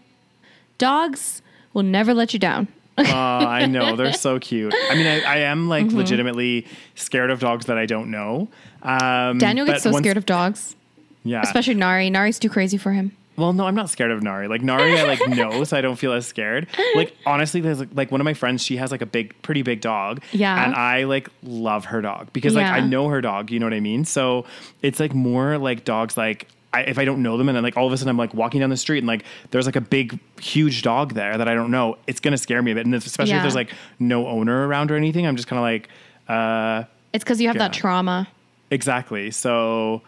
Dogs 0.78 1.41
will 1.73 1.84
never 1.84 2.13
let 2.13 2.34
you 2.34 2.39
down. 2.39 2.67
Oh, 2.99 3.03
I 3.05 3.67
know 3.67 3.95
they're 3.95 4.11
so 4.13 4.39
cute. 4.39 4.73
I 4.89 4.95
mean, 4.95 5.05
I, 5.05 5.21
I 5.21 5.38
am 5.41 5.69
like 5.69 5.86
Mm-hmm. 5.86 5.97
legitimately 5.97 6.65
scared 6.95 7.30
of 7.30 7.39
dogs 7.39 7.67
that 7.67 7.78
I 7.78 7.86
don't 7.86 8.09
know. 8.09 8.47
Um, 8.82 9.38
Daniel 9.38 9.67
gets 9.67 9.84
so 9.84 9.91
once- 9.91 10.03
scared 10.03 10.17
of 10.17 10.25
dogs, 10.25 10.75
yeah. 11.23 11.41
especially 11.43 11.75
Nari. 11.75 12.09
Nari's 12.09 12.39
too 12.39 12.49
crazy 12.49 12.78
for 12.78 12.93
him. 12.93 13.11
Well, 13.36 13.53
no, 13.53 13.67
I'm 13.67 13.75
not 13.75 13.91
scared 13.91 14.09
of 14.09 14.23
Nari. 14.23 14.47
Like 14.47 14.63
Nari, 14.63 14.97
I 14.99 15.03
like 15.03 15.28
know, 15.30 15.63
so 15.63 15.78
I 15.78 15.82
don't 15.82 15.95
feel 15.95 16.11
as 16.11 16.25
scared. 16.25 16.65
Like 16.95 17.15
honestly, 17.23 17.61
there's 17.61 17.80
like, 17.82 17.89
like 17.93 18.11
one 18.11 18.19
of 18.19 18.25
my 18.25 18.34
friends. 18.34 18.63
She 18.63 18.78
has 18.78 18.89
like 18.89 19.03
a 19.03 19.05
big, 19.05 19.39
pretty 19.43 19.61
big 19.61 19.80
dog. 19.80 20.23
Yeah. 20.32 20.65
and 20.65 20.73
I 20.73 21.03
like 21.03 21.30
love 21.43 21.86
her 21.86 22.01
dog 22.01 22.34
because 22.34 22.55
like 22.55 22.65
I 22.65 22.80
know 22.80 23.09
her 23.09 23.21
dog. 23.21 23.51
You 23.51 23.59
know 23.59 23.67
what 23.67 23.75
I 23.75 23.80
mean? 23.80 24.05
So 24.05 24.45
it's 24.82 24.99
like 24.99 25.13
more 25.13 25.59
like 25.59 25.86
dogs. 25.86 26.17
Like 26.17 26.47
I, 26.74 26.82
if 26.82 26.99
I 26.99 27.05
don't 27.05 27.24
know 27.24 27.38
them, 27.38 27.47
and 27.49 27.55
then 27.55 27.63
like 27.63 27.78
all 27.78 27.88
of 27.88 27.93
a 27.93 27.97
sudden 27.97 28.09
I'm 28.09 28.18
like 28.18 28.34
walking 28.34 28.59
down 28.59 28.70
the 28.70 28.78
street 28.78 28.97
and 28.99 29.07
like 29.07 29.24
there's 29.51 29.65
like 29.65 29.76
a 29.78 29.82
big, 29.82 30.20
huge 30.39 30.82
dog 30.82 31.13
there 31.13 31.38
that 31.38 31.47
I 31.47 31.53
don't 31.55 31.72
know. 31.72 31.97
It's 32.07 32.20
gonna 32.20 32.38
scare 32.38 32.61
me 32.61 32.72
a 32.72 32.76
bit, 32.76 32.86
and 32.86 32.93
especially 32.93 33.32
Yeah. 33.32 33.38
if 33.38 33.43
there's 33.43 33.55
like 33.55 33.72
no 33.99 34.28
owner 34.28 34.68
around 34.68 34.91
or 34.91 34.95
anything. 34.95 35.26
I'm 35.26 35.36
just 35.38 35.47
kind 35.47 35.57
of 35.59 35.63
like, 35.63 35.89
uh, 36.28 36.84
It's 37.13 37.24
because 37.24 37.39
you 37.41 37.47
have 37.47 37.57
that 37.57 37.74
trauma. 37.74 38.28
exactly. 38.70 39.32
So, 39.32 40.01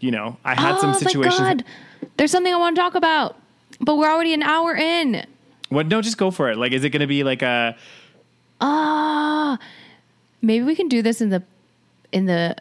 you 0.00 0.12
know, 0.12 0.36
I 0.44 0.54
had 0.54 0.78
some 0.78 0.90
oh 0.90 0.98
situations. 0.98 1.40
my 1.40 1.54
God. 1.54 1.64
There's 2.16 2.30
something 2.30 2.52
I 2.54 2.58
want 2.58 2.76
to 2.76 2.80
talk 2.80 2.94
about, 2.94 3.36
but 3.80 3.96
we're 3.96 4.10
already 4.10 4.32
an 4.34 4.42
hour 4.42 4.74
in. 4.76 5.26
What? 5.70 5.88
No, 5.88 6.00
just 6.00 6.16
go 6.16 6.30
for 6.30 6.48
it. 6.50 6.56
Like, 6.56 6.70
is 6.72 6.84
it 6.84 6.90
gonna 6.90 7.08
be 7.08 7.24
like 7.24 7.42
a? 7.42 7.76
Ah, 8.60 9.58
maybe 10.42 10.64
we 10.64 10.74
can 10.76 10.88
do 10.88 11.02
this 11.02 11.20
in 11.20 11.30
the 11.30 11.42
in 12.12 12.26
the 12.26 12.54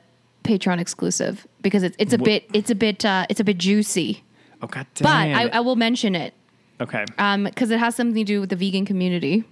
Patreon 0.43 0.79
exclusive 0.79 1.47
because 1.61 1.83
it's 1.83 1.95
it's 1.99 2.13
a 2.13 2.17
Wh- 2.17 2.23
bit 2.23 2.49
it's 2.53 2.69
a 2.69 2.75
bit 2.75 3.03
uh, 3.05 3.25
it's 3.29 3.39
a 3.39 3.43
bit 3.43 3.57
juicy. 3.57 4.23
Oh 4.61 4.67
god 4.67 4.87
But. 4.99 5.07
I, 5.07 5.47
I 5.53 5.59
will 5.59 5.75
mention 5.75 6.15
it 6.15 6.33
okay. 6.79 7.05
um 7.17 7.45
because 7.45 7.71
it 7.71 7.79
has 7.79 7.95
something 7.95 8.15
to 8.15 8.23
do 8.23 8.39
with 8.41 8.49
the 8.49 8.55
vegan 8.55 8.85
community. 8.85 9.43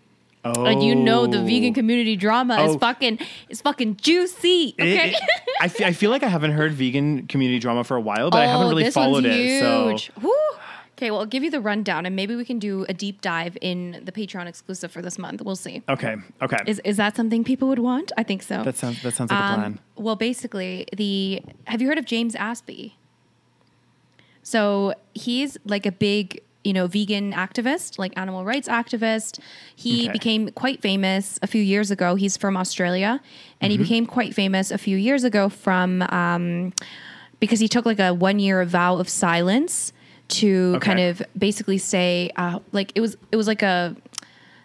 Oh, 0.44 0.66
And 0.66 0.82
you 0.82 0.96
know 0.96 1.28
the 1.28 1.42
vegan 1.44 1.74
community 1.76 2.16
drama 2.16 2.64
is 2.64 2.76
Oh. 2.76 2.80
fucking 2.80 3.20
is 3.50 3.62
fucking 3.62 3.98
juicy. 3.98 4.74
It- 4.78 4.82
Okay. 4.82 5.10
it- 5.12 5.22
I, 5.62 5.68
fe- 5.68 5.86
I 5.86 5.92
feel 5.92 6.10
like 6.10 6.24
I 6.24 6.28
haven't 6.28 6.54
heard 6.54 6.74
vegan 6.74 7.28
community 7.28 7.60
drama 7.60 7.84
for 7.84 7.96
a 7.96 8.02
while, 8.02 8.32
but 8.32 8.42
I 8.42 8.48
haven't 8.48 8.70
really 8.70 8.82
Oh, 8.82 8.86
this 8.86 8.94
followed 8.96 9.26
it. 9.26 9.60
So 9.62 9.90
huge. 9.90 10.12
Okay, 11.02 11.10
well, 11.10 11.22
I'll 11.22 11.26
give 11.26 11.44
you 11.44 11.50
the 11.50 11.60
rundown, 11.62 12.06
and 12.06 12.16
maybe 12.16 12.36
we 12.36 12.46
can 12.46 12.60
do 12.60 12.86
a 12.88 12.94
deep 12.94 13.22
dive 13.22 13.58
in 13.60 14.04
the 14.06 14.12
Patreon 14.12 14.46
exclusive 14.46 14.92
for 14.92 15.02
this 15.02 15.18
month. 15.18 15.42
We'll 15.42 15.56
see. 15.56 15.82
okay, 15.90 16.16
okay, 16.44 16.58
Is 16.68 16.80
is 16.86 16.98
that 16.98 17.16
something 17.16 17.44
people 17.44 17.68
would 17.70 17.80
want? 17.80 18.12
I 18.18 18.24
think 18.24 18.44
so. 18.44 18.62
that 18.64 18.76
sounds 18.78 19.02
that 19.02 19.16
sounds 19.16 19.32
like 19.32 19.40
a 19.40 19.44
Um, 19.44 19.60
plan. 19.60 19.80
Well, 19.96 20.16
basically, 20.16 20.86
the 20.96 21.42
have 21.66 21.82
you 21.82 21.88
heard 21.88 21.98
of 21.98 22.06
James 22.06 22.36
Aspey? 22.36 22.94
So 24.44 24.94
he's 25.16 25.58
like 25.66 25.88
a 25.88 25.92
big, 25.92 26.40
you 26.64 26.72
know, 26.72 26.86
vegan 26.86 27.34
activist, 27.34 27.98
like 27.98 28.14
animal 28.16 28.46
rights 28.46 28.68
activist. 28.68 29.40
He 29.76 30.04
Okay. 30.04 30.12
became 30.14 30.50
quite 30.52 30.84
famous 30.84 31.40
a 31.42 31.48
few 31.48 31.64
years 31.64 31.90
ago. 31.90 32.14
He's 32.14 32.38
from 32.38 32.56
Australia, 32.56 33.20
and 33.60 33.72
he 33.72 33.78
Mm-hmm. 33.78 33.84
became 33.84 34.06
quite 34.06 34.36
famous 34.36 34.70
a 34.70 34.78
few 34.78 34.98
years 34.98 35.24
ago 35.24 35.50
from 35.50 36.04
um, 36.10 36.74
because 37.40 37.60
he 37.60 37.68
took 37.68 37.88
like 37.88 37.98
a 38.00 38.14
one 38.14 38.38
year 38.38 38.64
vow 38.66 38.98
of 38.98 39.10
silence 39.10 39.94
to 40.32 40.74
Okay. 40.78 40.86
kind 40.86 41.00
of 41.00 41.22
basically 41.38 41.78
say, 41.78 42.32
uh, 42.36 42.60
like 42.72 42.92
it 42.96 43.02
was 43.02 43.16
it 43.32 43.36
was 43.36 43.48
like 43.48 43.62
a 43.62 43.96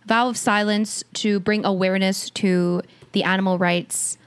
vow 0.06 0.28
of 0.28 0.36
silence 0.36 1.02
to 1.14 1.40
bring 1.40 1.64
awareness 1.64 2.30
to 2.30 2.82
the 3.12 3.24
animal 3.24 3.58
rights 3.58 4.18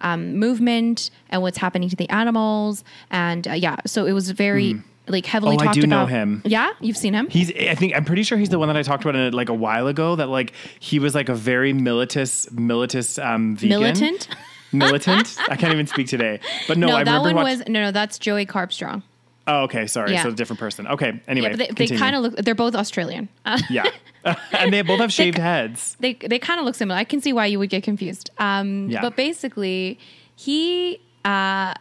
um, 0.00 0.36
movement 0.36 1.10
and 1.30 1.42
what's 1.42 1.58
happening 1.58 1.88
to 1.88 1.96
the 1.96 2.08
animals. 2.10 2.84
And 3.10 3.46
uh, 3.48 3.52
yeah, 3.52 3.76
so 3.86 4.06
it 4.06 4.12
was 4.12 4.30
very 4.30 4.80
like 5.06 5.24
heavily 5.26 5.56
Oh, 5.56 5.60
I 5.60 5.64
talked 5.66 5.80
do 5.80 5.86
know 5.86 5.98
about. 6.02 6.10
him. 6.10 6.42
Yeah, 6.44 6.70
you've 6.80 6.96
seen 6.96 7.14
him. 7.14 7.28
He's. 7.30 7.50
I 7.52 7.74
think 7.74 7.94
I'm 7.96 8.04
pretty 8.04 8.22
sure 8.24 8.36
he's 8.38 8.48
the 8.50 8.58
one 8.58 8.68
that 8.68 8.76
I 8.76 8.82
talked 8.82 9.04
about 9.04 9.16
in, 9.16 9.32
like 9.32 9.48
a 9.48 9.54
while 9.54 9.86
ago. 9.86 10.16
That 10.16 10.28
like 10.28 10.52
he 10.80 10.98
was 10.98 11.14
like 11.14 11.28
a 11.28 11.34
very 11.34 11.72
militist, 11.72 12.50
militist 12.52 13.24
um, 13.24 13.56
vegan. 13.56 13.80
Militant. 13.80 14.28
Militant. 14.72 15.36
I 15.48 15.56
can't 15.56 15.72
even 15.72 15.86
speak 15.86 16.08
today. 16.08 16.40
But 16.66 16.76
no, 16.78 16.86
No, 16.88 16.96
I 16.96 17.04
that 17.04 17.10
remember 17.18 17.34
one 17.36 17.44
watch- 17.44 17.58
was 17.60 17.68
no, 17.68 17.80
no. 17.84 17.90
That's 17.90 18.18
Joey 18.18 18.44
Carbstrong. 18.46 19.02
Oh, 19.50 19.62
okay. 19.64 19.86
Sorry. 19.86 20.12
Yeah. 20.12 20.22
So 20.22 20.28
a 20.28 20.32
different 20.32 20.60
person. 20.60 20.86
Okay. 20.86 21.20
Anyway, 21.26 21.50
Yeah, 21.50 21.56
but 21.56 21.76
they, 21.76 21.86
they 21.86 21.96
kind 21.96 22.14
of 22.14 22.22
look. 22.22 22.36
They're 22.36 22.54
both 22.54 22.74
Australian. 22.74 23.28
Uh, 23.44 23.58
Yeah. 23.70 23.84
and 24.52 24.72
they 24.72 24.82
both 24.82 25.00
have 25.00 25.12
shaved 25.12 25.38
heads. 25.38 25.96
they 26.00 26.12
they 26.14 26.38
kind 26.38 26.60
of 26.60 26.66
look 26.66 26.74
similar. 26.74 26.98
I 27.00 27.04
can 27.04 27.20
see 27.20 27.32
why 27.32 27.46
you 27.46 27.58
would 27.58 27.70
get 27.70 27.82
confused. 27.82 28.30
Um, 28.38 28.88
Yeah. 28.90 29.00
But 29.00 29.16
basically, 29.16 29.98
he 30.36 31.00
uh, 31.24 31.74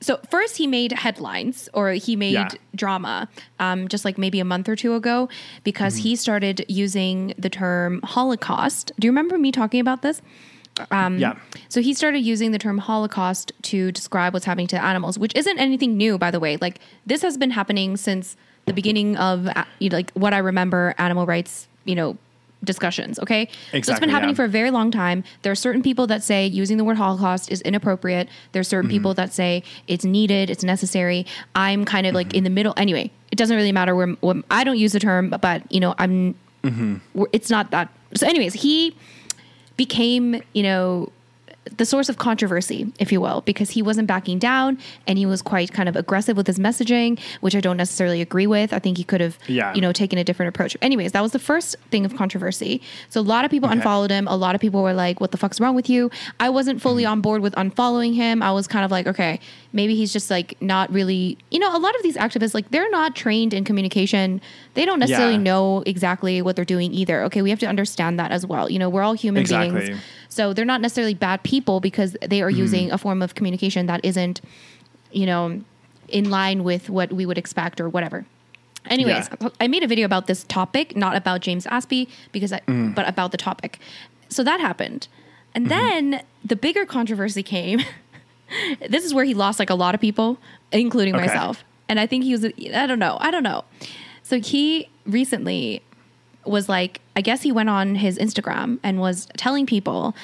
so 0.00 0.20
first 0.30 0.56
he 0.58 0.66
made 0.66 0.92
headlines 0.92 1.68
or 1.72 1.92
he 1.92 2.14
made 2.16 2.32
Yeah. 2.34 2.48
drama 2.74 3.28
um, 3.58 3.88
just 3.88 4.04
like 4.04 4.18
maybe 4.18 4.38
a 4.38 4.44
month 4.44 4.68
or 4.68 4.76
two 4.76 4.94
ago 4.94 5.28
because 5.62 5.94
Mm-hmm. 5.94 6.02
he 6.08 6.16
started 6.16 6.64
using 6.68 7.32
the 7.38 7.48
term 7.48 8.00
holocaust 8.04 8.92
do 8.98 9.06
you 9.06 9.10
remember 9.12 9.38
me 9.38 9.50
talking 9.50 9.80
about 9.80 10.02
this 10.02 10.20
um, 10.90 11.18
yeah. 11.18 11.36
so 11.68 11.80
he 11.80 11.94
started 11.94 12.18
using 12.20 12.50
the 12.52 12.58
term 12.58 12.78
holocaust 12.78 13.52
to 13.62 13.92
describe 13.92 14.32
what's 14.32 14.44
happening 14.46 14.66
to 14.66 14.82
animals 14.82 15.18
which 15.18 15.34
isn't 15.34 15.58
anything 15.58 15.96
new 15.96 16.18
by 16.18 16.30
the 16.30 16.40
way 16.40 16.56
like 16.58 16.78
this 17.06 17.22
has 17.22 17.36
been 17.36 17.50
happening 17.52 17.96
since 17.96 18.36
the 18.66 18.72
beginning 18.72 19.16
of 19.16 19.46
uh, 19.48 19.64
you 19.78 19.88
know, 19.90 19.96
like 19.96 20.10
what 20.12 20.34
i 20.34 20.38
remember 20.38 20.94
animal 20.98 21.26
rights 21.26 21.68
you 21.84 21.94
know 21.94 22.16
discussions 22.64 23.18
okay 23.18 23.42
exactly, 23.42 23.82
so 23.82 23.92
it's 23.92 24.00
been 24.00 24.08
happening 24.08 24.30
yeah. 24.30 24.36
for 24.36 24.44
a 24.44 24.48
very 24.48 24.70
long 24.70 24.90
time 24.90 25.22
there 25.42 25.52
are 25.52 25.54
certain 25.54 25.82
people 25.82 26.06
that 26.06 26.22
say 26.22 26.46
using 26.46 26.78
the 26.78 26.84
word 26.84 26.96
holocaust 26.96 27.52
is 27.52 27.60
inappropriate 27.60 28.26
There 28.52 28.60
are 28.60 28.64
certain 28.64 28.88
Mm-hmm. 28.88 28.96
people 28.96 29.14
that 29.14 29.32
say 29.34 29.62
it's 29.86 30.04
needed 30.04 30.48
it's 30.48 30.64
necessary 30.64 31.26
i'm 31.54 31.84
kind 31.84 32.06
of 32.06 32.14
like 32.14 32.28
Mm-hmm. 32.28 32.38
in 32.38 32.44
the 32.44 32.50
middle 32.50 32.72
anyway 32.78 33.10
it 33.30 33.36
doesn't 33.36 33.54
really 33.56 33.70
matter 33.72 33.94
where, 33.94 34.08
where 34.22 34.42
i 34.50 34.64
don't 34.64 34.78
use 34.78 34.92
the 34.92 35.00
term 35.00 35.28
but, 35.30 35.40
but 35.42 35.70
you 35.70 35.78
know 35.80 35.94
i'm 35.98 36.34
Mm-hmm. 36.62 37.24
it's 37.32 37.50
not 37.50 37.70
that 37.72 37.90
so 38.14 38.26
anyways 38.26 38.54
he 38.54 38.96
became 39.76 40.42
you 40.52 40.62
know 40.62 41.10
the 41.76 41.86
source 41.86 42.08
of 42.08 42.18
controversy, 42.18 42.92
if 42.98 43.10
you 43.10 43.20
will, 43.20 43.40
because 43.42 43.70
he 43.70 43.82
wasn't 43.82 44.06
backing 44.06 44.38
down 44.38 44.78
and 45.06 45.18
he 45.18 45.26
was 45.26 45.42
quite 45.42 45.72
kind 45.72 45.88
of 45.88 45.96
aggressive 45.96 46.36
with 46.36 46.46
his 46.46 46.58
messaging, 46.58 47.18
which 47.40 47.56
I 47.56 47.60
don't 47.60 47.76
necessarily 47.76 48.20
agree 48.20 48.46
with. 48.46 48.72
I 48.72 48.78
think 48.78 48.98
he 48.98 49.04
could 49.04 49.20
have, 49.20 49.38
Yeah. 49.46 49.72
you 49.74 49.80
know, 49.80 49.92
taken 49.92 50.18
a 50.18 50.24
different 50.24 50.48
approach. 50.48 50.76
Anyways, 50.82 51.12
that 51.12 51.22
was 51.22 51.32
the 51.32 51.38
first 51.38 51.76
thing 51.90 52.04
of 52.04 52.14
controversy. 52.16 52.82
So 53.08 53.20
a 53.20 53.22
lot 53.22 53.44
of 53.44 53.50
people 53.50 53.68
Okay. 53.68 53.78
unfollowed 53.78 54.10
him. 54.10 54.28
A 54.28 54.36
lot 54.36 54.54
of 54.54 54.60
people 54.60 54.82
were 54.82 54.92
like, 54.92 55.20
"What 55.20 55.30
the 55.30 55.38
fuck's 55.38 55.60
wrong 55.60 55.74
with 55.74 55.88
you?" 55.88 56.10
I 56.38 56.50
wasn't 56.50 56.82
fully 56.82 57.04
mm-hmm. 57.04 57.12
on 57.12 57.20
board 57.22 57.40
with 57.40 57.54
unfollowing 57.54 58.14
him. 58.14 58.42
I 58.42 58.52
was 58.52 58.66
kind 58.66 58.84
of 58.84 58.90
like, 58.90 59.06
okay, 59.06 59.40
maybe 59.74 59.96
he's 59.96 60.12
just 60.12 60.30
like 60.30 60.56
not 60.62 60.90
really, 60.92 61.36
you 61.50 61.58
know, 61.58 61.76
a 61.76 61.78
lot 61.78 61.94
of 61.96 62.02
these 62.02 62.16
activists 62.16 62.54
like 62.54 62.70
they're 62.70 62.90
not 62.90 63.16
trained 63.16 63.52
in 63.52 63.64
communication. 63.64 64.40
They 64.74 64.86
don't 64.86 65.00
necessarily 65.00 65.34
Yeah. 65.34 65.40
know 65.40 65.82
exactly 65.84 66.40
what 66.40 66.54
they're 66.54 66.64
doing 66.64 66.94
either. 66.94 67.24
Okay, 67.24 67.42
we 67.42 67.50
have 67.50 67.58
to 67.58 67.66
understand 67.66 68.18
that 68.18 68.30
as 68.30 68.46
well. 68.46 68.70
You 68.70 68.78
know, 68.78 68.88
we're 68.88 69.02
all 69.02 69.14
human 69.14 69.40
Exactly. 69.40 69.80
beings. 69.80 70.00
So 70.28 70.52
they're 70.52 70.64
not 70.64 70.80
necessarily 70.80 71.14
bad 71.14 71.42
people 71.42 71.80
because 71.80 72.16
they 72.26 72.40
are 72.40 72.50
mm. 72.50 72.56
using 72.56 72.92
a 72.92 72.98
form 72.98 73.20
of 73.20 73.34
communication 73.34 73.86
that 73.86 74.00
isn't, 74.04 74.40
you 75.10 75.26
know, 75.26 75.60
in 76.08 76.30
line 76.30 76.62
with 76.62 76.88
what 76.88 77.12
we 77.12 77.26
would 77.26 77.38
expect 77.38 77.80
or 77.80 77.88
whatever. 77.88 78.24
Anyways, 78.88 79.28
Yeah. 79.40 79.48
I 79.60 79.66
made 79.66 79.82
a 79.82 79.88
video 79.88 80.06
about 80.06 80.28
this 80.28 80.44
topic, 80.44 80.94
not 80.94 81.16
about 81.16 81.40
James 81.40 81.66
Aspey, 81.66 82.06
because 82.30 82.52
I, 82.52 82.60
mm. 82.60 82.94
but 82.94 83.08
about 83.08 83.32
the 83.32 83.38
topic. 83.38 83.80
So 84.28 84.44
that 84.44 84.60
happened. 84.60 85.08
And 85.54 85.66
mm-hmm. 85.66 86.10
then 86.12 86.22
the 86.44 86.56
bigger 86.56 86.86
controversy 86.86 87.42
came. 87.42 87.80
this 88.88 89.04
is 89.04 89.14
where 89.14 89.24
he 89.24 89.34
lost 89.34 89.58
like 89.58 89.70
a 89.70 89.74
lot 89.74 89.94
of 89.94 90.00
people, 90.00 90.38
including 90.72 91.14
Okay. 91.14 91.26
myself. 91.26 91.64
And 91.88 92.00
I 92.00 92.06
think 92.06 92.24
he 92.24 92.32
was, 92.32 92.44
I 92.44 92.86
don't 92.86 92.98
know, 92.98 93.18
I 93.20 93.30
don't 93.30 93.42
know. 93.42 93.64
So 94.22 94.40
he 94.40 94.88
recently 95.06 95.82
was 96.44 96.68
like, 96.68 97.00
I 97.16 97.20
guess 97.20 97.42
he 97.42 97.52
went 97.52 97.68
on 97.68 97.96
his 97.96 98.18
Instagram 98.18 98.78
and 98.82 99.00
was 99.00 99.28
telling 99.36 99.66
people, 99.66 100.14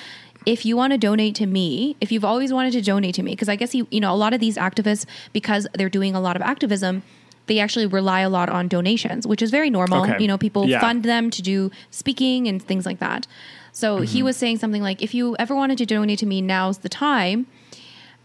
if 0.47 0.65
you 0.65 0.77
want 0.77 0.93
to 0.93 0.99
donate 0.99 1.35
to 1.37 1.47
me, 1.47 1.97
if 2.01 2.11
you've 2.11 2.25
always 2.25 2.53
wanted 2.53 2.73
to 2.73 2.83
donate 2.83 3.15
to 3.17 3.23
me, 3.23 3.33
because 3.33 3.49
I 3.49 3.57
guess 3.57 3.73
he, 3.73 3.87
you 3.91 4.01
know, 4.01 4.13
a 4.13 4.17
lot 4.17 4.33
of 4.33 4.41
these 4.41 4.57
activists, 4.57 5.05
because 5.33 5.67
they're 5.75 5.91
doing 5.91 6.15
a 6.15 6.21
lot 6.21 6.35
of 6.37 6.43
activism, 6.43 7.03
they 7.47 7.59
actually 7.59 7.87
rely 7.87 8.21
a 8.21 8.29
lot 8.31 8.49
on 8.49 8.69
donations, 8.69 9.27
which 9.27 9.43
is 9.43 9.51
very 9.51 9.71
normal. 9.71 10.05
Okay. 10.05 10.17
You 10.19 10.29
know, 10.29 10.39
people 10.39 10.67
Yeah. 10.67 10.81
fund 10.81 11.03
them 11.03 11.31
to 11.31 11.43
do 11.43 11.71
speaking 11.91 12.49
and 12.49 12.63
things 12.63 12.87
like 12.87 13.01
that. 13.01 13.27
So 13.73 14.01
he 14.01 14.19
mm-hmm. 14.19 14.25
was 14.27 14.37
saying 14.37 14.59
something 14.59 14.83
like, 14.83 15.03
if 15.03 15.15
you 15.15 15.37
ever 15.39 15.55
wanted 15.55 15.79
to 15.79 15.87
donate 15.87 16.19
to 16.21 16.27
me, 16.27 16.41
now's 16.41 16.79
the 16.79 16.89
time. 16.89 17.47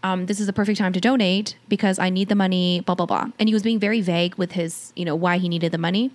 Um, 0.02 0.26
this 0.26 0.38
is 0.38 0.46
the 0.46 0.52
perfect 0.52 0.78
time 0.78 0.92
to 0.92 1.00
donate 1.00 1.56
because 1.68 1.98
I 1.98 2.10
need 2.10 2.28
the 2.28 2.34
money, 2.34 2.80
blah, 2.80 2.94
blah, 2.94 3.06
blah. 3.06 3.26
And 3.38 3.48
he 3.48 3.54
was 3.54 3.62
being 3.62 3.78
very 3.80 4.00
vague 4.00 4.36
with 4.36 4.52
his, 4.52 4.92
you 4.94 5.04
know, 5.04 5.16
why 5.16 5.38
he 5.38 5.48
needed 5.48 5.72
the 5.72 5.78
money. 5.78 6.12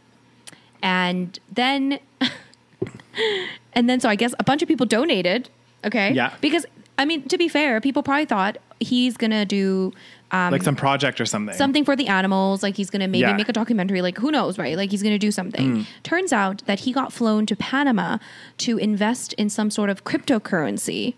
And 0.82 1.38
then, 1.52 2.00
and 3.74 3.90
then, 3.90 4.00
so 4.00 4.10
I 4.10 4.16
guess 4.16 4.34
a 4.40 4.44
bunch 4.44 4.62
of 4.62 4.68
people 4.68 4.86
donated. 4.86 5.50
Okay. 5.86 6.12
Yeah. 6.14 6.34
Because, 6.42 6.66
I 6.98 7.06
mean, 7.06 7.28
to 7.28 7.38
be 7.38 7.48
fair, 7.48 7.82
people 7.82 8.04
probably 8.04 8.26
thought 8.26 8.58
he's 8.80 9.18
going 9.18 9.32
to 9.32 9.46
do 9.46 9.92
like 10.32 10.64
some 10.64 10.76
project 10.78 11.20
or 11.20 11.26
something. 11.26 11.54
Um, 11.54 11.58
something 11.58 11.84
for 11.84 11.96
the 11.96 12.08
animals. 12.08 12.64
Like 12.64 12.78
he's 12.78 12.90
going 12.90 13.02
to 13.02 13.08
maybe 13.08 13.20
Yeah. 13.22 13.34
make 13.36 13.50
a 13.50 13.54
documentary. 13.54 14.02
Like 14.02 14.18
who 14.18 14.32
knows, 14.32 14.58
right? 14.58 14.78
Like 14.78 14.90
he's 14.92 15.04
going 15.04 15.14
to 15.14 15.20
do 15.20 15.32
something. 15.32 15.86
Turns 16.04 16.32
out 16.32 16.64
that 16.68 16.82
he 16.82 16.94
got 16.94 17.12
flown 17.12 17.46
to 17.48 17.56
Panama 17.56 18.18
to 18.60 18.78
invest 18.78 19.34
in 19.34 19.50
some 19.50 19.70
sort 19.70 19.90
of 19.90 20.06
cryptocurrency. 20.06 21.16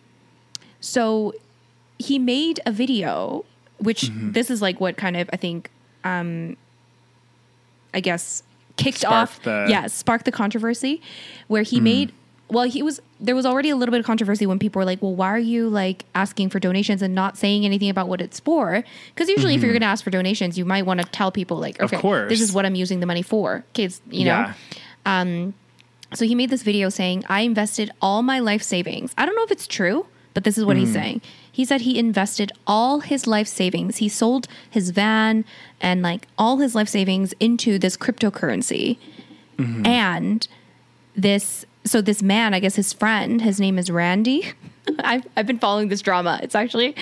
So 0.80 1.34
he 2.04 2.20
made 2.20 2.60
a 2.66 2.72
video, 2.72 3.46
which 3.80 4.02
Mm-hmm. 4.04 4.32
this 4.32 4.50
is 4.50 4.62
like 4.62 4.80
what 4.80 4.98
kind 4.98 5.16
of 5.18 5.30
I 5.34 5.38
think, 5.38 5.70
um, 6.04 6.58
I 7.94 8.00
guess 8.00 8.44
kicked 8.76 9.00
Sparked 9.00 9.14
off, 9.32 9.44
the- 9.44 9.50
Mm-hmm. 9.52 9.72
yeah, 9.72 9.88
sparked 9.88 10.26
the 10.26 10.32
controversy, 10.32 11.02
where 11.48 11.64
he 11.64 11.80
made. 11.80 12.12
Well, 12.50 12.66
he 12.66 12.84
was 12.84 13.02
there 13.20 13.36
was 13.36 13.46
already 13.46 13.70
a 13.70 13.76
little 13.76 13.92
bit 13.92 14.00
of 14.00 14.06
controversy 14.06 14.46
when 14.46 14.60
people 14.60 14.80
were 14.80 14.86
like, 14.86 15.02
"Well, 15.02 15.16
why 15.16 15.30
are 15.30 15.40
you 15.40 15.70
like 15.70 16.06
asking 16.14 16.50
for 16.50 16.60
donations 16.60 17.02
and 17.02 17.16
not 17.16 17.38
saying 17.38 17.66
anything 17.66 17.90
about 17.90 18.08
what 18.08 18.22
it's 18.22 18.40
for?" 18.40 18.84
Because 19.14 19.28
usually, 19.30 19.56
if 19.56 19.62
you're 19.64 19.72
going 19.72 19.82
to 19.82 19.88
ask 19.88 20.04
for 20.04 20.12
donations, 20.12 20.58
you 20.58 20.66
might 20.66 20.86
want 20.86 21.00
to 21.02 21.06
tell 21.08 21.32
people 21.32 21.58
like, 21.58 21.76
Mm-hmm. 21.76 21.84
Of 21.86 21.94
"Okay, 21.94 22.02
course. 22.02 22.30
this 22.30 22.42
is 22.42 22.52
what 22.54 22.66
I'm 22.66 22.76
using 22.76 23.00
the 23.00 23.06
money 23.08 23.22
for." 23.24 23.64
Kids, 23.74 24.02
you 24.12 24.26
know. 24.26 24.54
yeah. 25.06 25.52
So 26.16 26.26
he 26.26 26.36
made 26.36 26.52
this 26.52 26.62
video 26.62 26.90
saying, 26.90 27.24
I 27.28 27.42
invested 27.42 27.90
all 28.00 28.22
my 28.22 28.38
life 28.38 28.62
savings. 28.62 29.16
I 29.18 29.26
don't 29.26 29.36
know 29.36 29.44
if 29.44 29.52
it's 29.52 29.66
true, 29.66 30.06
but 30.36 30.44
this 30.44 30.60
is 30.60 30.64
what 30.66 30.78
he's 30.78 30.90
Hmm. 30.90 30.94
saying. 30.94 31.22
He 31.54 31.64
said 31.66 31.82
he 31.82 32.00
invested 32.00 32.52
all 32.68 33.02
his 33.02 33.28
life 33.28 33.48
savings. 33.48 33.98
He 33.98 34.10
sold 34.10 34.48
his 34.70 34.90
van 34.90 35.46
and 35.80 36.02
like 36.02 36.28
all 36.38 36.58
his 36.58 36.74
life 36.76 36.90
savings 36.90 37.34
into 37.40 37.78
this 37.78 37.96
cryptocurrency. 37.96 38.98
Mm-hmm. 39.58 39.86
And 39.86 40.48
this, 41.16 41.64
so 41.86 42.02
this 42.02 42.24
man, 42.24 42.56
I 42.56 42.60
guess 42.60 42.76
his 42.76 42.92
friend, 42.92 43.40
his 43.42 43.60
name 43.60 43.78
is 43.78 43.92
Randy. 43.92 44.52
I've, 45.04 45.28
I've 45.38 45.46
been 45.48 45.60
following 45.60 45.90
this 45.90 46.02
drama. 46.02 46.40
It's 46.42 46.56
actually 46.56 46.96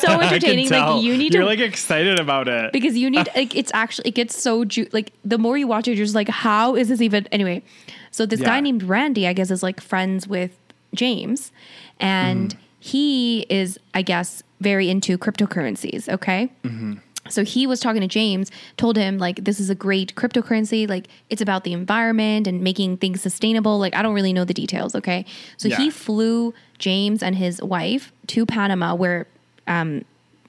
so 0.00 0.08
entertaining. 0.20 0.70
Like 0.70 1.02
you 1.04 1.16
need 1.16 1.34
You're 1.34 1.42
to 1.42 1.48
like 1.48 1.60
excited 1.60 2.18
about 2.18 2.48
it. 2.48 2.72
because 2.72 2.96
you 2.96 3.10
need 3.10 3.28
like 3.36 3.54
it's 3.54 3.70
actually 3.74 4.08
it 4.08 4.14
gets 4.14 4.40
so 4.42 4.64
ju- 4.64 4.88
like 4.92 5.12
the 5.24 5.36
more 5.38 5.56
you 5.58 5.66
watch 5.68 5.86
it 5.86 5.96
you're 5.96 6.04
just 6.06 6.14
like 6.16 6.28
how 6.28 6.74
is 6.74 6.88
this 6.88 7.00
even 7.00 7.28
anyway 7.30 7.62
so 8.10 8.26
this 8.26 8.40
guy 8.40 8.58
named 8.58 8.82
randy 8.82 9.28
i 9.28 9.32
guess 9.32 9.50
is 9.52 9.62
like 9.62 9.80
friends 9.80 10.26
with 10.26 10.58
james 10.94 11.52
and 12.00 12.50
Mm-hmm. 12.54 12.62
He 12.90 13.46
is 13.60 13.78
i 13.94 14.02
guess 14.02 14.42
very 14.60 14.86
into 14.88 15.16
cryptocurrencies 15.24 16.08
okay 16.08 16.42
Mm-hmm. 16.64 16.94
so 17.28 17.44
he 17.44 17.66
was 17.66 17.78
talking 17.80 18.00
to 18.00 18.08
James, 18.08 18.50
told 18.76 18.96
him 18.96 19.18
like 19.18 19.44
this 19.44 19.58
is 19.60 19.68
a 19.70 19.74
great 19.74 20.14
cryptocurrency, 20.14 20.88
like 20.88 21.06
it's 21.30 21.42
about 21.46 21.62
the 21.64 21.72
environment 21.82 22.46
and 22.46 22.56
making 22.62 22.96
things 22.96 23.20
sustainable. 23.20 23.78
Like 23.84 23.94
I 23.94 24.00
don't 24.02 24.14
really 24.14 24.32
know 24.32 24.46
the 24.52 24.54
details, 24.62 24.94
okay? 25.00 25.20
So 25.58 25.68
he 25.68 25.90
flew 25.90 26.54
James 26.78 27.22
and 27.22 27.34
his 27.36 27.60
wife 27.74 28.04
to 28.32 28.46
Panama 28.46 28.94
where 29.02 29.26
um 29.66 29.90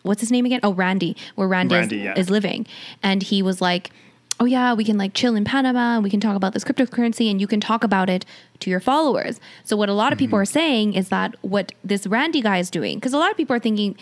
what's 0.04 0.22
his 0.22 0.32
name 0.32 0.46
again? 0.46 0.62
Oh, 0.64 0.74
Randy, 0.74 1.16
where 1.36 1.48
Randy, 1.56 1.76
Randy, 1.76 1.98
is, 1.98 2.04
yeah. 2.04 2.14
is 2.22 2.30
living. 2.30 2.66
And 3.04 3.22
he 3.22 3.42
was 3.44 3.60
like, 3.70 3.92
"Oh 4.40 4.46
yeah, 4.46 4.74
we 4.74 4.84
can 4.86 4.98
like 4.98 5.14
chill 5.14 5.36
in 5.36 5.44
Panama 5.44 5.96
and 5.96 6.04
we 6.04 6.10
can 6.10 6.20
talk 6.20 6.36
about 6.36 6.54
this 6.54 6.64
cryptocurrency 6.64 7.30
and 7.30 7.42
you 7.42 7.48
can 7.48 7.60
talk 7.60 7.84
about 7.84 8.10
it 8.10 8.26
to 8.60 8.70
your 8.70 8.80
followers." 8.80 9.40
So 9.64 9.76
what 9.76 9.90
a 9.90 9.94
lot 9.94 10.14
of 10.14 10.20
people 10.20 10.38
Mm-hmm. 10.38 10.42
are 10.42 10.46
saying 10.46 10.94
is 10.94 11.10
that 11.10 11.36
what 11.42 11.72
this 11.84 12.08
Randy 12.08 12.42
guy 12.42 12.58
is 12.60 12.70
doing 12.70 12.98
because 12.98 13.14
a 13.14 13.18
lot 13.18 13.32
of 13.32 13.38
people 13.38 13.56
are 13.56 13.60
thinking 13.60 13.96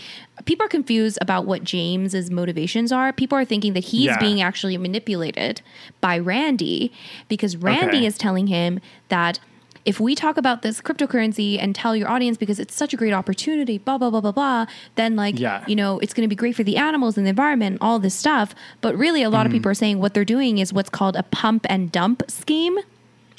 people 0.45 0.65
are 0.65 0.69
confused 0.69 1.17
about 1.21 1.45
what 1.45 1.63
James's 1.63 2.29
motivations 2.29 2.91
are. 2.91 3.11
People 3.11 3.38
are 3.38 3.45
thinking 3.45 3.73
that 3.73 3.85
he's 3.85 4.05
Yeah. 4.05 4.19
being 4.19 4.41
actually 4.41 4.77
manipulated 4.77 5.61
by 6.01 6.17
Randy 6.19 6.91
because 7.27 7.57
Randy 7.57 7.97
Okay. 7.97 8.05
is 8.05 8.17
telling 8.17 8.47
him 8.47 8.79
that 9.09 9.39
if 9.88 9.99
we 9.99 10.13
talk 10.15 10.38
about 10.38 10.61
this 10.61 10.81
cryptocurrency 10.81 11.57
and 11.59 11.73
tell 11.73 11.95
your 11.95 12.09
audience 12.09 12.38
because 12.38 12.59
it's 12.59 12.75
such 12.75 12.93
a 12.93 12.97
great 12.97 13.13
opportunity, 13.13 13.77
blah 13.79 13.97
blah 13.97 14.09
blah 14.11 14.21
blah 14.21 14.31
blah, 14.33 14.65
then 14.95 15.15
like 15.15 15.39
Yeah. 15.39 15.63
you 15.65 15.75
know 15.75 15.97
it's 15.99 16.13
going 16.13 16.25
to 16.27 16.29
be 16.29 16.35
great 16.35 16.55
for 16.55 16.63
the 16.63 16.77
animals 16.77 17.17
and 17.17 17.25
the 17.25 17.29
environment, 17.29 17.73
and 17.75 17.81
all 17.81 17.97
this 17.97 18.13
stuff. 18.13 18.53
But 18.81 18.95
really, 18.97 19.23
a 19.23 19.29
lot 19.29 19.39
Mm-hmm. 19.39 19.45
of 19.47 19.51
people 19.53 19.71
are 19.71 19.79
saying 19.83 19.99
what 19.99 20.13
they're 20.13 20.25
doing 20.37 20.57
is 20.59 20.74
what's 20.74 20.89
called 20.89 21.16
a 21.16 21.24
pump 21.24 21.66
and 21.70 21.91
dump 21.91 22.24
scheme, 22.29 22.78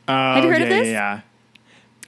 Oh, 0.09 0.43
you 0.43 0.49
heard 0.49 0.63
of 0.63 0.69
this? 0.71 0.87
Yeah, 0.89 1.21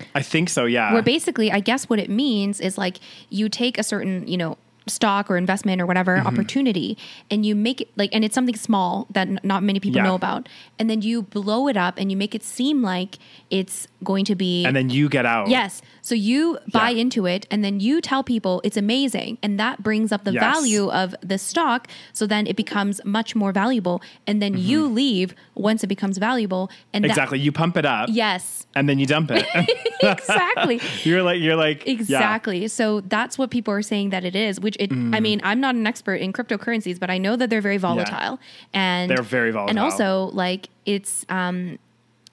yeah. 0.01 0.07
I 0.15 0.23
think 0.23 0.49
so. 0.49 0.65
Yeah. 0.65 0.95
where 0.95 1.03
basically, 1.03 1.53
I 1.53 1.61
guess 1.61 1.91
what 1.91 1.99
it 1.99 2.09
means 2.09 2.59
is 2.61 2.79
like 2.79 2.99
you 3.29 3.49
take 3.51 3.77
a 3.79 3.83
certain 3.83 4.27
you 4.27 4.39
know 4.39 4.57
stock 4.87 5.31
or 5.31 5.37
investment 5.37 5.81
or 5.81 5.87
whatever 5.87 6.17
Mm-hmm. 6.17 6.27
opportunity 6.27 6.99
and 7.31 7.45
you 7.47 7.55
make 7.55 7.81
it 7.83 7.89
like 7.97 8.11
and 8.13 8.25
it's 8.25 8.35
something 8.35 8.57
small 8.57 9.07
that 9.11 9.29
n- 9.29 9.39
not 9.45 9.63
many 9.63 9.79
people 9.79 9.99
Yeah. 9.99 10.05
know 10.05 10.15
about 10.15 10.49
and 10.79 10.89
then 10.91 11.03
you 11.03 11.23
blow 11.23 11.69
it 11.69 11.77
up 11.77 11.95
and 11.99 12.11
you 12.11 12.17
make 12.17 12.35
it 12.35 12.43
seem 12.43 12.83
like 12.83 13.19
it's 13.51 13.87
going 14.03 14.25
to 14.25 14.35
be 14.35 14.65
and 14.65 14.75
then 14.75 14.91
you 14.91 15.09
get 15.09 15.27
out. 15.27 15.49
Yes. 15.49 15.83
So 16.03 16.15
you 16.15 16.59
buy 16.73 16.91
Yeah. 16.91 17.03
into 17.03 17.27
it 17.27 17.47
and 17.51 17.63
then 17.65 17.79
you 17.81 18.01
tell 18.01 18.23
people 18.25 18.61
it's 18.65 18.77
amazing. 18.77 19.39
And 19.43 19.61
that 19.61 19.83
brings 19.83 20.11
up 20.13 20.25
the 20.25 20.33
Yes. 20.33 20.43
value 20.43 20.91
of 20.91 21.15
the 21.23 21.37
stock. 21.39 21.87
So 22.13 22.27
then 22.27 22.47
it 22.47 22.57
becomes 22.57 23.01
much 23.05 23.37
more 23.37 23.53
valuable. 23.53 24.01
And 24.27 24.41
then 24.43 24.57
you 24.57 24.87
leave 24.87 25.35
once 25.55 25.85
it 25.85 25.89
becomes 25.89 26.19
valuable. 26.19 26.71
And 26.93 27.05
that- 27.05 27.09
Mm-hmm. 27.11 27.19
Exactly. 27.21 27.39
You 27.41 27.53
pump 27.53 27.77
it 27.77 27.85
up 27.85 28.09
yes. 28.11 28.67
and 28.75 28.89
then 28.89 28.99
you 28.99 29.07
dump 29.07 29.31
it. 29.31 29.47
exactly. 30.03 30.81
you're 31.05 31.23
like 31.23 31.41
you're 31.41 31.57
like 31.57 31.85
yeah. 31.87 31.93
Exactly. 31.93 32.69
So 32.69 33.01
that's 33.03 33.37
what 33.39 33.51
people 33.51 33.73
are 33.75 33.83
saying 33.83 34.11
that 34.11 34.25
it 34.25 34.35
is, 34.35 34.59
which 34.61 34.70
which 34.71 34.91
it, 34.91 34.93
I 34.93 35.21
mean, 35.21 35.41
I'm 35.43 35.61
not 35.61 35.75
an 35.75 35.87
expert 35.87 36.17
in 36.17 36.33
cryptocurrencies, 36.33 36.99
but 37.01 37.11
I 37.11 37.19
know 37.19 37.37
that 37.37 37.51
they're 37.51 37.61
very 37.61 37.77
volatile, 37.79 38.39
and 38.73 39.11
They're 39.11 39.23
very 39.23 39.51
volatile. 39.51 39.71
and 39.71 39.79
also 39.79 40.31
like 40.33 40.69
it's, 40.87 41.27
um, 41.29 41.79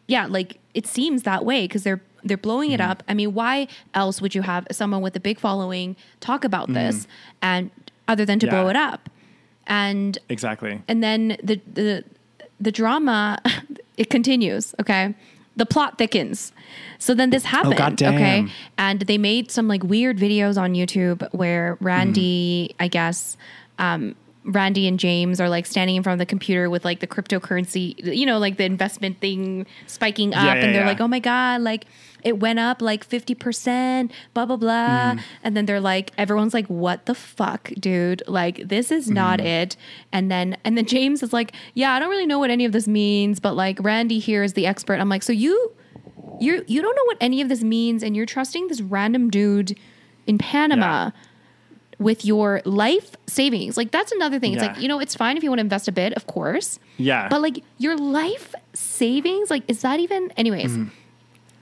yeah, 0.08 0.26
like 0.28 0.60
it 0.74 0.86
seems 0.88 1.24
that 1.24 1.44
way 1.46 1.64
because 1.66 1.84
they're 1.84 2.02
they're 2.24 2.38
blowing 2.38 2.70
Mm-hmm. 2.72 2.82
it 2.82 2.92
up. 2.92 3.04
I 3.08 3.14
mean, 3.14 3.34
why 3.34 3.68
else 3.94 4.22
would 4.22 4.36
you 4.36 4.42
have 4.44 4.68
someone 4.72 5.02
with 5.02 5.16
a 5.16 5.20
big 5.20 5.40
following 5.40 5.96
talk 6.20 6.44
about 6.44 6.72
this, 6.74 7.08
and 7.42 7.72
other 8.08 8.26
than 8.26 8.40
to. 8.40 8.46
Yeah. 8.46 8.52
blow 8.52 8.68
it 8.70 8.76
up, 8.76 9.10
and 9.66 10.18
Exactly. 10.30 10.82
and 10.88 11.04
then 11.04 11.38
the 11.44 11.60
the 11.74 12.04
the 12.60 12.72
drama 12.72 13.40
it 13.98 14.10
continues 14.10 14.74
okay 14.80 15.14
the 15.58 15.66
plot 15.66 15.98
thickens. 15.98 16.54
So 17.00 17.14
then 17.14 17.30
this 17.32 17.44
happened 17.46 17.74
Oh, 17.80 18.14
okay 18.16 18.48
and 18.78 19.02
they 19.02 19.18
made 19.18 19.52
some 19.52 19.68
like 19.68 19.84
weird 19.84 20.18
videos 20.18 20.58
on 20.60 20.74
youtube 20.74 21.28
where 21.34 21.78
randy 21.82 22.74
i 22.80 22.88
guess 22.88 23.38
um 23.80 24.16
randy 24.48 24.88
and 24.88 24.98
james 25.00 25.40
are 25.42 25.50
like 25.50 25.66
standing 25.66 25.96
in 25.98 26.04
front 26.04 26.14
of 26.16 26.20
the 26.20 26.26
computer 26.26 26.70
with 26.70 26.86
like 26.86 27.02
the 27.02 27.08
cryptocurrency 27.08 27.96
you 28.16 28.26
know 28.26 28.38
like 28.40 28.56
the 28.58 28.64
investment 28.64 29.20
thing 29.20 29.66
spiking 29.88 30.34
up 30.34 30.44
Yeah, 30.46 30.54
and 30.54 30.74
they're 30.74 30.82
yeah. 30.84 30.88
like 30.88 31.02
oh 31.02 31.08
my 31.08 31.20
god 31.20 31.62
like 31.62 31.86
it 32.24 32.40
went 32.40 32.58
up 32.58 32.82
like 32.82 33.08
50% 33.08 34.10
blah 34.34 34.46
blah 34.46 34.56
blah 34.56 34.78
Mm. 35.14 35.20
and 35.44 35.56
then 35.58 35.66
they're 35.66 35.80
like 35.82 36.12
everyone's 36.18 36.54
like 36.54 36.68
what 36.68 37.06
the 37.06 37.14
fuck 37.16 37.72
dude 37.80 38.24
like 38.28 38.68
this 38.68 38.92
is 38.92 39.10
not 39.10 39.40
Mm-hmm. 39.40 39.48
it 39.48 39.78
and 40.12 40.32
then 40.32 40.58
and 40.64 40.78
then 40.78 40.86
james 40.86 41.22
is 41.24 41.34
like 41.34 41.52
yeah 41.74 41.92
i 41.94 42.00
don't 42.00 42.10
really 42.10 42.26
know 42.26 42.40
what 42.40 42.50
any 42.50 42.66
of 42.66 42.72
this 42.72 42.88
means 42.88 43.40
but 43.40 43.54
like 43.54 43.78
randy 43.84 44.20
here 44.20 44.44
is 44.44 44.54
the 44.54 44.66
expert 44.66 45.00
i'm 45.00 45.10
like 45.10 45.24
so 45.24 45.34
you 45.34 45.74
you 46.40 46.64
you 46.68 46.82
don't 46.82 46.96
know 46.96 47.06
what 47.06 47.18
any 47.20 47.42
of 47.42 47.50
this 47.50 47.64
means 47.64 48.02
and 48.04 48.16
you're 48.16 48.26
trusting 48.26 48.68
this 48.68 48.80
random 48.82 49.30
dude 49.30 49.78
in 50.26 50.38
panama 50.38 51.06
Yeah. 51.06 51.12
With 52.00 52.24
your 52.24 52.62
life 52.66 53.16
savings 53.28 53.76
like 53.78 53.90
that's 53.92 54.12
another 54.12 54.40
thing 54.40 54.54
it's 54.54 54.62
Yeah. 54.62 54.74
like 54.74 54.82
you 54.82 54.88
know 54.88 55.00
it's 55.00 55.16
fine 55.16 55.36
if 55.38 55.44
you 55.44 55.50
want 55.50 55.58
to 55.60 55.64
invest 55.64 55.88
a 55.88 55.92
bit 55.92 56.14
of 56.14 56.28
course 56.28 56.80
Yeah. 56.98 57.28
but 57.28 57.42
like 57.42 57.64
your 57.80 57.98
life 57.98 58.54
savings 58.74 59.50
like 59.50 59.64
is 59.68 59.82
that 59.82 60.00
even 60.00 60.32
anyways 60.38 60.72
Mm-hmm. 60.72 60.90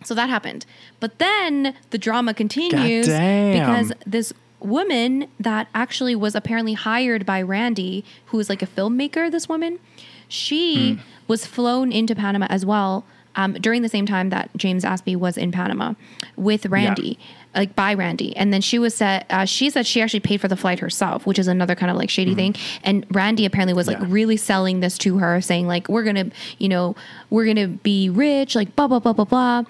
so 0.03 0.13
that 0.13 0.29
happened. 0.29 0.65
But 0.99 1.17
then 1.19 1.73
the 1.89 1.97
drama 1.97 2.33
continues 2.33 3.07
because 3.07 3.91
this 4.05 4.33
woman 4.59 5.27
that 5.39 5.67
actually 5.73 6.15
was 6.15 6.35
apparently 6.35 6.73
hired 6.73 7.25
by 7.25 7.41
Randy, 7.41 8.03
who 8.27 8.39
is 8.39 8.49
like 8.49 8.61
a 8.61 8.67
filmmaker, 8.67 9.31
this 9.31 9.47
woman, 9.49 9.79
she 10.27 10.93
Hmm. 10.93 10.99
was 11.27 11.45
flown 11.45 11.91
into 11.91 12.13
Panama 12.15 12.47
as 12.49 12.65
well 12.65 13.03
um, 13.35 13.53
during 13.53 13.81
the 13.81 13.89
same 13.89 14.05
time 14.05 14.29
that 14.29 14.49
James 14.55 14.83
Aspey 14.83 15.15
was 15.15 15.37
in 15.37 15.51
Panama 15.51 15.93
with 16.37 16.65
Randy. 16.67 17.17
Like 17.55 17.75
by 17.75 17.93
Randy, 17.93 18.35
and 18.35 18.51
then 18.53 18.59
she 18.61 18.77
was 18.79 18.93
said. 18.93 19.25
Uh, 19.29 19.45
she 19.45 19.69
said 19.69 19.85
she 19.87 20.01
actually 20.01 20.19
paid 20.19 20.41
for 20.41 20.47
the 20.49 20.57
flight 20.57 20.79
herself, 20.79 21.25
which 21.25 21.39
is 21.39 21.47
another 21.47 21.73
kind 21.73 21.89
of 21.89 21.95
like 21.97 22.09
shady 22.09 22.35
thing. 22.35 22.55
And 22.83 23.05
Randy 23.09 23.45
apparently 23.45 23.73
was 23.73 23.87
like 23.87 23.97
Hmm. 23.99 24.11
Really 24.11 24.37
selling 24.37 24.81
this 24.81 24.97
to 24.99 25.17
her, 25.19 25.39
saying 25.39 25.65
like, 25.65 25.87
"We're 25.87 26.03
gonna, 26.03 26.31
you 26.57 26.67
know, 26.67 26.95
we're 27.29 27.45
gonna 27.45 27.67
be 27.69 28.09
rich, 28.09 28.55
like 28.55 28.75
blah 28.75 28.87
blah 28.87 28.99
blah 28.99 29.13
blah 29.13 29.25
blah." 29.25 29.63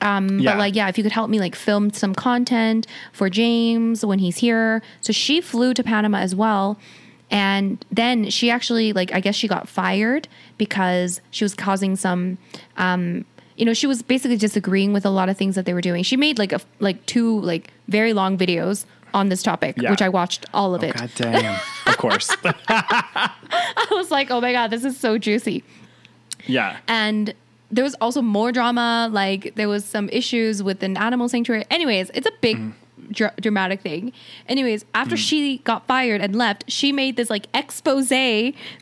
Um, 0.00 0.38
Yeah. 0.40 0.52
But 0.52 0.58
like, 0.58 0.74
yeah, 0.76 0.88
if 0.88 0.96
you 0.98 1.02
could 1.04 1.12
help 1.12 1.30
me 1.30 1.38
like 1.40 1.54
film 1.54 1.92
some 1.92 2.14
content 2.14 2.86
for 3.12 3.28
James 3.28 4.04
when 4.04 4.18
he's 4.20 4.38
here. 4.38 4.82
So 5.00 5.12
she 5.12 5.40
flew 5.40 5.74
to 5.74 5.82
Panama 5.82 6.18
as 6.18 6.34
well. 6.34 6.78
And 7.30 7.82
then 7.90 8.28
she 8.28 8.50
actually, 8.50 8.92
like, 8.92 9.12
I 9.14 9.20
guess 9.20 9.34
she 9.34 9.48
got 9.48 9.66
fired 9.68 10.28
because 10.58 11.20
she 11.30 11.44
was 11.44 11.54
causing 11.54 11.96
some, 11.96 12.36
um, 12.76 13.24
you 13.62 13.66
know, 13.66 13.74
she 13.74 13.86
was 13.86 14.02
basically 14.02 14.36
disagreeing 14.36 14.92
with 14.92 15.06
a 15.06 15.10
lot 15.10 15.28
of 15.28 15.36
things 15.36 15.54
that 15.54 15.66
they 15.66 15.72
were 15.72 15.80
doing. 15.80 16.02
She 16.02 16.16
made 16.16 16.36
like 16.36 16.52
a 16.52 16.60
like 16.80 17.06
two 17.06 17.38
like 17.42 17.70
very 17.86 18.12
long 18.12 18.36
videos 18.36 18.86
on 19.14 19.28
this 19.28 19.40
topic, 19.40 19.76
Yeah. 19.78 19.92
which 19.92 20.02
I 20.02 20.08
watched 20.08 20.46
all 20.52 20.74
of 20.74 20.82
oh, 20.82 20.86
it. 20.88 20.96
God 20.96 21.10
damn. 21.14 21.60
of 21.86 21.96
course. 21.96 22.34
I 22.44 23.86
was 23.92 24.10
like, 24.10 24.32
oh 24.32 24.40
my 24.40 24.50
god, 24.50 24.70
this 24.72 24.84
is 24.84 24.98
so 24.98 25.16
juicy. 25.16 25.62
yeah. 26.48 26.78
and 26.88 27.34
there 27.70 27.84
was 27.84 27.94
also 28.00 28.20
more 28.20 28.50
drama 28.50 29.08
like 29.12 29.54
there 29.54 29.68
was 29.68 29.84
some 29.84 30.08
issues 30.08 30.60
with 30.60 30.82
an 30.82 30.96
animal 30.96 31.28
sanctuary 31.28 31.64
anyways 31.70 32.10
it's 32.12 32.26
a 32.26 32.32
big 32.42 32.58
mm. 32.58 32.72
Dra- 33.10 33.34
dramatic 33.40 33.80
thing. 33.80 34.12
Anyways 34.48 34.84
after 34.94 35.16
she 35.16 35.58
got 35.58 35.86
fired 35.86 36.20
and 36.20 36.36
left 36.36 36.64
she 36.70 36.92
made 36.92 37.16
this 37.16 37.30
like 37.30 37.46
expose 37.54 38.08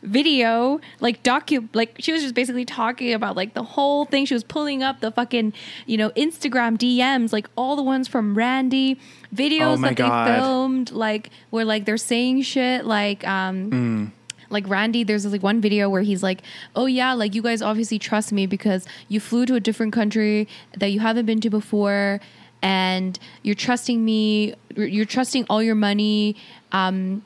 video 0.03 0.79
like 0.99 1.23
docu 1.23 1.67
like 1.73 1.95
she 1.99 2.11
was 2.11 2.21
just 2.21 2.35
basically 2.35 2.65
talking 2.65 3.13
about 3.13 3.35
like 3.35 3.53
the 3.53 3.63
whole 3.63 4.05
thing. 4.05 4.25
She 4.25 4.33
was 4.33 4.43
pulling 4.43 4.83
up 4.83 4.99
the 4.99 5.11
fucking 5.11 5.53
you 5.85 5.97
know 5.97 6.09
instagram 6.11 6.77
dms 6.77 7.31
like 7.33 7.47
all 7.55 7.75
the 7.75 7.83
ones 7.83 8.07
from 8.07 8.35
randy. 8.35 8.99
Videos 9.33 9.77
Oh 9.77 9.81
that 9.81 9.95
God. 9.95 10.27
they 10.27 10.35
filmed 10.35 10.91
like 10.91 11.29
where 11.51 11.63
like 11.65 11.85
they're 11.85 11.97
saying 11.97 12.41
shit 12.41 12.85
like 12.85 13.25
um 13.27 14.11
like 14.49 14.67
Randy, 14.67 15.05
there's 15.05 15.25
like 15.25 15.41
one 15.41 15.61
video 15.61 15.87
where 15.89 16.01
he's 16.01 16.21
like, 16.21 16.41
"Oh 16.75 16.85
yeah, 16.85 17.13
like 17.13 17.33
you 17.33 17.41
guys 17.41 17.61
obviously 17.61 17.97
trust 17.97 18.33
me 18.33 18.45
because 18.45 18.85
you 19.07 19.21
flew 19.21 19.45
to 19.45 19.55
a 19.55 19.61
different 19.61 19.93
country 19.93 20.45
that 20.77 20.87
you 20.91 20.99
haven't 20.99 21.25
been 21.25 21.39
to 21.39 21.49
before, 21.49 22.19
and 22.61 23.17
you're 23.43 23.55
trusting 23.55 24.03
me. 24.03 24.55
You're 24.75 25.05
trusting 25.05 25.45
all 25.49 25.61
your 25.61 25.75
money 25.75 26.35
um, 26.71 27.23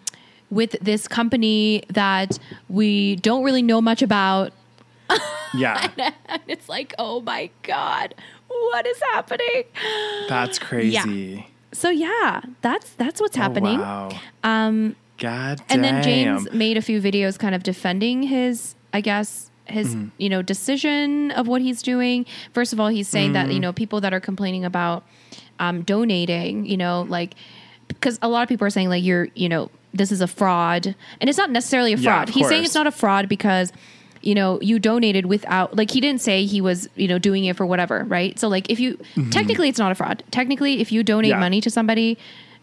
with 0.50 0.76
this 0.82 1.08
company 1.08 1.84
that 1.90 2.40
we 2.70 3.16
don't 3.18 3.44
really 3.44 3.62
know 3.62 3.82
much 3.82 4.02
about." 4.02 4.52
Yeah. 5.54 5.90
And 6.28 6.42
it's 6.50 6.68
like, 6.68 6.94
oh 7.00 7.22
my 7.22 7.50
god, 7.64 8.14
what 8.50 8.86
is 8.86 9.00
happening? 9.14 9.64
That's 10.28 10.60
crazy. 10.60 10.92
Yeah. 10.92 11.44
So 11.72 11.90
yeah, 11.90 12.42
that's 12.62 12.90
that's 12.96 13.22
what's 13.22 13.38
happening. 13.38 13.80
Oh, 13.80 13.84
happening. 13.84 14.20
wow. 14.44 14.66
Um. 14.68 14.96
God 15.18 15.60
damn. 15.60 15.66
and 15.70 15.84
then 15.86 16.04
James 16.04 16.52
made 16.52 16.76
a 16.76 16.82
few 16.82 17.00
videos 17.00 17.40
kind 17.40 17.56
of 17.56 17.64
defending 17.64 18.24
his, 18.24 18.76
I 18.94 19.00
guess, 19.00 19.50
his 19.66 19.96
Mm-hmm. 19.96 20.08
you 20.18 20.28
know 20.30 20.42
decision 20.42 21.32
of 21.32 21.48
what 21.48 21.62
he's 21.62 21.82
doing. 21.82 22.26
First 22.52 22.74
of 22.74 22.80
all, 22.82 22.90
he's 22.90 23.08
saying 23.08 23.32
that 23.32 23.46
Mm-hmm. 23.46 23.52
you 23.54 23.60
know 23.62 23.72
people 23.72 24.02
that 24.02 24.14
are 24.14 24.20
complaining 24.20 24.66
about 24.66 25.06
um, 25.60 25.82
donating, 25.84 26.66
you 26.66 26.78
know, 26.78 27.06
like 27.10 27.36
because 27.88 28.18
a 28.22 28.28
lot 28.28 28.44
of 28.44 28.50
people 28.50 28.66
are 28.66 28.72
saying 28.72 28.90
like 28.90 29.04
you're 29.04 29.28
you 29.36 29.50
know 29.50 29.70
this 29.94 30.12
is 30.12 30.22
a 30.22 30.28
fraud, 30.28 30.96
and 31.22 31.30
it's 31.30 31.38
not 31.38 31.50
necessarily 31.52 31.94
a 31.94 31.98
fraud. 31.98 32.30
of 32.30 32.36
he's 32.36 32.48
saying 32.48 32.64
it's 32.64 32.76
not 32.76 32.88
a 32.88 32.92
fraud 32.92 33.30
because 33.30 33.72
you 34.22 34.34
know 34.36 34.60
you 34.62 34.80
donated 34.80 35.28
without 35.28 35.76
like 35.76 35.92
he 35.92 36.02
didn't 36.02 36.22
say 36.22 36.46
he 36.46 36.60
was 36.62 36.90
you 36.96 37.08
know 37.08 37.20
doing 37.20 37.46
it 37.46 37.56
for 37.56 37.64
whatever 37.66 38.04
right 38.06 38.40
so 38.40 38.48
like 38.48 38.68
if 38.72 38.80
you 38.80 38.98
technically 39.30 39.70
it's 39.70 39.78
not 39.78 39.92
a 39.92 39.96
fraud 39.96 40.24
technically 40.32 40.82
if 40.82 40.92
you 40.92 41.04
donate 41.04 41.30
Mm-hmm. 41.32 41.38
Yeah. 41.38 41.46
money 41.46 41.62
to 41.62 41.70
somebody 41.70 42.18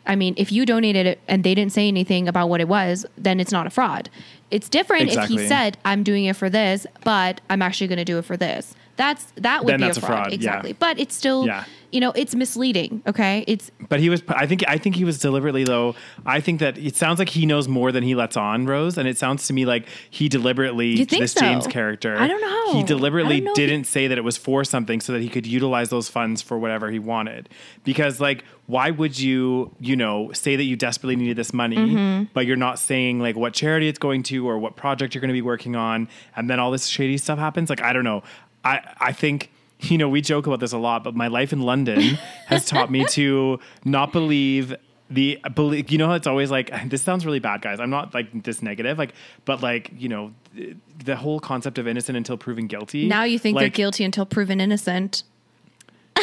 I 0.04 0.16
mean, 0.16 0.34
if 0.36 0.50
you 0.50 0.66
donated 0.66 1.06
it 1.06 1.20
and 1.28 1.44
they 1.44 1.54
didn't 1.54 1.70
say 1.72 1.86
anything 1.86 2.26
about 2.26 2.48
what 2.48 2.60
it 2.60 2.66
was, 2.66 3.06
then 3.16 3.38
it's 3.38 3.52
not 3.52 3.68
a 3.68 3.70
fraud. 3.70 4.10
It's 4.50 4.68
different 4.68 5.12
if 5.12 5.28
he 5.28 5.38
said, 5.46 5.78
"I'm 5.84 6.02
doing 6.02 6.24
it 6.24 6.34
for 6.34 6.50
this, 6.50 6.88
but 7.04 7.40
I'm 7.48 7.62
actually 7.62 7.86
going 7.86 7.98
to 7.98 8.04
do 8.04 8.18
it 8.18 8.24
for 8.24 8.36
this." 8.36 8.74
That's 8.96 9.26
that 9.36 9.64
would 9.64 9.74
Then 9.74 9.78
be 9.78 9.86
a 9.86 9.90
a 9.90 9.94
fraud, 9.94 10.06
fraud, 10.06 10.28
yeah. 10.30 10.34
exactly. 10.34 10.72
But 10.72 10.98
it's 10.98 11.14
still, 11.14 11.46
Yeah. 11.46 11.62
You 11.92 12.00
know, 12.00 12.12
it's 12.16 12.34
misleading. 12.34 13.02
Okay, 13.06 13.44
it's 13.46 13.70
But 13.88 14.00
he 14.00 14.08
was. 14.08 14.22
I 14.28 14.46
think. 14.46 14.64
I 14.66 14.78
think 14.78 14.96
he 14.96 15.04
was 15.04 15.18
deliberately 15.18 15.64
though. 15.64 15.94
I 16.26 16.40
think 16.40 16.60
that 16.60 16.78
it 16.78 16.96
sounds 16.96 17.18
like 17.18 17.28
he 17.28 17.46
knows 17.46 17.68
more 17.68 17.92
than 17.92 18.02
he 18.02 18.14
lets 18.14 18.36
on, 18.36 18.66
Rose. 18.66 18.98
And 18.98 19.06
it 19.06 19.18
sounds 19.18 19.46
to 19.46 19.52
me 19.52 19.66
like 19.66 19.86
he 20.10 20.28
deliberately. 20.28 21.04
This 21.04 21.32
so? 21.32 21.40
James 21.40 21.66
character. 21.66 22.16
I 22.18 22.26
don't 22.26 22.40
know. 22.40 22.72
He 22.72 22.82
deliberately 22.82 23.40
know 23.42 23.52
didn't 23.54 23.84
say 23.84 24.08
that 24.08 24.16
it 24.18 24.24
was 24.24 24.36
for 24.36 24.64
something 24.64 25.00
so 25.00 25.12
that 25.12 25.20
he 25.22 25.28
could 25.28 25.46
utilize 25.46 25.90
those 25.90 26.08
funds 26.08 26.40
for 26.42 26.58
whatever 26.58 26.90
he 26.90 26.98
wanted. 26.98 27.48
Because 27.84 28.18
like, 28.20 28.44
why 28.66 28.90
would 28.90 29.18
you, 29.18 29.74
you 29.78 29.94
know, 29.94 30.32
say 30.32 30.56
that 30.56 30.64
you 30.64 30.74
desperately 30.76 31.16
needed 31.16 31.36
this 31.36 31.52
money, 31.52 31.76
Mm-hmm. 31.76 32.24
but 32.32 32.46
you're 32.46 32.56
not 32.56 32.78
saying 32.78 33.20
like 33.20 33.36
what 33.36 33.52
charity 33.52 33.88
it's 33.88 33.98
going 33.98 34.22
to 34.24 34.48
or 34.48 34.58
what 34.58 34.76
project 34.76 35.14
you're 35.14 35.20
going 35.20 35.28
to 35.28 35.34
be 35.34 35.42
working 35.42 35.76
on, 35.76 36.08
and 36.34 36.48
then 36.48 36.58
all 36.58 36.70
this 36.70 36.86
shady 36.86 37.18
stuff 37.18 37.38
happens? 37.38 37.68
Like, 37.68 37.82
I 37.82 37.92
don't 37.92 38.04
know. 38.04 38.22
I 38.64 38.80
I 38.98 39.12
think 39.12 39.50
you 39.82 39.98
know, 39.98 40.08
we 40.08 40.20
joke 40.20 40.46
about 40.46 40.60
this 40.60 40.72
a 40.72 40.78
lot, 40.78 41.04
but 41.04 41.14
my 41.14 41.28
life 41.28 41.52
in 41.52 41.60
London 41.62 42.00
has 42.46 42.66
taught 42.66 42.90
me 42.90 43.04
to 43.10 43.58
not 43.84 44.12
believe 44.12 44.74
the 45.10 45.38
believe. 45.54 45.90
You 45.90 45.98
know, 45.98 46.08
how 46.08 46.14
it's 46.14 46.26
always 46.26 46.50
like 46.50 46.70
this 46.88 47.02
sounds 47.02 47.26
really 47.26 47.40
bad, 47.40 47.62
guys. 47.62 47.80
I'm 47.80 47.90
not 47.90 48.14
like 48.14 48.42
this 48.42 48.62
negative, 48.62 48.98
like, 48.98 49.14
but 49.44 49.62
like 49.62 49.90
you 49.96 50.08
know, 50.08 50.32
the 51.04 51.16
whole 51.16 51.40
concept 51.40 51.78
of 51.78 51.86
innocent 51.86 52.16
until 52.16 52.36
proven 52.36 52.66
guilty. 52.66 53.06
now 53.08 53.24
you 53.24 53.38
think 53.38 53.58
they're 53.58 53.68
guilty 53.68 54.04
until 54.04 54.26
proven 54.26 54.60
innocent. 54.60 55.24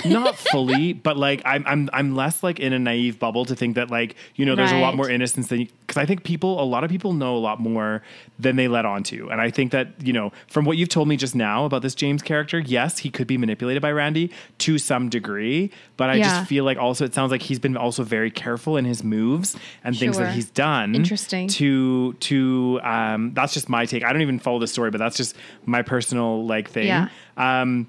Not 0.05 0.35
fully, 0.37 0.93
but 0.93 1.17
like 1.17 1.41
I'm 1.45 1.63
I'm 1.67 1.89
I'm 1.91 2.15
less 2.15 2.41
like 2.43 2.59
in 2.59 2.71
a 2.73 2.79
naive 2.79 3.19
bubble 3.19 3.43
to 3.45 3.55
think 3.55 3.75
that 3.75 3.89
like 3.91 4.15
you 4.35 4.45
know 4.45 4.55
there's 4.55 4.71
a 4.71 4.77
lot 4.79 4.95
more 4.95 5.09
innocence 5.09 5.47
than 5.47 5.67
because 5.81 5.97
I 5.97 6.05
think 6.05 6.23
people 6.23 6.61
a 6.61 6.63
lot 6.63 6.83
of 6.83 6.89
people 6.89 7.11
know 7.13 7.35
a 7.35 7.39
lot 7.39 7.59
more 7.59 8.01
than 8.37 8.55
they 8.55 8.67
let 8.67 8.85
on 8.85 9.03
to, 9.03 9.29
and 9.29 9.41
I 9.41 9.49
think 9.49 9.71
that 9.71 9.87
you 10.05 10.13
know 10.13 10.31
from 10.47 10.63
what 10.65 10.77
you've 10.77 10.89
told 10.89 11.07
me 11.07 11.17
just 11.17 11.35
now 11.35 11.65
about 11.65 11.81
this 11.81 11.95
James 11.95 12.21
character, 12.21 12.59
yes, 12.59 12.99
he 12.99 13.09
could 13.09 13.27
be 13.27 13.37
manipulated 13.37 13.81
by 13.81 13.91
Randy 13.91 14.31
to 14.59 14.77
some 14.77 15.09
degree, 15.09 15.71
but 15.97 16.09
I 16.09 16.15
Yeah. 16.15 16.29
just 16.29 16.47
feel 16.47 16.63
like 16.63 16.77
also 16.77 17.03
it 17.05 17.13
sounds 17.13 17.31
like 17.31 17.41
he's 17.41 17.59
been 17.59 17.75
also 17.75 18.03
very 18.03 18.31
careful 18.31 18.77
in 18.77 18.85
his 18.85 19.03
moves 19.03 19.57
and 19.83 19.97
things 19.97 20.17
that 20.17 20.33
he's 20.33 20.49
done. 20.49 20.95
Interesting. 20.95 21.47
to 21.49 22.13
to 22.13 22.79
um 22.83 23.33
that's 23.33 23.53
just 23.53 23.67
my 23.69 23.85
take. 23.85 24.03
I 24.03 24.13
don't 24.13 24.21
even 24.21 24.39
follow 24.39 24.59
the 24.59 24.67
story, 24.67 24.91
but 24.91 24.99
that's 24.99 25.17
just 25.17 25.35
my 25.65 25.81
personal 25.81 26.45
like 26.45 26.69
thing. 26.69 26.87
Yeah. 26.87 27.09
Um, 27.37 27.87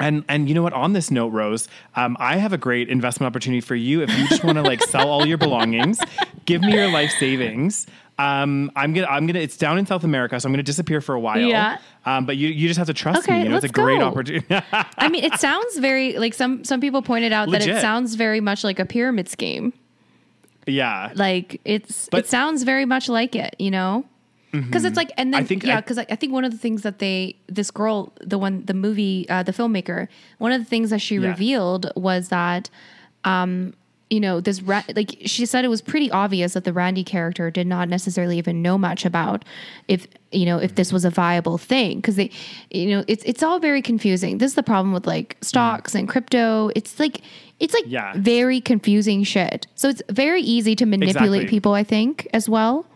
And 0.00 0.24
and 0.28 0.48
you 0.48 0.54
know 0.54 0.62
what? 0.62 0.72
On 0.72 0.92
this 0.94 1.10
note, 1.10 1.28
Rose, 1.28 1.68
um, 1.96 2.16
I 2.18 2.36
have 2.36 2.52
a 2.52 2.58
great 2.58 2.88
investment 2.88 3.26
opportunity 3.30 3.60
for 3.60 3.74
you. 3.74 4.02
If 4.02 4.10
you 4.18 4.26
just 4.28 4.42
want 4.42 4.56
to 4.56 4.62
like 4.62 4.82
sell 4.82 5.08
all 5.10 5.26
your 5.26 5.38
belongings, 5.38 5.98
give 6.46 6.62
me 6.62 6.72
your 6.72 6.90
life 6.90 7.10
savings. 7.18 7.86
Um, 8.18 8.70
I'm 8.76 8.92
gonna 8.92 9.06
I'm 9.06 9.26
gonna. 9.26 9.38
It's 9.38 9.56
down 9.56 9.78
in 9.78 9.86
South 9.86 10.04
America, 10.04 10.38
so 10.40 10.46
I'm 10.46 10.52
gonna 10.52 10.62
disappear 10.62 11.00
for 11.00 11.14
a 11.14 11.20
while. 11.20 11.38
Yeah. 11.40 11.78
Um, 12.04 12.26
but 12.26 12.36
you 12.36 12.48
you 12.48 12.66
just 12.68 12.78
have 12.78 12.86
to 12.88 12.94
trust 12.94 13.20
Okay, 13.28 13.38
me. 13.38 13.44
You 13.44 13.48
know, 13.50 13.56
it's 13.56 13.64
a 13.64 13.68
great 13.68 13.98
go. 14.00 14.06
opportunity. 14.06 14.46
I 14.98 15.08
mean, 15.08 15.24
it 15.24 15.34
sounds 15.40 15.78
very 15.78 16.18
like 16.18 16.34
some 16.34 16.64
some 16.64 16.80
people 16.80 17.00
pointed 17.02 17.32
out 17.32 17.50
that 17.50 17.66
it 17.66 17.80
sounds 17.80 18.14
very 18.16 18.40
much 18.40 18.64
like 18.64 18.78
a 18.78 18.84
pyramid 18.86 19.28
scheme. 19.28 19.72
yeah. 20.66 21.12
Like 21.14 21.60
it's 21.64 22.08
But- 22.10 22.20
it 22.20 22.28
sounds 22.28 22.62
very 22.62 22.84
much 22.84 23.08
like 23.08 23.34
it, 23.34 23.54
you 23.58 23.70
know? 23.70 24.04
Because 24.52 24.84
it's 24.84 24.96
like, 24.96 25.12
and 25.16 25.32
then 25.32 25.42
I 25.42 25.44
think 25.46 25.62
yeah, 25.64 25.80
because 25.80 25.96
I, 25.98 26.06
I 26.10 26.16
think 26.16 26.32
one 26.32 26.44
of 26.44 26.50
the 26.50 26.58
things 26.58 26.82
that 26.82 26.98
they, 26.98 27.36
this 27.46 27.70
girl, 27.70 28.12
the 28.20 28.36
one, 28.38 28.64
the 28.66 28.74
movie, 28.74 29.26
uh, 29.28 29.42
the 29.44 29.52
filmmaker, 29.52 30.08
one 30.38 30.50
of 30.52 30.60
the 30.60 30.64
things 30.64 30.90
that 30.90 31.00
she 31.00 31.16
Yeah. 31.16 31.28
revealed 31.28 31.92
was 31.94 32.28
that, 32.30 32.68
um, 33.24 33.74
you 34.08 34.18
know, 34.18 34.40
this 34.40 34.60
ra- 34.60 34.82
like 34.96 35.18
she 35.24 35.46
said 35.46 35.64
it 35.64 35.68
was 35.68 35.80
pretty 35.80 36.10
obvious 36.10 36.54
that 36.54 36.64
the 36.64 36.72
Randy 36.72 37.04
character 37.04 37.48
did 37.48 37.68
not 37.68 37.88
necessarily 37.88 38.38
even 38.38 38.60
know 38.60 38.76
much 38.76 39.04
about 39.04 39.44
if 39.86 40.08
you 40.32 40.44
know 40.46 40.58
if 40.58 40.74
this 40.74 40.92
was 40.92 41.04
a 41.04 41.10
viable 41.10 41.56
thing 41.58 41.98
because 41.98 42.16
they, 42.16 42.28
you 42.72 42.86
know, 42.90 43.04
it's 43.06 43.22
it's 43.24 43.40
all 43.44 43.60
very 43.60 43.80
confusing. 43.80 44.38
This 44.38 44.50
is 44.50 44.54
the 44.56 44.64
problem 44.64 44.92
with 44.92 45.06
like 45.06 45.36
stocks 45.42 45.94
and 45.94 46.08
crypto. 46.08 46.72
It's 46.74 46.98
like 46.98 47.20
it's 47.60 47.72
like 47.72 47.84
Yeah. 47.86 48.12
very 48.16 48.60
confusing 48.60 49.22
shit. 49.22 49.68
So 49.76 49.88
it's 49.88 50.02
very 50.10 50.42
easy 50.42 50.74
to 50.74 50.86
manipulate 50.86 51.42
Exactly. 51.42 51.46
people. 51.46 51.74
I 51.74 51.84
think 51.84 52.26
as 52.32 52.48
well. 52.48 52.86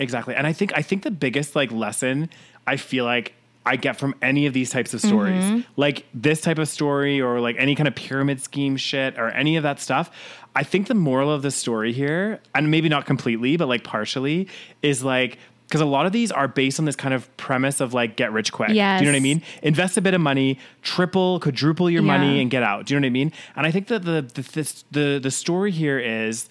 Exactly. 0.00 0.34
And 0.34 0.46
I 0.46 0.52
think 0.52 0.72
I 0.76 0.82
think 0.82 1.02
the 1.04 1.10
biggest 1.10 1.54
like 1.54 1.70
lesson 1.70 2.28
I 2.66 2.76
feel 2.76 3.04
like 3.04 3.34
I 3.66 3.76
get 3.76 3.96
from 3.98 4.14
any 4.22 4.46
of 4.46 4.54
these 4.54 4.70
types 4.70 4.94
of 4.94 5.00
stories, 5.02 5.44
Mm-hmm. 5.44 5.60
like 5.76 6.06
this 6.14 6.40
type 6.40 6.58
of 6.58 6.66
story 6.68 7.20
or 7.20 7.40
like 7.40 7.56
any 7.58 7.74
kind 7.74 7.86
of 7.86 7.94
pyramid 7.94 8.40
scheme 8.40 8.76
shit 8.76 9.18
or 9.18 9.28
any 9.28 9.56
of 9.56 9.62
that 9.64 9.78
stuff, 9.80 10.10
I 10.56 10.62
think 10.64 10.88
the 10.88 10.94
moral 10.94 11.30
of 11.30 11.42
the 11.42 11.50
story 11.50 11.92
here, 11.92 12.40
and 12.54 12.70
maybe 12.70 12.88
not 12.88 13.04
completely, 13.04 13.56
but 13.58 13.68
like 13.68 13.84
partially, 13.84 14.48
is 14.82 15.04
like 15.04 15.36
because 15.68 15.82
a 15.82 15.86
lot 15.86 16.04
of 16.06 16.10
these 16.12 16.32
are 16.32 16.48
based 16.48 16.80
on 16.80 16.84
this 16.86 16.96
kind 16.96 17.14
of 17.14 17.36
premise 17.36 17.80
of 17.80 17.92
like 17.94 18.16
get 18.16 18.32
rich 18.32 18.50
quick. 18.50 18.70
Do 18.98 19.04
you 19.04 19.10
know 19.12 19.14
what 19.14 19.20
I 19.20 19.22
mean? 19.22 19.42
Invest 19.62 19.96
a 19.96 20.00
bit 20.00 20.14
of 20.14 20.20
money, 20.20 20.58
triple, 20.82 21.38
quadruple 21.38 21.88
your 21.90 22.02
money, 22.02 22.40
and 22.40 22.50
get 22.50 22.62
out. 22.64 22.86
Do 22.86 22.94
you 22.94 22.98
know 22.98 23.04
what 23.04 23.10
I 23.10 23.10
mean? 23.10 23.32
And 23.54 23.66
I 23.66 23.70
think 23.70 23.88
that 23.88 24.04
the 24.04 24.22
the 24.22 24.42
this, 24.42 24.84
the 24.90 25.20
the 25.22 25.30
story 25.30 25.70
here 25.70 25.98
is 25.98 26.48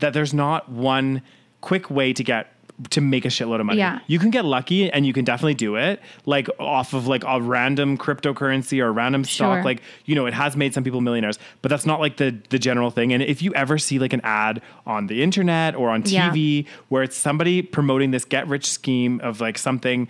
that 0.00 0.14
there's 0.14 0.32
not 0.34 0.68
one 0.70 1.20
quick 1.60 1.90
way 1.90 2.12
to 2.14 2.24
get 2.24 2.52
to 2.90 3.00
make 3.00 3.24
a 3.24 3.28
shitload 3.28 3.58
of 3.60 3.64
money. 3.66 3.78
Yeah. 3.78 4.00
You 4.06 4.18
can 4.18 4.28
get 4.30 4.44
lucky 4.44 4.90
and 4.92 5.06
you 5.06 5.14
can 5.14 5.24
definitely 5.24 5.54
do 5.54 5.76
it 5.76 5.98
like 6.26 6.48
off 6.58 6.92
of 6.92 7.06
like 7.06 7.24
a 7.26 7.40
random 7.40 7.96
cryptocurrency 7.96 8.82
or 8.82 8.88
a 8.88 8.90
random 8.90 9.24
stock 9.24 9.56
Sure. 9.56 9.64
like 9.64 9.80
you 10.04 10.14
know 10.14 10.26
it 10.26 10.34
has 10.34 10.58
made 10.58 10.74
some 10.74 10.84
people 10.84 11.00
millionaires 11.00 11.38
but 11.62 11.70
that's 11.70 11.86
not 11.86 12.00
like 12.00 12.18
the 12.18 12.36
the 12.50 12.58
general 12.58 12.90
thing 12.90 13.14
and 13.14 13.22
if 13.22 13.40
you 13.40 13.54
ever 13.54 13.78
see 13.78 13.98
like 13.98 14.12
an 14.12 14.20
ad 14.24 14.60
on 14.86 15.06
the 15.06 15.22
internet 15.22 15.74
or 15.74 15.88
on 15.88 16.02
Yeah. 16.04 16.30
TV 16.30 16.66
where 16.88 17.02
it's 17.02 17.16
somebody 17.16 17.62
promoting 17.62 18.10
this 18.10 18.26
get 18.26 18.46
rich 18.46 18.70
scheme 18.70 19.20
of 19.22 19.40
like 19.40 19.56
something 19.56 20.06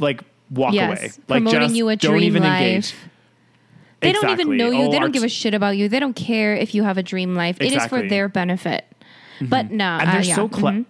like 0.00 0.22
walk 0.50 0.74
Yes. 0.74 0.88
away 0.98 1.02
like 1.28 1.42
Promoting 1.44 1.60
just 1.60 1.74
you 1.76 1.88
a 1.88 1.94
don't 1.94 2.18
even 2.20 2.42
life. 2.42 2.62
engage 2.62 2.94
They 4.00 4.12
don't 4.12 4.28
even 4.30 4.56
know 4.56 4.70
you. 4.70 4.82
Oh, 4.88 4.90
they 4.90 4.98
don't 4.98 5.12
give 5.12 5.22
a 5.22 5.28
shit 5.28 5.54
about 5.54 5.76
you. 5.76 5.88
They 5.88 6.00
don't 6.00 6.16
care 6.16 6.56
if 6.56 6.74
you 6.74 6.82
have 6.82 6.98
a 6.98 7.02
dream 7.04 7.36
life. 7.36 7.58
It 7.60 7.66
is 7.66 7.74
Exactly. 7.74 7.98
Mm-hmm. 8.00 8.06
for 8.06 8.10
their 8.10 8.28
benefit. 8.28 8.84
But 9.40 9.70
no, 9.70 9.84
and 9.84 10.08
uh, 10.08 10.12
they're 10.14 10.22
yeah. 10.22 10.34
so 10.34 10.48
cle- 10.48 10.70
Mhm. 10.70 10.84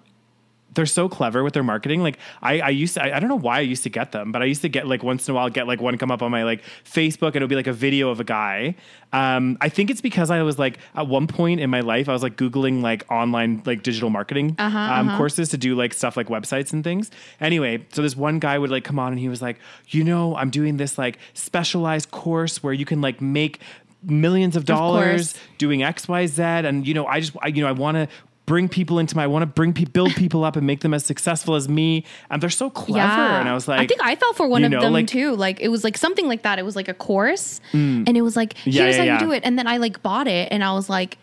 They're 0.75 0.87
so 0.87 1.09
clever 1.09 1.43
with 1.45 1.53
their 1.55 1.63
marketing. 1.63 2.03
Like 2.03 2.19
I, 2.43 2.61
I 2.61 2.69
used 2.71 2.95
to, 2.95 3.03
I, 3.05 3.17
I 3.17 3.21
don't 3.21 3.29
know 3.29 3.37
why 3.39 3.59
I 3.59 3.61
used 3.61 3.83
to 3.83 3.91
get 3.91 4.13
them, 4.13 4.33
but 4.33 4.43
I 4.43 4.47
used 4.47 4.63
to 4.63 4.69
get 4.69 4.87
like 4.87 5.03
once 5.03 5.29
in 5.29 5.33
a 5.33 5.35
while 5.35 5.49
get 5.51 5.67
like 5.67 5.81
one 5.81 5.99
come 5.99 6.11
up 6.11 6.23
on 6.23 6.31
my 6.31 6.45
like 6.45 6.63
Facebook 6.85 7.29
and 7.29 7.37
it'll 7.37 7.49
be 7.49 7.57
like 7.57 7.67
a 7.67 7.73
video 7.73 8.09
of 8.11 8.21
a 8.21 8.25
guy. 8.25 8.75
Um, 9.13 9.59
I 9.61 9.69
think 9.69 9.91
it's 9.91 10.01
because 10.01 10.31
I 10.31 10.41
was 10.43 10.59
like 10.59 10.79
at 10.95 11.07
one 11.07 11.27
point 11.27 11.61
in 11.61 11.69
my 11.69 11.81
life 11.81 12.09
I 12.09 12.13
was 12.13 12.23
like 12.23 12.37
googling 12.37 12.81
like 12.83 13.05
online 13.11 13.63
like 13.67 13.83
digital 13.83 14.09
marketing 14.09 14.57
Uh-huh, 14.59 14.79
um, 14.79 15.17
courses 15.19 15.51
to 15.51 15.59
do 15.59 15.75
like 15.75 15.93
stuff 15.93 16.17
like 16.17 16.29
websites 16.29 16.73
and 16.73 16.83
things. 16.83 17.11
Anyway, 17.41 17.85
so 17.93 18.01
this 18.01 18.17
one 18.17 18.39
guy 18.39 18.59
would 18.59 18.71
like 18.71 18.85
come 18.85 18.99
on 18.99 19.13
and 19.13 19.19
he 19.21 19.29
was 19.29 19.43
like, 19.43 19.59
you 19.89 20.03
know, 20.05 20.35
I'm 20.37 20.49
doing 20.51 20.79
this 20.79 20.97
like 20.97 21.19
specialized 21.35 22.11
course 22.11 22.63
where 22.63 22.73
you 22.73 22.85
can 22.87 23.01
like 23.01 23.21
make 23.21 23.61
millions 24.03 24.57
of 24.57 24.65
dollars 24.65 25.35
course. 25.35 25.45
doing 25.59 25.83
X, 25.83 26.09
Y, 26.09 26.27
Z, 26.27 26.43
and 26.43 26.87
you 26.87 26.95
know, 26.95 27.07
I 27.07 27.21
just, 27.21 27.37
I, 27.43 27.49
you 27.49 27.63
know, 27.63 27.69
I 27.69 27.73
want 27.73 27.97
to 27.97 28.09
bring 28.53 28.69
people 28.69 28.99
into 28.99 29.17
my, 29.17 29.25
I 29.25 29.27
want 29.29 29.45
to 29.45 29.47
bring, 29.47 29.73
pe- 29.73 29.87
build 29.87 30.15
people 30.15 30.45
up 30.45 30.57
and 30.57 30.67
make 30.67 30.81
them 30.81 30.93
as 30.93 31.07
successful 31.07 31.55
as 31.55 31.71
me, 31.71 32.05
and 32.29 32.43
they're 32.43 32.51
so 32.51 32.69
clever. 32.69 33.01
And 33.09 33.49
I 33.49 33.55
was 33.55 33.67
like, 33.67 33.81
I 33.81 33.87
think 33.87 34.03
I 34.05 34.15
fell 34.15 34.35
for 34.35 34.47
one 34.47 34.63
of 34.63 34.71
know, 34.71 34.83
them 34.83 34.93
like- 34.93 35.07
too. 35.07 35.35
Like 35.35 35.59
it 35.61 35.69
was 35.69 35.85
like 35.85 35.97
something 35.97 36.29
like 36.29 36.43
that. 36.43 36.59
It 36.59 36.63
was 36.63 36.77
like 36.77 36.89
a 36.89 36.93
course, 36.93 37.63
and 37.73 38.15
it 38.15 38.21
was 38.21 38.37
like 38.37 38.53
here's 38.59 38.77
yeah, 38.77 38.93
how 38.93 39.05
yeah. 39.05 39.15
you 39.15 39.27
do 39.27 39.33
it. 39.33 39.43
And 39.47 39.59
then 39.59 39.67
I 39.67 39.79
like 39.79 40.03
bought 40.03 40.29
it, 40.29 40.53
and 40.53 40.63
I 40.63 40.75
was 40.75 40.91
like, 40.91 41.17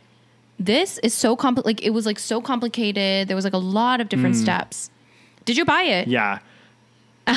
this 0.58 0.98
is 1.04 1.14
so 1.14 1.38
compli 1.38 1.64
Like 1.64 1.84
it 1.84 1.92
was 1.92 2.08
like 2.08 2.18
so 2.18 2.42
complicated. 2.42 3.28
There 3.28 3.36
was 3.36 3.46
like 3.46 3.54
a 3.54 3.60
lot 3.60 4.02
of 4.02 4.10
different 4.10 4.36
steps. 4.36 4.90
Did 5.46 5.56
you 5.56 5.66
buy 5.66 5.84
it? 5.84 6.08
Mm. 6.08 6.12
Yeah. 6.12 6.40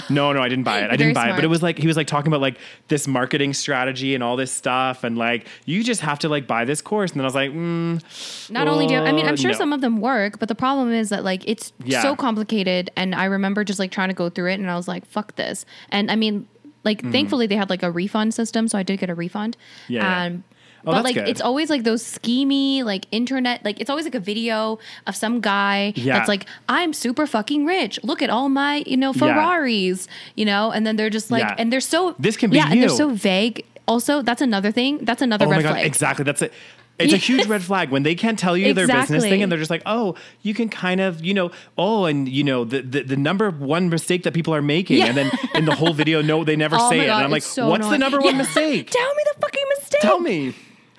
No, 0.11 0.33
no, 0.33 0.41
I 0.43 0.49
didn't 0.49 0.65
buy 0.65 0.81
it. 0.81 0.91
I 0.91 0.97
didn't 0.97 1.15
buy 1.15 1.31
it. 1.31 1.35
But 1.35 1.45
it 1.45 1.49
was 1.49 1.63
like 1.63 1.79
he 1.79 1.87
was 1.87 1.97
like 1.97 2.07
talking 2.07 2.29
about 2.29 2.41
like 2.41 2.59
this 2.89 3.07
marketing 3.09 3.55
strategy 3.55 4.15
and 4.15 4.23
all 4.23 4.37
this 4.37 4.51
stuff, 4.53 5.05
and 5.05 5.17
like 5.19 5.47
you 5.65 5.83
just 5.85 6.01
have 6.01 6.19
to 6.21 6.29
like 6.29 6.47
buy 6.47 6.65
this 6.65 6.81
course. 6.83 7.13
And 7.13 7.21
then 7.21 7.25
I 7.25 7.29
was 7.29 7.35
like, 7.35 7.51
mm, 7.51 8.51
Not 8.51 8.69
only 8.69 8.87
do 8.87 8.95
I 8.97 9.13
mean, 9.13 9.27
I'm 9.27 9.37
sure 9.37 9.51
no. 9.53 9.57
some 9.57 9.73
of 9.73 9.81
them 9.81 10.01
work, 10.01 10.39
but 10.39 10.49
the 10.49 10.55
problem 10.55 10.93
is 10.93 11.09
that 11.11 11.25
like 11.25 11.43
it's 11.49 11.73
Yeah. 11.85 12.03
so 12.03 12.15
complicated. 12.17 12.91
And 12.97 13.15
I 13.15 13.25
remember 13.27 13.65
just 13.65 13.79
like 13.79 13.91
trying 13.91 14.09
to 14.09 14.15
go 14.15 14.29
through 14.29 14.51
it, 14.51 14.61
and 14.61 14.71
I 14.71 14.77
was 14.77 14.89
like, 14.89 15.07
"Fuck 15.07 15.37
this!" 15.37 15.65
And 15.91 16.11
I 16.11 16.17
mean, 16.17 16.47
like 16.85 17.01
thankfully 17.13 17.47
they 17.47 17.57
had 17.57 17.71
like 17.71 17.83
a 17.83 17.91
refund 17.91 18.35
system, 18.35 18.69
so 18.69 18.77
I 18.79 18.83
did 18.83 18.99
get 18.99 19.09
a 19.11 19.15
refund. 19.15 19.57
Mm-hmm. 19.85 19.93
Yeah, 19.95 20.25
yeah. 20.29 20.37
Oh, 20.85 20.93
but 20.93 21.05
like 21.05 21.15
good. 21.15 21.29
it's 21.29 21.41
always 21.41 21.71
like 21.71 21.85
those 21.85 22.03
schemy 22.03 22.83
like 22.85 23.07
internet 23.13 23.65
like 23.65 23.81
it's 23.81 23.89
always 23.89 24.05
like 24.05 24.15
a 24.17 24.21
video 24.21 24.79
of 25.07 25.15
some 25.15 25.41
guy 25.41 25.93
Yeah. 25.95 26.15
that's 26.15 26.29
like 26.29 26.47
I'm 26.69 26.93
super 26.93 27.27
fucking 27.27 27.65
rich. 27.67 28.01
Look 28.03 28.21
at 28.23 28.31
all 28.31 28.49
my 28.49 28.83
you 28.87 28.97
know 28.97 29.13
Yeah. 29.13 29.21
Ferraris, 29.35 30.09
you 30.35 30.45
know, 30.45 30.71
and 30.73 30.87
then 30.87 30.97
they're 30.97 31.11
just 31.11 31.31
like 31.31 31.43
Yeah. 31.43 31.55
and 31.59 31.73
they're 31.73 31.81
so 31.81 32.15
This 32.19 32.37
can 32.37 32.51
be 32.51 32.57
yeah, 32.57 32.71
and 32.71 32.83
they're 32.83 32.89
so 32.89 33.11
vague. 33.11 33.65
Also, 33.89 34.23
that's 34.23 34.41
another 34.43 34.71
thing. 34.73 34.99
That's 35.05 35.23
another 35.23 35.47
Oh 35.47 35.51
red 35.51 35.57
my 35.59 35.63
god, 35.63 35.73
flag. 35.75 35.87
exactly. 35.87 36.25
That's 36.25 36.43
it. 36.43 36.53
It's 36.99 37.13
a 37.13 37.17
huge 37.17 37.47
red 37.47 37.63
flag 37.65 37.91
when 37.91 38.05
they 38.05 38.15
can't 38.15 38.39
tell 38.39 38.57
you 38.57 38.75
their 38.75 38.87
business 38.87 39.25
thing 39.25 39.43
and 39.43 39.51
they're 39.51 39.59
just 39.59 39.71
like, 39.73 39.83
oh, 39.87 40.15
you 40.43 40.55
can 40.55 40.69
kind 40.69 41.01
of, 41.01 41.25
you 41.25 41.35
know, 41.35 41.51
oh, 41.77 42.05
and 42.05 42.29
you 42.29 42.45
know, 42.45 42.65
the 42.65 42.81
the, 42.83 43.03
the 43.03 43.17
number 43.17 43.51
one 43.51 43.89
mistake 43.89 44.23
that 44.23 44.35
people 44.35 44.55
are 44.55 44.63
making, 44.63 44.99
Yeah. 44.99 45.07
and 45.07 45.17
then 45.17 45.31
in 45.57 45.65
the 45.65 45.75
whole 45.75 45.95
video, 45.95 46.23
no, 46.23 46.45
they 46.45 46.55
never 46.55 46.77
Oh 46.79 46.91
say 46.91 47.01
it, 47.01 47.07
God, 47.07 47.17
and 47.17 47.25
I'm 47.25 47.31
like, 47.33 47.43
so 47.43 47.69
what's 47.69 47.89
the 47.89 47.99
number 47.99 48.21
one 48.21 48.35
Yeah. 48.35 48.43
mistake? 48.43 48.91
Tell 49.01 49.15
me 49.17 49.23
the 49.35 49.41
fucking 49.41 49.65
mistake. 49.79 50.01
Tell 50.03 50.21
me. 50.21 50.55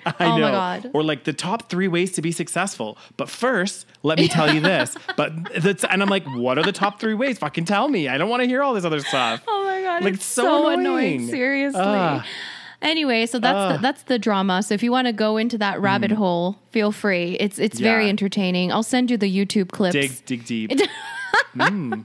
I 0.18 0.26
Oh 0.26 0.28
my 0.30 0.38
know. 0.40 0.50
God. 0.52 0.90
Or 0.92 1.02
like 1.02 1.24
the 1.24 1.32
top 1.32 1.68
three 1.70 1.88
ways 1.88 2.12
to 2.12 2.22
be 2.22 2.32
successful. 2.32 2.98
But 3.16 3.28
first, 3.28 3.86
let 4.02 4.18
me 4.18 4.28
tell 4.28 4.52
you 4.52 4.60
this. 4.60 4.96
But 5.16 5.32
that's 5.62 5.84
and 5.84 6.02
I'm 6.02 6.08
like, 6.08 6.24
what 6.26 6.58
are 6.58 6.62
the 6.64 6.72
top 6.72 7.00
three 7.00 7.14
ways? 7.14 7.38
Fucking 7.38 7.64
tell 7.64 7.88
me. 7.88 8.08
I 8.08 8.18
don't 8.18 8.28
want 8.28 8.42
to 8.42 8.46
hear 8.48 8.62
all 8.62 8.74
this 8.74 8.84
other 8.84 9.00
stuff. 9.00 9.42
Oh 9.46 9.64
my 9.64 9.80
god, 9.82 10.04
Like, 10.04 10.14
it's 10.14 10.24
so 10.24 10.42
so, 10.42 10.68
annoying. 10.68 10.80
annoying. 10.80 11.26
Seriously. 11.28 11.80
Ah. 11.82 12.26
Anyway, 12.82 13.24
so 13.26 13.38
that's 13.38 13.56
Ah. 13.56 13.72
the, 13.72 13.78
that's 13.78 14.02
the 14.02 14.18
drama. 14.18 14.62
So 14.62 14.74
if 14.74 14.82
you 14.82 14.92
want 14.92 15.06
to 15.06 15.12
go 15.12 15.36
into 15.38 15.56
that 15.58 15.80
rabbit 15.80 16.10
hole, 16.10 16.58
feel 16.70 16.92
free. 16.92 17.36
It's 17.40 17.58
it's 17.58 17.80
very 17.80 18.06
Mm. 18.06 18.10
Entertaining. 18.10 18.72
I'll 18.72 18.82
send 18.82 19.10
you 19.10 19.16
the 19.16 19.30
YouTube 19.34 19.70
clips. 19.70 19.94
Dig, 19.94 20.24
dig 20.26 20.44
deep. 20.44 20.70
mm. 21.56 22.04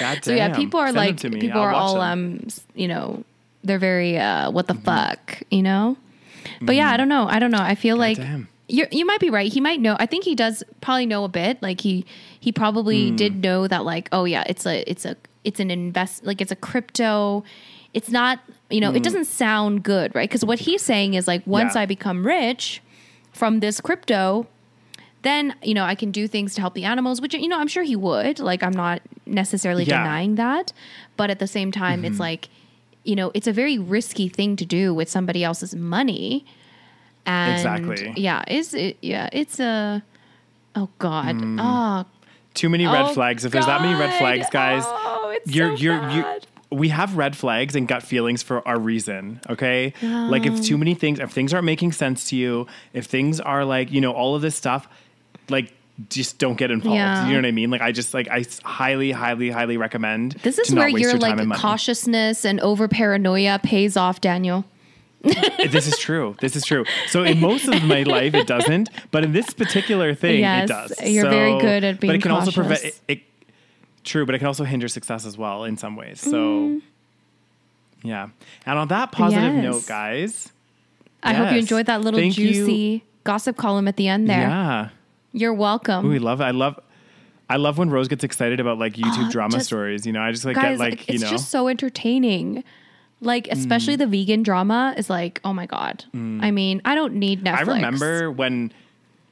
God 0.00 0.24
so 0.24 0.32
yeah, 0.32 0.54
people 0.54 0.80
are 0.80 0.88
Send 0.88 0.96
like 0.96 1.16
to 1.18 1.30
me. 1.30 1.40
people 1.40 1.60
I'll 1.60 1.68
are 1.68 1.72
all 1.72 1.94
them. 1.94 2.40
um 2.42 2.48
you 2.74 2.88
know 2.88 3.22
they're 3.64 3.78
very 3.78 4.18
uh 4.18 4.50
what 4.50 4.66
the 4.66 4.74
Mm-hmm. 4.74 4.82
fuck 4.84 5.42
you 5.50 5.62
know. 5.62 5.96
But 6.60 6.74
yeah, 6.76 6.90
I 6.90 6.96
don't 6.96 7.08
know. 7.08 7.26
I 7.28 7.38
don't 7.38 7.50
know. 7.50 7.60
I 7.62 7.74
feel 7.74 7.96
like 7.96 8.16
damn. 8.16 8.48
you 8.68 8.86
you 8.90 9.04
might 9.06 9.20
be 9.20 9.30
right. 9.30 9.52
He 9.52 9.60
might 9.60 9.80
know. 9.80 9.96
I 9.98 10.06
think 10.06 10.24
he 10.24 10.34
does 10.34 10.62
probably 10.80 11.06
know 11.06 11.24
a 11.24 11.28
bit. 11.28 11.62
Like 11.62 11.80
he 11.80 12.04
he 12.40 12.52
probably 12.52 13.10
Hmm. 13.10 13.16
did 13.16 13.42
know 13.42 13.66
that 13.68 13.84
like 13.84 14.08
oh 14.12 14.24
yeah, 14.24 14.44
it's 14.46 14.66
a 14.66 14.88
it's 14.90 15.04
a 15.04 15.16
it's 15.44 15.60
an 15.60 15.70
invest 15.70 16.24
like 16.24 16.40
it's 16.40 16.52
a 16.52 16.56
crypto. 16.56 17.44
It's 17.94 18.10
not 18.10 18.40
you 18.70 18.80
know 18.80 18.92
it 18.92 19.02
doesn't 19.02 19.24
sound 19.26 19.82
good 19.82 20.14
right 20.14 20.28
because 20.28 20.44
what 20.44 20.58
he's 20.60 20.82
saying 20.82 21.14
is 21.14 21.26
like 21.28 21.46
once 21.46 21.72
Hmm. 21.72 21.78
Yeah. 21.78 21.82
I 21.82 21.86
become 21.86 22.26
rich 22.26 22.82
from 23.32 23.60
this 23.60 23.80
crypto. 23.80 24.46
Then 25.22 25.54
you 25.62 25.74
know 25.74 25.84
I 25.84 25.94
can 25.94 26.10
do 26.10 26.28
things 26.28 26.54
to 26.54 26.60
help 26.60 26.74
the 26.74 26.84
animals, 26.84 27.20
which 27.20 27.34
you 27.34 27.48
know 27.48 27.58
I'm 27.58 27.66
sure 27.68 27.82
he 27.82 27.96
would. 27.96 28.38
Like 28.40 28.62
I'm 28.62 28.72
not 28.72 29.00
necessarily 29.26 29.84
Yeah. 29.84 29.98
denying 30.02 30.34
that, 30.36 30.72
but 31.16 31.30
at 31.30 31.38
the 31.38 31.46
same 31.46 31.70
time, 31.72 32.04
it's 32.04 32.20
like 32.20 32.48
you 33.08 33.16
know 33.16 33.30
it's 33.34 33.46
a 33.46 33.52
very 33.52 33.78
risky 33.78 34.28
thing 34.28 34.54
to 34.56 34.66
do 34.66 34.92
with 34.92 35.08
somebody 35.08 35.42
else's 35.42 35.74
money. 35.74 36.44
And 37.26 37.54
Exactly. 37.54 38.14
Yeah, 38.16 38.44
it's 38.46 38.74
it, 38.74 38.96
yeah, 39.02 39.28
it's 39.32 39.58
a 39.60 40.02
oh 40.74 40.88
god. 40.98 41.36
Oh, 41.42 42.04
Too 42.54 42.68
many 42.68 42.86
red 42.86 43.06
oh, 43.06 43.14
flags. 43.14 43.44
If 43.44 43.52
there's 43.52 43.66
that 43.66 43.82
many 43.82 43.98
red 43.98 44.18
flags, 44.18 44.46
guys, 44.50 44.82
Oh, 44.86 45.32
it's 45.34 45.54
you're 45.54 45.76
so 45.76 45.82
you're 45.82 46.10
you 46.10 46.22
bad. 46.22 46.46
we 46.70 46.88
have 46.90 47.16
red 47.16 47.36
flags 47.36 47.74
and 47.74 47.88
gut 47.88 48.02
feelings 48.02 48.42
for 48.42 48.62
a 48.66 48.78
reason 48.78 49.40
okay 49.48 49.92
like 50.02 50.44
if 50.44 50.62
too 50.62 50.74
um. 50.74 50.80
many 50.80 50.94
things 50.94 51.18
if 51.18 51.30
things 51.30 51.54
aren't 51.54 51.64
making 51.64 51.92
sense 51.92 52.28
to 52.28 52.36
you 52.36 52.66
if 52.92 53.06
things 53.06 53.40
are 53.40 53.64
like 53.64 53.90
you 53.90 54.00
know 54.00 54.12
all 54.12 54.34
of 54.34 54.42
this 54.42 54.54
stuff 54.54 54.86
like 55.48 55.72
just 56.10 56.38
don't 56.38 56.56
get 56.56 56.70
involved 56.70 56.94
Yeah. 56.96 57.26
you 57.26 57.32
know 57.32 57.38
what 57.38 57.46
i 57.46 57.50
mean 57.50 57.70
like 57.70 57.80
i 57.80 57.90
just 57.90 58.14
like 58.14 58.28
I 58.28 58.44
highly 58.62 59.10
highly 59.10 59.50
highly 59.50 59.76
recommend 59.76 60.32
This 60.42 60.58
is 60.58 60.72
where 60.72 60.88
your 60.88 61.12
time 61.18 61.20
like 61.20 61.38
and 61.40 61.52
cautiousness 61.54 62.44
and 62.44 62.60
over 62.60 62.86
paranoia 62.88 63.58
pays 63.62 63.96
off, 63.96 64.20
Daniel. 64.20 64.64
this 65.22 65.88
is 65.88 65.98
true. 65.98 66.36
This 66.40 66.54
is 66.54 66.64
true. 66.64 66.84
So 67.08 67.24
in 67.24 67.40
most 67.40 67.66
of 67.66 67.82
my 67.82 68.04
life, 68.04 68.34
it 68.34 68.46
doesn't, 68.46 68.88
but 69.10 69.24
in 69.24 69.32
this 69.32 69.50
particular 69.50 70.14
thing, 70.14 70.38
Yes, 70.40 70.70
it 70.70 70.72
does. 70.72 71.10
you're 71.12 71.28
very 71.28 71.58
good 71.58 71.82
at 71.82 71.98
being. 71.98 72.10
But 72.10 72.14
it 72.16 72.22
can 72.22 72.30
also 72.30 72.52
prevent 72.52 72.84
it, 72.84 73.00
it. 73.08 73.22
True, 74.04 74.24
but 74.24 74.36
it 74.36 74.38
can 74.38 74.46
also 74.46 74.62
hinder 74.62 74.86
success 74.86 75.26
as 75.26 75.36
well 75.36 75.64
in 75.64 75.76
some 75.76 75.96
ways. 75.96 76.20
So, 76.20 76.30
Mm. 76.30 76.82
yeah. 78.04 78.28
And 78.64 78.78
on 78.78 78.86
that 78.88 79.10
positive 79.10 79.54
Yes. 79.56 79.62
note, 79.64 79.86
guys, 79.88 80.52
I 81.24 81.34
hope 81.34 81.50
you 81.52 81.58
enjoyed 81.58 81.86
that 81.86 82.00
little 82.00 82.20
Thank 82.20 82.38
you. 82.38 82.52
juicy 82.52 83.04
gossip 83.24 83.56
column 83.56 83.88
at 83.88 83.96
the 83.96 84.06
end 84.06 84.28
there. 84.30 84.38
yeah, 84.48 84.88
You're 85.38 85.54
welcome. 85.54 86.06
Ooh, 86.06 86.10
we 86.10 86.18
love 86.18 86.40
it. 86.40 86.44
I 86.44 86.50
love. 86.50 86.78
I 87.50 87.56
love 87.56 87.78
when 87.78 87.88
Rose 87.88 88.08
gets 88.08 88.24
excited 88.24 88.60
about 88.60 88.78
like 88.78 88.94
YouTube 88.94 89.28
Oh, 89.28 89.30
drama 89.30 89.52
just- 89.54 89.66
stories. 89.66 90.06
You 90.06 90.12
know, 90.12 90.20
I 90.20 90.32
just 90.32 90.44
like 90.44 90.56
Guys, 90.56 90.78
get 90.78 90.78
like 90.78 91.08
you 91.08 91.18
know, 91.18 91.22
it's 91.26 91.30
just 91.30 91.50
so 91.50 91.68
entertaining. 91.68 92.64
Like, 93.20 93.48
especially 93.50 93.96
the 93.96 94.06
vegan 94.06 94.42
drama 94.44 94.94
is 94.96 95.10
like, 95.10 95.40
oh 95.44 95.52
my 95.52 95.66
God. 95.66 96.04
I 96.14 96.50
mean, 96.52 96.80
I 96.84 96.94
don't 96.94 97.14
need 97.14 97.42
Netflix. 97.42 97.56
Mm. 97.64 97.68
I 97.68 97.74
remember 97.74 98.30
when, 98.30 98.72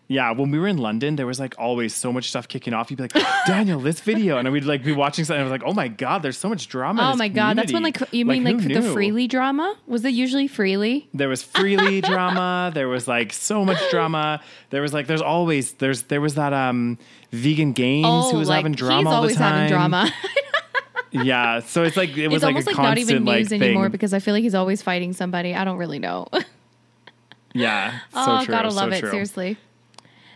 yeah, 0.08 0.30
when 0.30 0.50
we 0.50 0.58
were 0.58 0.68
in 0.68 0.78
London, 0.78 1.16
there 1.16 1.26
was 1.26 1.40
like 1.40 1.54
always 1.58 1.94
so 1.94 2.12
much 2.12 2.28
stuff 2.28 2.46
kicking 2.46 2.72
off. 2.72 2.90
You'd 2.90 2.96
be 2.98 3.04
like, 3.04 3.26
Daniel, 3.46 3.80
this 3.80 4.00
video, 4.00 4.38
and 4.38 4.50
we'd 4.52 4.64
like 4.64 4.84
be 4.84 4.92
watching 4.92 5.24
something. 5.24 5.40
And 5.40 5.48
I 5.48 5.52
was 5.52 5.60
like, 5.60 5.68
oh 5.68 5.74
my 5.74 5.88
god, 5.88 6.22
there's 6.22 6.38
so 6.38 6.48
much 6.48 6.68
drama. 6.68 7.10
Oh 7.12 7.16
my 7.16 7.28
God. 7.28 7.56
That's 7.58 7.72
when, 7.72 7.82
like, 7.82 7.94
community." 7.94 8.18
you 8.18 8.24
mean 8.24 8.44
like 8.44 8.58
the? 8.58 8.80
Freelee 8.94 9.28
drama? 9.28 9.76
Was 9.86 10.04
it 10.04 10.10
usually 10.10 10.48
Freelee? 10.48 11.06
There 11.12 11.28
was 11.28 11.42
Freelee 11.42 12.02
drama. 12.06 12.70
There 12.72 12.88
was 12.88 13.08
like 13.08 13.32
so 13.32 13.64
much 13.64 13.78
drama. 13.90 14.40
There 14.70 14.82
was 14.82 14.94
like 14.94 15.06
there's 15.08 15.22
always 15.22 15.72
there's 15.74 16.02
there 16.04 16.20
was 16.20 16.36
that 16.36 16.52
um 16.52 16.98
Vegan 17.32 17.72
Gains 17.72 18.30
who 18.30 18.38
was 18.38 18.48
having 18.48 18.72
drama 18.72 18.96
Oh, 18.96 18.98
he's 18.98 19.06
all 19.06 19.14
always 19.14 19.32
the 19.34 19.38
time. 19.40 19.54
having 19.54 19.72
drama. 19.72 20.12
Yeah, 21.12 21.60
so 21.60 21.82
it's 21.82 21.96
like 21.96 22.16
it 22.16 22.28
was 22.28 22.36
it's 22.36 22.44
like 22.44 22.50
almost 22.50 22.66
like 22.66 22.76
not 22.76 22.98
even 22.98 23.24
news 23.24 23.50
like 23.50 23.62
anymore 23.62 23.84
thing. 23.84 23.92
because 23.92 24.12
I 24.12 24.18
feel 24.18 24.34
like 24.34 24.42
he's 24.42 24.54
always 24.54 24.82
fighting 24.82 25.12
somebody. 25.12 25.54
I 25.54 25.64
don't 25.64 25.78
really 25.78 25.98
know. 25.98 26.26
yeah, 27.54 28.00
so 28.12 28.16
oh, 28.16 28.44
true. 28.44 28.52
gotta 28.52 28.70
so 28.70 28.76
love 28.76 28.92
it. 28.92 29.00
true. 29.00 29.24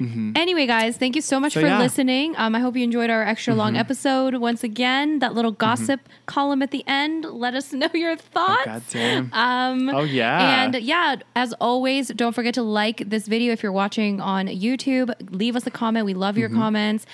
Mm-hmm. 0.00 0.32
Anyway, 0.34 0.66
guys, 0.66 0.96
thank 0.96 1.14
you 1.14 1.22
so 1.22 1.38
much 1.38 1.52
So, 1.52 1.60
for 1.60 1.66
yeah. 1.66 1.74
Mm-hmm. 1.74 1.82
listening. 1.82 2.34
Um, 2.38 2.54
I 2.54 2.60
hope 2.60 2.74
you 2.76 2.82
enjoyed 2.84 3.10
our 3.10 3.22
extra 3.22 3.54
long 3.54 3.76
episode. 3.76 4.34
Once 4.36 4.64
again, 4.64 5.18
that 5.18 5.34
little 5.34 5.52
gossip 5.52 6.00
column 6.26 6.62
at 6.62 6.70
the 6.70 6.82
end. 6.86 7.24
Let 7.24 7.54
us 7.54 7.72
know 7.80 7.90
your 7.94 8.16
thoughts. 8.16 8.64
God 8.64 8.82
damn. 8.90 9.30
Um, 9.32 9.88
Oh, 9.90 10.02
yeah. 10.04 10.64
And 10.64 10.74
yeah, 10.76 11.16
as 11.36 11.52
always, 11.60 12.08
don't 12.08 12.32
forget 12.34 12.54
to 12.54 12.62
like 12.62 13.08
this 13.10 13.28
video 13.28 13.52
if 13.52 13.62
you're 13.62 13.72
watching 13.72 14.20
on 14.20 14.46
YouTube. 14.46 15.12
Leave 15.30 15.54
us 15.56 15.66
a 15.66 15.70
comment. 15.70 16.06
We 16.06 16.14
love 16.14 16.38
your 16.38 16.48
comments. 16.48 17.04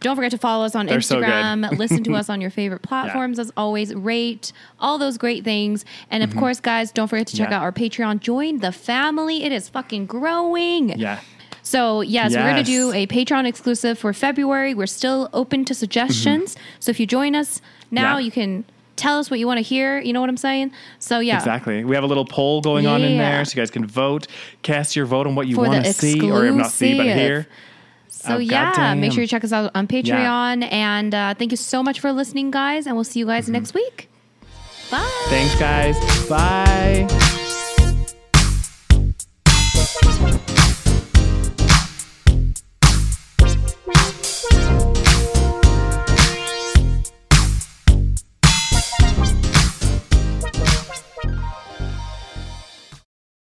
Don't 0.00 0.16
forget 0.16 0.32
to 0.32 0.38
follow 0.38 0.64
us 0.64 0.74
on 0.74 0.86
Mm-hmm. 0.86 0.90
They're 0.94 1.00
so. 1.00 1.20
Instagram. 1.20 1.78
Listen 1.78 2.02
to 2.02 2.14
us 2.16 2.28
on 2.28 2.40
your 2.40 2.50
favorite 2.50 2.82
platforms 2.82 3.38
as 3.38 3.52
always. 3.56 3.94
Rate 3.94 4.52
all 4.80 4.98
those 4.98 5.16
great 5.16 5.44
things. 5.44 5.84
And 6.10 6.24
of 6.24 6.34
course, 6.36 6.58
guys, 6.58 6.90
don't 6.90 7.06
forget 7.06 7.28
to 7.28 7.36
check 7.36 7.44
Mm-hmm. 7.46 7.52
Yeah. 7.52 7.58
out 7.58 7.62
our 7.62 7.70
Patreon. 7.72 8.18
Join 8.18 8.58
the 8.58 8.72
family. 8.72 9.44
It 9.44 9.52
is 9.52 9.68
fucking 9.68 10.06
growing. 10.06 10.98
Yeah. 10.98 11.20
So 11.72 12.02
yes, 12.02 12.34
we're 12.34 12.42
gonna 12.50 12.62
do 12.64 12.92
a 12.92 13.06
Patreon 13.06 13.46
exclusive 13.46 13.98
for 13.98 14.12
February. 14.12 14.74
We're 14.74 14.86
still 14.86 15.28
open 15.32 15.64
to 15.64 15.74
suggestions. 15.74 16.54
So 16.80 16.90
if 16.90 17.00
you 17.00 17.06
join 17.06 17.34
us 17.34 17.60
now, 17.90 18.02
Mm-hmm. 18.02 18.18
Yeah. 18.18 18.24
you 18.26 18.30
can 18.30 18.64
tell 18.96 19.18
us 19.18 19.30
what 19.30 19.38
you 19.40 19.46
want 19.46 19.56
to 19.58 19.62
hear. 19.62 19.98
You 19.98 20.12
know 20.12 20.20
what 20.20 20.28
I'm 20.28 20.36
saying? 20.36 20.70
So 20.98 21.20
yeah, 21.20 21.38
Exactly. 21.38 21.82
We 21.84 21.94
have 21.94 22.04
a 22.04 22.06
little 22.06 22.26
poll 22.26 22.60
going 22.60 22.86
on 22.86 23.00
in 23.02 23.16
there, 23.16 23.42
so 23.46 23.52
you 23.52 23.56
guys 23.62 23.70
can 23.70 23.86
vote, 23.86 24.26
cast 24.62 24.94
your 24.96 25.06
vote 25.06 25.26
on 25.26 25.34
what 25.34 25.46
you 25.46 25.54
For 25.56 25.62
want 25.66 25.84
to 25.84 25.92
see, 25.94 26.30
or 26.30 26.44
if 26.44 26.54
not 26.54 26.70
see, 26.70 26.96
but 26.96 27.06
hear. 27.06 27.46
So 28.08 28.34
Oh, 28.34 28.38
yeah, 28.38 28.70
goddamn. 28.72 29.00
make 29.00 29.12
sure 29.12 29.22
you 29.22 29.26
check 29.28 29.42
us 29.42 29.52
out 29.52 29.70
on 29.74 29.86
Patreon. 29.88 30.70
And 30.70 31.14
uh, 31.14 31.34
thank 31.38 31.50
you 31.52 31.56
so 31.56 31.82
much 31.82 31.98
for 32.00 32.12
listening, 32.12 32.50
guys. 32.50 32.86
And 32.86 32.94
we'll 32.96 33.02
see 33.12 33.18
you 33.18 33.26
guys 33.26 33.48
next 33.48 33.72
week. 33.74 34.08
Bye. 34.90 35.10
Thanks, 35.28 35.58
guys. 35.58 35.96
Bye. 36.28 37.61